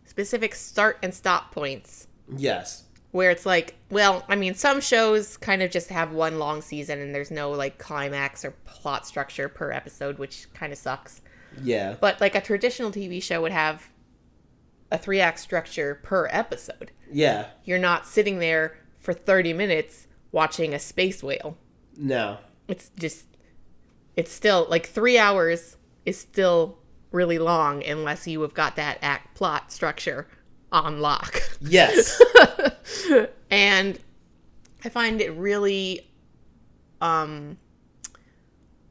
specific 0.05 0.55
start 0.55 0.97
and 1.03 1.13
stop 1.13 1.51
points 1.51 2.07
Yes. 2.37 2.83
where 3.11 3.29
it's 3.31 3.45
like, 3.45 3.75
well, 3.89 4.23
I 4.29 4.35
mean, 4.37 4.53
some 4.55 4.79
shows 4.79 5.35
kind 5.35 5.61
of 5.61 5.69
just 5.71 5.89
have 5.89 6.13
one 6.13 6.39
long 6.39 6.61
season 6.61 6.99
and 7.01 7.13
there's 7.13 7.31
no 7.31 7.51
like 7.51 7.77
climax 7.77 8.45
or 8.45 8.51
plot 8.65 9.05
structure 9.05 9.49
per 9.49 9.71
episode, 9.71 10.17
which 10.17 10.47
kind 10.53 10.71
of 10.71 10.79
sucks. 10.79 11.21
Yeah. 11.61 11.95
But 11.99 12.21
like 12.21 12.35
a 12.35 12.41
traditional 12.41 12.91
TV 12.91 13.21
show 13.21 13.41
would 13.41 13.51
have 13.51 13.89
a 14.91 14.97
three 14.97 15.19
act 15.19 15.39
structure 15.39 15.95
per 16.03 16.27
episode. 16.31 16.91
Yeah. 17.11 17.47
You're 17.63 17.79
not 17.79 18.05
sitting 18.07 18.39
there 18.39 18.77
for 18.99 19.13
30 19.13 19.53
minutes 19.53 20.07
watching 20.31 20.73
a 20.73 20.79
space 20.79 21.23
whale. 21.23 21.57
No. 21.97 22.37
It's 22.67 22.91
just, 22.97 23.25
it's 24.15 24.31
still 24.31 24.67
like 24.69 24.87
three 24.87 25.17
hours 25.17 25.77
is 26.05 26.19
still 26.19 26.77
really 27.11 27.39
long 27.39 27.83
unless 27.83 28.27
you 28.27 28.41
have 28.41 28.53
got 28.53 28.75
that 28.75 28.99
act 29.01 29.35
plot 29.35 29.71
structure 29.71 30.27
on 30.71 30.99
lock. 30.99 31.41
Yes. 31.61 32.21
and 33.49 33.99
I 34.83 34.89
find 34.89 35.21
it 35.21 35.31
really 35.31 36.11
um 37.01 37.57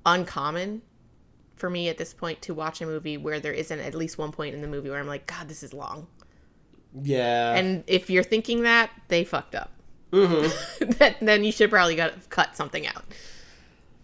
uncommon 0.04 0.82
for 1.64 1.70
me 1.70 1.88
at 1.88 1.96
this 1.96 2.12
point 2.12 2.42
to 2.42 2.52
watch 2.52 2.82
a 2.82 2.86
movie 2.86 3.16
where 3.16 3.40
there 3.40 3.50
isn't 3.54 3.80
at 3.80 3.94
least 3.94 4.18
one 4.18 4.30
point 4.32 4.54
in 4.54 4.60
the 4.60 4.68
movie 4.68 4.90
where 4.90 4.98
I'm 5.00 5.06
like, 5.06 5.26
God, 5.26 5.48
this 5.48 5.62
is 5.62 5.72
long. 5.72 6.08
yeah. 7.00 7.54
And 7.54 7.82
if 7.86 8.10
you're 8.10 8.22
thinking 8.22 8.64
that, 8.64 8.90
they 9.08 9.24
fucked 9.24 9.54
up. 9.54 9.70
mm-hmm. 10.12 10.90
that, 10.98 11.16
then 11.22 11.42
you 11.42 11.50
should 11.50 11.70
probably 11.70 11.96
got 11.96 12.28
cut 12.28 12.54
something 12.54 12.86
out. 12.86 13.02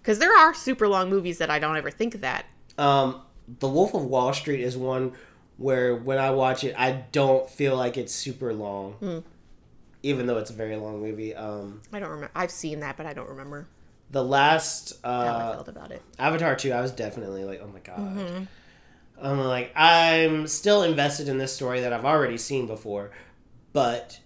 Because 0.00 0.18
there 0.20 0.34
are 0.34 0.54
super 0.54 0.88
long 0.88 1.10
movies 1.10 1.36
that 1.36 1.50
I 1.50 1.58
don't 1.58 1.76
ever 1.76 1.90
think 1.90 2.14
of 2.14 2.22
that. 2.22 2.46
Um, 2.78 3.20
The 3.58 3.68
Wolf 3.68 3.92
of 3.92 4.06
Wall 4.06 4.32
Street 4.32 4.60
is 4.60 4.74
one 4.78 5.12
where 5.58 5.94
when 5.94 6.16
I 6.16 6.30
watch 6.30 6.64
it, 6.64 6.74
I 6.78 7.04
don't 7.12 7.46
feel 7.50 7.76
like 7.76 7.98
it's 7.98 8.14
super 8.14 8.54
long, 8.54 8.92
Hmm. 8.94 9.18
even 10.02 10.24
though 10.26 10.38
it's 10.38 10.48
a 10.48 10.54
very 10.54 10.76
long 10.76 11.02
movie. 11.02 11.34
Um, 11.34 11.82
I 11.92 12.00
don't 12.00 12.08
remember. 12.08 12.30
I've 12.34 12.50
seen 12.50 12.80
that, 12.80 12.96
but 12.96 13.04
I 13.04 13.12
don't 13.12 13.28
remember 13.28 13.68
the 14.10 14.24
last 14.24 14.98
how 15.04 15.10
I 15.10 15.26
uh, 15.26 15.52
felt 15.54 15.68
about 15.68 15.92
it. 15.92 16.02
Avatar 16.18 16.56
2, 16.56 16.72
I 16.72 16.80
was 16.80 16.92
definitely 16.92 17.44
like, 17.44 17.60
oh 17.62 17.68
my 17.68 17.80
god. 17.80 17.98
Mm-hmm. 18.16 18.44
I'm 19.22 19.40
like, 19.40 19.72
I'm 19.76 20.46
still 20.46 20.82
invested 20.82 21.28
in 21.28 21.38
this 21.38 21.54
story 21.54 21.80
that 21.80 21.92
I've 21.92 22.04
already 22.06 22.38
seen 22.38 22.66
before, 22.66 23.10
but 23.72 24.18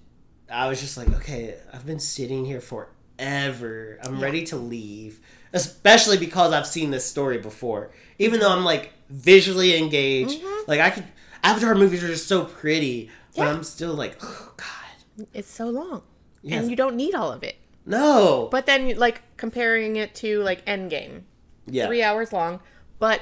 I 0.51 0.69
was 0.69 0.81
just 0.81 0.97
like, 0.97 1.09
okay, 1.15 1.57
I've 1.73 1.85
been 1.85 1.99
sitting 2.01 2.45
here 2.45 2.61
forever. 2.61 3.99
I'm 4.03 4.21
ready 4.21 4.45
to 4.47 4.57
leave, 4.57 5.21
especially 5.53 6.17
because 6.19 6.53
I've 6.53 6.67
seen 6.67 6.91
this 6.91 7.05
story 7.05 7.39
before. 7.39 7.91
Even 8.19 8.39
though 8.41 8.53
I'm 8.53 8.65
like 8.65 8.93
visually 9.11 9.77
engaged, 9.77 10.41
like 10.67 10.81
I 10.81 10.91
could. 10.91 11.05
Avatar 11.43 11.75
movies 11.75 12.03
are 12.03 12.09
just 12.09 12.27
so 12.29 12.45
pretty, 12.45 13.11
but 13.37 13.43
Mm-hmm. 13.43 13.57
I'm 13.57 13.65
still 13.65 13.95
like, 13.95 14.17
oh 14.23 14.53
god, 14.57 15.27
It's 15.35 15.51
so 15.51 15.69
long. 15.69 16.03
Yes. 16.43 16.61
And 16.63 16.71
you 16.71 16.77
don't 16.77 16.95
need 16.95 17.15
all 17.15 17.33
of 17.33 17.43
it. 17.43 17.57
No. 17.87 18.49
But 18.51 18.67
then, 18.67 18.97
like, 18.97 19.23
comparing 19.37 19.97
it 19.97 20.15
to, 20.17 20.43
like, 20.43 20.65
Endgame, 20.67 21.23
yeah, 21.67 21.87
three 21.87 22.03
hours 22.03 22.33
long, 22.33 22.61
but 22.99 23.21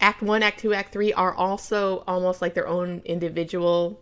Act 0.00 0.22
One, 0.22 0.42
Act 0.42 0.60
Two, 0.60 0.72
Act 0.74 0.92
Three 0.92 1.12
are 1.12 1.34
also 1.34 2.04
almost 2.06 2.42
like 2.42 2.54
their 2.54 2.66
own 2.68 3.02
individual 3.04 4.00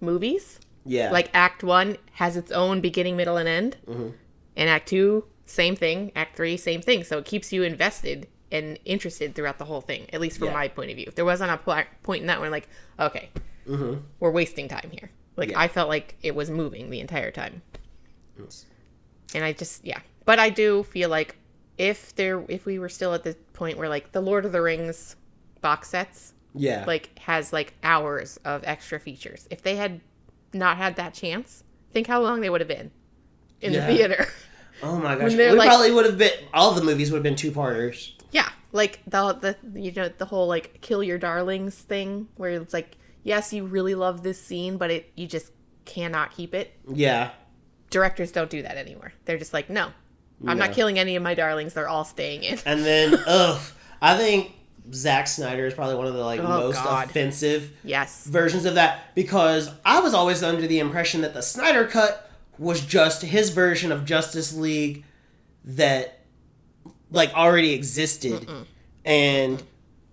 movies. 0.00 0.58
yeah, 0.86 1.10
Like 1.10 1.30
Act 1.34 1.62
One 1.64 1.96
has 2.12 2.36
its 2.36 2.50
own 2.52 2.80
beginning, 2.80 3.16
middle, 3.16 3.36
and 3.36 3.48
end, 3.48 3.76
Mm-hmm. 3.86 4.08
and 4.56 4.70
Act 4.70 4.88
Two, 4.88 5.26
same 5.46 5.76
thing. 5.76 6.12
Act 6.16 6.36
Three, 6.36 6.56
same 6.56 6.80
thing. 6.82 7.04
So 7.04 7.18
it 7.18 7.24
keeps 7.26 7.52
you 7.52 7.62
invested 7.62 8.28
and 8.52 8.78
interested 8.84 9.34
throughout 9.34 9.58
the 9.58 9.64
whole 9.64 9.80
thing. 9.80 10.06
At 10.12 10.20
least 10.20 10.38
from 10.38 10.48
Yeah. 10.48 10.54
my 10.54 10.68
point 10.68 10.90
of 10.90 10.96
view, 10.96 11.10
there 11.14 11.24
wasn't 11.24 11.50
a 11.50 11.56
pl- 11.58 11.84
point 12.02 12.20
in 12.22 12.26
that 12.28 12.40
one 12.40 12.50
like, 12.50 12.68
okay, 12.98 13.30
we're 14.20 14.30
wasting 14.30 14.68
time 14.68 14.90
here. 14.92 15.10
Like 15.36 15.48
Mm-hmm. 15.48 15.52
Yeah. 15.58 15.60
I 15.60 15.68
felt 15.68 15.88
like 15.88 16.16
it 16.22 16.34
was 16.34 16.50
moving 16.50 16.90
the 16.90 17.00
entire 17.00 17.30
time. 17.30 17.62
Yes. 18.38 18.66
And 19.34 19.44
I 19.44 19.52
just 19.52 19.84
yeah. 19.84 20.00
But 20.24 20.38
I 20.38 20.50
do 20.50 20.82
feel 20.84 21.08
like 21.10 21.36
if 21.76 22.14
there 22.14 22.44
if 22.48 22.66
we 22.66 22.78
were 22.78 22.88
still 22.88 23.14
at 23.14 23.24
the 23.24 23.34
point 23.52 23.76
where 23.78 23.88
like 23.88 24.12
the 24.12 24.20
Lord 24.20 24.44
of 24.44 24.52
the 24.52 24.62
Rings 24.62 25.16
box 25.60 25.88
sets 25.88 26.32
yeah, 26.54 26.84
like 26.86 27.18
has 27.18 27.52
like 27.52 27.74
hours 27.82 28.38
of 28.44 28.62
extra 28.64 29.00
features. 29.00 29.46
If 29.50 29.62
they 29.62 29.76
had 29.76 30.00
not 30.52 30.76
had 30.76 30.96
that 30.96 31.12
chance, 31.14 31.64
think 31.92 32.06
how 32.06 32.22
long 32.22 32.40
they 32.40 32.48
would 32.50 32.60
have 32.60 32.68
been 32.68 32.90
in 33.60 33.72
Yeah. 33.72 33.86
the 33.86 33.94
theater. 33.96 34.26
oh 34.82 34.98
my 34.98 35.16
gosh, 35.16 35.34
we 35.34 35.50
like- 35.50 35.68
probably 35.68 35.90
would 35.90 36.06
have 36.06 36.16
been. 36.18 36.30
All 36.52 36.72
the 36.72 36.82
movies 36.82 37.10
would 37.10 37.16
have 37.18 37.22
been 37.24 37.34
two 37.36 37.50
parters. 37.50 38.16
yeah, 38.30 38.48
like 38.72 39.00
the 39.06 39.32
the 39.32 39.80
you 39.80 39.90
know 39.92 40.08
the 40.08 40.26
whole 40.26 40.46
like 40.46 40.80
kill 40.80 41.02
your 41.02 41.18
darlings 41.18 41.74
thing 41.76 42.28
where 42.36 42.50
it's 42.50 42.72
like 42.72 42.96
yes, 43.24 43.52
you 43.52 43.64
really 43.66 43.94
love 43.96 44.22
this 44.22 44.40
scene, 44.40 44.76
but 44.76 44.90
it 44.92 45.10
you 45.16 45.26
just 45.26 45.50
cannot 45.86 46.30
keep 46.30 46.54
it. 46.54 46.72
Yeah, 46.88 47.30
Directors 47.94 48.32
don't 48.32 48.50
do 48.50 48.60
that 48.62 48.76
anymore. 48.76 49.12
They're 49.24 49.38
just 49.38 49.52
like, 49.52 49.70
no. 49.70 49.86
I'm 50.46 50.58
No. 50.58 50.66
not 50.66 50.72
killing 50.74 50.98
any 50.98 51.14
of 51.14 51.22
my 51.22 51.34
darlings. 51.34 51.74
They're 51.74 51.88
all 51.88 52.04
staying 52.04 52.42
in. 52.42 52.58
And 52.66 52.84
then, 52.84 53.14
ugh, 53.26 53.60
I 54.02 54.16
think 54.16 54.50
Zack 54.92 55.28
Snyder 55.28 55.64
is 55.66 55.74
probably 55.74 55.94
one 55.94 56.08
of 56.08 56.14
the 56.14 56.24
like 56.24 56.40
Oh, 56.40 56.42
most 56.42 56.74
God. 56.82 57.08
offensive 57.08 57.70
Yes. 57.84 58.26
versions 58.26 58.64
of 58.64 58.74
that 58.74 59.14
because 59.14 59.70
I 59.84 60.00
was 60.00 60.12
always 60.12 60.42
under 60.42 60.66
the 60.66 60.80
impression 60.80 61.20
that 61.20 61.34
the 61.34 61.40
Snyder 61.40 61.86
cut 61.86 62.28
was 62.58 62.80
just 62.80 63.22
his 63.22 63.50
version 63.50 63.92
of 63.92 64.04
Justice 64.04 64.52
League 64.52 65.04
that 65.64 66.18
like 67.12 67.32
already 67.32 67.72
existed, 67.74 68.44
and 69.04 69.62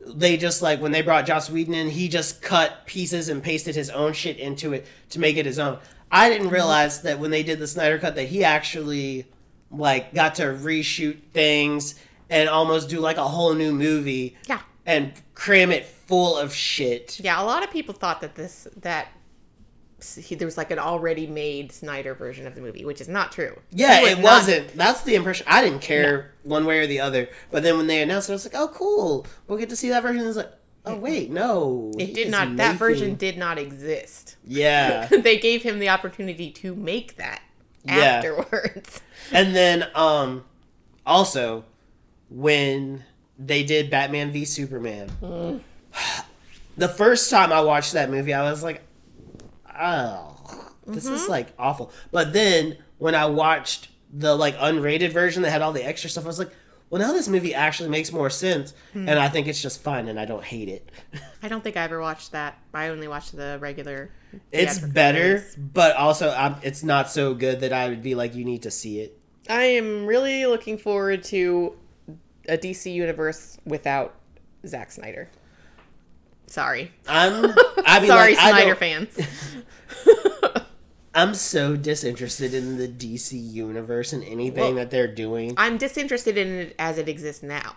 they 0.06 0.38
just 0.38 0.62
like 0.62 0.80
when 0.82 0.92
they 0.92 1.02
brought 1.02 1.26
Joss 1.26 1.50
Whedon 1.50 1.74
in, 1.74 1.90
he 1.90 2.08
just 2.08 2.44
cut 2.44 2.86
pieces 2.86 3.28
and 3.28 3.42
pasted 3.42 3.74
his 3.76 3.90
own 3.90 4.14
shit 4.14 4.38
into 4.38 4.72
it 4.74 4.86
to 5.10 5.20
make 5.20 5.36
it 5.38 5.46
his 5.48 5.58
own. 5.58 5.80
I 6.12 6.30
didn't 6.30 6.48
mm-hmm. 6.48 6.56
realize 6.56 7.02
that 7.04 7.20
when 7.20 7.32
they 7.32 7.44
did 7.44 7.60
the 7.60 7.68
Snyder 7.68 7.98
cut 7.98 8.16
that 8.16 8.28
he 8.28 8.44
actually 8.44 9.26
like 9.72 10.14
got 10.14 10.36
to 10.36 10.44
reshoot 10.44 11.22
things 11.32 11.96
and 12.30 12.50
almost 12.50 12.90
do 12.90 13.00
like 13.00 13.18
a 13.18 13.28
whole 13.28 13.54
new 13.54 13.72
movie 13.72 14.38
Yeah. 14.48 14.60
and 14.86 15.14
cram 15.34 15.72
it 15.72 15.86
full 15.86 16.38
of 16.38 16.54
shit. 16.54 17.20
Yeah, 17.22 17.42
a 17.42 17.46
lot 17.46 17.64
of 17.64 17.72
people 17.72 17.94
thought 17.94 18.22
that 18.22 18.36
this 18.36 18.68
that 18.78 19.08
he, 20.18 20.36
there 20.36 20.48
was 20.48 20.58
like 20.58 20.72
an 20.72 20.80
already 20.80 21.28
made 21.28 21.72
Snyder 21.72 22.14
version 22.14 22.48
of 22.48 22.56
the 22.56 22.62
movie, 22.62 22.84
which 22.84 23.02
is 23.02 23.08
not 23.08 23.32
true. 23.32 23.60
Yeah, 23.72 24.02
was 24.02 24.12
it 24.12 24.16
not- 24.16 24.24
wasn't. 24.24 24.76
That's 24.76 25.02
the 25.04 25.16
impression. 25.16 25.46
I 25.50 25.64
didn't 25.64 25.82
care 25.82 26.34
one 26.44 26.66
way 26.66 26.80
or 26.80 26.88
the 26.88 27.00
other. 27.00 27.30
But 27.52 27.64
then 27.64 27.78
when 27.78 27.88
they 27.88 28.02
announced 28.02 28.30
it, 28.30 28.34
I 28.34 28.36
was 28.36 28.46
like, 28.46 28.56
"Oh, 28.56 28.70
cool! 28.70 29.28
We'll 29.48 29.60
get 29.60 29.70
to 29.70 29.76
see 29.76 29.90
that 29.90 30.02
version." 30.02 30.26
It's 30.26 30.38
like, 30.38 30.52
"Oh, 30.86 30.96
wait, 30.96 31.30
no, 31.32 31.92
It 32.00 32.14
did 32.14 32.30
not. 32.30 32.58
That 32.58 32.78
version 32.78 33.16
did 33.16 33.38
not 33.38 33.58
exist. 33.58 34.38
Yeah, 34.46 35.08
they 35.12 35.38
gave 35.38 35.64
him 35.64 35.80
the 35.80 35.90
opportunity 35.90 36.50
to 36.52 36.76
make 36.76 37.18
that 37.18 37.42
Yeah. 37.84 37.94
afterwards. 37.96 39.02
and 39.32 39.56
then 39.56 39.88
um, 39.96 40.44
also 41.06 41.66
when 42.30 43.04
they 43.38 43.64
did 43.64 43.90
Batman 43.90 44.32
v 44.32 44.46
Superman. 44.46 45.10
The 46.78 46.88
first 46.88 47.30
time 47.30 47.52
I 47.52 47.62
watched 47.62 47.94
that 47.94 48.10
movie, 48.10 48.34
I 48.34 48.50
was 48.50 48.64
like, 48.64 48.82
"Oh, 49.80 50.72
this 50.88 51.06
is 51.06 51.28
like 51.28 51.48
awful." 51.60 51.92
But 52.12 52.34
then 52.34 52.78
when 52.98 53.14
I 53.14 53.26
watched 53.26 53.90
the 54.14 54.36
like 54.36 54.56
unrated 54.58 55.12
version 55.12 55.44
that 55.44 55.52
had 55.52 55.62
all 55.62 55.74
the 55.74 55.86
extra 55.86 56.10
stuff, 56.10 56.24
I 56.24 56.28
was 56.28 56.40
like, 56.40 56.52
"Well, 56.92 57.02
now 57.02 57.12
this 57.14 57.28
movie 57.28 57.56
actually 57.56 57.90
makes 57.90 58.12
more 58.12 58.30
sense," 58.30 58.76
and 58.94 59.10
I 59.10 59.28
think 59.30 59.48
it's 59.48 59.60
just 59.62 59.82
fun, 59.82 60.08
and 60.08 60.20
I 60.20 60.26
don't 60.26 60.44
hate 60.44 60.70
it. 60.70 60.92
I 61.42 61.48
don't 61.48 61.64
think 61.64 61.76
I 61.78 61.84
ever 61.84 62.00
watched 62.00 62.34
that. 62.34 62.60
I 62.74 62.90
only 62.90 63.08
watched 63.08 63.36
the 63.36 63.58
regular. 63.60 64.12
It's 64.52 64.78
better, 64.78 65.36
release. 65.36 65.56
but 65.56 65.96
also 65.96 66.32
um, 66.38 66.58
it's 66.62 66.84
not 66.84 67.10
so 67.10 67.34
good 67.34 67.62
that 67.62 67.74
I 67.74 67.90
would 67.90 68.04
be 68.04 68.14
like, 68.14 68.36
"You 68.36 68.46
need 68.46 68.62
to 68.62 68.72
see 68.72 69.00
it." 69.00 69.18
I 69.50 69.64
am 69.64 70.06
really 70.06 70.46
looking 70.46 70.78
forward 70.78 71.24
to 71.26 71.76
a 72.48 72.58
DC 72.58 72.94
universe 72.94 73.58
without 73.66 74.14
Zack 74.68 74.92
Snyder. 74.92 75.30
Sorry. 76.48 76.92
I'm. 77.08 77.46
I 77.86 78.00
mean, 78.00 78.10
Sorry, 78.10 78.36
like, 78.36 78.50
Snyder 78.50 78.76
don't- 78.76 78.80
fans. 78.80 79.18
I'm 81.14 81.34
so 81.34 81.76
disinterested 81.76 82.54
in 82.54 82.78
the 82.78 82.88
DC 82.88 83.34
universe 83.34 84.14
and 84.14 84.24
anything 84.24 84.62
Well- 84.62 84.74
that 84.76 84.92
they're 84.92 85.14
doing. 85.14 85.54
I'm 85.58 85.78
disinterested 85.78 86.38
in 86.38 86.48
it 86.48 86.76
as 86.80 86.98
it 86.98 87.10
exists 87.10 87.44
now. 87.44 87.76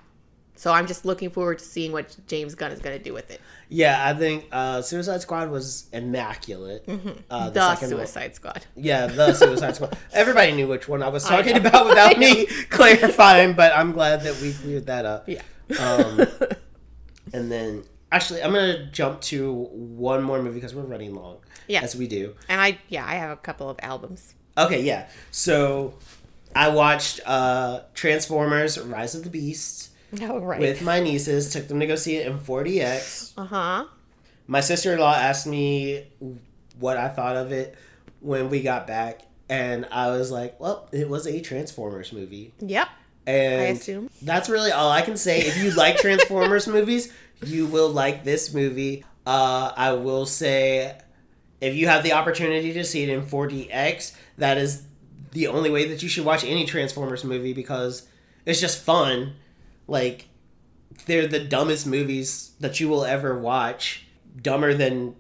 So 0.57 0.71
I'm 0.73 0.87
just 0.87 1.05
looking 1.05 1.31
forward 1.31 1.59
to 1.59 1.65
seeing 1.65 1.91
what 1.91 2.17
James 2.29 2.55
Gunn 2.55 2.71
is 2.71 2.79
going 2.79 2.97
to 2.97 3.03
do 3.03 3.13
with 3.13 3.29
it. 3.33 3.41
Yeah, 3.69 4.09
I 4.09 4.15
think 4.15 4.47
uh, 4.53 4.83
Suicide 4.83 5.21
Squad 5.21 5.51
was 5.51 5.89
immaculate. 5.93 6.85
Uh, 6.87 6.93
Mm-hmm. 6.93 7.09
The, 7.55 7.75
second 7.75 7.89
one- 7.91 8.07
Suicide 8.07 8.35
Squad. 8.37 8.67
Yeah, 8.77 9.09
the 9.09 9.35
Suicide 9.35 9.75
Squad. 9.75 9.99
Everybody 10.13 10.53
knew 10.53 10.69
which 10.69 10.87
one 10.87 11.03
I 11.03 11.09
was 11.09 11.25
talking 11.25 11.55
know. 11.55 11.69
about 11.69 11.87
without 11.87 12.19
me 12.21 12.47
clarifying, 12.71 13.55
but 13.55 13.73
I'm 13.77 13.91
glad 13.91 14.23
that 14.23 14.41
we 14.41 14.53
cleared 14.53 14.87
that 14.87 15.05
up. 15.05 15.29
Yeah. 15.29 15.43
Um, 15.81 16.25
and 17.33 17.51
then, 17.51 17.83
actually, 18.15 18.43
I'm 18.43 18.53
gonna 18.53 18.87
jump 18.91 19.21
to 19.23 19.53
one 19.53 20.23
more 20.23 20.43
movie 20.43 20.55
because 20.55 20.75
we're 20.75 20.83
running 20.83 21.15
long. 21.15 21.39
Yeah. 21.67 21.83
as 21.83 21.97
we 21.97 22.07
do. 22.07 22.35
And 22.49 22.61
I, 22.61 22.79
yeah, 22.89 23.07
I 23.07 23.15
have 23.15 23.31
a 23.31 23.37
couple 23.37 23.71
of 23.71 23.79
albums. 23.83 24.35
Okay, 24.59 24.83
yeah. 24.83 25.09
So, 25.31 25.95
I 26.55 26.69
watched 26.69 27.21
uh, 27.27 27.81
Transformers: 27.95 28.79
Rise 28.79 29.15
of 29.15 29.25
the 29.25 29.31
Beast 29.31 29.91
Oh, 30.21 30.39
right. 30.39 30.61
with 30.61 30.83
my 30.83 31.01
nieces. 31.01 31.53
Took 31.53 31.69
them 31.69 31.81
to 31.81 31.87
go 31.87 31.97
see 31.97 32.17
it 32.17 32.27
in 32.27 32.39
4DX. 32.39 33.33
uh 33.39 33.45
huh. 33.45 33.85
My 34.47 34.61
sister 34.61 34.93
in 34.93 34.99
law 35.01 35.15
asked 35.15 35.47
me 35.47 36.05
what 36.79 36.97
I 36.99 37.09
thought 37.09 37.37
of 37.37 37.51
it 37.51 37.75
when 38.21 38.51
we 38.51 38.61
got 38.63 38.87
back, 38.87 39.23
and 39.49 39.87
I 39.91 40.09
was 40.11 40.31
like, 40.31 40.61
"Well, 40.61 40.89
it 40.93 41.09
was 41.09 41.27
a 41.27 41.41
Transformers 41.41 42.13
movie." 42.13 42.53
Yep. 42.61 42.89
And 43.27 43.63
I 43.63 43.65
assume. 43.69 44.11
that's 44.21 44.51
really 44.51 44.71
all 44.71 44.91
I 44.91 45.01
can 45.01 45.17
say. 45.17 45.41
If 45.41 45.57
you 45.57 45.71
like 45.71 45.97
Transformers 46.07 46.69
movies, 46.69 47.11
you 47.43 47.67
will 47.67 47.89
like 47.89 48.25
this 48.25 48.53
movie. 48.53 49.05
Uh, 49.27 49.73
I 49.77 49.93
will 49.93 50.27
say, 50.27 50.99
if 51.61 51.75
you 51.75 51.87
have 51.89 52.03
the 52.03 52.13
opportunity 52.13 52.73
to 52.75 52.85
see 52.85 53.03
it 53.03 53.09
in 53.09 53.23
4DX, 53.23 54.15
that 54.39 54.59
is 54.59 54.85
the 55.33 55.47
only 55.49 55.71
way 55.71 55.89
that 55.89 56.03
you 56.03 56.09
should 56.09 56.25
watch 56.25 56.45
any 56.45 56.65
Transformers 56.65 57.25
movie 57.25 57.53
because 57.53 58.07
it's 58.47 58.61
just 58.61 58.83
fun. 58.83 59.35
Like, 59.87 60.29
they're 61.07 61.27
the 61.27 61.41
dumbest 61.41 61.87
movies 61.87 62.53
that 62.61 62.81
you 62.81 62.89
will 62.89 63.05
ever 63.05 63.39
watch. 63.39 64.07
Dumber 64.41 64.75
than 64.75 65.15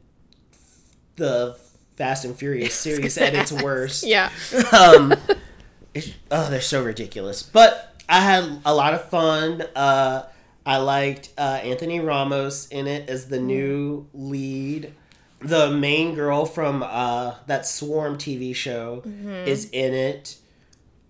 the 1.16 1.58
Fast 1.96 2.24
and 2.24 2.36
Furious 2.36 2.74
series 2.74 3.16
at 3.18 3.34
its 3.34 3.52
worst 3.62 4.04
Yeah. 4.04 4.30
um, 4.72 5.14
oh, 6.30 6.50
they're 6.50 6.60
so 6.60 6.82
ridiculous. 6.82 7.42
But 7.42 7.94
I 8.08 8.20
had 8.20 8.60
a 8.64 8.74
lot 8.74 8.94
of 8.94 9.08
fun. 9.08 9.62
Uh, 9.74 10.24
I 10.66 10.78
liked 10.78 11.30
uh, 11.36 11.60
Anthony 11.62 12.00
Ramos 12.00 12.68
in 12.68 12.86
it 12.86 13.08
as 13.08 13.28
the 13.28 13.38
new 13.40 14.08
lead. 14.14 14.94
The 15.40 15.70
main 15.70 16.14
girl 16.14 16.46
from 16.46 16.82
uh, 16.82 17.34
that 17.46 17.66
Swarm 17.66 18.16
TV 18.16 18.54
show 18.54 19.02
is 19.44 19.68
in 19.70 19.92
it. 19.92 20.36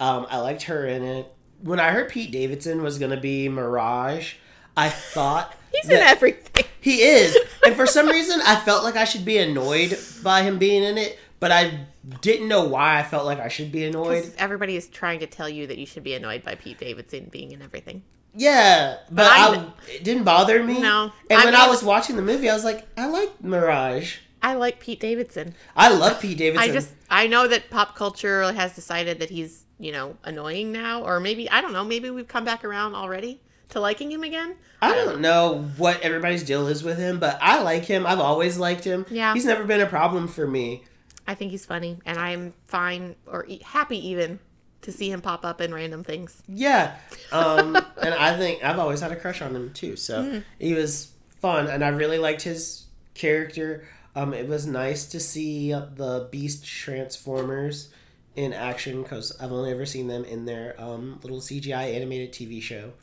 Um, 0.01 0.27
I 0.29 0.39
liked 0.39 0.63
her 0.65 0.87
in 0.87 1.05
it. 1.05 1.33
When 1.61 1.79
I 1.79 1.91
heard 1.93 2.09
Pete 2.09 2.33
Davidson 2.33 2.83
was 2.83 2.99
going 2.99 3.13
to 3.13 3.17
be 3.21 3.49
Mirage, 3.49 4.35
I 4.77 4.89
thought 4.89 5.55
He's 5.73 5.89
in 5.89 6.01
everything. 6.01 6.65
he 6.81 7.03
is. 7.03 7.39
And 7.65 7.77
for 7.77 7.87
some 7.87 8.09
reason, 8.11 8.41
I 8.45 8.57
felt 8.57 8.83
like 8.83 8.97
I 8.97 9.05
should 9.05 9.25
be 9.25 9.39
annoyed 9.39 9.97
by 10.23 10.43
him 10.43 10.59
being 10.59 10.83
in 10.83 10.99
it, 10.99 11.17
but 11.39 11.53
I 11.53 11.87
didn't 12.21 12.49
know 12.49 12.65
why 12.65 12.99
I 12.99 13.03
felt 13.05 13.25
like 13.25 13.39
I 13.39 13.49
should 13.49 13.71
be 13.71 13.85
annoyed. 13.85 14.33
Everybody 14.37 14.77
is 14.77 14.89
trying 14.89 15.21
to 15.21 15.27
tell 15.27 15.49
you 15.49 15.69
that 15.69 15.79
you 15.79 15.87
should 15.87 16.03
be 16.03 16.15
annoyed 16.15 16.43
by 16.43 16.57
Pete 16.57 16.79
Davidson 16.79 17.29
being 17.31 17.53
in 17.53 17.63
everything. 17.63 18.03
Yeah, 18.37 18.97
but 19.11 19.27
I'm- 19.27 19.73
I, 19.89 19.91
it 19.93 20.05
didn't 20.05 20.25
bother 20.25 20.63
me. 20.63 20.81
No. 20.81 21.13
And 21.31 21.41
I 21.41 21.45
when 21.45 21.55
I 21.55 21.69
was 21.69 21.83
watching 21.83 22.17
the 22.17 22.23
movie, 22.23 22.49
I 22.51 22.55
was 22.55 22.65
like, 22.65 22.87
I 22.97 23.07
like 23.07 23.43
Mirage. 23.43 24.17
I 24.43 24.55
like 24.55 24.81
Pete 24.81 25.01
Davidson. 25.01 25.55
I 25.77 25.89
love 25.95 26.21
Pete 26.21 26.37
Davidson. 26.37 26.71
I 26.71 26.73
just 26.73 26.91
I 27.09 27.27
know 27.29 27.49
that 27.49 27.71
pop 27.71 27.95
culture 27.97 28.43
has 28.53 28.75
decided 28.75 29.19
that 29.21 29.31
he's, 29.31 29.65
you 29.79 29.93
know, 29.93 30.17
annoying 30.25 30.71
now 30.73 31.03
or 31.03 31.21
maybe 31.21 31.49
I 31.51 31.61
don't 31.61 31.73
know, 31.73 31.85
maybe 31.85 32.11
we've 32.11 32.29
come 32.29 32.45
back 32.45 32.65
around 32.65 32.95
already 32.95 33.41
to 33.71 33.81
liking 33.81 34.11
him 34.13 34.23
again. 34.23 34.57
I 34.83 34.95
don't 34.95 35.21
know 35.23 35.63
what 35.79 36.03
everybody's 36.03 36.43
deal 36.43 36.67
is 36.69 36.83
with 36.83 36.99
him, 36.99 37.19
but 37.19 37.39
I 37.41 37.63
like 37.63 37.85
him. 37.87 38.07
I've 38.07 38.21
always 38.21 38.59
liked 38.59 38.85
him. 38.85 39.07
Yeah. 39.11 39.33
He's 39.33 39.47
never 39.47 39.65
been 39.65 39.81
a 39.81 39.87
problem 39.87 40.29
for 40.29 40.47
me. 40.47 40.85
I 41.27 41.35
think 41.35 41.51
he's 41.51 41.65
funny 41.65 41.99
and 42.05 42.19
I'm 42.19 42.53
fine 42.67 43.17
or 43.27 43.47
happy 43.65 44.09
even 44.09 44.41
to 44.85 44.93
see 44.93 45.11
him 45.11 45.21
pop 45.21 45.45
up 45.45 45.61
in 45.61 45.75
random 45.75 46.05
things. 46.05 46.43
Yeah. 46.49 46.97
Um, 47.33 47.77
and 48.01 48.15
I 48.15 48.37
think 48.39 48.65
I've 48.65 48.79
always 48.79 49.01
had 49.01 49.13
a 49.13 49.17
crush 49.17 49.43
on 49.43 49.55
him 49.55 49.73
too. 49.75 49.97
So 49.97 50.23
Hmm. 50.23 50.39
he 50.59 50.75
was 50.75 51.13
fun, 51.41 51.67
and 51.67 51.85
I 51.85 51.89
really 51.89 52.19
liked 52.19 52.43
his 52.43 52.85
character. 53.15 53.87
Um, 54.17 54.33
it 54.33 54.49
was 54.49 54.67
nice 54.67 55.07
to 55.07 55.19
see 55.21 55.73
the 55.73 56.29
Beast 56.31 56.65
Transformers 56.65 57.89
in 58.37 58.53
action 58.53 59.03
because 59.03 59.37
I've 59.41 59.53
only 59.53 59.71
ever 59.71 59.87
seen 59.87 60.09
them 60.09 60.25
in 60.25 60.45
their 60.45 60.75
um, 60.81 61.21
little 61.23 61.41
CGI 61.41 61.95
animated 61.95 62.33
TV 62.33 62.61
show. 62.63 62.93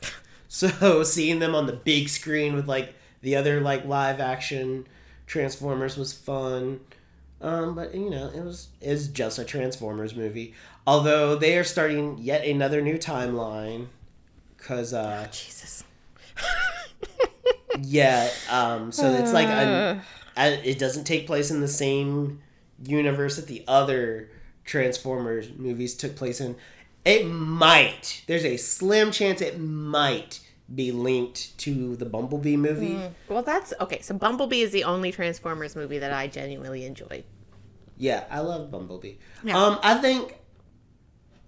So 0.54 1.02
seeing 1.02 1.38
them 1.38 1.54
on 1.54 1.64
the 1.64 1.72
big 1.72 2.10
screen 2.10 2.54
with 2.54 2.68
like 2.68 2.94
the 3.22 3.36
other 3.36 3.62
like 3.62 3.86
live 3.86 4.20
action 4.20 4.86
Transformers 5.26 5.96
was 5.96 6.12
fun. 6.12 6.80
Um, 7.40 7.74
but 7.74 7.94
you 7.94 8.10
know, 8.10 8.26
it 8.34 8.44
was 8.44 8.68
is 8.82 9.08
just 9.08 9.38
a 9.38 9.44
Transformers 9.44 10.14
movie. 10.14 10.52
Although 10.86 11.36
they 11.36 11.56
are 11.58 11.64
starting 11.64 12.18
yet 12.18 12.44
another 12.44 12.80
new 12.80 12.98
timeline, 12.98 13.86
because 14.56 14.92
uh, 14.92 15.28
Jesus. 15.30 15.84
yeah, 17.82 18.28
um, 18.50 18.90
so 18.92 19.10
it's 19.12 19.32
like 19.32 19.48
it 20.36 20.78
doesn't 20.78 21.04
take 21.04 21.26
place 21.26 21.50
in 21.50 21.60
the 21.60 21.68
same 21.68 22.40
universe 22.82 23.36
that 23.36 23.46
the 23.46 23.64
other 23.68 24.30
Transformers 24.64 25.50
movies 25.56 25.94
took 25.94 26.16
place 26.16 26.40
in. 26.40 26.56
It 27.04 27.26
might. 27.26 28.22
There's 28.26 28.44
a 28.44 28.56
slim 28.56 29.10
chance 29.10 29.40
it 29.40 29.58
might 29.58 30.40
be 30.72 30.92
linked 30.92 31.56
to 31.58 31.96
the 31.96 32.06
Bumblebee 32.06 32.56
movie. 32.56 32.98
Well, 33.28 33.42
that's 33.42 33.74
okay. 33.80 34.00
So 34.00 34.14
Bumblebee 34.14 34.62
is 34.62 34.70
the 34.70 34.84
only 34.84 35.12
Transformers 35.12 35.76
movie 35.76 35.98
that 35.98 36.12
I 36.12 36.28
genuinely 36.28 36.84
enjoyed. 36.84 37.24
Yeah, 37.98 38.24
I 38.30 38.40
love 38.40 38.70
Bumblebee. 38.70 39.14
Yeah. 39.44 39.60
Um, 39.60 39.78
I 39.82 39.96
think, 39.96 40.36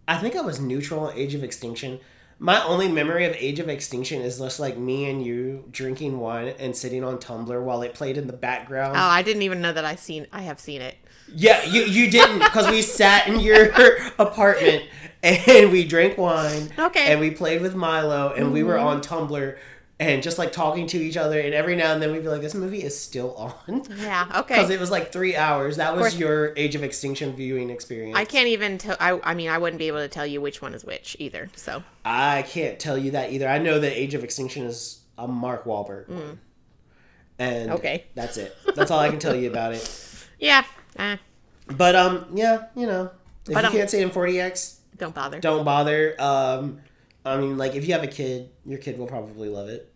I 0.06 0.18
think 0.18 0.36
I 0.36 0.40
was 0.40 0.60
neutral 0.60 1.00
on 1.00 1.16
Age 1.16 1.34
of 1.34 1.42
Extinction. 1.42 2.00
My 2.38 2.62
only 2.64 2.90
memory 2.90 3.24
of 3.26 3.34
Age 3.38 3.60
of 3.60 3.68
Extinction 3.68 4.20
is 4.20 4.38
just 4.38 4.58
like 4.58 4.76
me 4.76 5.08
and 5.08 5.24
you 5.24 5.64
drinking 5.70 6.18
wine 6.18 6.54
and 6.58 6.74
sitting 6.76 7.04
on 7.04 7.18
Tumblr 7.18 7.62
while 7.62 7.82
it 7.82 7.94
played 7.94 8.18
in 8.18 8.26
the 8.26 8.32
background. 8.32 8.96
Oh, 8.96 9.00
I 9.00 9.22
didn't 9.22 9.42
even 9.42 9.60
know 9.60 9.72
that 9.72 9.84
I 9.84 9.94
seen 9.94 10.26
I 10.32 10.42
have 10.42 10.58
seen 10.58 10.82
it. 10.82 10.96
Yeah, 11.34 11.64
you 11.64 11.82
you 11.82 12.10
didn't 12.10 12.40
because 12.40 12.68
we 12.70 12.82
sat 12.82 13.28
in 13.28 13.40
your 13.40 13.70
apartment 14.18 14.84
and 15.22 15.72
we 15.72 15.84
drank 15.84 16.18
wine. 16.18 16.70
Okay. 16.78 17.00
Mm-hmm. 17.00 17.10
And 17.12 17.20
we 17.20 17.30
played 17.30 17.62
with 17.62 17.74
Milo 17.74 18.34
and 18.34 18.52
we 18.52 18.62
were 18.62 18.78
on 18.78 19.00
Tumblr 19.00 19.56
and 20.00 20.22
just 20.22 20.38
like 20.38 20.50
talking 20.52 20.86
to 20.88 20.98
each 20.98 21.16
other 21.16 21.38
and 21.38 21.54
every 21.54 21.76
now 21.76 21.92
and 21.92 22.02
then 22.02 22.10
we'd 22.12 22.22
be 22.22 22.28
like, 22.28 22.40
"This 22.40 22.54
movie 22.54 22.82
is 22.82 22.98
still 22.98 23.34
on." 23.68 23.82
Yeah. 23.98 24.26
Okay. 24.40 24.54
Because 24.54 24.70
it 24.70 24.80
was 24.80 24.90
like 24.90 25.12
three 25.12 25.36
hours. 25.36 25.76
That 25.76 25.96
was 25.96 26.18
your 26.18 26.52
Age 26.56 26.74
of 26.74 26.82
Extinction 26.82 27.34
viewing 27.36 27.70
experience. 27.70 28.16
I 28.18 28.24
can't 28.24 28.48
even 28.48 28.78
tell. 28.78 28.96
I, 28.98 29.20
I 29.22 29.34
mean, 29.34 29.48
I 29.48 29.58
wouldn't 29.58 29.78
be 29.78 29.88
able 29.88 30.00
to 30.00 30.08
tell 30.08 30.26
you 30.26 30.40
which 30.40 30.60
one 30.60 30.74
is 30.74 30.84
which 30.84 31.16
either. 31.20 31.48
So 31.56 31.82
I 32.04 32.42
can't 32.42 32.78
tell 32.80 32.98
you 32.98 33.12
that 33.12 33.32
either. 33.32 33.48
I 33.48 33.58
know 33.58 33.78
that 33.78 33.92
Age 33.98 34.14
of 34.14 34.24
Extinction 34.24 34.64
is 34.64 35.00
a 35.16 35.28
Mark 35.28 35.64
Wahlberg 35.64 36.08
one. 36.08 36.40
And 37.38 37.70
Mm. 37.70 37.74
Okay. 37.74 38.04
that's 38.14 38.36
it. 38.36 38.56
That's 38.74 38.90
all 38.90 38.98
I 39.00 39.08
can 39.10 39.18
tell 39.18 39.34
you 39.34 39.48
about 39.50 39.72
it. 39.74 40.26
yeah, 40.38 40.64
eh, 40.98 41.16
But 41.66 41.96
um, 41.96 42.26
yeah, 42.34 42.66
you 42.76 42.86
know, 42.86 43.10
if 43.48 43.54
But, 43.54 43.62
you 43.62 43.68
um, 43.68 43.72
can't 43.72 43.90
see 43.90 43.98
it 43.98 44.02
in 44.02 44.10
4DX, 44.10 44.76
don't 44.96 45.14
bother. 45.14 45.40
don't 45.40 45.64
bother. 45.64 46.14
Um, 46.20 46.80
I 47.24 47.36
mean, 47.38 47.56
like 47.56 47.74
if 47.74 47.86
you 47.86 47.94
have 47.94 48.02
a 48.02 48.08
kid, 48.08 48.50
your 48.66 48.78
kid 48.78 48.98
will 48.98 49.06
probably 49.06 49.48
love 49.48 49.68
it. 49.68 49.92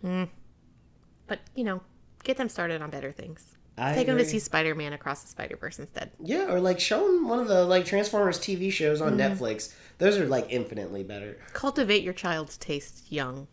But 1.27 1.41
you 1.55 1.65
know, 1.65 1.83
get 2.25 2.37
them 2.37 2.49
started 2.49 2.81
on 2.83 2.91
better 2.91 3.13
things. 3.13 3.55
I 3.77 3.95
Take 3.95 4.09
them 4.09 4.19
to 4.19 4.25
see 4.25 4.41
Spider 4.41 4.75
Man 4.75 4.93
Across 4.93 5.23
the 5.23 5.29
Spider 5.29 5.57
Verse 5.57 5.79
instead. 5.79 6.11
Yeah, 6.21 6.53
or 6.53 6.59
like 6.61 6.81
show 6.81 7.07
them 7.07 7.29
one 7.29 7.39
of 7.39 7.47
the 7.49 7.65
like 7.65 7.85
Transformers 7.85 8.39
TV 8.39 8.73
shows 8.73 9.01
on 9.01 9.17
Mm-hmm. 9.17 9.43
Netflix. 9.43 9.73
Those 9.99 10.17
are 10.19 10.27
like 10.27 10.47
infinitely 10.51 11.05
better. 11.05 11.39
Cultivate 11.53 12.03
your 12.03 12.15
child's 12.15 12.57
taste 12.57 13.13
young. 13.13 13.47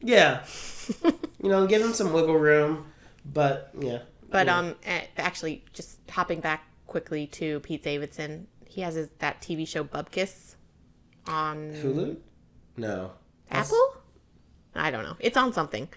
Yeah. 0.00 0.44
you 1.42 1.48
know, 1.48 1.66
give 1.66 1.82
them 1.82 1.92
some 1.92 2.12
wiggle 2.12 2.36
room, 2.36 2.86
but 3.24 3.70
yeah. 3.80 4.00
But 4.30 4.46
Yeah. 4.46 4.58
um, 4.58 4.74
actually, 5.16 5.64
just 5.72 5.98
hopping 6.10 6.40
back 6.40 6.64
quickly 6.86 7.26
to 7.28 7.60
Pete 7.60 7.82
Davidson, 7.82 8.46
he 8.68 8.82
has 8.82 8.94
his, 8.94 9.08
that 9.20 9.40
TV 9.40 9.66
show 9.66 9.82
Bupkis 9.82 10.54
on 11.26 11.72
Hulu? 11.72 12.16
No. 12.76 13.12
Apple. 13.50 13.96
I 14.74 14.90
don't 14.90 15.04
know. 15.04 15.16
It's 15.20 15.36
on 15.36 15.52
something, 15.52 15.88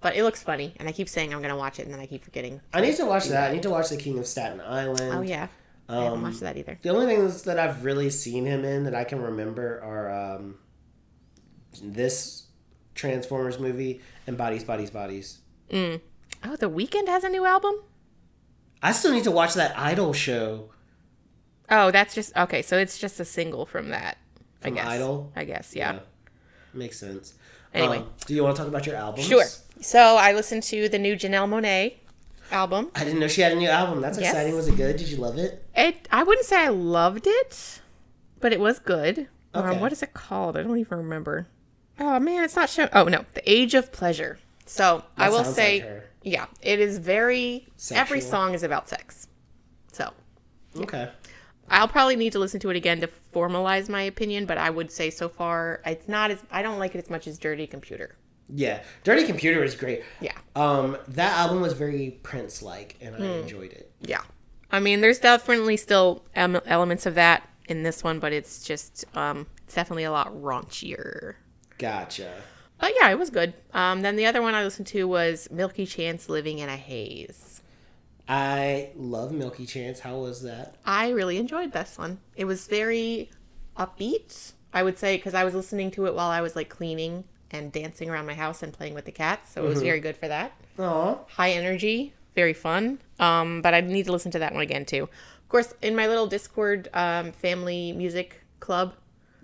but 0.00 0.14
it 0.16 0.22
looks 0.22 0.42
funny, 0.42 0.74
and 0.78 0.88
I 0.88 0.92
keep 0.92 1.08
saying 1.08 1.34
I'm 1.34 1.42
gonna 1.42 1.56
watch 1.56 1.78
it, 1.80 1.84
and 1.84 1.92
then 1.92 2.00
I 2.00 2.06
keep 2.06 2.22
forgetting. 2.24 2.60
I 2.72 2.80
need 2.80 2.96
to 2.96 3.06
watch 3.06 3.26
that. 3.28 3.50
I 3.50 3.54
need 3.54 3.62
to 3.64 3.70
watch 3.70 3.88
The 3.88 3.96
King 3.96 4.18
of 4.18 4.26
Staten 4.26 4.60
Island. 4.60 5.00
Oh 5.12 5.22
yeah, 5.22 5.48
I 5.88 5.94
haven't 5.96 6.12
Um, 6.12 6.22
watched 6.22 6.40
that 6.40 6.56
either. 6.56 6.78
The 6.82 6.90
only 6.90 7.06
things 7.06 7.42
that 7.42 7.58
I've 7.58 7.84
really 7.84 8.10
seen 8.10 8.46
him 8.46 8.64
in 8.64 8.84
that 8.84 8.94
I 8.94 9.02
can 9.04 9.20
remember 9.20 9.80
are 9.82 10.10
um, 10.36 10.58
this 11.82 12.44
Transformers 12.94 13.58
movie 13.58 14.00
and 14.26 14.36
Bodies, 14.38 14.62
Bodies, 14.64 14.90
Bodies. 14.90 15.38
Oh, 15.72 16.56
The 16.56 16.68
Weeknd 16.70 17.08
has 17.08 17.24
a 17.24 17.28
new 17.28 17.44
album. 17.46 17.74
I 18.82 18.92
still 18.92 19.12
need 19.12 19.24
to 19.24 19.30
watch 19.30 19.54
that 19.54 19.76
Idol 19.78 20.12
show. 20.12 20.70
Oh, 21.70 21.90
that's 21.90 22.14
just 22.14 22.36
okay. 22.36 22.62
So 22.62 22.76
it's 22.76 22.98
just 22.98 23.18
a 23.20 23.24
single 23.24 23.64
from 23.64 23.88
that. 23.90 24.18
From 24.60 24.72
I 24.72 24.74
guess. 24.76 24.86
Idol? 24.86 25.32
I 25.34 25.44
guess. 25.44 25.74
Yeah. 25.74 26.00
Makes 26.74 26.98
sense. 26.98 27.34
Anyway. 27.74 27.98
Um, 27.98 28.10
do 28.26 28.34
you 28.34 28.42
want 28.42 28.56
to 28.56 28.60
talk 28.62 28.68
about 28.68 28.86
your 28.86 28.96
album? 28.96 29.22
Sure. 29.22 29.44
So 29.80 30.16
I 30.16 30.32
listened 30.32 30.62
to 30.64 30.88
the 30.88 30.98
new 30.98 31.14
Janelle 31.16 31.48
Monáe 31.48 31.94
album. 32.50 32.90
I 32.94 33.04
didn't 33.04 33.20
know 33.20 33.28
she 33.28 33.40
had 33.40 33.52
a 33.52 33.56
new 33.56 33.68
album. 33.68 34.00
That's 34.00 34.18
Yes. 34.18 34.32
exciting. 34.32 34.54
Was 34.54 34.68
it 34.68 34.76
good? 34.76 34.96
Did 34.96 35.08
you 35.08 35.16
love 35.16 35.38
it? 35.38 35.64
It. 35.74 36.06
I 36.10 36.22
wouldn't 36.22 36.46
say 36.46 36.58
I 36.64 36.68
loved 36.68 37.26
it, 37.26 37.80
but 38.40 38.52
it 38.52 38.60
was 38.60 38.78
good. 38.78 39.28
Um, 39.54 39.64
Okay. 39.66 39.78
what 39.80 39.92
is 39.92 40.02
it 40.02 40.14
called? 40.14 40.56
I 40.56 40.62
don't 40.62 40.78
even 40.78 40.98
remember. 40.98 41.46
Oh 42.00 42.18
man, 42.18 42.42
it's 42.44 42.56
not 42.56 42.68
shown. 42.70 42.88
Oh 42.92 43.04
no, 43.04 43.24
The 43.34 43.50
Age 43.50 43.74
of 43.74 43.92
Pleasure. 43.92 44.38
So 44.66 45.04
I 45.16 45.28
will 45.28 45.44
say, 45.44 45.80
like 45.82 46.02
yeah, 46.22 46.46
it 46.62 46.78
is 46.80 46.98
very. 46.98 47.66
Every 47.90 48.20
song 48.20 48.54
is 48.54 48.62
about 48.62 48.88
sex. 48.88 49.26
So 49.92 50.10
Okay. 50.78 51.10
I'll 51.72 51.88
probably 51.88 52.16
need 52.16 52.32
to 52.32 52.38
listen 52.38 52.60
to 52.60 52.70
it 52.70 52.76
again 52.76 53.00
to 53.00 53.08
formalize 53.34 53.88
my 53.88 54.02
opinion, 54.02 54.46
but 54.46 54.58
I 54.58 54.70
would 54.70 54.90
say 54.90 55.10
so 55.10 55.28
far 55.28 55.80
it's 55.86 56.06
not 56.08 56.30
as 56.30 56.42
I 56.50 56.62
don't 56.62 56.78
like 56.78 56.94
it 56.94 56.98
as 56.98 57.10
much 57.10 57.26
as 57.26 57.38
Dirty 57.38 57.66
Computer. 57.66 58.16
Yeah. 58.54 58.82
Dirty 59.04 59.24
Computer 59.24 59.64
is 59.64 59.74
great. 59.74 60.02
Yeah. 60.20 60.36
Um, 60.54 60.98
that 61.08 61.32
album 61.38 61.60
was 61.62 61.72
very 61.72 62.18
Prince 62.22 62.62
like, 62.62 62.96
and 63.00 63.14
I 63.14 63.18
Hmm. 63.18 63.24
enjoyed 63.24 63.72
it. 63.72 63.90
Yeah. 64.02 64.20
I 64.70 64.80
mean, 64.80 65.00
there's 65.00 65.18
definitely 65.18 65.76
still 65.76 66.24
elements 66.34 67.06
of 67.06 67.14
that 67.14 67.48
in 67.68 67.82
this 67.82 68.02
one, 68.04 68.18
but 68.18 68.32
it's 68.32 68.62
just 68.64 69.04
um 69.16 69.46
it's 69.64 69.74
definitely 69.74 70.04
a 70.04 70.10
lot 70.12 70.28
raunchier. 70.34 71.34
Gotcha. 71.78 72.32
But 72.78 72.92
yeah, 73.00 73.10
it 73.10 73.18
was 73.18 73.30
good. 73.30 73.54
Um 73.72 74.02
then 74.02 74.16
the 74.16 74.26
other 74.26 74.42
one 74.42 74.54
I 74.54 74.64
listened 74.64 74.86
to 74.88 75.04
was 75.08 75.48
Milky 75.50 75.86
Chance 75.86 76.28
Living 76.28 76.58
in 76.58 76.68
a 76.68 76.76
Haze. 76.76 77.51
I 78.32 78.88
love 78.96 79.30
Milky 79.30 79.66
Chance. 79.66 80.00
How 80.00 80.16
was 80.16 80.40
that? 80.42 80.76
I 80.86 81.10
really 81.10 81.36
enjoyed 81.36 81.72
this 81.72 81.98
one. 81.98 82.18
It 82.34 82.46
was 82.46 82.66
very 82.66 83.30
upbeat, 83.76 84.52
I 84.72 84.82
would 84.82 84.98
say, 84.98 85.18
because 85.18 85.34
I 85.34 85.44
was 85.44 85.54
listening 85.54 85.90
to 85.92 86.06
it 86.06 86.14
while 86.14 86.30
I 86.30 86.40
was 86.40 86.56
like 86.56 86.70
cleaning 86.70 87.24
and 87.50 87.70
dancing 87.70 88.08
around 88.08 88.24
my 88.24 88.32
house 88.32 88.62
and 88.62 88.72
playing 88.72 88.94
with 88.94 89.04
the 89.04 89.12
cats. 89.12 89.52
So 89.52 89.62
it 89.62 89.68
was 89.68 89.82
very 89.82 90.00
good 90.00 90.16
for 90.16 90.28
that. 90.28 90.52
Aw. 90.78 91.18
High 91.28 91.50
energy, 91.50 92.14
very 92.34 92.54
fun. 92.54 93.00
Um, 93.20 93.60
but 93.60 93.74
I 93.74 93.82
need 93.82 94.06
to 94.06 94.12
listen 94.12 94.30
to 94.32 94.38
that 94.38 94.54
one 94.54 94.62
again 94.62 94.86
too. 94.86 95.02
Of 95.02 95.48
course, 95.50 95.74
in 95.82 95.94
my 95.94 96.06
little 96.06 96.26
Discord 96.26 96.88
um, 96.94 97.32
family 97.32 97.92
music 97.92 98.42
club, 98.60 98.94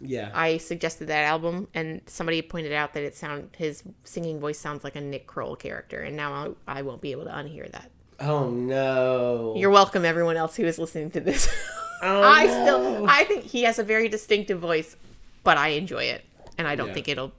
Yeah. 0.00 0.30
I 0.32 0.56
suggested 0.56 1.08
that 1.08 1.24
album, 1.24 1.68
and 1.74 2.00
somebody 2.06 2.40
pointed 2.40 2.72
out 2.72 2.94
that 2.94 3.02
it 3.02 3.14
sound 3.14 3.50
his 3.58 3.82
singing 4.04 4.40
voice 4.40 4.58
sounds 4.58 4.82
like 4.82 4.96
a 4.96 5.02
Nick 5.02 5.26
Kroll 5.26 5.56
character, 5.56 6.00
and 6.00 6.16
now 6.16 6.32
I'll, 6.32 6.56
I 6.66 6.80
won't 6.80 7.02
be 7.02 7.12
able 7.12 7.24
to 7.24 7.32
unhear 7.32 7.70
that. 7.72 7.90
Oh 8.20 8.48
no. 8.50 9.54
You're 9.56 9.70
welcome, 9.70 10.04
everyone 10.04 10.36
else 10.36 10.56
who 10.56 10.64
is 10.64 10.78
listening 10.78 11.10
to 11.12 11.20
this. 11.20 11.48
Oh, 12.00 12.22
I 12.22 12.44
no. 12.46 12.62
still, 12.62 13.06
I 13.10 13.24
think 13.24 13.42
he 13.42 13.64
has 13.64 13.80
a 13.80 13.82
very 13.82 14.08
distinctive 14.08 14.60
voice, 14.60 14.94
but 15.42 15.58
I 15.58 15.70
enjoy 15.70 16.04
it, 16.04 16.24
and 16.56 16.68
I 16.68 16.76
don't 16.76 16.86
Yeah. 16.86 16.94
think 16.94 17.08
it'll 17.08 17.32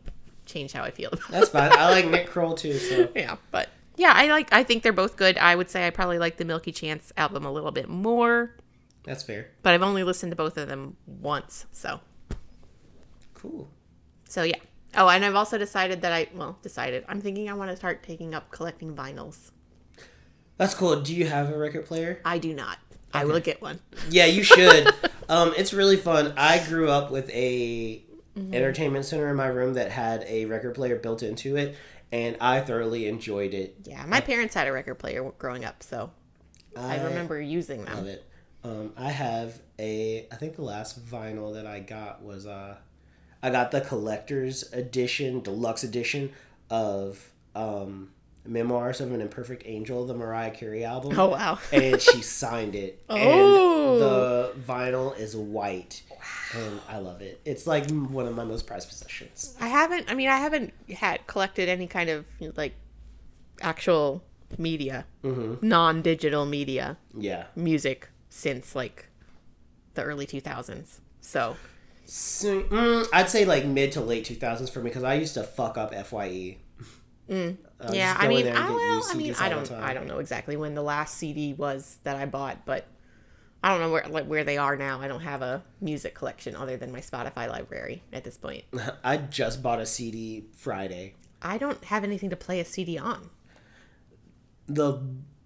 change 0.45 0.73
how 0.73 0.84
I 0.84 0.91
feel 0.91 1.11
about. 1.14 1.27
That's 1.31 1.47
fine. 1.47 1.72
I 1.72 1.89
like 1.89 2.07
Nick 2.10 2.27
Kroll 2.27 2.56
too. 2.56 2.73
So 2.77 3.07
yeah, 3.15 3.38
but 3.51 3.69
yeah, 3.95 4.11
I 4.14 4.26
like. 4.27 4.51
I 4.51 4.64
think 4.65 4.84
they're 4.84 4.91
both 4.91 5.15
good. 5.15 5.38
I 5.38 5.56
would 5.56 5.69
say 5.69 5.88
I 5.88 5.91
probably 5.91 6.19
like 6.19 6.35
the 6.35 6.43
Milky 6.43 6.73
Chance 6.73 7.14
album 7.15 7.45
a 7.45 7.51
little 7.53 7.72
bit 7.72 7.88
more, 7.88 8.53
that's 9.06 9.23
fair. 9.23 9.47
but 9.64 9.73
I've 9.73 9.81
only 9.81 10.03
listened 10.03 10.34
to 10.34 10.35
both 10.35 10.57
of 10.57 10.68
them 10.68 10.97
once, 11.07 11.65
so 11.72 12.01
Cool. 13.34 13.69
so 14.26 14.43
yeah. 14.43 14.57
Oh, 14.97 15.07
and 15.07 15.23
I've 15.23 15.35
also 15.35 15.57
decided 15.57 16.01
that 16.01 16.11
I 16.11 16.27
well 16.35 16.57
decided 16.61 17.06
I'm 17.07 17.22
thinking 17.22 17.49
I 17.49 17.53
want 17.53 17.72
to 17.72 17.77
start 17.77 18.03
taking 18.03 18.35
up 18.35 18.51
collecting 18.51 18.93
vinyls. 18.93 19.51
That's 20.60 20.73
cool. 20.73 20.99
Do 20.99 21.15
you 21.15 21.26
have 21.26 21.49
a 21.49 21.57
record 21.57 21.86
player? 21.86 22.19
I 22.26 22.38
do 22.38 22.53
not. 22.53 22.80
I 23.14 23.23
will 23.23 23.40
get 23.40 23.61
one. 23.61 23.80
Yeah, 24.10 24.26
you 24.26 24.44
should. 24.44 24.94
um, 25.30 25.53
it's 25.56 25.73
really 25.73 25.95
fun. 25.95 26.34
I 26.36 26.61
grew 26.68 26.90
up 26.90 27.11
with 27.11 27.30
a 27.30 28.03
entertainment 28.36 29.06
center 29.06 29.30
in 29.30 29.38
my 29.38 29.48
room 29.48 29.76
that 29.76 29.90
had 29.90 30.26
a 30.27 30.45
record 30.45 30.76
player 30.76 30.98
built 30.98 31.23
into 31.23 31.56
it, 31.56 31.77
and 32.11 32.36
I 32.41 32.60
thoroughly 32.60 33.07
enjoyed 33.07 33.53
it. 33.53 33.77
Yeah, 33.86 34.06
my 34.06 34.19
parents 34.19 34.53
had 34.53 34.68
a 34.68 34.73
record 34.73 34.95
player 34.95 35.31
growing 35.38 35.64
up, 35.64 35.81
so 35.81 36.11
I 36.76 37.02
remember 37.06 37.40
using 37.40 37.86
that. 37.86 37.95
love 37.95 38.07
it. 38.07 38.26
Um, 38.65 38.91
I 38.98 39.11
have 39.11 39.61
a. 39.80 40.27
I 40.30 40.36
think 40.36 40.57
the 40.57 40.64
last 40.64 41.06
vinyl 41.06 41.53
that 41.53 41.68
I 41.68 41.80
got 41.80 42.22
was 42.22 42.45
uh, 42.45 42.76
I 43.41 43.49
got 43.49 43.72
the 43.72 43.80
collector's 43.80 44.73
edition, 44.73 45.40
deluxe 45.40 45.86
edition 45.86 46.34
of 46.69 47.31
um, 47.56 48.11
Memoirs 48.45 49.02
of 49.02 49.11
an 49.11 49.22
Imperfect 49.22 49.64
Angel, 49.66 50.06
the 50.06 50.14
Mariah 50.14 50.52
Carey 50.52 50.84
album. 50.86 51.18
Oh 51.20 51.28
wow. 51.30 51.60
and 51.74 52.02
she 52.02 52.22
signed 52.22 52.76
it. 52.76 53.03
Oh. 53.10 53.16
And 53.16 54.02
the 54.02 54.53
vinyl 54.72 55.18
is 55.18 55.36
white. 55.36 56.03
And 56.56 56.80
I 56.88 56.98
love 56.99 57.22
it. 57.22 57.41
It's 57.45 57.66
like 57.68 57.90
one 57.91 58.26
of 58.28 58.36
my 58.36 58.44
most 58.44 58.66
prized 58.68 58.88
possessions. 58.90 59.56
I 59.60 59.68
haven't. 59.68 60.10
I 60.11 60.14
mean, 60.16 60.30
I 60.30 60.38
haven't 60.38 60.74
had 60.95 61.26
collected 61.28 61.70
any 61.70 61.88
kind 61.88 62.10
of 62.10 62.26
like 62.56 62.74
actual 63.61 64.24
media, 64.57 65.06
non-digital 65.24 66.45
media 66.45 66.98
Yeah. 67.16 67.45
music 67.56 68.10
since 68.30 68.76
like 68.76 69.07
the 69.94 70.03
early 70.03 70.26
2000s. 70.26 70.99
So 71.22 71.56
So, 72.06 72.61
mm, 72.64 73.06
I'd 73.14 73.30
say 73.30 73.45
like 73.45 73.66
mid 73.66 73.91
to 73.94 74.02
late 74.02 74.26
2000s 74.26 74.70
for 74.72 74.80
me 74.80 74.90
because 74.90 75.03
I 75.03 75.16
used 75.16 75.34
to 75.36 75.44
fuck 75.44 75.78
up 75.78 75.94
FYE. 75.94 76.57
I 77.30 77.56
was 77.88 77.95
yeah, 77.95 78.15
I 78.18 78.27
mean, 78.27 78.47
I, 78.47 79.01
I 79.11 79.14
mean, 79.15 79.34
I 79.39 79.49
don't. 79.49 79.72
I 79.72 79.93
don't 79.93 80.07
know 80.07 80.19
exactly 80.19 80.57
when 80.57 80.73
the 80.76 80.81
last 80.84 81.15
CD 81.18 81.53
was 81.53 81.97
that 82.03 82.18
I 82.18 82.26
bought, 82.26 82.65
but 82.65 82.85
I 83.64 83.69
don't 83.69 83.80
know 83.80 83.91
where 83.91 84.06
like 84.10 84.26
where 84.26 84.43
they 84.43 84.57
are 84.57 84.76
now. 84.76 84.99
I 84.99 85.07
don't 85.07 85.22
have 85.22 85.41
a 85.41 85.64
music 85.80 86.14
collection 86.15 86.56
other 86.56 86.76
than 86.77 86.91
my 86.91 86.99
Spotify 86.99 87.47
library 87.49 88.03
at 88.11 88.23
this 88.23 88.38
point. 88.38 88.64
I 89.03 89.18
just 89.18 89.64
bought 89.64 89.80
a 89.80 89.85
CD 89.85 90.45
Friday. 90.56 91.15
I 91.41 91.57
don't 91.57 91.84
have 91.85 92.03
anything 92.03 92.30
to 92.31 92.35
play 92.35 92.60
a 92.60 92.65
CD 92.65 92.97
on. 92.97 93.30
The 94.68 95.01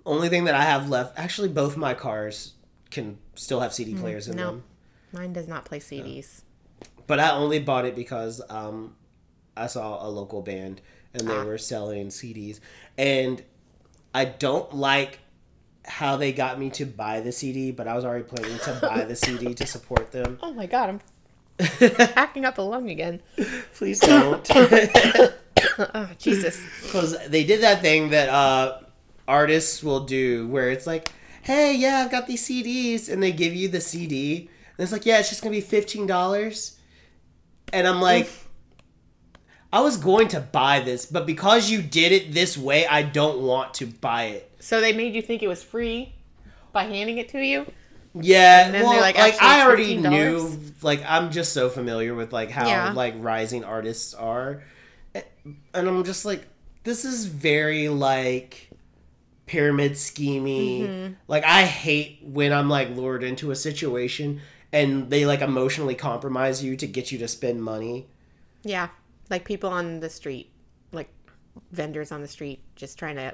only 0.05 0.29
thing 0.29 0.45
that 0.45 0.55
I 0.55 0.63
have 0.63 0.89
left, 0.89 1.17
actually, 1.17 1.49
both 1.49 1.77
my 1.77 1.93
cars 1.93 2.53
can 2.89 3.17
still 3.35 3.59
have 3.59 3.73
CD 3.73 3.93
players 3.95 4.27
in 4.27 4.33
Mm, 4.33 4.37
no. 4.37 4.45
them. 4.47 4.63
Mine 5.11 5.33
does 5.33 5.47
not 5.47 5.65
play 5.65 5.79
CDs. 5.79 6.41
But 7.05 7.19
I 7.19 7.31
only 7.31 7.59
bought 7.59 7.85
it 7.85 7.95
because 7.95 8.41
um, 8.49 8.95
I 9.55 9.67
saw 9.67 10.05
a 10.05 10.09
local 10.09 10.41
band 10.41 10.81
and 11.13 11.27
they 11.27 11.33
Ah. 11.37 11.43
were 11.43 11.57
selling 11.57 12.07
CDs. 12.07 12.59
And 12.97 13.43
I 14.13 14.25
don't 14.25 14.73
like 14.75 15.19
how 15.85 16.15
they 16.17 16.31
got 16.31 16.59
me 16.59 16.69
to 16.71 16.85
buy 16.85 17.19
the 17.19 17.31
CD, 17.31 17.71
but 17.71 17.87
I 17.87 17.93
was 17.95 18.05
already 18.05 18.23
planning 18.23 18.57
to 18.59 18.79
buy 18.81 19.03
the 19.05 19.15
CD 19.15 19.53
to 19.55 19.65
support 19.75 20.11
them. 20.11 20.39
Oh 20.41 20.53
my 20.53 20.65
god, 20.65 20.89
I'm 20.89 20.99
hacking 22.15 22.45
up 22.45 22.57
a 22.57 22.61
lung 22.61 22.89
again. 22.89 23.21
Please 23.75 23.99
don't. 23.99 24.49
Oh, 25.95 26.09
Jesus. 26.19 26.59
Because 26.83 27.17
they 27.29 27.43
did 27.43 27.61
that 27.61 27.81
thing 27.81 28.09
that 28.09 28.29
uh, 28.29 28.79
artists 29.27 29.81
will 29.81 30.01
do 30.01 30.47
where 30.47 30.69
it's 30.69 30.85
like, 30.85 31.09
hey, 31.41 31.73
yeah, 31.75 32.03
I've 32.03 32.11
got 32.11 32.27
these 32.27 32.47
CDs. 32.47 33.11
And 33.11 33.23
they 33.23 33.31
give 33.31 33.55
you 33.55 33.69
the 33.69 33.81
CD. 33.81 34.49
And 34.77 34.83
it's 34.83 34.91
like, 34.91 35.05
yeah, 35.05 35.17
it's 35.19 35.29
just 35.29 35.41
going 35.41 35.59
to 35.59 35.67
be 35.67 35.81
$15. 35.81 36.75
And 37.71 37.87
I'm 37.87 38.01
like, 38.01 38.29
I 39.73 39.81
was 39.81 39.97
going 39.97 40.27
to 40.29 40.39
buy 40.39 40.81
this, 40.81 41.07
but 41.07 41.25
because 41.25 41.71
you 41.71 41.81
did 41.81 42.11
it 42.11 42.31
this 42.31 42.55
way, 42.55 42.85
I 42.85 43.01
don't 43.01 43.41
want 43.41 43.73
to 43.75 43.87
buy 43.87 44.25
it. 44.25 44.51
So 44.59 44.79
they 44.79 44.93
made 44.93 45.15
you 45.15 45.21
think 45.23 45.41
it 45.41 45.47
was 45.47 45.63
free 45.63 46.13
by 46.71 46.83
handing 46.83 47.17
it 47.17 47.29
to 47.29 47.39
you? 47.39 47.65
Yeah, 48.13 48.69
then 48.69 48.83
well, 48.83 48.91
they're 48.91 49.01
like, 49.01 49.17
like, 49.17 49.41
I 49.41 49.63
already 49.65 49.97
$15?" 49.97 50.09
knew, 50.11 50.59
like 50.83 51.03
I'm 51.07 51.31
just 51.31 51.53
so 51.53 51.69
familiar 51.69 52.13
with 52.13 52.31
like 52.31 52.51
how 52.51 52.67
Yeah. 52.67 52.93
like 52.93 53.15
rising 53.17 53.63
artists 53.63 54.13
are, 54.13 54.63
and 55.15 55.55
I'm 55.73 56.03
just 56.03 56.23
like, 56.23 56.45
this 56.83 57.03
is 57.03 57.25
very 57.25 57.89
like 57.89 58.69
pyramid 59.47 59.97
scheming. 59.97 60.87
Mm-hmm. 60.87 61.13
Like 61.27 61.45
I 61.45 61.63
hate 61.63 62.19
when 62.21 62.53
I'm 62.53 62.69
like 62.69 62.95
lured 62.95 63.23
into 63.23 63.49
a 63.49 63.55
situation 63.55 64.41
and 64.71 65.09
they 65.09 65.25
like 65.25 65.41
emotionally 65.41 65.95
compromise 65.95 66.63
you 66.63 66.75
to 66.77 66.85
get 66.85 67.11
you 67.11 67.17
to 67.17 67.27
spend 67.27 67.63
money. 67.63 68.05
Yeah. 68.61 68.89
Like 69.33 69.45
people 69.45 69.71
on 69.71 69.99
the 69.99 70.11
street, 70.11 70.51
like 70.91 71.09
vendors 71.71 72.11
on 72.11 72.21
the 72.21 72.27
street 72.27 72.61
just 72.75 72.99
trying 72.99 73.15
to 73.15 73.33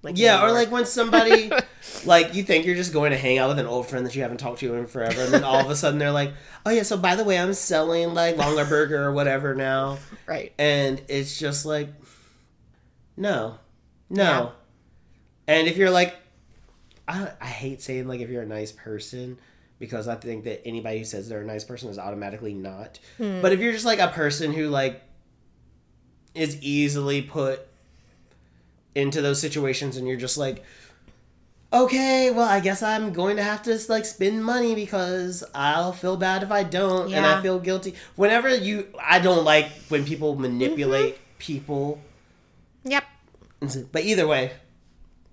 like 0.00 0.16
Yeah, 0.16 0.42
or 0.42 0.52
like 0.52 0.70
when 0.70 0.86
somebody, 0.98 1.50
like, 2.06 2.34
you 2.34 2.42
think 2.42 2.64
you're 2.64 2.76
just 2.76 2.94
going 2.94 3.10
to 3.10 3.18
hang 3.18 3.36
out 3.36 3.50
with 3.50 3.58
an 3.58 3.66
old 3.66 3.88
friend 3.88 4.06
that 4.06 4.14
you 4.14 4.22
haven't 4.22 4.38
talked 4.38 4.60
to 4.60 4.74
in 4.74 4.86
forever, 4.86 5.20
and 5.20 5.34
then 5.34 5.44
all 5.44 5.60
of 5.60 5.68
a 5.68 5.76
sudden 5.76 5.98
they're 5.98 6.12
like, 6.12 6.32
oh 6.64 6.70
yeah, 6.70 6.82
so 6.82 6.96
by 6.96 7.14
the 7.14 7.24
way, 7.24 7.38
I'm 7.38 7.52
selling 7.52 8.14
like 8.14 8.36
Longaberger 8.36 8.92
or 8.92 9.12
whatever 9.12 9.54
now. 9.54 9.98
right. 10.26 10.54
And 10.58 11.02
it's 11.08 11.38
just 11.38 11.66
like, 11.66 11.88
no, 13.18 13.58
no. 14.08 14.22
Yeah. 14.22 14.50
And 15.54 15.68
if 15.68 15.76
you're 15.76 15.90
like, 15.90 16.16
I, 17.06 17.32
I 17.38 17.46
hate 17.46 17.82
saying 17.82 18.08
like 18.08 18.20
if 18.20 18.30
you're 18.30 18.42
a 18.42 18.46
nice 18.46 18.72
person 18.72 19.36
because 19.78 20.08
I 20.08 20.14
think 20.16 20.44
that 20.44 20.66
anybody 20.66 20.98
who 20.98 21.04
says 21.04 21.28
they're 21.28 21.42
a 21.42 21.44
nice 21.46 21.64
person 21.64 21.88
is 21.90 21.98
automatically 21.98 22.54
not. 22.54 22.98
Hmm. 23.18 23.42
But 23.42 23.52
if 23.52 23.60
you're 23.60 23.72
just 23.72 23.84
like 23.84 23.98
a 23.98 24.08
person 24.08 24.52
who 24.52 24.68
like 24.68 25.02
is 26.34 26.60
easily 26.62 27.22
put 27.22 27.66
into 28.94 29.20
those 29.20 29.40
situations 29.40 29.96
and 29.96 30.06
you're 30.08 30.16
just 30.16 30.38
like, 30.38 30.64
okay, 31.72 32.30
well, 32.30 32.48
I 32.48 32.60
guess 32.60 32.82
I'm 32.82 33.12
going 33.12 33.36
to 33.36 33.42
have 33.42 33.62
to 33.64 33.78
like 33.88 34.04
spend 34.06 34.44
money 34.44 34.74
because 34.74 35.44
I'll 35.54 35.92
feel 35.92 36.16
bad 36.16 36.42
if 36.42 36.50
I 36.50 36.62
don't, 36.62 37.12
and 37.12 37.26
I 37.26 37.42
feel 37.42 37.58
guilty. 37.58 37.94
Whenever 38.14 38.54
you, 38.54 38.86
I 39.02 39.18
don't 39.18 39.44
like 39.44 39.68
when 39.88 40.04
people 40.04 40.36
manipulate 40.36 41.18
people. 41.38 42.00
Yep. 42.84 43.04
But 43.92 44.04
either 44.04 44.26
way, 44.26 44.52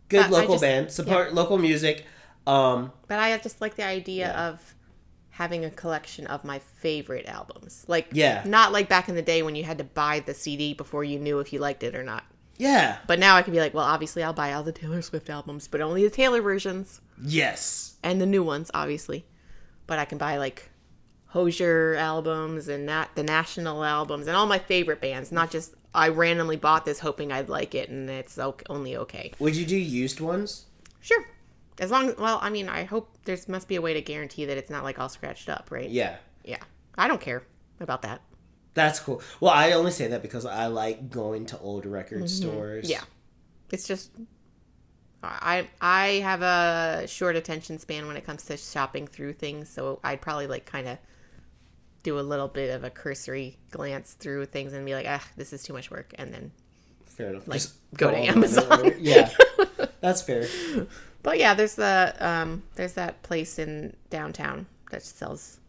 good 0.10 0.24
But 0.24 0.32
local 0.32 0.56
just- 0.56 0.61
band, 0.64 0.91
support 0.91 1.34
local 1.34 1.57
music. 1.57 2.06
Um, 2.45 2.91
But 3.07 3.20
I 3.20 3.38
just 3.38 3.61
like 3.61 3.76
the 3.76 3.86
idea 3.86 4.28
Yeah. 4.28 4.48
of 4.49 4.76
having 5.32 5.65
a 5.65 5.70
collection 5.72 6.28
of 6.28 6.44
my 6.44 6.60
favorite 6.60 7.26
albums. 7.28 7.86
Like 7.88 8.07
Yeah. 8.11 8.44
not 8.45 8.72
like 8.72 8.88
back 8.90 9.10
in 9.10 9.15
the 9.15 9.22
day 9.22 9.41
when 9.41 9.56
you 9.56 9.64
had 9.64 9.78
to 9.80 9.84
buy 9.84 10.20
the 10.20 10.34
CD 10.34 10.74
before 10.74 11.03
you 11.03 11.18
knew 11.20 11.40
if 11.40 11.52
you 11.53 11.60
liked 11.60 11.84
it 11.84 11.95
or 11.95 12.03
not. 12.03 12.24
yeah, 12.57 12.98
But 13.07 13.18
now 13.18 13.36
I 13.36 13.41
can 13.41 13.52
be 13.52 13.60
like, 13.60 13.74
well, 13.74 13.84
obviously 13.86 14.22
I'll 14.22 14.32
buy 14.32 14.53
all 14.53 14.61
the 14.61 14.72
Taylor 14.72 15.02
Swift 15.02 15.28
albums, 15.30 15.68
but 15.68 15.82
only 15.82 16.03
the 16.03 16.10
Taylor 16.11 16.40
versions 16.41 17.02
yes, 17.20 17.95
and 18.03 18.22
the 18.22 18.28
new 18.28 18.44
ones, 18.44 18.70
obviously. 18.76 19.26
But 19.88 19.98
I 19.98 20.06
can 20.06 20.20
buy 20.20 20.38
like 20.38 20.70
Hozier 21.30 21.95
albums 21.95 22.68
and 22.68 22.86
not 22.86 23.15
the 23.15 23.24
National 23.24 23.84
albums 23.84 24.28
and 24.28 24.36
all 24.38 24.45
my 24.45 24.60
favorite 24.60 25.02
bands, 25.02 25.32
not 25.32 25.49
just 25.49 25.74
I 25.95 26.10
randomly 26.10 26.57
bought 26.57 26.86
this 26.86 26.99
hoping 26.99 27.32
I'd 27.32 27.49
like 27.49 27.74
it 27.74 27.90
and 27.90 28.07
it's 28.10 28.38
only 28.70 28.95
okay. 28.98 29.32
would 29.40 29.56
you 29.56 29.65
do 29.65 29.76
used 29.78 30.20
ones? 30.20 30.65
Sure. 31.02 31.26
As 31.80 31.91
long 31.91 32.14
well, 32.18 32.40
I 32.41 32.50
mean, 32.50 32.70
I 32.70 32.84
hope 32.84 33.10
there's 33.26 33.48
must 33.48 33.68
be 33.68 33.76
a 33.76 33.82
way 33.82 33.94
to 33.94 34.02
guarantee 34.02 34.45
that 34.45 34.58
it's 34.58 34.70
not 34.70 34.84
like 34.84 35.00
all 35.00 35.10
scratched 35.10 35.50
up, 35.50 35.70
right? 35.72 35.90
Yeah, 35.90 36.18
Yeah. 36.44 36.64
I 36.98 37.08
don't 37.08 37.20
care 37.22 37.44
about 37.80 38.04
that. 38.04 38.22
that's 38.76 39.00
cool. 39.00 39.22
Well, 39.40 39.52
I 39.52 39.72
only 39.72 39.91
say 39.91 40.08
that 40.08 40.22
because 40.22 40.45
I 40.45 40.68
like 40.68 41.10
going 41.10 41.45
to 41.48 41.60
old 41.60 41.86
record 41.86 42.30
stores. 42.30 42.86
Mm-hmm. 42.86 42.91
Yeah. 42.91 43.04
It's 43.72 43.88
just 43.88 44.12
I 45.24 45.68
I 45.82 46.08
have 46.24 46.41
a 46.41 47.08
short 47.08 47.36
attention 47.36 47.80
span 47.80 48.08
when 48.08 48.18
it 48.18 48.26
comes 48.26 48.44
to 48.45 48.58
shopping 48.58 49.08
through 49.08 49.34
things, 49.34 49.70
so 49.70 50.00
I'd 50.04 50.22
probably 50.22 50.48
like 50.48 50.66
kind 50.66 50.88
of 50.88 50.98
do 52.04 52.20
a 52.20 52.22
little 52.22 52.50
bit 52.50 52.70
of 52.76 52.84
a 52.84 52.90
cursory 52.90 53.58
glance 53.72 54.14
through 54.14 54.45
things 54.48 54.74
and 54.74 54.86
be 54.86 54.94
like, 54.94 55.06
ah, 55.08 55.26
this 55.38 55.54
is 55.54 55.64
too 55.64 55.72
much 55.74 55.90
work, 55.90 56.14
and 56.16 56.34
then. 56.34 56.52
fair 57.06 57.30
enough. 57.30 57.48
Like, 57.48 57.62
Just 57.62 57.76
go 57.95 58.12
to 58.12 58.18
Amazon. 58.18 58.91
Yeah, 59.00 59.30
that's 60.02 60.22
fair. 60.22 60.45
But 61.24 61.40
yeah, 61.40 61.54
there's 61.54 61.76
the 61.76 62.16
um, 62.20 62.64
there's 62.76 62.94
that 62.94 63.24
place 63.24 63.58
in 63.58 63.95
downtown 64.10 64.68
that 64.91 65.02
sells 65.04 65.60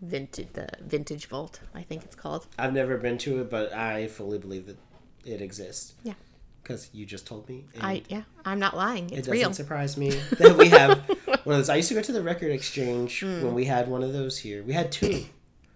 vintage 0.00 0.48
the 0.54 0.68
vintage 0.80 1.26
vault. 1.26 1.60
I 1.74 1.82
think 1.82 2.04
it's 2.04 2.14
called. 2.16 2.46
I've 2.58 2.72
never 2.72 2.96
been 2.96 3.18
to 3.18 3.40
it, 3.40 3.50
but 3.50 3.72
I 3.72 4.08
fully 4.08 4.38
believe 4.38 4.66
that 4.66 4.78
it 5.24 5.40
exists. 5.42 5.94
Yeah. 6.04 6.14
because 6.62 6.88
you 6.92 7.04
just 7.06 7.26
told 7.26 7.48
me. 7.48 7.64
I 7.80 8.02
yeah, 8.08 8.22
I'm 8.44 8.58
not 8.58 8.76
lying. 8.76 9.10
It 9.10 9.16
doesn't 9.18 9.32
real. 9.32 9.52
surprise 9.52 9.96
me 9.96 10.10
that 10.38 10.56
we 10.56 10.68
have 10.70 10.98
one 11.44 11.54
of 11.56 11.58
those. 11.58 11.68
I 11.68 11.76
used 11.76 11.88
to 11.88 11.94
go 11.94 12.02
to 12.02 12.12
the 12.12 12.22
record 12.22 12.50
exchange 12.52 13.20
Hmm. 13.20 13.42
when 13.42 13.54
we 13.54 13.64
had 13.66 13.88
one 13.88 14.02
of 14.02 14.12
those 14.12 14.38
here. 14.38 14.62
We 14.62 14.72
had 14.72 14.90
two. 14.92 15.24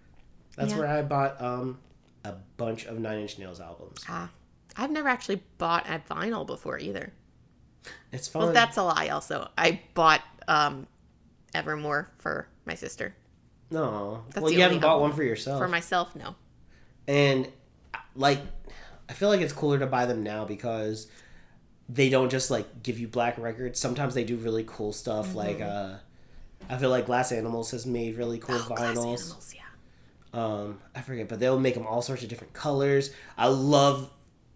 That's 0.55 0.71
Yeah. 0.71 0.79
where 0.79 0.87
I 0.87 1.01
bought 1.01 1.39
um, 1.41 1.79
a 2.23 2.33
bunch 2.57 2.85
of 2.85 2.99
Nine 2.99 3.19
Inch 3.19 3.37
Nails 3.39 3.59
albums. 3.59 4.03
Ah, 4.07 4.29
I've 4.77 4.91
never 4.91 5.09
actually 5.09 5.41
bought 5.57 5.87
a 5.89 5.99
vinyl 6.09 6.45
before 6.47 6.77
either. 6.79 7.11
It's 8.11 8.27
fun. 8.27 8.43
Well, 8.43 8.53
that's 8.53 8.77
a 8.77 8.83
lie. 8.83 9.09
Also, 9.09 9.49
I 9.57 9.81
bought 9.93 10.21
um, 10.47 10.87
Evermore 11.53 12.09
for 12.19 12.47
my 12.65 12.75
sister. 12.75 13.15
no. 13.71 14.23
that's 14.29 14.41
Well, 14.41 14.51
you 14.51 14.61
haven't 14.61 14.79
bought 14.81 15.01
one 15.01 15.13
for 15.13 15.23
yourself. 15.23 15.59
For 15.59 15.67
myself, 15.67 16.15
no. 16.15 16.35
and 17.07 17.49
like, 18.15 18.39
I 19.09 19.13
feel 19.13 19.29
like 19.29 19.41
it's 19.41 19.53
cooler 19.53 19.79
to 19.79 19.87
buy 19.87 20.05
them 20.05 20.23
now 20.23 20.45
because 20.45 21.07
they 21.89 22.09
don't 22.09 22.29
just 22.29 22.49
like 22.51 22.83
give 22.83 22.99
you 22.99 23.07
black 23.07 23.37
records. 23.37 23.79
Sometimes 23.79 24.13
they 24.13 24.23
do 24.23 24.37
really 24.37 24.63
cool 24.65 24.93
stuff. 24.93 25.27
Mm-hmm. 25.29 25.37
Like, 25.37 25.61
uh, 25.61 25.95
I 26.69 26.77
feel 26.77 26.89
like 26.89 27.05
Glass 27.07 27.31
Animals 27.31 27.71
has 27.71 27.85
made 27.85 28.15
really 28.17 28.37
cool 28.39 28.55
Oh, 28.55 28.65
Glass 28.67 28.79
vinyls. 28.97 29.23
Animals, 29.23 29.53
yeah. 29.55 30.39
um 30.39 30.79
i 30.95 31.01
forget 31.01 31.27
but 31.27 31.39
they'll 31.39 31.59
make 31.59 31.73
them 31.73 31.85
all 31.85 32.01
sorts 32.01 32.23
of 32.23 32.29
different 32.29 32.53
colors 32.53 33.11
i 33.37 33.47
love 33.47 34.09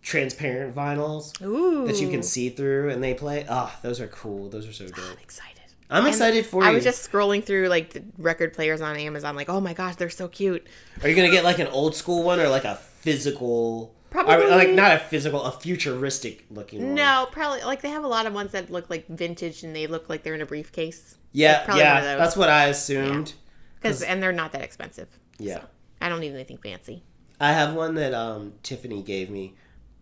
transparent 0.08 0.74
vinyls 0.74 1.40
Ooh, 1.44 1.86
that 1.86 2.00
you 2.00 2.08
can 2.10 2.24
see 2.24 2.48
through 2.50 2.92
and 2.92 3.04
they 3.04 3.14
play 3.14 3.46
oh 3.50 3.70
those 3.82 4.00
are 4.00 4.08
cool 4.08 4.48
those 4.48 4.66
are 4.66 4.72
so 4.72 4.88
good. 4.88 5.04
I'm 5.04 5.18
excited. 5.22 5.62
i'm 5.90 6.08
excited 6.08 6.46
for 6.46 6.64
I 6.64 6.68
you 6.68 6.72
I 6.72 6.76
was 6.76 6.86
just 6.86 7.12
scrolling 7.12 7.44
through 7.44 7.68
like 7.68 7.92
the 7.92 8.04
record 8.18 8.54
players 8.54 8.80
on 8.80 8.96
Amazon, 8.96 9.36
like, 9.36 9.50
oh 9.50 9.60
my 9.60 9.74
gosh, 9.74 9.98
they're 9.98 10.10
so 10.10 10.30
cute. 10.30 10.66
are 11.04 11.10
you 11.10 11.16
gonna 11.16 11.30
get 11.30 11.44
like 11.44 11.60
an 11.60 11.68
old 11.68 11.94
school 11.94 12.24
one 12.24 12.40
or 12.40 12.48
like 12.48 12.64
a 12.64 12.76
physical 12.76 13.94
Probably- 14.10 14.46
or, 14.46 14.50
like 14.52 14.70
not 14.70 14.94
a 14.94 15.00
physical 15.00 15.44
a 15.44 15.52
futuristic 15.52 16.46
looking 16.50 16.82
one 16.86 16.96
No, 16.96 17.28
probably 17.30 17.62
like 17.64 17.82
they 17.82 17.90
have 17.90 18.06
a 18.06 18.08
lot 18.08 18.26
of 18.26 18.34
ones 18.34 18.54
that 18.54 18.70
look 18.72 18.90
like 18.90 19.08
vintage 19.10 19.64
and 19.64 19.76
they 19.76 19.88
look 19.88 20.08
like 20.08 20.24
they're 20.24 20.36
in 20.36 20.42
a 20.42 20.46
briefcase. 20.46 21.18
yeah 21.34 21.66
probably 21.66 21.82
yeah 21.84 22.16
that's 22.16 22.38
what 22.38 22.48
i 22.48 22.68
assumed 22.68 23.34
Because 23.76 24.02
and 24.02 24.24
they're 24.24 24.32
not 24.32 24.54
that 24.54 24.62
expensive. 24.62 25.10
yeah 25.38 25.64
I 26.00 26.08
don't 26.08 26.22
need 26.22 26.32
anything 26.34 26.60
fancy. 26.60 27.04
i 27.42 27.52
have 27.52 27.74
one 27.76 27.96
that 27.96 28.14
um 28.14 28.54
tiffany 28.64 29.02
gave 29.04 29.30
me 29.30 29.56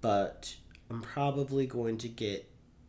but 0.06 0.56
i'm 0.91 1.02
probably 1.02 1.65
going 1.65 1.98
to 1.98 2.07
get 2.07 2.48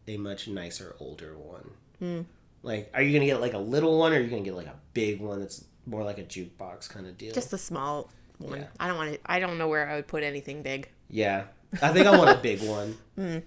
a 0.09 0.16
much 0.16 0.47
nicer 0.48 0.94
older 1.01 1.36
one 1.36 1.70
Hmm. 1.98 2.20
Like, 2.62 2.90
are 2.94 3.01
you 3.01 3.12
gonna 3.16 3.24
get 3.32 3.40
like 3.40 3.55
a 3.55 3.59
little 3.74 3.98
one, 3.98 4.12
or 4.12 4.16
are 4.16 4.20
you 4.20 4.28
gonna 4.28 4.43
get 4.43 4.55
like 4.55 4.66
a 4.66 4.78
big 4.93 5.20
one 5.20 5.38
that's 5.40 5.64
more 5.86 6.02
like 6.05 6.18
a 6.18 6.24
jukebox 6.24 6.88
kind 6.90 7.06
of 7.06 7.16
deal? 7.16 7.32
Just 7.32 7.52
a 7.52 7.59
small 7.59 8.10
one. 8.38 8.59
Yeah. 8.60 8.66
I 8.80 8.88
don't 8.88 8.97
want 8.98 9.12
to. 9.14 9.18
I 9.24 9.38
don't 9.38 9.56
know 9.56 9.68
where 9.68 9.88
I 9.88 9.94
would 9.97 10.09
put 10.09 10.22
anything 10.24 10.62
big. 10.62 10.88
yeah, 11.09 11.44
I 11.80 11.93
think 11.93 12.06
I 12.06 12.18
want 12.18 12.30
a 12.38 12.40
big 12.51 12.60
one. 12.62 12.98
Hmm. 13.14 13.38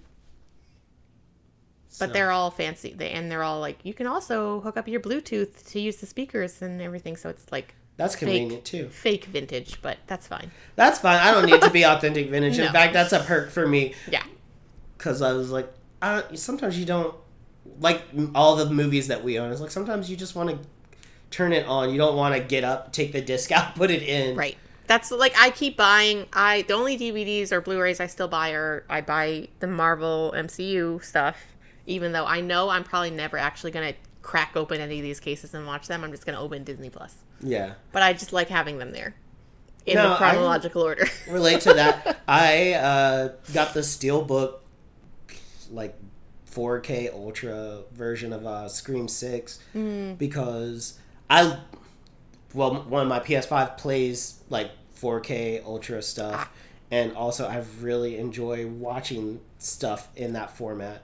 So- 1.89 2.05
But 2.07 2.13
they're 2.13 2.31
all 2.31 2.49
fancy. 2.49 2.93
They 2.93 3.11
and 3.11 3.29
they're 3.29 3.43
all 3.43 3.59
like 3.59 3.79
you 3.83 3.93
can 3.93 4.07
also 4.07 4.61
hook 4.61 4.77
up 4.77 4.87
your 4.87 5.01
Bluetooth 5.01 5.65
to 5.71 5.79
use 5.79 5.97
the 5.97 6.05
speakers 6.07 6.61
and 6.61 6.81
everything. 6.81 7.15
So 7.17 7.29
it's 7.29 7.51
like 7.51 7.75
that's 7.99 8.15
convenient 8.15 8.65
too. 8.65 8.89
fake 8.89 9.25
vintage, 9.25 9.79
but 9.83 9.97
that's 10.07 10.25
fine. 10.25 10.49
That's 10.75 10.97
fine. 10.99 11.17
I 11.19 11.31
don't 11.31 11.45
need 11.45 11.61
to 11.61 11.69
be 11.69 11.83
authentic 11.85 12.29
vintage. 12.31 12.57
In 12.57 12.71
fact, 12.71 12.93
that's 12.93 13.13
a 13.13 13.19
perk 13.19 13.51
for 13.51 13.67
me 13.67 13.93
Yeah. 14.09 14.23
because 14.97 15.21
I 15.21 15.33
was 15.33 15.51
like, 15.51 15.71
I 16.01 16.23
sometimes 16.33 16.79
you 16.79 16.85
don't 16.85 17.13
like 17.81 18.01
all 18.33 18.55
the 18.55 18.69
movies 18.69 19.07
that 19.09 19.23
we 19.23 19.37
own. 19.37 19.51
It's 19.51 19.61
like 19.61 19.69
sometimes 19.71 20.09
you 20.09 20.15
just 20.15 20.33
want 20.35 20.49
to 20.49 20.57
turn 21.29 21.53
it 21.53 21.67
on. 21.67 21.91
You 21.91 21.97
don't 21.97 22.15
want 22.15 22.33
to 22.35 22.41
get 22.41 22.63
up, 22.63 22.91
take 22.93 23.11
the 23.11 23.21
disc 23.21 23.51
out, 23.57 23.75
put 23.75 23.91
it 23.91 24.01
in. 24.01 24.35
Right. 24.35 24.57
That's 24.87 25.11
like 25.11 25.35
I 25.37 25.51
keep 25.51 25.77
buying. 25.77 26.25
I 26.33 26.63
the 26.63 26.73
only 26.73 26.97
DVDs 26.97 27.51
or 27.51 27.61
Blu-rays 27.61 27.99
I 27.99 28.07
still 28.07 28.27
buy 28.29 28.51
are 28.53 28.85
I 28.89 29.01
buy 29.01 29.49
the 29.59 29.67
Marvel 29.67 30.33
MCU 30.35 31.03
stuff, 31.03 31.37
even 31.85 32.11
though 32.13 32.25
I 32.25 32.41
know 32.41 32.69
I'm 32.69 32.83
probably 32.83 33.11
never 33.11 33.37
actually 33.37 33.69
gonna 33.71 33.93
crack 34.29 34.55
open 34.55 34.79
any 34.79 34.99
of 34.99 35.03
these 35.03 35.19
cases 35.19 35.55
and 35.55 35.65
watch 35.65 35.87
them. 35.87 36.03
I'm 36.03 36.11
just 36.11 36.23
gonna 36.23 36.39
open 36.39 36.63
Disney 36.63 36.91
Plus. 36.91 37.15
Yeah. 37.41 37.73
But 37.91 38.03
I 38.03 38.13
just 38.13 38.31
like 38.31 38.47
having 38.47 38.77
them 38.77 38.91
there 38.91 39.15
in 39.87 39.95
No, 39.95 40.09
the 40.11 40.15
chronological 40.17 40.83
order. 40.83 41.07
relate 41.27 41.61
to 41.61 41.73
that. 41.73 42.19
I 42.27 42.73
uh, 42.73 43.29
got 43.55 43.73
the 43.73 43.79
steelbook, 43.79 44.59
like 45.71 45.97
4K 46.51 47.11
Ultra 47.11 47.81
version 47.91 48.31
of 48.31 48.45
uh, 48.45 48.69
Scream 48.69 49.07
Six 49.07 49.57
because 49.73 50.99
I, 51.27 51.57
well, 52.53 52.83
one 52.83 53.01
of 53.01 53.07
my 53.07 53.19
PS5 53.19 53.77
plays 53.77 54.43
like 54.51 54.69
4K 54.95 55.65
Ultra 55.65 56.03
stuff, 56.03 56.51
and 56.91 57.13
also 57.13 57.47
I 57.47 57.63
really 57.81 58.19
enjoy 58.19 58.67
watching 58.67 59.39
stuff 59.57 60.09
in 60.15 60.33
that 60.33 60.55
format. 60.55 61.01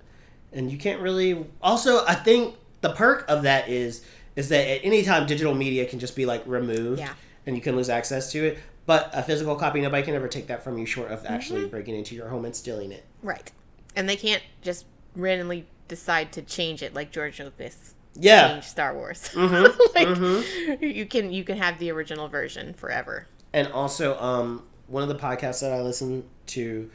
And 0.54 0.72
you 0.72 0.78
can't 0.78 1.02
really. 1.02 1.48
Also, 1.60 2.06
I 2.06 2.14
think 2.14 2.56
the 2.88 2.94
perk 2.94 3.26
of 3.28 3.44
that 3.44 3.68
is 3.70 4.04
is 4.36 4.50
that 4.50 4.68
at 4.70 4.82
any 4.84 5.02
time 5.04 5.26
digital 5.26 5.54
media 5.56 5.86
can 5.86 5.98
just 6.00 6.16
be 6.16 6.26
like 6.26 6.44
removed 6.46 7.00
Yeah. 7.00 7.14
and 7.46 7.56
you 7.56 7.62
can 7.62 7.76
lose 7.76 7.90
access 7.90 8.32
to 8.34 8.46
it. 8.46 8.58
But 8.86 9.10
a 9.14 9.24
physical 9.24 9.56
copy, 9.56 9.82
nobody 9.82 10.04
can 10.04 10.14
ever 10.14 10.28
take 10.28 10.46
that 10.48 10.64
from 10.64 10.78
you, 10.78 10.86
short 10.86 11.10
of 11.12 11.26
actually 11.26 11.62
Mm-hmm. 11.62 11.70
breaking 11.70 11.96
into 11.96 12.14
your 12.16 12.28
home 12.30 12.46
and 12.46 12.56
stealing 12.56 12.92
it. 12.92 13.04
right. 13.24 13.52
And 13.96 14.08
they 14.10 14.16
can't 14.18 14.44
just 14.62 14.86
randomly 15.16 15.66
decide 15.88 16.32
to 16.34 16.42
change 16.42 16.84
it 16.84 16.94
like 16.94 17.12
George 17.12 17.40
Lucas 17.40 17.94
Yeah, 18.14 18.50
changed 18.50 18.68
Star 18.68 18.94
Wars. 18.94 19.30
Mhm, 19.34 19.64
like 19.96 20.82
you 20.82 21.06
can 21.06 21.32
you 21.32 21.44
can 21.44 21.58
have 21.58 21.80
the 21.80 21.90
original 21.92 22.28
version 22.28 22.74
forever. 22.74 23.28
and 23.54 23.68
also 23.70 24.20
um, 24.20 24.64
one 24.88 25.02
of 25.02 25.10
the 25.10 25.16
podcasts 25.16 25.62
that 25.62 25.72
I 25.72 25.82
listen 25.82 26.26
to 26.48 26.90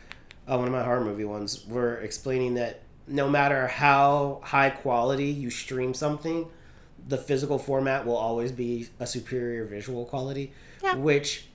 uh, 0.47 0.57
one 0.59 0.67
of 0.67 0.73
my 0.73 0.83
horror 0.83 1.01
movie 1.05 1.25
ones, 1.25 1.65
were 1.67 1.97
explaining 1.99 2.55
that 2.55 2.83
no 3.11 3.29
matter 3.29 3.67
how 3.67 4.41
high 4.45 4.71
quality 4.71 5.27
you 5.27 5.51
stream 5.51 5.93
something, 5.93 6.49
the 7.07 7.17
physical 7.19 7.59
format 7.59 8.07
will 8.07 8.17
always 8.17 8.53
be 8.53 8.89
a 8.99 9.07
superior 9.07 9.65
visual 9.65 10.05
quality. 10.05 10.53
Yeah. 10.83 10.95
Which 10.95 11.47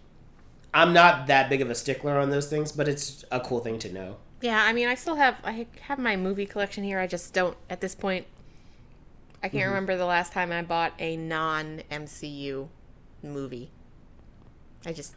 I'm 0.73 0.91
not 0.93 1.27
that 1.27 1.49
big 1.49 1.61
of 1.61 1.69
a 1.69 1.75
stickler 1.75 2.19
on 2.19 2.29
those 2.29 2.47
things, 2.47 2.71
but 2.71 2.87
it's 2.87 3.23
a 3.31 3.39
cool 3.39 3.59
thing 3.61 3.79
to 3.79 3.91
know. 3.91 4.17
Yeah, 4.41 4.61
I 4.63 4.73
mean, 4.73 4.87
I 4.87 4.95
still 4.95 5.15
have 5.15 5.37
I 5.43 5.65
have 5.81 5.97
my 5.97 6.15
movie 6.17 6.45
collection 6.45 6.83
here. 6.83 6.99
I 6.99 7.07
just 7.07 7.33
don't 7.33 7.57
at 7.69 7.79
this 7.81 7.95
point. 7.95 8.25
I 9.41 9.47
can't 9.49 9.67
remember 9.67 9.95
the 9.95 10.05
last 10.05 10.33
time 10.33 10.51
I 10.51 10.61
bought 10.61 10.93
a 10.99 11.15
non 11.15 11.81
MCU 11.89 12.67
movie. 13.23 13.71
I 14.85 14.91
just 14.93 15.15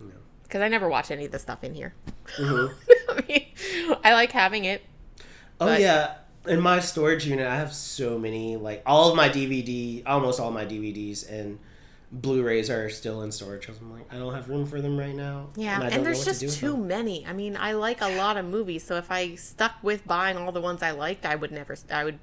No. 0.00 0.10
because 0.42 0.62
I 0.62 0.68
never 0.68 0.88
watch 0.88 1.10
any 1.10 1.26
of 1.26 1.32
the 1.32 1.38
stuff 1.38 1.62
in 1.62 1.74
here. 1.74 1.94
Mhm. 2.38 2.74
I 3.08 3.24
mean, 3.28 3.96
I 4.02 4.12
like 4.14 4.32
having 4.32 4.64
it. 4.64 4.82
Oh 5.60 5.66
But- 5.66 5.80
yeah, 5.80 6.14
in 6.46 6.60
my 6.60 6.80
storage 6.80 7.26
unit, 7.26 7.46
I 7.46 7.56
have 7.56 7.72
so 7.72 8.18
many. 8.18 8.56
Like 8.56 8.82
all 8.86 9.10
of 9.10 9.16
my 9.16 9.28
DVD, 9.28 10.02
almost 10.06 10.40
all 10.40 10.50
my 10.50 10.64
DVDs 10.64 11.28
and 11.30 11.58
Blu-rays 12.12 12.70
are 12.70 12.88
still 12.88 13.22
in 13.22 13.32
storage. 13.32 13.68
I'm 13.68 13.92
like, 13.92 14.12
I 14.12 14.16
don't 14.16 14.32
have 14.32 14.48
room 14.48 14.64
for 14.64 14.80
them 14.80 14.96
right 14.96 15.14
now. 15.14 15.48
Yeah, 15.56 15.82
and, 15.82 15.96
know 15.96 16.02
there's 16.04 16.20
to 16.20 16.24
just 16.26 16.40
do 16.40 16.48
too 16.48 16.76
many. 16.76 17.26
I 17.26 17.32
mean, 17.32 17.56
I 17.56 17.72
like 17.72 18.00
a 18.00 18.16
lot 18.16 18.36
of 18.36 18.44
movies, 18.44 18.84
so 18.84 18.94
if 18.96 19.10
I 19.10 19.34
stuck 19.34 19.74
with 19.82 20.06
buying 20.06 20.36
all 20.36 20.52
the 20.52 20.60
ones 20.60 20.82
I 20.82 20.92
liked, 20.92 21.26
I 21.26 21.34
would 21.34 21.50
never. 21.50 21.76
I 21.90 22.04
would 22.04 22.20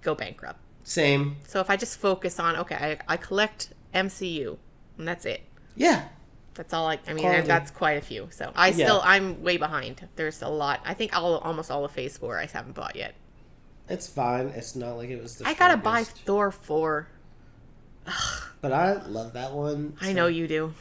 go 0.00 0.14
bankrupt. 0.14 0.60
Same. 0.82 1.36
So 1.46 1.60
if 1.60 1.68
I 1.68 1.76
just 1.76 1.98
focus 1.98 2.40
on 2.40 2.56
okay, 2.56 2.98
I, 3.06 3.14
I 3.14 3.16
collect 3.16 3.74
MCU, 3.94 4.56
and 4.98 5.06
that's 5.06 5.26
it. 5.26 5.42
Yeah. 5.76 6.08
That's 6.54 6.72
all 6.74 6.86
I. 6.86 6.98
I 7.08 7.12
mean, 7.14 7.44
that's 7.44 7.70
quite 7.70 7.92
a 7.98 8.00
few. 8.02 8.28
So 8.30 8.52
I 8.54 8.68
Yeah. 8.68 8.86
still, 8.86 9.00
I'm 9.04 9.42
way 9.42 9.56
behind. 9.56 10.06
There's 10.16 10.42
a 10.42 10.48
lot. 10.48 10.80
I 10.84 10.94
think 10.94 11.16
all, 11.16 11.38
almost 11.38 11.70
all 11.70 11.84
of 11.84 11.92
Phase 11.92 12.18
Four 12.18 12.38
I 12.38 12.46
haven't 12.46 12.74
bought 12.74 12.94
yet. 12.96 13.14
It's 13.88 14.06
fine. 14.06 14.48
It's 14.48 14.76
not 14.76 14.96
like 14.96 15.10
it 15.10 15.20
was 15.22 15.36
the 15.36 15.48
I 15.48 15.54
gotta 15.54 15.76
buy. 15.76 16.04
Thor 16.04 16.50
four. 16.50 17.08
But 18.60 18.72
I 18.72 18.92
love 19.06 19.32
that 19.32 19.52
one. 19.52 19.96
I 20.00 20.12
know 20.12 20.28
you 20.28 20.46
do, 20.46 20.72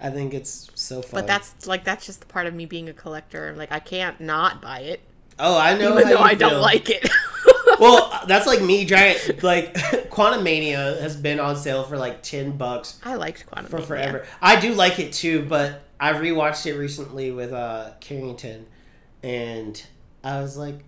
I 0.00 0.10
think 0.10 0.34
it's 0.34 0.70
so 0.76 1.02
fun. 1.02 1.20
but 1.22 1.26
that's 1.26 1.66
like 1.66 1.82
that's 1.82 2.06
just 2.06 2.20
the 2.20 2.26
part 2.26 2.46
of 2.46 2.54
me 2.54 2.64
being 2.64 2.88
a 2.88 2.92
collector. 2.92 3.54
Like 3.56 3.72
I 3.72 3.80
can't 3.80 4.20
not 4.20 4.62
buy 4.62 4.80
it, 4.82 5.00
oh, 5.40 5.58
I 5.58 5.76
know. 5.76 5.94
even 5.98 6.04
how 6.06 6.14
though 6.14 6.20
I 6.22 6.34
don't 6.34 6.60
like 6.60 6.88
it. 6.90 7.10
well, 7.82 8.22
that's 8.26 8.46
like 8.46 8.62
me 8.62 8.84
trying. 8.86 9.16
Like 9.42 9.74
Quantumania 10.10 11.00
has 11.00 11.16
been 11.16 11.40
on 11.40 11.56
sale 11.56 11.82
for 11.84 11.96
like 11.98 12.22
ten 12.22 12.56
bucks 12.56 12.98
I 13.04 13.14
liked 13.16 13.46
Quantum 13.46 13.70
for 13.70 13.80
forever. 13.80 14.26
I 14.40 14.60
do 14.60 14.74
like 14.74 14.98
it 14.98 15.12
too, 15.12 15.44
but 15.48 15.82
I 16.00 16.12
rewatched 16.12 16.66
it 16.66 16.74
recently 16.78 17.30
with 17.30 17.52
uh 17.52 17.90
Carrington, 18.00 18.66
and 19.22 19.82
I 20.24 20.40
was 20.40 20.56
like, 20.56 20.78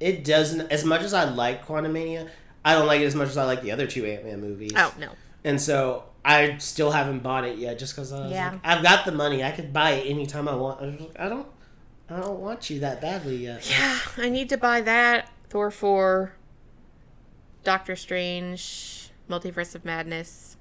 it 0.00 0.24
doesn't. 0.24 0.70
As 0.72 0.84
much 0.84 1.02
as 1.02 1.14
I 1.14 1.24
like 1.24 1.66
Quantumania, 1.66 2.28
I 2.64 2.74
don't 2.74 2.86
like 2.86 3.00
it 3.00 3.06
as 3.06 3.14
much 3.14 3.28
as 3.28 3.36
I 3.36 3.44
like 3.44 3.62
the 3.62 3.72
other 3.72 3.86
two 3.86 4.04
Ant 4.04 4.24
Man 4.24 4.40
movies. 4.40 4.72
Oh 4.76 4.92
no, 4.98 5.10
And 5.44 5.60
so 5.60 6.04
I 6.24 6.56
still 6.58 6.90
haven't 6.90 7.22
bought 7.22 7.44
it 7.44 7.58
yet, 7.58 7.78
just 7.78 7.94
because 7.94 8.12
I 8.12 8.20
was 8.20 8.30
Yeah. 8.32 8.50
like, 8.52 8.60
I've 8.64 8.82
got 8.82 9.04
the 9.04 9.12
money. 9.12 9.42
I 9.44 9.50
could 9.50 9.72
buy 9.72 9.92
it 9.92 10.08
anytime 10.10 10.48
I 10.48 10.54
want. 10.56 10.80
I, 10.82 10.86
was 10.86 11.00
like, 11.00 11.16
I 11.18 11.28
don't. 11.28 11.46
I 12.10 12.20
don't 12.20 12.38
want 12.40 12.68
you 12.68 12.80
that 12.80 13.00
badly 13.00 13.36
yet. 13.36 13.68
yeah, 13.70 13.98
I 14.18 14.28
need 14.28 14.50
to 14.50 14.58
buy 14.58 14.82
that 14.82 15.30
Thor 15.54 15.70
four, 15.70 16.32
Doctor 17.62 17.94
Strange, 17.94 19.10
Multiverse 19.30 19.76
of 19.76 19.84
Madness, 19.84 20.56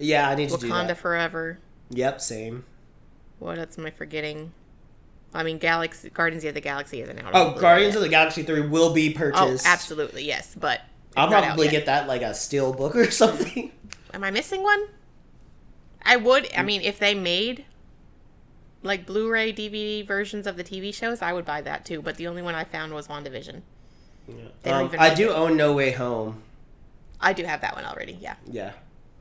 Yeah, 0.00 0.28
I 0.28 0.34
need 0.34 0.50
to 0.50 0.56
do 0.56 0.68
Wakanda. 0.68 0.96
Forever. 0.96 1.60
Yep, 1.90 2.20
same. 2.20 2.64
What 3.38 3.60
else 3.60 3.78
am 3.78 3.86
I 3.86 3.92
forgetting? 3.92 4.52
I 5.32 5.44
mean, 5.44 5.58
Galaxy 5.58 6.10
Guardians 6.10 6.42
of 6.42 6.54
the 6.54 6.60
Galaxy 6.60 7.02
isn't 7.02 7.20
out. 7.20 7.30
Oh, 7.32 7.52
Guardians 7.56 7.94
of 7.94 8.02
the 8.02 8.08
Galaxy 8.08 8.42
3 8.42 8.62
will 8.62 8.92
be 8.92 9.10
purchased. 9.10 9.64
Oh, 9.64 9.70
absolutely, 9.70 10.24
yes. 10.24 10.56
But 10.58 10.80
I'll 11.16 11.28
probably 11.28 11.68
get 11.68 11.86
that 11.86 12.08
like 12.08 12.22
a 12.22 12.34
steel 12.34 12.72
book 12.72 12.96
or 12.96 13.10
something. 13.12 13.70
Am 14.12 14.24
I 14.24 14.32
missing 14.32 14.64
one? 14.64 14.88
I 16.02 16.16
would. 16.16 16.46
I 16.46 16.62
mm. 16.62 16.64
mean, 16.64 16.80
if 16.82 16.98
they 16.98 17.14
made 17.14 17.64
like 18.82 19.06
Blu-ray 19.06 19.52
DVD 19.52 20.04
versions 20.04 20.48
of 20.48 20.56
the 20.56 20.64
TV 20.64 20.92
shows, 20.92 21.22
I 21.22 21.32
would 21.32 21.44
buy 21.44 21.60
that 21.60 21.84
too. 21.84 22.02
But 22.02 22.16
the 22.16 22.26
only 22.26 22.42
one 22.42 22.56
I 22.56 22.64
found 22.64 22.92
was 22.92 23.06
WandaVision. 23.06 23.62
Don't 24.26 24.92
Um, 24.94 24.96
I 24.98 25.12
do 25.14 25.30
it. 25.30 25.34
own 25.34 25.56
No 25.56 25.72
Way 25.72 25.92
Home. 25.92 26.42
I 27.20 27.32
do 27.32 27.44
have 27.44 27.60
that 27.60 27.74
one 27.74 27.84
already. 27.84 28.18
Yeah, 28.20 28.34
Yeah. 28.50 28.72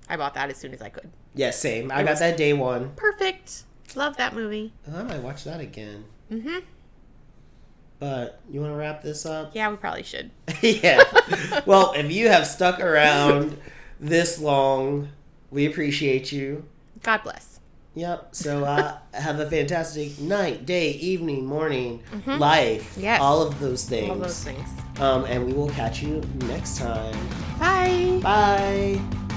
I 0.10 0.18
bought 0.18 0.34
that 0.34 0.50
as 0.50 0.58
soon 0.58 0.74
as 0.74 0.82
I 0.82 0.90
could. 0.90 1.10
Yeah, 1.36 1.52
same. 1.52 1.92
I 1.92 2.04
got 2.04 2.20
that 2.20 2.36
day 2.38 2.52
one. 2.54 2.92
Perfect. 2.96 3.64
Love 3.96 4.18
that 4.18 4.34
movie. 4.34 4.74
I 4.94 5.04
might 5.04 5.22
watch 5.22 5.44
that 5.46 5.60
again. 5.62 6.06
Mm-hmm. 6.32 6.60
But 8.00 8.40
you 8.50 8.60
want 8.62 8.74
to 8.74 8.78
wrap 8.78 9.04
this 9.04 9.26
up? 9.26 9.52
Yeah, 9.54 9.70
we 9.70 9.78
probably 9.78 10.04
should. 10.04 10.32
yeah. 10.62 11.04
Well, 11.66 11.94
if 11.94 12.12
you 12.12 12.30
have 12.30 12.48
stuck 12.48 12.80
around 12.80 13.58
this 14.00 14.40
long, 14.40 15.10
we 15.52 15.66
appreciate 15.68 16.32
you. 16.32 16.66
God 17.04 17.22
bless. 17.24 17.51
Yep. 17.96 18.30
So 18.36 18.64
uh, 18.64 18.98
have 19.14 19.40
a 19.40 19.50
fantastic 19.50 20.20
night, 20.20 20.66
day, 20.66 20.92
evening, 20.92 21.46
morning, 21.46 22.02
life. 22.26 22.96
Yes. 22.98 23.20
All 23.22 23.42
of 23.42 23.60
those 23.60 23.86
things. 23.86 24.10
All 24.10 24.16
those 24.16 24.44
things. 24.44 24.68
Um, 25.00 25.26
and 25.26 25.46
we 25.46 25.54
will 25.54 25.70
catch 25.70 26.02
you 26.02 26.22
next 26.48 26.78
time. 26.78 27.16
Bye. 27.60 28.20
Bye. 28.22 29.28